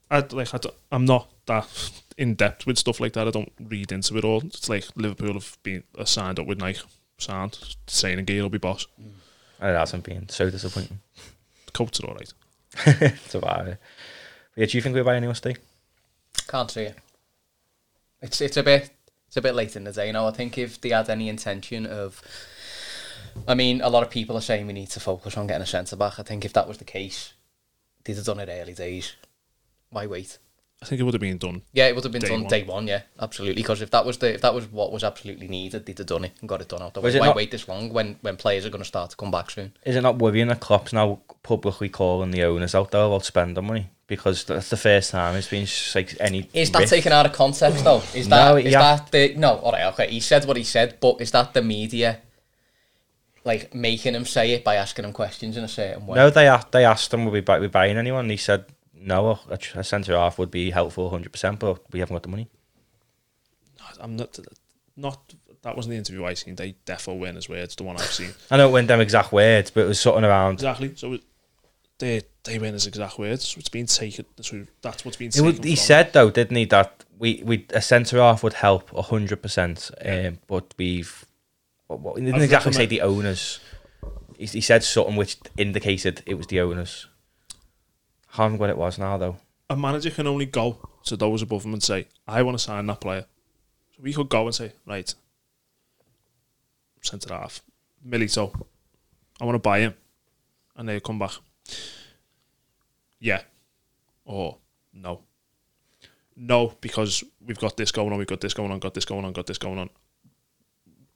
I, 0.09 0.19
like, 0.31 0.51
I 0.51 0.59
I'm 0.91 1.05
not 1.05 1.29
that 1.45 1.91
in 2.17 2.33
depth 2.33 2.65
with 2.65 2.79
stuff 2.79 2.99
like 2.99 3.13
that. 3.13 3.27
I 3.27 3.31
don't 3.31 3.51
read 3.59 3.91
into 3.91 4.17
it 4.17 4.25
all. 4.25 4.41
It's 4.43 4.67
like 4.67 4.85
Liverpool 4.95 5.33
have 5.33 5.57
been 5.61 5.83
uh, 5.95 6.05
signed 6.05 6.39
up 6.39 6.47
with 6.47 6.59
Nike. 6.59 6.81
Signed, 7.19 7.59
saying 7.85 8.17
a 8.17 8.23
gear 8.23 8.41
will 8.41 8.49
be 8.49 8.57
boss. 8.57 8.87
Oh, 9.61 9.69
It 9.69 9.77
hasn't 9.77 10.05
been 10.05 10.27
so 10.27 10.49
disappointing. 10.49 11.01
The 11.67 11.71
coats 11.71 11.99
are 11.99 12.07
all 12.07 12.15
right. 12.15 12.33
it's 12.87 13.35
about 13.35 13.67
it. 13.67 13.77
Yeah, 14.55 14.65
do 14.65 14.75
you 14.75 14.81
think 14.81 14.95
we'll 14.95 15.03
buy 15.03 15.17
anyone, 15.17 15.35
Steve? 15.35 15.59
Can't 16.47 16.71
see 16.71 16.81
it. 16.83 16.97
It's 18.23 18.41
it's 18.41 18.57
a 18.57 18.63
bit 18.63 18.89
it's 19.33 19.37
a 19.39 19.41
bit 19.41 19.55
late 19.55 19.75
in 19.75 19.83
the 19.83 19.91
day 19.91 20.11
now. 20.11 20.27
I 20.27 20.31
think 20.31 20.59
if 20.59 20.79
they 20.79 20.89
had 20.89 21.09
any 21.09 21.27
intention 21.27 21.87
of, 21.87 22.21
I 23.47 23.55
mean, 23.55 23.81
a 23.81 23.89
lot 23.89 24.03
of 24.03 24.11
people 24.11 24.37
are 24.37 24.41
saying 24.41 24.67
we 24.67 24.73
need 24.73 24.91
to 24.91 24.99
focus 24.99 25.35
on 25.37 25.47
getting 25.47 25.63
a 25.63 25.65
centre 25.65 25.95
back. 25.95 26.19
I 26.19 26.21
think 26.21 26.45
if 26.45 26.53
that 26.53 26.67
was 26.67 26.77
the 26.77 26.83
case, 26.83 27.33
they'd 28.03 28.15
have 28.15 28.25
done 28.25 28.39
it 28.39 28.47
early 28.51 28.75
days. 28.75 29.15
Why 29.89 30.05
wait? 30.05 30.37
I 30.83 30.85
think 30.85 31.01
it 31.01 31.03
would 31.03 31.15
have 31.15 31.21
been 31.21 31.39
done. 31.39 31.63
Yeah, 31.71 31.87
it 31.87 31.95
would 31.95 32.03
have 32.03 32.13
been 32.13 32.21
Day 32.21 32.27
done 32.27 32.41
one. 32.41 32.49
day 32.49 32.63
one. 32.63 32.87
Yeah, 32.87 33.01
absolutely. 33.19 33.59
Because 33.59 33.81
if 33.81 33.89
that 33.89 34.05
was 34.05 34.19
the 34.19 34.35
if 34.35 34.41
that 34.41 34.53
was 34.53 34.71
what 34.71 34.91
was 34.91 35.03
absolutely 35.03 35.47
needed, 35.47 35.87
they'd 35.87 35.97
have 35.97 36.05
done 36.05 36.25
it 36.25 36.33
and 36.39 36.47
got 36.47 36.61
it 36.61 36.69
done 36.69 36.83
out 36.83 36.93
the 36.93 37.01
way. 37.01 37.17
Why 37.19 37.25
not- 37.25 37.35
wait 37.35 37.49
this 37.49 37.67
long 37.67 37.91
when 37.91 38.17
when 38.21 38.37
players 38.37 38.67
are 38.67 38.69
going 38.69 38.83
to 38.83 38.87
start 38.87 39.09
to 39.09 39.15
come 39.15 39.31
back 39.31 39.49
soon? 39.49 39.73
Is 39.83 39.95
it 39.95 40.01
not 40.01 40.19
worrying 40.19 40.49
that 40.49 40.59
Klopp's 40.59 40.93
now 40.93 41.21
publicly 41.41 41.89
calling 41.89 42.29
the 42.29 42.43
owners 42.43 42.75
out 42.75 42.91
there 42.91 43.01
about 43.05 43.25
spending 43.25 43.65
money? 43.65 43.89
Because 44.15 44.43
that's 44.45 44.69
the 44.69 44.77
first 44.77 45.11
time 45.11 45.35
it's 45.35 45.49
been 45.49 45.67
like 45.95 46.15
any. 46.19 46.49
Is 46.53 46.71
that 46.71 46.79
risk. 46.79 46.93
taken 46.93 47.11
out 47.11 47.25
of 47.25 47.33
context 47.33 47.83
though? 47.83 48.01
Is 48.13 48.27
No, 48.27 48.55
that 48.55 48.65
is 48.65 48.71
yeah. 48.71 48.79
that 48.79 49.11
the 49.11 49.35
no? 49.35 49.57
All 49.57 49.71
right, 49.71 49.85
okay. 49.93 50.09
He 50.09 50.19
said 50.19 50.45
what 50.45 50.57
he 50.57 50.63
said, 50.63 50.97
but 50.99 51.21
is 51.21 51.31
that 51.31 51.53
the 51.53 51.61
media 51.61 52.21
like 53.45 53.73
making 53.75 54.15
him 54.15 54.25
say 54.25 54.51
it 54.51 54.63
by 54.63 54.75
asking 54.75 55.05
him 55.05 55.13
questions 55.13 55.57
in 55.57 55.63
a 55.63 55.67
certain 55.67 56.05
way? 56.07 56.15
No, 56.15 56.29
they 56.29 56.47
asked, 56.47 56.71
they 56.71 56.85
asked 56.85 57.13
him, 57.13 57.25
will 57.25 57.31
we, 57.31 57.41
buy, 57.41 57.59
we 57.59 57.67
buying 57.67 57.97
anyone? 57.97 58.21
And 58.21 58.31
he 58.31 58.37
said, 58.37 58.65
no, 58.95 59.39
a, 59.49 59.59
a 59.75 59.83
centre 59.83 60.17
half 60.17 60.39
would 60.39 60.51
be 60.51 60.71
helpful 60.71 61.11
100%, 61.11 61.59
but 61.59 61.81
we 61.91 61.99
haven't 61.99 62.15
got 62.15 62.23
the 62.23 62.29
money. 62.29 62.47
I'm 63.99 64.15
not. 64.15 64.39
Not 64.95 65.33
that 65.63 65.75
wasn't 65.75 65.91
the 65.91 65.97
interview 65.97 66.25
I 66.25 66.33
seen. 66.35 66.55
They 66.55 66.75
defo 66.85 67.17
win 67.17 67.35
his 67.35 67.49
words. 67.49 67.75
The 67.75 67.83
one 67.83 67.95
I've 67.95 68.03
seen. 68.03 68.33
I 68.51 68.57
know 68.57 68.69
it 68.69 68.71
went 68.71 68.87
them 68.89 69.01
exact 69.01 69.31
words, 69.31 69.71
but 69.71 69.81
it 69.81 69.87
was 69.87 69.99
something 69.99 70.23
around. 70.23 70.55
Exactly. 70.55 70.93
So 70.95 71.13
it, 71.13 71.23
they 72.03 72.21
they 72.43 72.59
win 72.59 72.73
his 72.73 72.85
exact 72.87 73.17
words. 73.17 73.43
So 73.47 73.59
it's 73.59 73.69
been 73.69 73.85
taken. 73.87 74.25
So 74.41 74.65
that's 74.81 75.05
what's 75.05 75.17
been 75.17 75.31
taken. 75.31 75.45
would, 75.45 75.63
he 75.63 75.75
from- 75.75 75.85
said 75.85 76.13
though, 76.13 76.29
didn't 76.29 76.55
he, 76.57 76.65
that 76.65 77.03
we, 77.17 77.41
we 77.45 77.65
a 77.69 77.81
centre 77.81 78.17
half 78.17 78.43
would 78.43 78.53
help 78.53 78.89
hundred 78.91 79.41
percent, 79.41 79.89
um, 80.03 80.39
but 80.47 80.73
we've. 80.77 81.25
Well, 81.87 81.99
well, 81.99 82.13
he 82.15 82.21
didn't 82.25 82.35
I've 82.35 82.43
exactly 82.43 82.73
say 82.73 82.85
the 82.85 83.01
owners. 83.01 83.59
He, 84.37 84.45
he 84.45 84.61
said 84.61 84.83
something 84.83 85.15
which 85.15 85.37
indicated 85.57 86.23
it 86.25 86.35
was 86.35 86.47
the 86.47 86.59
owners. 86.61 87.07
I 88.31 88.35
can't 88.35 88.45
remember 88.47 88.61
what 88.61 88.69
it 88.71 88.77
was 88.77 88.97
now 88.97 89.17
though. 89.17 89.37
a 89.69 89.75
manager 89.75 90.09
can 90.09 90.27
only 90.27 90.45
go 90.47 90.77
to 91.05 91.15
those 91.15 91.41
above 91.41 91.65
him 91.65 91.73
and 91.73 91.83
say, 91.83 92.07
I 92.27 92.41
want 92.43 92.57
to 92.57 92.63
sign 92.63 92.85
that 92.87 93.01
player. 93.01 93.25
So 93.95 94.01
we 94.01 94.13
could 94.13 94.29
go 94.29 94.45
and 94.45 94.55
say, 94.55 94.71
right, 94.87 95.13
centre 97.01 97.33
half, 97.33 97.61
Milito, 98.07 98.53
I 99.39 99.45
want 99.45 99.55
to 99.55 99.59
buy 99.59 99.79
him. 99.79 99.93
And 100.75 100.89
they 100.89 100.99
come 100.99 101.19
back, 101.19 101.33
yeah, 103.19 103.41
or 104.25 104.57
no. 104.93 105.21
No, 106.35 106.73
because 106.81 107.23
we've 107.45 107.59
got 107.59 107.77
this 107.77 107.91
going 107.91 108.11
on, 108.11 108.17
we've 108.17 108.27
got 108.27 108.41
this 108.41 108.53
going 108.53 108.71
on, 108.71 108.79
got 108.79 108.93
this 108.93 109.05
going 109.05 109.23
on, 109.23 109.33
got 109.33 109.45
this 109.45 109.57
going 109.57 109.77
on. 109.77 109.89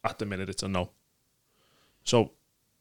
At 0.03 0.19
the 0.19 0.25
minute, 0.25 0.49
it's 0.49 0.63
a 0.63 0.67
no. 0.67 0.91
So, 2.03 2.31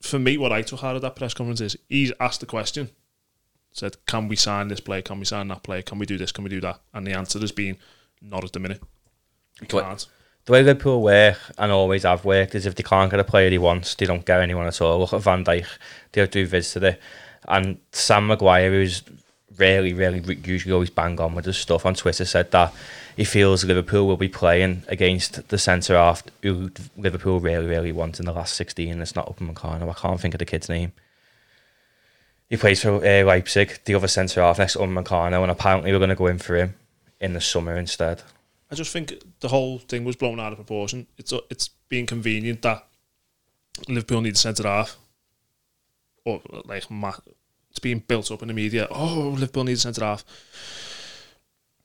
for 0.03 0.19
me, 0.19 0.37
what 0.37 0.53
I 0.53 0.63
took 0.63 0.85
out 0.85 0.97
of 0.97 1.03
that 1.03 1.17
press 1.17 1.35
conference 1.35 1.61
is 1.61 1.77
he's 1.89 2.13
asked 2.21 2.41
the 2.41 2.47
question 2.47 2.91
said, 3.77 3.97
"Can 4.07 4.29
we 4.29 4.37
sign 4.37 4.69
this 4.69 4.81
player? 4.81 5.03
Can 5.03 5.19
we 5.19 5.25
sign 5.25 5.49
that 5.49 5.63
player? 5.63 5.83
Can 5.83 5.99
we 5.99 6.07
do 6.07 6.17
this? 6.17 6.33
Can 6.33 6.45
we 6.45 6.51
do 6.51 6.61
that?" 6.61 6.81
And 6.95 7.07
the 7.07 7.13
answer 7.13 7.39
has 7.39 7.53
been, 7.53 7.77
"Not 8.21 8.45
at 8.45 8.53
the 8.53 8.61
minute. 8.61 8.83
Can't." 9.69 10.07
The 10.45 10.53
way 10.53 10.63
Liverpool 10.63 11.03
work 11.03 11.39
and 11.59 11.73
always 11.73 12.05
have 12.05 12.25
worked 12.25 12.55
is 12.55 12.67
if 12.67 12.77
they 12.77 12.83
can't 12.83 13.11
get 13.11 13.19
a 13.19 13.25
player 13.25 13.51
he 13.51 13.59
wants, 13.59 13.95
they 13.95 14.07
don't 14.07 14.25
get 14.25 14.41
anyone 14.41 14.67
at 14.67 14.81
all. 14.81 15.01
Look 15.01 15.13
at 15.13 15.21
Van 15.23 15.45
Dijk, 15.45 15.67
they'll 16.13 16.27
do 16.27 16.47
visited 16.47 16.99
And 17.49 17.79
Sam 17.93 18.27
Maguire, 18.27 18.71
who's 18.71 19.03
really, 19.57 19.93
really 19.93 20.23
usually 20.45 20.73
always 20.73 20.91
bang 20.91 21.19
on 21.21 21.35
with 21.35 21.45
his 21.45 21.57
stuff 21.57 21.87
on 21.87 21.95
Twitter, 21.95 22.25
said 22.25 22.51
that 22.51 22.73
he 23.17 23.25
feels 23.25 23.65
Liverpool 23.65 24.07
will 24.07 24.17
be 24.17 24.29
playing 24.29 24.83
against 24.89 25.49
the 25.49 25.59
centre 25.59 25.95
half 25.95 26.23
who 26.43 26.71
Liverpool 26.97 27.41
really, 27.41 27.67
really 27.67 27.93
want 27.93 28.21
in 28.21 28.27
the 28.27 28.33
last 28.33 28.55
16. 28.57 29.01
It's 29.01 29.17
not 29.17 29.35
Upamecano. 29.35 29.89
I 29.89 29.95
can't 29.95 30.21
think 30.21 30.35
of 30.35 30.39
the 30.39 30.45
kid's 30.45 30.69
name. 30.69 30.93
He 32.51 32.57
plays 32.57 32.83
for 32.83 33.05
uh, 33.05 33.25
Leipzig, 33.25 33.81
the 33.87 33.95
other 33.95 34.07
centre 34.07 34.41
half 34.41 34.59
next 34.59 34.75
to 34.75 34.81
Meccano, 34.81 35.43
and 35.43 35.51
apparently 35.51 35.91
we're 35.91 35.99
going 35.99 36.11
to 36.11 36.15
go 36.15 36.27
in 36.27 36.39
for 36.39 36.57
him 36.57 36.75
in 37.21 37.33
the 37.33 37.41
summer 37.41 37.77
instead. 37.77 38.23
I 38.71 38.75
just 38.75 38.93
think 38.93 39.15
the 39.41 39.49
whole 39.49 39.79
thing 39.79 40.05
was 40.05 40.17
blown 40.17 40.39
out 40.39 40.53
of 40.53 40.59
proportion. 40.59 41.07
It's 41.19 41.33
it's 41.51 41.71
being 41.89 42.07
convenient 42.07 42.63
that 42.63 42.87
Liverpool 43.89 44.21
need 44.21 44.35
a 44.35 44.39
centre 44.39 44.65
half, 44.65 44.97
or 46.27 46.43
like 46.65 46.85
it's 46.91 47.79
being 47.81 48.01
built 48.01 48.31
up 48.31 48.43
in 48.43 48.49
the 48.49 48.55
media. 48.55 48.89
Oh, 48.91 49.35
Liverpool 49.39 49.65
needs 49.65 49.81
a 49.81 49.83
centre 49.83 50.05
half. 50.05 50.25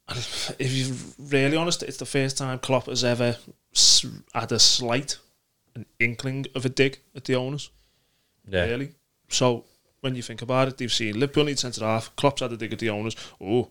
And 0.09 0.17
if 0.17 0.73
you're 0.73 0.95
really 1.29 1.55
honest, 1.55 1.83
it's 1.83 1.97
the 1.97 2.05
first 2.05 2.37
time 2.37 2.59
Klopp 2.59 2.87
has 2.87 3.03
ever 3.03 3.37
had 4.33 4.51
a 4.51 4.59
slight, 4.59 5.17
an 5.75 5.85
inkling 5.99 6.47
of 6.55 6.65
a 6.65 6.69
dig 6.69 6.99
at 7.15 7.25
the 7.25 7.35
owners. 7.35 7.69
Yeah. 8.49 8.65
Really. 8.65 8.91
So 9.29 9.63
when 10.01 10.15
you 10.15 10.23
think 10.23 10.41
about 10.41 10.67
it, 10.67 10.77
they've 10.77 10.91
seen 10.91 11.19
Liverpool 11.19 11.45
need 11.45 11.59
centre 11.59 11.85
half. 11.85 12.13
Klopp's 12.15 12.41
had 12.41 12.51
a 12.51 12.57
dig 12.57 12.73
at 12.73 12.79
the 12.79 12.89
owners. 12.89 13.15
Oh, 13.39 13.69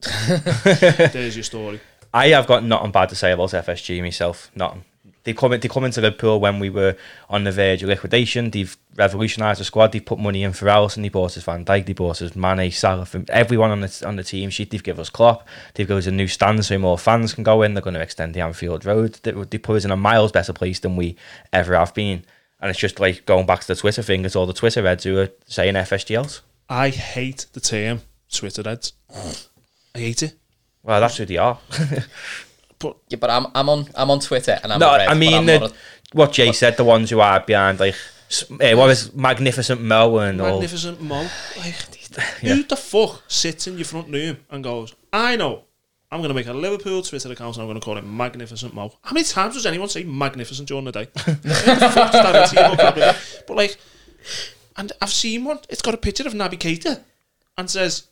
there's 0.28 1.36
your 1.36 1.42
story. 1.42 1.80
I 2.14 2.28
have 2.28 2.46
got 2.46 2.64
nothing 2.64 2.92
bad 2.92 3.08
to 3.10 3.14
say 3.14 3.32
about 3.32 3.50
FSG 3.50 4.00
myself. 4.00 4.50
Nothing. 4.54 4.84
They 5.24 5.34
come 5.34 5.50
they 5.50 5.68
come 5.68 5.84
into 5.84 6.00
Liverpool 6.00 6.40
when 6.40 6.58
we 6.58 6.70
were 6.70 6.96
on 7.28 7.44
the 7.44 7.52
verge 7.52 7.82
of 7.82 7.90
liquidation. 7.90 8.50
They've 8.50 8.74
revolutionised 8.96 9.60
the 9.60 9.64
squad. 9.64 9.92
They've 9.92 10.04
put 10.04 10.18
money 10.18 10.42
in 10.42 10.52
for 10.52 10.66
Alisson. 10.66 11.02
They 11.02 11.10
bought 11.10 11.36
us 11.36 11.44
Van 11.44 11.64
Dijk. 11.64 11.86
They 11.86 11.92
bought 11.92 12.22
us 12.22 12.34
Mane, 12.34 12.70
Salah. 12.70 13.04
From 13.04 13.26
everyone 13.28 13.70
on 13.70 13.80
the 13.82 14.04
on 14.06 14.16
the 14.16 14.24
team 14.24 14.48
sheet. 14.48 14.70
They've 14.70 14.82
given 14.82 15.00
us 15.00 15.10
Klopp. 15.10 15.46
They've 15.74 15.86
given 15.86 15.98
us 15.98 16.06
a 16.06 16.10
new 16.12 16.26
stand 16.26 16.64
so 16.64 16.78
more 16.78 16.98
fans 16.98 17.34
can 17.34 17.44
go 17.44 17.62
in. 17.62 17.74
They're 17.74 17.82
going 17.82 17.94
to 17.94 18.00
extend 18.00 18.34
the 18.34 18.40
Anfield 18.40 18.86
Road. 18.86 19.14
They, 19.22 19.32
they 19.32 19.58
put 19.58 19.76
us 19.76 19.84
in 19.84 19.90
a 19.90 19.96
miles 19.96 20.32
better 20.32 20.54
place 20.54 20.80
than 20.80 20.96
we 20.96 21.16
ever 21.52 21.74
have 21.74 21.92
been. 21.92 22.24
And 22.60 22.70
it's 22.70 22.78
just 22.78 23.00
like 23.00 23.26
going 23.26 23.46
back 23.46 23.60
to 23.60 23.68
the 23.68 23.76
Twitter 23.76 24.02
thing. 24.02 24.24
It's 24.24 24.36
all 24.36 24.46
the 24.46 24.52
Twitter 24.52 24.82
heads 24.82 25.04
who 25.04 25.18
are 25.18 25.30
saying 25.46 25.74
FSGLs. 25.74 26.40
I 26.68 26.90
hate 26.90 27.46
the 27.52 27.60
term 27.60 28.02
Twitter 28.32 28.62
heads. 28.62 28.92
I 29.94 29.98
hate 29.98 30.22
it. 30.22 30.34
Well, 30.82 31.00
that's 31.00 31.16
who 31.18 31.26
they 31.26 31.36
are. 31.36 31.58
But 32.80 32.96
Yeah, 33.08 33.18
but 33.20 33.30
I'm 33.30 33.46
I'm 33.54 33.68
on 33.68 33.86
I'm 33.94 34.10
on 34.10 34.18
Twitter 34.20 34.58
and 34.62 34.72
I'm 34.72 34.80
No, 34.80 34.96
red, 34.96 35.08
I 35.08 35.14
mean 35.14 35.46
the, 35.46 35.64
a- 35.66 35.72
what 36.12 36.32
Jay 36.32 36.50
said. 36.52 36.76
The 36.76 36.84
ones 36.84 37.10
who 37.10 37.20
are 37.20 37.38
behind, 37.40 37.78
like 37.78 37.94
s- 38.28 38.44
eh, 38.60 38.74
what 38.74 38.86
was 38.88 39.14
Magnificent 39.14 39.80
Mo 39.80 40.18
and 40.18 40.40
all. 40.40 40.52
magnificent 40.52 41.00
Mo, 41.00 41.28
like, 41.58 41.74
Yeah. 42.42 42.54
who 42.54 42.62
the 42.64 42.76
fuck 42.76 43.22
sits 43.28 43.66
in 43.68 43.76
your 43.78 43.84
front 43.84 44.08
room 44.12 44.38
and 44.50 44.64
goes, 44.64 44.94
I 45.12 45.36
know, 45.36 45.62
I'm 46.10 46.18
going 46.20 46.30
to 46.30 46.34
make 46.34 46.48
a 46.48 46.52
Liverpool 46.52 47.02
Twitter 47.02 47.30
account 47.30 47.54
and 47.56 47.62
I'm 47.62 47.68
going 47.68 47.78
to 47.78 47.84
call 47.84 47.96
it 47.98 48.04
Magnificent 48.04 48.74
Mo. 48.74 48.92
How 49.02 49.12
many 49.12 49.24
times 49.24 49.54
does 49.54 49.66
anyone 49.66 49.88
say 49.88 50.02
magnificent 50.02 50.66
during 50.66 50.84
the 50.86 50.92
day? 50.92 51.06
The 51.14 51.90
fuck 51.94 52.10
does 52.10 52.22
that 52.24 52.42
into 52.50 52.60
your 52.60 52.70
vocabulary? 52.70 53.16
But 53.46 53.56
like, 53.56 53.76
and 54.76 54.90
I've 55.00 55.10
seen 55.12 55.44
one, 55.44 55.60
it's 55.68 55.82
got 55.82 55.94
a 55.94 55.98
picture 55.98 56.26
of 56.26 56.32
Naby 56.32 56.58
Keita 56.58 57.02
and 57.56 57.70
says, 57.70 58.08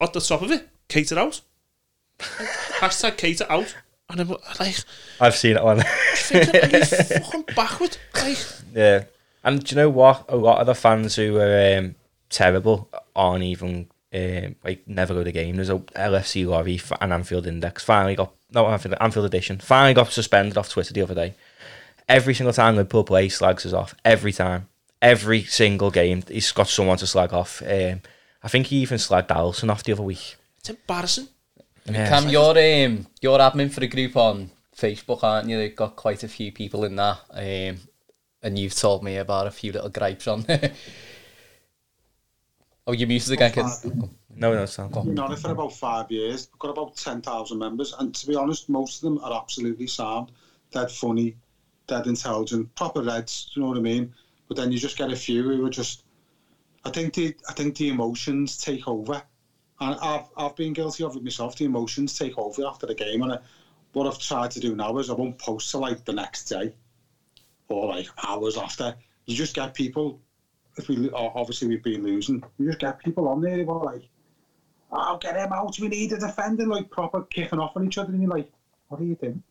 at 0.00 0.12
the 0.12 0.20
top 0.20 0.42
of 0.42 0.50
it, 0.52 0.68
Keita 0.88 1.16
out. 1.16 1.40
Hashtag 2.20 3.16
Keita 3.16 3.46
out. 3.50 3.74
And 4.10 4.20
I'm 4.20 4.28
like, 4.58 4.76
I've 5.20 5.36
seen 5.36 5.56
it 5.56 5.62
on. 5.62 5.82
thinking, 6.14 6.74
are 6.74 6.84
fucking 6.84 7.44
backward? 7.54 7.96
Like, 8.14 8.38
yeah, 8.74 9.04
and 9.44 9.64
do 9.64 9.74
you 9.74 9.80
know 9.80 9.90
what? 9.90 10.24
A 10.28 10.36
lot 10.36 10.60
of 10.60 10.66
the 10.66 10.74
fans 10.74 11.16
who 11.16 11.38
are 11.38 11.78
um, 11.78 11.94
terrible 12.28 12.88
aren't 13.14 13.44
even 13.44 13.88
um, 14.12 14.56
like 14.64 14.86
never 14.86 15.14
go 15.14 15.20
to 15.20 15.24
the 15.24 15.32
game. 15.32 15.56
There's 15.56 15.70
a 15.70 15.78
LFC 15.78 16.46
lorry 16.46 16.80
and 17.00 17.12
Anfield 17.12 17.46
Index 17.46 17.84
finally 17.84 18.16
got 18.16 18.32
no 18.52 18.66
Anfield, 18.66 18.96
Anfield 19.00 19.26
Edition 19.26 19.58
finally 19.58 19.94
got 19.94 20.10
suspended 20.10 20.58
off 20.58 20.68
Twitter 20.68 20.92
the 20.92 21.02
other 21.02 21.14
day. 21.14 21.34
Every 22.08 22.34
single 22.34 22.52
time 22.52 22.74
Liverpool 22.74 23.04
play, 23.04 23.28
slags 23.28 23.64
us 23.64 23.72
off. 23.72 23.94
Every 24.04 24.32
time, 24.32 24.68
every 25.00 25.44
single 25.44 25.92
game, 25.92 26.24
he's 26.26 26.50
got 26.50 26.68
someone 26.68 26.98
to 26.98 27.06
slag 27.06 27.32
off. 27.32 27.62
Um, 27.62 28.02
I 28.42 28.48
think 28.48 28.66
he 28.66 28.78
even 28.78 28.98
slagged 28.98 29.28
Alisson 29.28 29.70
off 29.70 29.84
the 29.84 29.92
other 29.92 30.02
week. 30.02 30.36
it's 30.58 30.70
embarrassing. 30.70 31.28
Yeah, 31.86 32.08
Cam, 32.08 32.28
you're 32.28 32.86
um, 32.86 33.06
you're 33.20 33.38
admin 33.38 33.70
for 33.70 33.80
the 33.80 33.88
group 33.88 34.16
on 34.16 34.50
Facebook, 34.76 35.22
aren't 35.22 35.48
you? 35.48 35.56
They've 35.56 35.74
got 35.74 35.96
quite 35.96 36.22
a 36.22 36.28
few 36.28 36.52
people 36.52 36.84
in 36.84 36.96
that, 36.96 37.18
um, 37.30 37.80
and 38.42 38.58
you've 38.58 38.74
told 38.74 39.02
me 39.02 39.16
about 39.16 39.46
a 39.46 39.50
few 39.50 39.72
little 39.72 39.90
gripes 39.90 40.26
on. 40.26 40.42
There. 40.42 40.72
oh, 42.86 42.92
you 42.92 43.06
muted 43.06 43.32
again, 43.32 43.52
kid. 43.52 43.64
no, 44.34 44.54
no, 44.54 44.62
it's 44.62 44.78
not. 44.78 44.92
Been 44.92 45.18
on 45.18 45.32
it 45.32 45.38
for 45.38 45.50
about 45.50 45.72
five 45.72 46.10
years. 46.10 46.48
We've 46.52 46.58
got 46.58 46.70
about 46.70 46.96
10,000 46.96 47.58
members. 47.58 47.94
And 47.98 48.14
to 48.14 48.26
be 48.26 48.34
honest, 48.34 48.68
most 48.68 48.96
of 48.96 49.02
them 49.02 49.24
are 49.24 49.40
absolutely 49.40 49.86
sound, 49.86 50.32
dead 50.72 50.90
funny, 50.90 51.36
dead 51.86 52.06
intelligent, 52.06 52.74
proper 52.74 53.02
reds, 53.02 53.50
you 53.54 53.62
know 53.62 53.68
what 53.68 53.78
I 53.78 53.80
mean? 53.80 54.12
But 54.48 54.56
then 54.56 54.72
you 54.72 54.78
just 54.78 54.98
get 54.98 55.12
a 55.12 55.16
few 55.16 55.42
who 55.42 55.66
are 55.66 55.70
just. 55.70 56.04
I 56.84 56.90
think 56.90 57.14
the 57.14 57.36
I 57.48 57.52
think 57.52 57.76
the 57.76 57.90
emotions 57.90 58.56
take 58.56 58.88
over, 58.88 59.22
and 59.80 59.98
I've 60.00 60.26
I've 60.36 60.56
been 60.56 60.72
guilty 60.72 61.04
of 61.04 61.16
it 61.16 61.24
myself. 61.24 61.56
The 61.56 61.64
emotions 61.64 62.18
take 62.18 62.38
over 62.38 62.64
after 62.64 62.86
the 62.86 62.94
game, 62.94 63.22
and 63.22 63.32
I, 63.32 63.38
what 63.92 64.06
I've 64.06 64.18
tried 64.18 64.50
to 64.52 64.60
do 64.60 64.74
now 64.76 64.96
is 64.98 65.10
I 65.10 65.14
won't 65.14 65.38
post 65.38 65.70
to 65.70 65.78
like 65.78 66.04
the 66.04 66.12
next 66.12 66.44
day, 66.44 66.72
or 67.68 67.86
like 67.88 68.08
hours 68.26 68.56
after. 68.56 68.94
You 69.26 69.34
just 69.34 69.54
get 69.54 69.74
people. 69.74 70.20
If 70.76 70.88
we 70.88 71.10
obviously 71.10 71.68
we've 71.68 71.82
been 71.82 72.04
losing, 72.04 72.42
you 72.58 72.66
just 72.66 72.78
get 72.78 72.98
people 73.02 73.26
on 73.28 73.40
there 73.40 73.58
who 73.64 73.70
are 73.70 73.84
like, 73.84 74.08
"Oh, 74.92 75.18
get 75.20 75.36
him 75.36 75.52
out! 75.52 75.78
We 75.78 75.88
need 75.88 76.12
a 76.12 76.18
defender!" 76.18 76.66
Like 76.66 76.90
proper 76.90 77.22
kicking 77.22 77.58
off 77.58 77.76
on 77.76 77.86
each 77.86 77.98
other, 77.98 78.12
and 78.12 78.22
you're 78.22 78.30
like, 78.30 78.50
"What 78.88 79.00
are 79.00 79.04
you 79.04 79.16
doing?" 79.16 79.42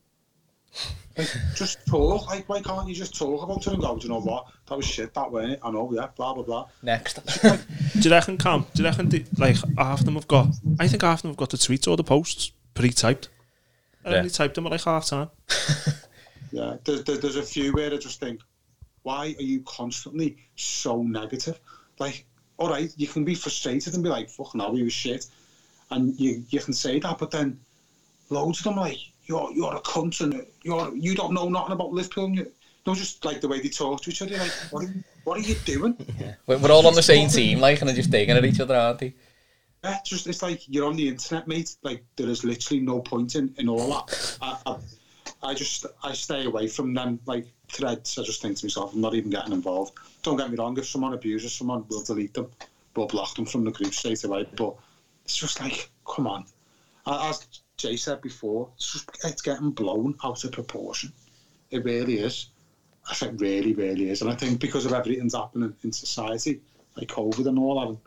Like, 1.17 1.27
just 1.55 1.85
talk. 1.85 2.27
Like, 2.29 2.47
why 2.47 2.61
can't 2.61 2.87
you 2.87 2.95
just 2.95 3.17
talk 3.17 3.43
about 3.43 3.65
it 3.65 3.73
and 3.73 3.81
go, 3.81 3.97
do 3.97 4.03
you 4.07 4.13
know 4.13 4.21
what? 4.21 4.45
That 4.67 4.75
was 4.77 4.85
shit, 4.85 5.13
that 5.13 5.29
weren't 5.31 5.51
it? 5.53 5.59
I 5.63 5.71
know, 5.71 5.91
yeah, 5.93 6.07
blah, 6.15 6.33
blah, 6.33 6.43
blah. 6.43 6.67
Next. 6.81 7.19
Do 7.43 7.59
you 8.07 8.11
reckon, 8.11 8.37
Cam? 8.37 8.65
Do 8.73 8.83
you 8.83 8.87
reckon, 8.87 9.09
the, 9.09 9.25
like, 9.37 9.57
half 9.77 9.99
of 9.99 10.05
them 10.05 10.13
have 10.15 10.27
got... 10.27 10.47
I 10.79 10.87
think 10.87 11.01
half 11.01 11.19
of 11.19 11.21
them 11.23 11.31
have 11.31 11.37
got 11.37 11.49
the 11.49 11.57
tweets 11.57 11.87
or 11.89 11.97
the 11.97 12.03
posts 12.03 12.51
pre-typed. 12.73 13.27
I 14.05 14.11
Yeah. 14.11 14.17
only 14.17 14.29
typed 14.29 14.55
them 14.55 14.65
at, 14.67 14.71
like, 14.71 14.83
half 14.83 15.05
time. 15.07 15.29
Yeah, 16.51 16.77
there's, 16.83 17.03
there- 17.03 17.17
there's 17.17 17.35
a 17.35 17.43
few 17.43 17.73
where 17.73 17.93
I 17.93 17.97
just 17.97 18.19
think, 18.19 18.41
why 19.03 19.35
are 19.37 19.43
you 19.43 19.61
constantly 19.67 20.37
so 20.55 21.03
negative? 21.03 21.59
Like, 21.99 22.25
all 22.57 22.69
right, 22.69 22.91
you 22.97 23.07
can 23.07 23.23
be 23.23 23.35
frustrated 23.35 23.93
and 23.93 24.03
be 24.03 24.09
like, 24.09 24.29
fuck 24.29 24.55
no, 24.55 24.73
he 24.73 24.81
was 24.83 24.93
shit. 24.93 25.27
And 25.91 26.19
you, 26.19 26.43
you 26.49 26.59
can 26.59 26.73
say 26.73 26.99
that, 26.99 27.17
but 27.19 27.29
then 27.31 27.59
loads 28.29 28.59
of 28.59 28.63
them 28.65 28.77
like, 28.77 28.97
you're, 29.29 29.51
you're 29.53 29.75
a 29.75 29.81
cunt 29.81 30.19
and 30.21 30.45
you're, 30.63 30.93
you 30.95 31.15
don't 31.15 31.33
know 31.33 31.47
nothing 31.47 31.73
about 31.73 31.91
Liverpool. 31.91 32.25
And 32.25 32.35
you, 32.37 32.51
no, 32.85 32.95
just 32.95 33.23
like 33.23 33.39
the 33.39 33.47
way 33.47 33.61
they 33.61 33.69
talk 33.69 34.01
to 34.01 34.09
each 34.09 34.21
other, 34.23 34.35
like, 34.37 34.51
what 34.71 34.83
are 34.83 34.87
you, 34.87 35.03
what 35.23 35.37
are 35.37 35.41
you 35.41 35.55
doing? 35.63 35.95
We're 36.47 36.57
we're 36.57 36.71
all 36.71 36.87
on 36.87 36.95
the 36.95 37.03
same 37.03 37.29
team, 37.29 37.59
like, 37.59 37.79
and 37.79 37.87
they're 37.87 37.95
just 37.95 38.09
digging 38.09 38.35
at 38.35 38.43
each 38.43 38.59
other, 38.59 38.75
aren't 38.75 38.99
they? 38.99 39.13
Yeah, 39.83 39.97
it's 39.99 40.09
just 40.09 40.27
it's 40.27 40.41
like 40.41 40.67
you're 40.67 40.87
on 40.87 40.95
the 40.95 41.07
internet, 41.07 41.47
mate. 41.47 41.75
Like 41.83 42.03
there 42.15 42.27
is 42.27 42.43
literally 42.43 42.81
no 42.81 42.99
point 42.99 43.35
in, 43.35 43.53
in 43.57 43.69
all 43.69 43.87
that. 43.89 44.37
I, 44.41 44.57
I, 44.65 44.75
I 45.43 45.53
just 45.53 45.85
I 46.03 46.13
stay 46.13 46.45
away 46.45 46.67
from 46.67 46.93
them 46.93 47.19
like 47.27 47.45
threads. 47.69 48.17
I 48.17 48.23
just 48.23 48.41
think 48.41 48.57
to 48.57 48.65
myself, 48.65 48.93
I'm 48.93 49.01
not 49.01 49.13
even 49.13 49.29
getting 49.29 49.53
involved. 49.53 49.93
Don't 50.23 50.37
get 50.37 50.49
me 50.49 50.57
wrong. 50.57 50.77
If 50.77 50.87
someone 50.87 51.13
abuses 51.13 51.53
someone, 51.53 51.85
we'll 51.89 52.01
delete 52.01 52.33
them. 52.33 52.49
We'll 52.95 53.07
block 53.07 53.35
them 53.35 53.45
from 53.45 53.63
the 53.63 53.71
group 53.71 53.93
straight 53.93 54.23
away. 54.23 54.47
But 54.57 54.73
it's 55.23 55.37
just 55.37 55.61
like, 55.61 55.89
come 56.05 56.27
on. 56.27 56.45
A- 57.05 57.27
As 57.29 57.47
Jay 57.79 57.95
said 57.95 58.21
before, 58.21 58.69
it's 58.75 58.91
just 58.91 59.09
it's 59.23 59.41
getting 59.41 59.71
blown 59.71 60.13
out 60.23 60.43
of 60.43 60.51
proportion. 60.51 61.13
It 61.71 61.85
really 61.85 62.19
is. 62.19 62.49
I 63.09 63.15
think 63.15 63.39
really, 63.39 63.73
really 63.73 64.09
is. 64.09 64.21
And 64.21 64.29
I 64.29 64.35
think 64.35 64.59
because 64.59 64.85
of 64.85 64.91
everything's 64.91 65.33
happening 65.33 65.73
in 65.83 65.91
society, 65.93 66.59
like 66.97 67.07
COVID 67.07 67.47
and 67.47 67.57
all 67.57 67.79
that, 67.79 67.87
and 67.87 67.97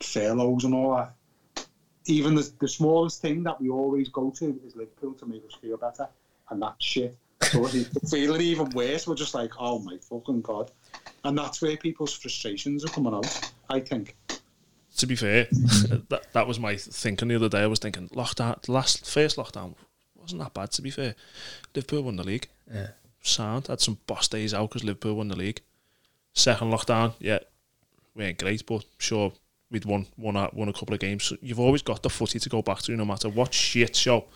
furloughs 0.00 0.64
and 0.64 0.74
all 0.74 0.96
that, 0.96 1.66
even 2.04 2.34
the, 2.34 2.48
the 2.60 2.68
smallest 2.68 3.22
thing 3.22 3.42
that 3.44 3.60
we 3.60 3.70
always 3.70 4.10
go 4.10 4.30
to 4.30 4.60
is 4.66 4.76
Liverpool 4.76 5.14
to 5.14 5.26
make 5.26 5.44
us 5.46 5.54
feel 5.60 5.78
better, 5.78 6.06
and 6.50 6.60
that 6.60 6.74
shit. 6.78 7.16
So 7.42 7.66
feeling 8.10 8.42
even 8.42 8.68
worse. 8.70 9.06
We're 9.06 9.14
just 9.14 9.34
like, 9.34 9.52
oh 9.58 9.78
my 9.78 9.96
fucking 9.96 10.42
god, 10.42 10.70
and 11.24 11.38
that's 11.38 11.62
where 11.62 11.76
people's 11.78 12.14
frustrations 12.14 12.84
are 12.84 12.88
coming 12.88 13.14
out. 13.14 13.50
I 13.70 13.80
think. 13.80 14.14
To 14.96 15.06
be 15.06 15.16
fair, 15.16 15.46
that, 15.52 16.26
that 16.32 16.46
was 16.46 16.58
my 16.58 16.76
thinking 16.76 17.28
the 17.28 17.36
other 17.36 17.48
day. 17.48 17.62
I 17.62 17.66
was 17.66 17.78
thinking, 17.78 18.08
lockdown, 18.08 18.62
the 18.62 18.72
last, 18.72 19.06
first 19.06 19.36
lockdown 19.36 19.74
wasn't 20.18 20.42
that 20.42 20.54
bad, 20.54 20.70
to 20.72 20.82
be 20.82 20.90
fair. 20.90 21.14
Liverpool 21.74 22.02
won 22.02 22.16
the 22.16 22.24
league. 22.24 22.48
Yeah. 22.72 22.88
Sound. 23.20 23.66
Had 23.66 23.80
some 23.80 23.98
boss 24.06 24.28
days 24.28 24.54
out 24.54 24.70
because 24.70 24.84
Liverpool 24.84 25.16
won 25.16 25.28
the 25.28 25.36
league. 25.36 25.60
Second 26.32 26.70
lockdown, 26.70 27.14
yeah, 27.18 27.38
we 28.14 28.24
ain't 28.24 28.38
great, 28.38 28.64
but 28.66 28.84
sure, 28.98 29.32
we'd 29.70 29.84
won 29.84 30.06
won 30.16 30.36
a, 30.36 30.50
won 30.52 30.68
a 30.68 30.72
couple 30.72 30.94
of 30.94 31.00
games. 31.00 31.24
So 31.24 31.36
you've 31.40 31.60
always 31.60 31.82
got 31.82 32.02
the 32.02 32.10
footy 32.10 32.38
to 32.38 32.48
go 32.48 32.62
back 32.62 32.78
to, 32.82 32.96
no 32.96 33.04
matter 33.04 33.28
what 33.28 33.54
shit 33.54 33.96
show 33.96 34.26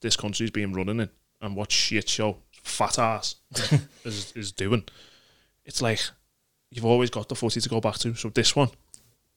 this 0.00 0.16
country's 0.16 0.50
being 0.50 0.72
running 0.72 1.00
in, 1.00 1.10
and 1.40 1.56
what 1.56 1.72
shit 1.72 2.08
show 2.08 2.38
fat 2.62 2.98
ass 2.98 3.36
is 4.04 4.32
is 4.32 4.52
doing. 4.52 4.84
It's 5.64 5.80
like 5.82 6.00
you've 6.70 6.84
always 6.84 7.10
got 7.10 7.28
the 7.28 7.34
footy 7.34 7.60
to 7.60 7.68
go 7.68 7.80
back 7.80 7.96
to. 7.98 8.14
So 8.14 8.28
this 8.28 8.54
one, 8.54 8.68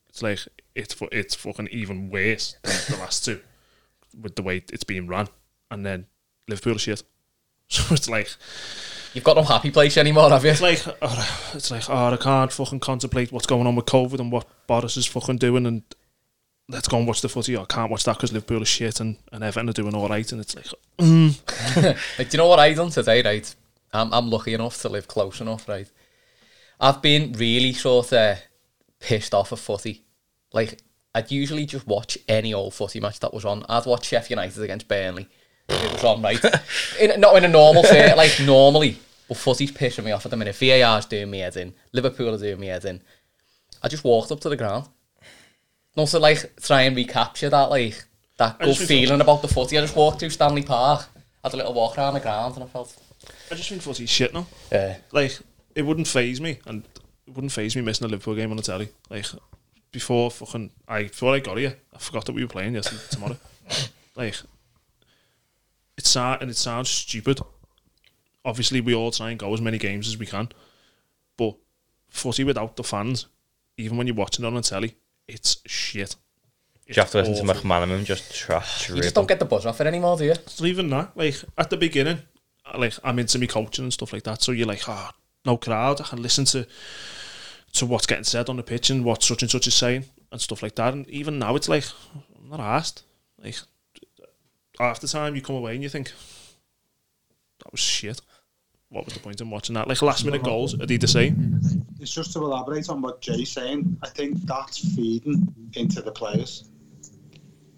it's 0.10 0.22
like 0.22 0.40
it's 0.80 0.96
it's 1.12 1.36
fucking 1.36 1.70
even 1.72 2.10
worse 2.10 2.56
than 2.64 2.76
the 2.90 2.98
last 2.98 3.26
two 3.26 3.40
with 4.20 4.36
the 4.36 4.44
way 4.44 4.64
it's 4.72 4.84
being 4.84 5.08
run, 5.08 5.28
and 5.70 5.86
then 5.86 6.08
Liverpool 6.48 6.78
shit. 6.78 7.04
So 7.72 7.94
it's 7.94 8.10
like 8.10 8.28
You've 9.14 9.24
got 9.24 9.38
no 9.38 9.44
happy 9.44 9.72
place 9.72 9.98
anymore, 9.98 10.30
have 10.30 10.44
you? 10.44 10.52
it's 10.52 10.62
like 10.62 10.84
oh, 11.02 11.52
it's 11.54 11.72
like 11.72 11.90
oh 11.90 12.14
I 12.14 12.18
can't 12.18 12.52
fucking 12.52 12.80
contemplate 12.80 13.32
what's 13.32 13.48
going 13.48 13.66
on 13.66 13.76
with 13.76 13.86
COVID 13.86 14.20
and 14.20 14.32
what 14.32 14.48
Boris 14.68 14.98
is 14.98 15.06
fucking 15.06 15.38
doing 15.38 15.66
and 15.66 15.84
let's 16.68 16.88
go 16.88 16.98
and 16.98 17.08
watch 17.08 17.22
the 17.22 17.30
footy. 17.30 17.58
I 17.58 17.66
can't 17.66 17.90
watch 17.90 18.04
that 18.04 18.18
because 18.18 18.32
Liverpool 18.32 18.62
are 18.62 18.66
shit 18.66 19.00
and, 19.00 19.18
and 19.32 19.44
Everton 19.44 19.70
are 19.70 19.74
doing 19.74 19.96
all 19.96 20.08
right 20.08 20.32
and 20.32 20.42
it's 20.42 20.56
like 20.56 20.68
mm. 21.00 21.98
Like, 22.20 22.30
do 22.30 22.36
you 22.36 22.38
know 22.38 22.48
what 22.48 22.60
I 22.60 22.74
done 22.74 22.92
today, 22.92 23.24
right? 23.24 23.56
I'm, 23.92 24.14
I'm 24.14 24.30
lucky 24.30 24.54
enough 24.54 24.80
to 24.82 24.90
live 24.90 25.08
close 25.08 25.42
enough, 25.42 25.68
right? 25.68 25.90
I've 26.80 27.02
been 27.02 27.34
really 27.34 27.74
sort 27.74 28.14
of 28.14 28.40
pissed 29.00 29.34
off 29.34 29.52
of 29.52 29.60
footy. 29.60 30.04
Like, 30.54 30.80
I'd 31.14 31.32
usually 31.32 31.66
just 31.66 31.88
watch 31.88 32.18
any 32.28 32.54
old 32.54 32.74
footy 32.74 33.00
match 33.00 33.20
that 33.20 33.34
was 33.34 33.46
on. 33.46 33.66
I'd 33.70 33.86
watch 33.86 34.06
Sheffield 34.08 34.32
United 34.40 34.62
against 34.64 34.88
Burnley. 34.88 35.28
It 35.68 35.94
was 35.94 36.04
on, 36.04 36.22
right? 36.22 36.40
in, 37.00 37.20
not 37.20 37.36
in 37.38 37.46
a 37.46 37.48
normal 37.48 37.84
set, 37.84 38.18
like 38.18 38.40
normally. 38.44 38.98
But 39.28 39.38
footy's 39.38 39.72
pissing 39.72 40.06
me 40.06 40.12
off 40.12 40.26
at 40.26 40.32
the 40.32 40.38
minute. 40.38 40.56
VAR's 40.56 41.06
doing 41.06 41.30
me 41.30 41.40
head 41.40 41.56
in. 41.56 41.74
Liverpool 41.92 42.34
are 42.34 42.38
doing 42.40 42.60
me 42.60 42.68
head 42.68 42.86
in. 42.86 43.02
I 43.84 43.88
just 43.88 44.04
walked 44.04 44.32
up 44.32 44.40
to 44.42 44.50
the 44.50 44.58
ground. 44.58 44.88
Not 45.96 46.08
to 46.10 46.20
like 46.20 46.56
try 46.62 46.82
and 46.84 46.96
recapture 46.96 47.50
that 47.50 47.70
like 47.70 48.04
that 48.38 48.58
good 48.60 48.68
just 48.70 48.80
think- 48.80 49.06
feeling 49.06 49.22
about 49.22 49.42
the 49.44 49.48
footy. 49.48 49.78
I 49.78 49.82
just 49.82 49.96
walked 49.96 50.20
through 50.20 50.30
Stanley 50.32 50.64
Park, 50.64 51.06
had 51.44 51.54
a 51.54 51.58
little 51.58 51.74
walk 51.74 51.98
around 51.98 52.16
the 52.16 52.20
ground, 52.20 52.56
and 52.56 52.64
I 52.64 52.68
felt, 52.68 52.96
I 53.52 53.56
just 53.56 53.70
think 53.70 53.82
footy's 53.82 54.10
shit 54.10 54.34
now. 54.34 54.48
yeah, 54.72 54.98
Like 55.12 55.38
it 55.76 55.84
wouldn't 55.84 56.08
phase 56.08 56.42
me 56.42 56.60
and 56.66 56.84
it 57.28 57.34
wouldn't 57.36 57.52
phase 57.52 57.76
me 57.76 57.82
missing 57.84 58.06
a 58.06 58.08
Liverpool 58.10 58.36
game 58.36 58.50
on 58.52 58.58
the 58.58 58.64
telly. 58.64 58.90
Like 59.10 59.26
before 59.92 60.32
fucking 60.32 60.72
I 60.88 61.04
before 61.04 61.34
I 61.36 61.40
got 61.40 61.58
here, 61.58 61.76
I 61.94 61.98
forgot 61.98 62.26
that 62.26 62.34
we 62.34 62.44
were 62.44 62.50
playing 62.50 62.76
yesterday 62.76 63.02
tomorrow. 63.10 63.38
like 64.16 64.36
it 65.98 66.06
sound 66.06 66.42
and 66.42 66.52
it 66.52 66.58
sounds 66.58 66.90
stupid. 66.90 67.40
Obviously, 68.46 68.82
we 68.82 68.96
all 68.96 69.12
try 69.12 69.32
and 69.32 69.40
go 69.40 69.54
as 69.54 69.62
many 69.62 69.78
games 69.78 70.08
as 70.08 70.18
we 70.18 70.26
can, 70.26 70.50
but 71.38 71.56
footy 72.08 72.44
without 72.44 72.76
the 72.76 72.84
fans, 72.84 73.28
even 73.78 73.98
when 73.98 74.08
you're 74.08 74.16
watching 74.16 74.46
it 74.46 74.48
on 74.48 74.56
the 74.56 74.62
telly, 74.62 74.96
it's 75.28 75.58
shit. 75.66 76.16
You 76.88 76.96
have 76.96 77.12
to 77.12 77.20
listen 77.20 77.46
to 77.46 77.52
awful. 77.52 77.70
McManaman 77.70 78.04
just 78.04 78.34
trash. 78.34 78.90
you 78.90 78.96
just 78.96 79.14
don't 79.14 79.28
get 79.28 79.38
the 79.38 79.46
buzz 79.46 79.66
off 79.66 79.80
it 79.80 79.86
anymore, 79.86 80.18
do 80.18 80.26
you? 80.26 80.32
It's 80.32 80.60
not 80.60 80.68
even 80.68 80.90
that. 80.90 81.16
Like 81.16 81.36
at 81.58 81.70
the 81.70 81.78
beginning, 81.78 82.20
like 82.76 82.94
I'm 83.04 83.20
into 83.20 83.38
me 83.38 83.46
coaching 83.46 83.86
and 83.86 83.94
stuff 83.94 84.14
like 84.14 84.24
that. 84.24 84.42
So 84.42 84.52
you're 84.54 84.66
like, 84.66 84.88
ah, 84.90 85.14
no 85.46 85.58
crowd. 85.58 86.02
I 86.02 86.06
can 86.06 86.22
listen 86.22 86.46
to 86.46 86.66
to 87.74 87.86
what's 87.86 88.06
getting 88.06 88.24
said 88.24 88.50
on 88.50 88.58
the 88.58 88.64
pitch 88.64 88.90
and 88.90 89.04
what 89.04 89.24
such 89.24 89.42
and 89.42 89.52
such 89.52 89.68
is 89.68 89.76
saying 89.76 90.06
and 90.32 90.42
stuff 90.42 90.64
like 90.64 90.76
that. 90.76 90.94
And 90.94 91.08
even 91.10 91.40
now, 91.40 91.56
it's 91.56 91.70
like 91.70 91.86
I'm 92.38 92.50
not 92.50 92.60
asked. 92.60 93.04
Like 93.42 93.56
after 94.80 95.08
time, 95.08 95.36
you 95.36 95.42
come 95.42 95.56
away 95.56 95.74
and 95.74 95.84
you 95.84 95.90
think 95.90 96.12
that 97.60 97.72
was 97.72 97.80
shit. 97.80 98.22
What 98.90 99.06
was 99.06 99.14
the 99.14 99.20
point 99.20 99.40
in 99.40 99.50
watching 99.50 99.76
that? 99.76 99.88
Like 99.88 100.02
last 100.02 100.26
minute 100.26 100.44
goals, 100.44 100.74
are 100.74 100.86
they 100.86 100.98
the 100.98 101.08
same? 101.08 101.62
It's 102.00 102.12
just 102.12 102.34
to 102.34 102.40
elaborate 102.40 102.90
on 102.90 103.02
what 103.02 103.22
Jay's 103.22 103.52
saying. 103.52 103.98
I 104.02 104.10
think 104.10 104.42
that's 104.48 104.96
feeding 104.96 105.54
into 105.76 106.02
the 106.02 106.12
players. 106.12 106.70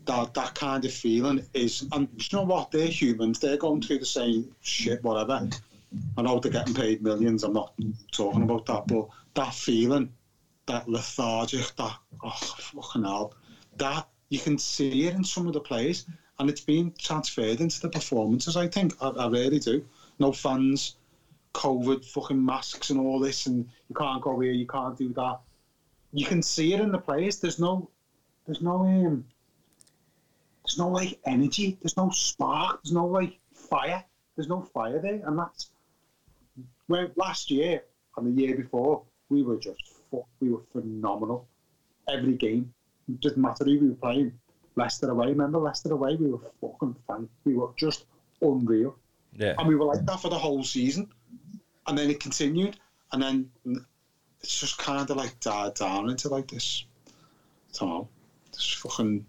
That 0.06 0.34
that 0.34 0.56
kind 0.56 0.86
of 0.86 0.94
feeling 0.94 1.46
is, 1.54 1.86
and 1.92 2.08
you 2.16 2.38
know 2.38 2.46
what? 2.46 2.72
They're 2.72 2.88
humans. 2.88 3.40
They're 3.40 3.58
going 3.58 3.82
through 3.82 4.00
the 4.00 4.06
same 4.06 4.56
shit, 4.62 5.04
whatever. 5.04 5.50
I 6.18 6.22
know 6.22 6.40
they're 6.40 6.52
getting 6.52 6.74
paid 6.74 7.02
millions. 7.02 7.44
I'm 7.44 7.54
not 7.54 7.74
talking 8.12 8.44
about 8.44 8.66
that, 8.68 8.88
but 8.88 9.10
that 9.34 9.54
feeling, 9.54 10.12
that 10.66 10.88
lethargic, 10.88 11.76
that 11.76 11.98
oh 12.24 12.30
fucking 12.30 13.04
hell, 13.04 13.34
that 13.78 14.08
you 14.30 14.40
can 14.40 14.58
see 14.58 15.08
it 15.08 15.14
in 15.16 15.24
some 15.24 15.48
of 15.48 15.54
the 15.54 15.60
players, 15.60 16.06
and 16.40 16.50
it's 16.50 16.62
being 16.62 16.94
transferred 16.98 17.60
into 17.60 17.82
the 17.82 17.90
performances. 17.90 18.56
I 18.56 18.68
think 18.68 18.94
I, 19.02 19.10
I 19.10 19.28
really 19.28 19.60
do. 19.60 19.84
No 20.20 20.32
fans, 20.32 20.96
COVID, 21.54 22.06
fucking 22.06 22.44
masks, 22.44 22.90
and 22.90 23.00
all 23.00 23.20
this, 23.20 23.48
and 23.48 23.68
you 23.90 23.96
can't 23.96 24.22
go 24.22 24.40
here, 24.40 24.54
you 24.54 24.68
can't 24.68 24.98
do 24.98 25.12
that. 25.14 25.40
You 26.14 26.26
can 26.26 26.42
see 26.42 26.74
it 26.74 26.80
in 26.80 26.92
the 26.92 26.98
players. 27.00 27.40
There's 27.40 27.60
no, 27.60 27.90
there's 28.46 28.62
no 28.62 28.82
um, 28.82 29.26
there's 30.64 30.78
no 30.78 30.90
like 30.90 31.20
energy. 31.26 31.78
There's 31.82 31.98
no 31.98 32.10
spark. 32.12 32.82
There's 32.84 32.94
no 32.94 33.06
like 33.06 33.40
fire. 33.54 34.04
There's 34.36 34.48
no 34.48 34.62
fire 34.62 35.00
there, 35.02 35.22
and 35.26 35.38
that's 35.38 35.71
where 36.92 37.12
last 37.16 37.50
year 37.50 37.84
and 38.18 38.28
the 38.28 38.42
year 38.42 38.56
before 38.56 39.04
we 39.30 39.44
were 39.44 39.58
just 39.58 39.82
we 40.42 40.50
were 40.50 40.62
phenomenal. 40.74 41.48
Every 42.10 42.34
game, 42.34 42.74
it 43.08 43.20
didn't 43.22 43.42
matter 43.42 43.64
who 43.64 43.80
we 43.80 43.90
were 43.90 43.96
playing. 43.96 44.34
Leicester 44.76 45.10
away, 45.10 45.28
remember 45.28 45.60
Leicester 45.60 45.94
away? 45.94 46.16
We 46.16 46.28
were 46.32 46.40
fucking 46.60 46.96
fine. 47.08 47.30
We 47.46 47.56
were 47.56 47.70
just 47.78 48.06
unreal, 48.42 48.96
Yeah. 49.38 49.56
and 49.58 49.68
we 49.68 49.76
were 49.76 49.86
like 49.86 50.06
that 50.06 50.20
for 50.20 50.30
the 50.30 50.38
whole 50.38 50.64
season. 50.64 51.10
And 51.88 51.98
then 51.98 52.10
it 52.10 52.20
continued, 52.20 52.78
and 53.12 53.22
then 53.22 53.50
it's 54.42 54.60
just 54.60 54.78
kind 54.78 55.10
of 55.10 55.16
like 55.18 55.40
died 55.40 55.76
down 55.76 56.10
into 56.10 56.30
like 56.30 56.48
this. 56.50 56.86
I 57.08 57.80
don't 57.80 57.90
know, 57.90 58.08
this 58.52 58.74
fucking 58.74 59.26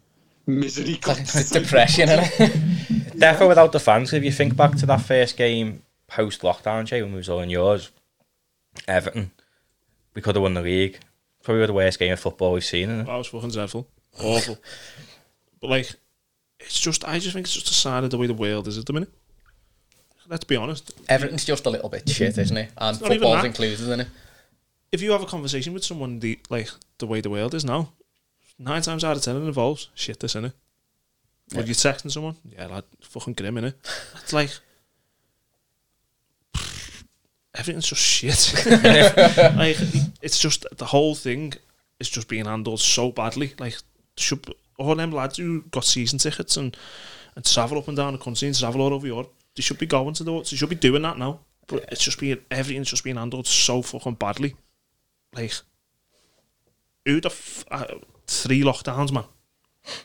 misery. 0.47 0.99
It's 1.07 1.51
depression, 1.61 2.09
innit? 2.09 3.17
Definitely 3.19 3.49
without 3.49 3.73
the 3.73 3.81
fans. 3.81 4.13
If 4.13 4.25
you 4.25 4.33
think 4.33 4.57
back 4.57 4.75
to 4.77 4.87
that 4.87 5.03
first 5.03 5.37
game 5.37 5.83
post 6.13 6.43
lockdown, 6.43 6.85
Jay, 6.85 7.03
when 7.03 7.13
we 7.13 7.19
was 7.19 7.29
all 7.29 7.41
in 7.41 7.51
yours, 7.51 7.91
Everton, 8.87 9.33
we 10.15 10.23
could 10.23 10.37
have 10.37 10.43
won 10.43 10.55
the 10.55 10.63
league. 10.63 10.99
Probably 11.43 11.67
the 11.67 11.73
worst 11.73 11.99
game 11.99 12.13
of 12.13 12.21
football 12.21 12.53
we've 12.53 12.65
seen. 12.65 12.89
Isn't 12.89 13.01
it? 13.01 13.07
That 13.07 13.17
was 13.17 13.27
fucking 13.27 13.51
dreadful, 13.51 13.89
awful. 14.21 14.59
but 15.61 15.71
like, 15.71 15.93
it's 16.61 16.79
just 16.79 17.05
I 17.05 17.19
just 17.19 17.35
think 17.35 17.47
it's 17.47 17.55
just 17.55 17.71
a 17.71 17.75
sign 17.75 18.05
of 18.05 18.11
the 18.11 18.19
way 18.19 18.27
the 18.27 18.35
world 18.35 18.69
is 18.69 18.79
at 18.79 18.87
the 18.87 18.93
minute. 18.93 19.13
Let's 20.29 20.45
be 20.45 20.57
honest. 20.57 20.93
Everything's 21.09 21.45
just 21.45 21.67
a 21.67 21.71
little 21.71 21.89
bit 21.89 22.09
shit, 22.09 22.39
isn't 22.39 22.57
it? 22.57 22.71
And 22.77 23.01
not 23.01 23.09
football's 23.09 23.45
included, 23.45 23.81
isn't 23.81 24.01
it? 24.01 24.09
if 24.93 25.01
you 25.01 25.11
have 25.13 25.23
a 25.23 25.27
conversation 25.27 25.73
with 25.73 25.85
someone 25.85 26.21
the 26.21 26.39
like 26.51 26.69
the 26.99 27.07
way 27.07 27.21
the 27.21 27.31
world 27.31 27.55
is 27.55 27.65
now, 27.65 27.93
nine 28.59 28.83
times 28.83 29.03
out 29.03 29.17
of 29.17 29.23
ten 29.23 29.37
it 29.37 29.41
involves 29.41 29.89
shit 29.95 30.21
this 30.21 30.37
in 30.37 30.45
it. 30.45 30.53
When 31.53 31.67
you're 31.67 31.75
texting 31.75 32.11
someone, 32.11 32.37
yeah, 32.49 32.67
lad, 32.67 32.85
fucking 33.03 33.35
grim 33.35 33.59
in 33.59 33.65
it. 33.65 33.79
It's 34.23 34.33
like 34.33 34.51
everything's 37.55 37.89
just 37.89 38.01
shit. 38.03 38.53
like 39.57 39.77
it's 40.23 40.39
just 40.39 40.67
the 40.77 40.87
whole 40.87 41.15
thing 41.15 41.55
is 42.01 42.09
just 42.09 42.29
being 42.29 42.47
handled 42.47 42.81
so 42.81 43.11
badly. 43.11 43.55
Like 43.59 43.77
should 44.17 44.55
all 44.79 44.95
them 44.95 45.13
lads 45.13 45.37
who 45.39 45.63
got 45.71 45.85
season 45.85 46.19
tickets 46.19 46.57
and 46.57 46.77
and 47.35 47.45
travel 47.45 47.79
up 47.79 47.89
and 47.89 47.97
down 47.97 48.13
the 48.13 48.19
country 48.19 48.49
and 48.49 48.59
travel 48.59 48.83
all 48.83 48.93
over 48.93 49.07
Europe, 49.07 49.33
they 49.57 49.63
should 49.63 49.79
be 49.79 49.87
going 49.87 50.15
to 50.15 50.25
the 50.25 50.39
they 50.39 50.57
should 50.57 50.69
be 50.69 50.75
doing 50.75 51.03
that 51.03 51.19
now. 51.19 51.41
But 51.67 51.85
it's 51.93 52.03
just 52.05 52.19
being 52.19 52.39
everything's 52.51 52.91
just 52.91 53.05
being 53.05 53.17
handled 53.17 53.47
so 53.47 53.83
fucking 53.83 54.15
badly. 54.15 54.57
Like 55.35 55.53
who 57.07 57.21
the 57.21 57.29
f- 57.31 57.65
uh, 57.71 57.85
three 58.27 58.63
lockdowns, 58.63 59.13
man? 59.13 59.25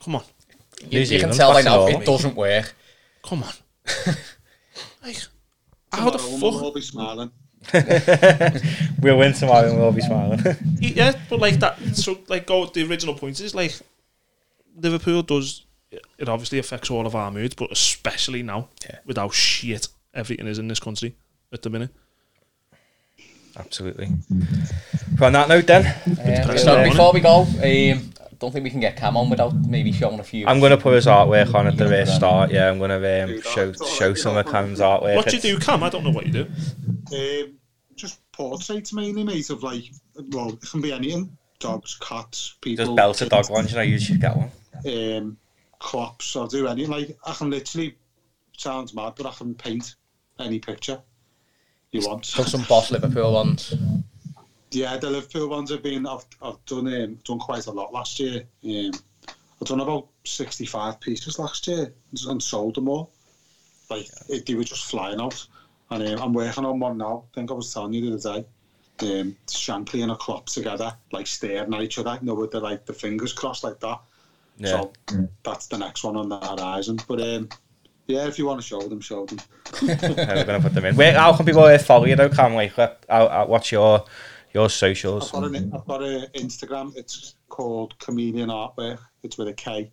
Come 0.04 0.16
on, 0.16 0.24
You, 0.90 1.02
you 1.02 1.20
can 1.20 1.32
tell 1.32 1.54
by 1.54 1.62
now 1.62 1.86
it 1.88 2.06
doesn't 2.06 2.36
work. 2.36 2.74
come 3.24 3.44
on. 3.44 3.54
like 5.04 5.18
how 5.92 6.10
the 6.10 6.18
Tomorrow 6.18 6.40
We'll 6.42 6.64
all 6.66 6.72
be 6.72 6.82
smiling. 6.82 7.32
We'll 9.02 9.18
win 9.18 9.34
tomorrow 9.34 9.68
and 9.68 9.76
we'll 9.78 9.86
all 9.86 9.92
be 9.92 10.02
smiling. 10.02 10.40
Yeah, 10.80 11.14
but 11.30 11.40
like 11.40 11.60
that. 11.60 11.80
So 11.96 12.20
like, 12.28 12.46
go. 12.46 12.66
The 12.66 12.84
original 12.88 13.16
point 13.16 13.40
is 13.40 13.54
like 13.56 13.74
Liverpool 14.76 15.22
does. 15.24 15.64
It 16.18 16.28
obviously 16.30 16.60
affects 16.60 16.90
all 16.92 17.06
of 17.08 17.16
our 17.16 17.32
moods, 17.32 17.56
but 17.56 17.72
especially 17.72 18.44
now 18.44 18.68
Yeah. 18.84 19.00
with 19.06 19.18
how 19.18 19.30
shit 19.30 19.88
everything 20.14 20.48
is 20.48 20.60
in 20.60 20.68
this 20.68 20.80
country 20.80 21.16
at 21.54 21.62
the 21.62 21.70
minute. 21.70 21.92
Absolutely. 23.58 24.10
But 25.18 25.28
on 25.28 25.34
that 25.34 25.50
note, 25.50 25.66
then, 25.66 25.86
Um, 26.06 26.58
so 26.58 26.84
before 26.84 27.12
we 27.14 27.22
go, 27.22 27.42
um, 27.42 27.56
I 27.64 28.02
don't 28.40 28.52
think 28.52 28.64
we 28.64 28.70
can 28.70 28.80
get 28.80 28.96
Cam 28.96 29.18
on 29.18 29.30
without 29.30 29.54
maybe 29.66 29.92
showing 29.92 30.20
a 30.20 30.24
few. 30.24 30.48
I'm 30.48 30.60
going 30.60 30.72
to 30.72 30.78
put 30.78 30.96
his 30.96 31.06
artwork 31.06 31.54
on 31.54 31.68
at 31.68 31.78
the 31.78 31.86
Yeah, 31.86 31.90
very 31.90 32.06
start. 32.06 32.52
Yeah, 32.52 32.70
I'm 32.70 32.78
going 32.78 32.90
to 32.90 33.24
um, 33.24 33.42
show 33.42 33.74
show 33.74 34.14
some 34.14 34.38
of 34.38 34.46
know. 34.46 34.52
Cam's 34.52 34.80
artwork. 34.80 35.16
What 35.16 35.28
do 35.28 35.36
you 35.36 35.42
do, 35.42 35.60
Cam? 35.60 35.84
I 35.84 35.90
don't 35.90 36.04
know 36.04 36.12
what 36.12 36.26
you 36.26 36.32
do. 36.32 36.48
Um, 37.14 37.54
just 37.96 38.20
portraits 38.32 38.94
mainly, 38.94 39.24
mate, 39.24 39.50
of 39.50 39.64
like, 39.64 39.84
well, 40.30 40.54
it 40.54 40.62
can 40.62 40.82
be 40.82 40.94
anything. 40.94 41.38
Dogs, 41.60 41.98
cats, 42.00 42.56
people. 42.62 42.86
Just 42.86 42.96
belt 42.96 43.22
a 43.22 43.30
dog 43.30 43.50
ones, 43.50 43.72
you 43.72 43.78
know, 43.78 43.84
you 43.84 44.00
should 44.00 44.22
get 44.22 44.38
one. 44.38 44.52
Um, 44.86 45.38
crops, 45.80 46.36
I'll 46.36 46.48
do 46.48 46.68
anything. 46.68 46.92
Like, 46.92 47.18
I 47.26 47.34
can 47.34 47.50
literally, 47.50 47.98
sounds 48.56 48.94
mad, 48.94 49.14
but 49.16 49.26
I 49.26 49.32
can 49.32 49.56
paint 49.56 49.96
any 50.40 50.60
picture 50.60 51.02
you 51.92 52.08
want. 52.08 52.32
Put 52.32 52.48
some 52.48 52.64
boss 52.64 52.92
Liverpool 52.92 53.34
ones. 53.34 53.74
Yeah, 54.72 54.98
the 54.98 55.10
Liverpool 55.10 55.48
ones 55.48 55.72
have 55.72 55.82
been. 55.84 56.06
I've, 56.06 56.26
I've 56.42 56.64
done 56.66 56.88
um, 56.94 57.16
done 57.24 57.40
quite 57.40 57.68
a 57.68 57.72
lot 57.72 57.94
last 57.94 58.20
year. 58.20 58.44
Um, 58.66 58.92
I've 59.62 59.68
done 59.68 59.80
about 59.80 60.08
sixty 60.26 60.66
five 60.66 61.00
pieces 61.00 61.40
last 61.40 61.68
year 61.68 61.94
and 62.28 62.42
sold 62.44 62.76
them 62.76 62.90
all. 62.90 63.12
Like 63.90 64.08
it, 64.30 64.46
they 64.46 64.56
were 64.56 64.64
just 64.66 64.86
flying 64.86 65.22
out, 65.22 65.48
and 65.90 66.06
um, 66.08 66.22
I'm 66.22 66.34
working 66.34 66.66
on 66.66 66.80
one 66.80 66.98
now. 66.98 67.24
I 67.32 67.36
think 67.36 67.50
I 67.50 67.54
was 67.54 67.74
telling 67.74 67.94
you 67.94 68.10
the 68.18 68.30
other 68.30 68.42
day. 68.42 68.48
Um, 69.00 69.36
Shankly 69.48 70.02
and 70.02 70.12
a 70.12 70.16
Klopp 70.16 70.48
together, 70.48 70.92
like 71.12 71.28
staring 71.28 71.72
at 71.74 71.82
each 71.84 72.00
other, 72.00 72.18
you 72.20 72.26
know, 72.28 72.34
with 72.34 72.50
the 72.52 72.60
like 72.60 72.86
the 72.88 72.94
fingers 72.94 73.32
crossed 73.32 73.64
like 73.64 73.80
that. 73.82 74.00
Yeah. 74.58 74.70
So 74.72 74.94
that's 75.44 75.68
the 75.68 75.78
next 75.78 76.04
one 76.04 76.18
on 76.18 76.30
the 76.30 76.40
horizon. 76.40 76.98
But 77.08 77.22
um, 77.22 77.48
yeah, 78.08 78.26
if 78.28 78.40
you 78.40 78.48
want 78.48 78.60
to 78.60 78.66
show 78.68 78.82
them, 78.82 79.00
show 79.00 79.28
them. 79.28 79.38
Yeah, 79.84 79.98
we're 80.36 80.46
gonna 80.46 80.60
put 80.62 80.74
them 80.74 80.86
in. 80.86 80.96
Where, 80.96 81.14
how 81.14 81.38
can 81.38 81.46
people 81.46 81.64
uh, 81.64 81.78
follow 81.78 82.06
you 82.06 82.16
though, 82.16 82.30
Cam? 82.30 82.56
Like, 82.56 82.78
uh, 82.78 82.96
how- 83.08 83.30
how- 83.30 83.46
what's 83.46 83.72
your 83.72 84.04
your 84.54 84.70
socials? 84.70 85.34
I've 85.34 85.42
got 85.42 85.56
an 85.56 85.72
I've 85.74 85.86
got 85.86 86.02
Instagram. 86.34 86.96
It's 86.96 87.36
called 87.50 87.98
Chameleon 88.00 88.50
Artwork. 88.50 89.00
It's 89.24 89.38
with 89.38 89.48
a 89.48 89.54
K, 89.54 89.92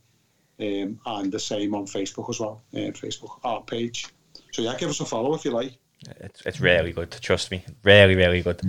um, 0.61 1.01
and 1.07 1.33
the 1.33 1.39
same 1.41 1.75
on 1.75 1.87
Facebook 1.87 2.31
as 2.31 2.41
well. 2.41 2.63
Uh, 2.73 2.93
Facebook 2.93 3.39
art 3.45 3.67
page. 3.67 4.07
So 4.53 4.63
yeah, 4.63 4.77
give 4.79 4.91
us 4.91 5.01
a 5.01 5.05
follow 5.05 5.35
if 5.35 5.45
you 5.45 5.51
like. 5.51 5.79
It's, 6.21 6.43
it's 6.45 6.61
really 6.61 6.93
good. 6.93 7.11
Trust 7.11 7.51
me, 7.51 7.65
really, 7.83 8.15
really 8.15 8.43
good. 8.43 8.61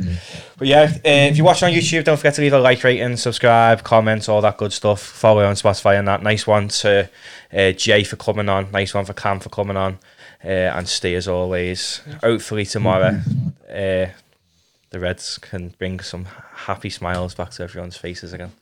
But 0.57 0.67
yeah, 0.67 0.83
uh, 0.83 0.99
if 1.03 1.37
you're 1.37 1.45
watching 1.45 1.67
on 1.67 1.73
YouTube, 1.73 2.03
don't 2.03 2.17
forget 2.17 2.35
to 2.35 2.41
leave 2.41 2.53
a 2.53 2.59
like, 2.59 2.83
rating, 2.83 3.17
subscribe, 3.17 3.83
comments, 3.83 4.29
all 4.29 4.41
that 4.41 4.57
good 4.57 4.71
stuff. 4.71 5.01
Follow 5.01 5.45
on 5.45 5.55
Spotify 5.55 5.99
and 5.99 6.07
that. 6.07 6.23
Nice 6.23 6.47
one 6.47 6.69
to 6.69 7.09
uh, 7.53 7.71
Jay 7.71 8.03
for 8.03 8.15
coming 8.15 8.49
on. 8.49 8.71
Nice 8.71 8.93
one 8.93 9.05
for 9.05 9.13
Cam 9.13 9.39
for 9.39 9.49
coming 9.49 9.77
on, 9.77 9.99
uh, 10.43 10.47
and 10.47 10.87
stay 10.87 11.13
as 11.15 11.27
always. 11.27 12.01
Hopefully 12.23 12.65
tomorrow, 12.65 13.21
uh, 13.69 14.05
the 14.95 15.01
Reds 15.01 15.37
can 15.39 15.73
bring 15.77 15.99
some 15.99 16.23
happy 16.23 16.89
smiles 16.89 17.35
back 17.35 17.49
to 17.49 17.63
everyone's 17.63 17.97
faces 17.97 18.31
again. 18.31 18.53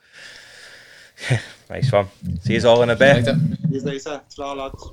nice 1.69 1.91
one. 1.91 2.07
See 2.41 2.55
you 2.55 2.67
all 2.67 2.81
in 2.81 2.89
a 2.89 2.95
bit. 2.95 3.23
See 3.25 3.33
you 3.69 3.81
later. 3.81 4.19
Ta-ra, 4.35 4.53
lads. 4.53 4.83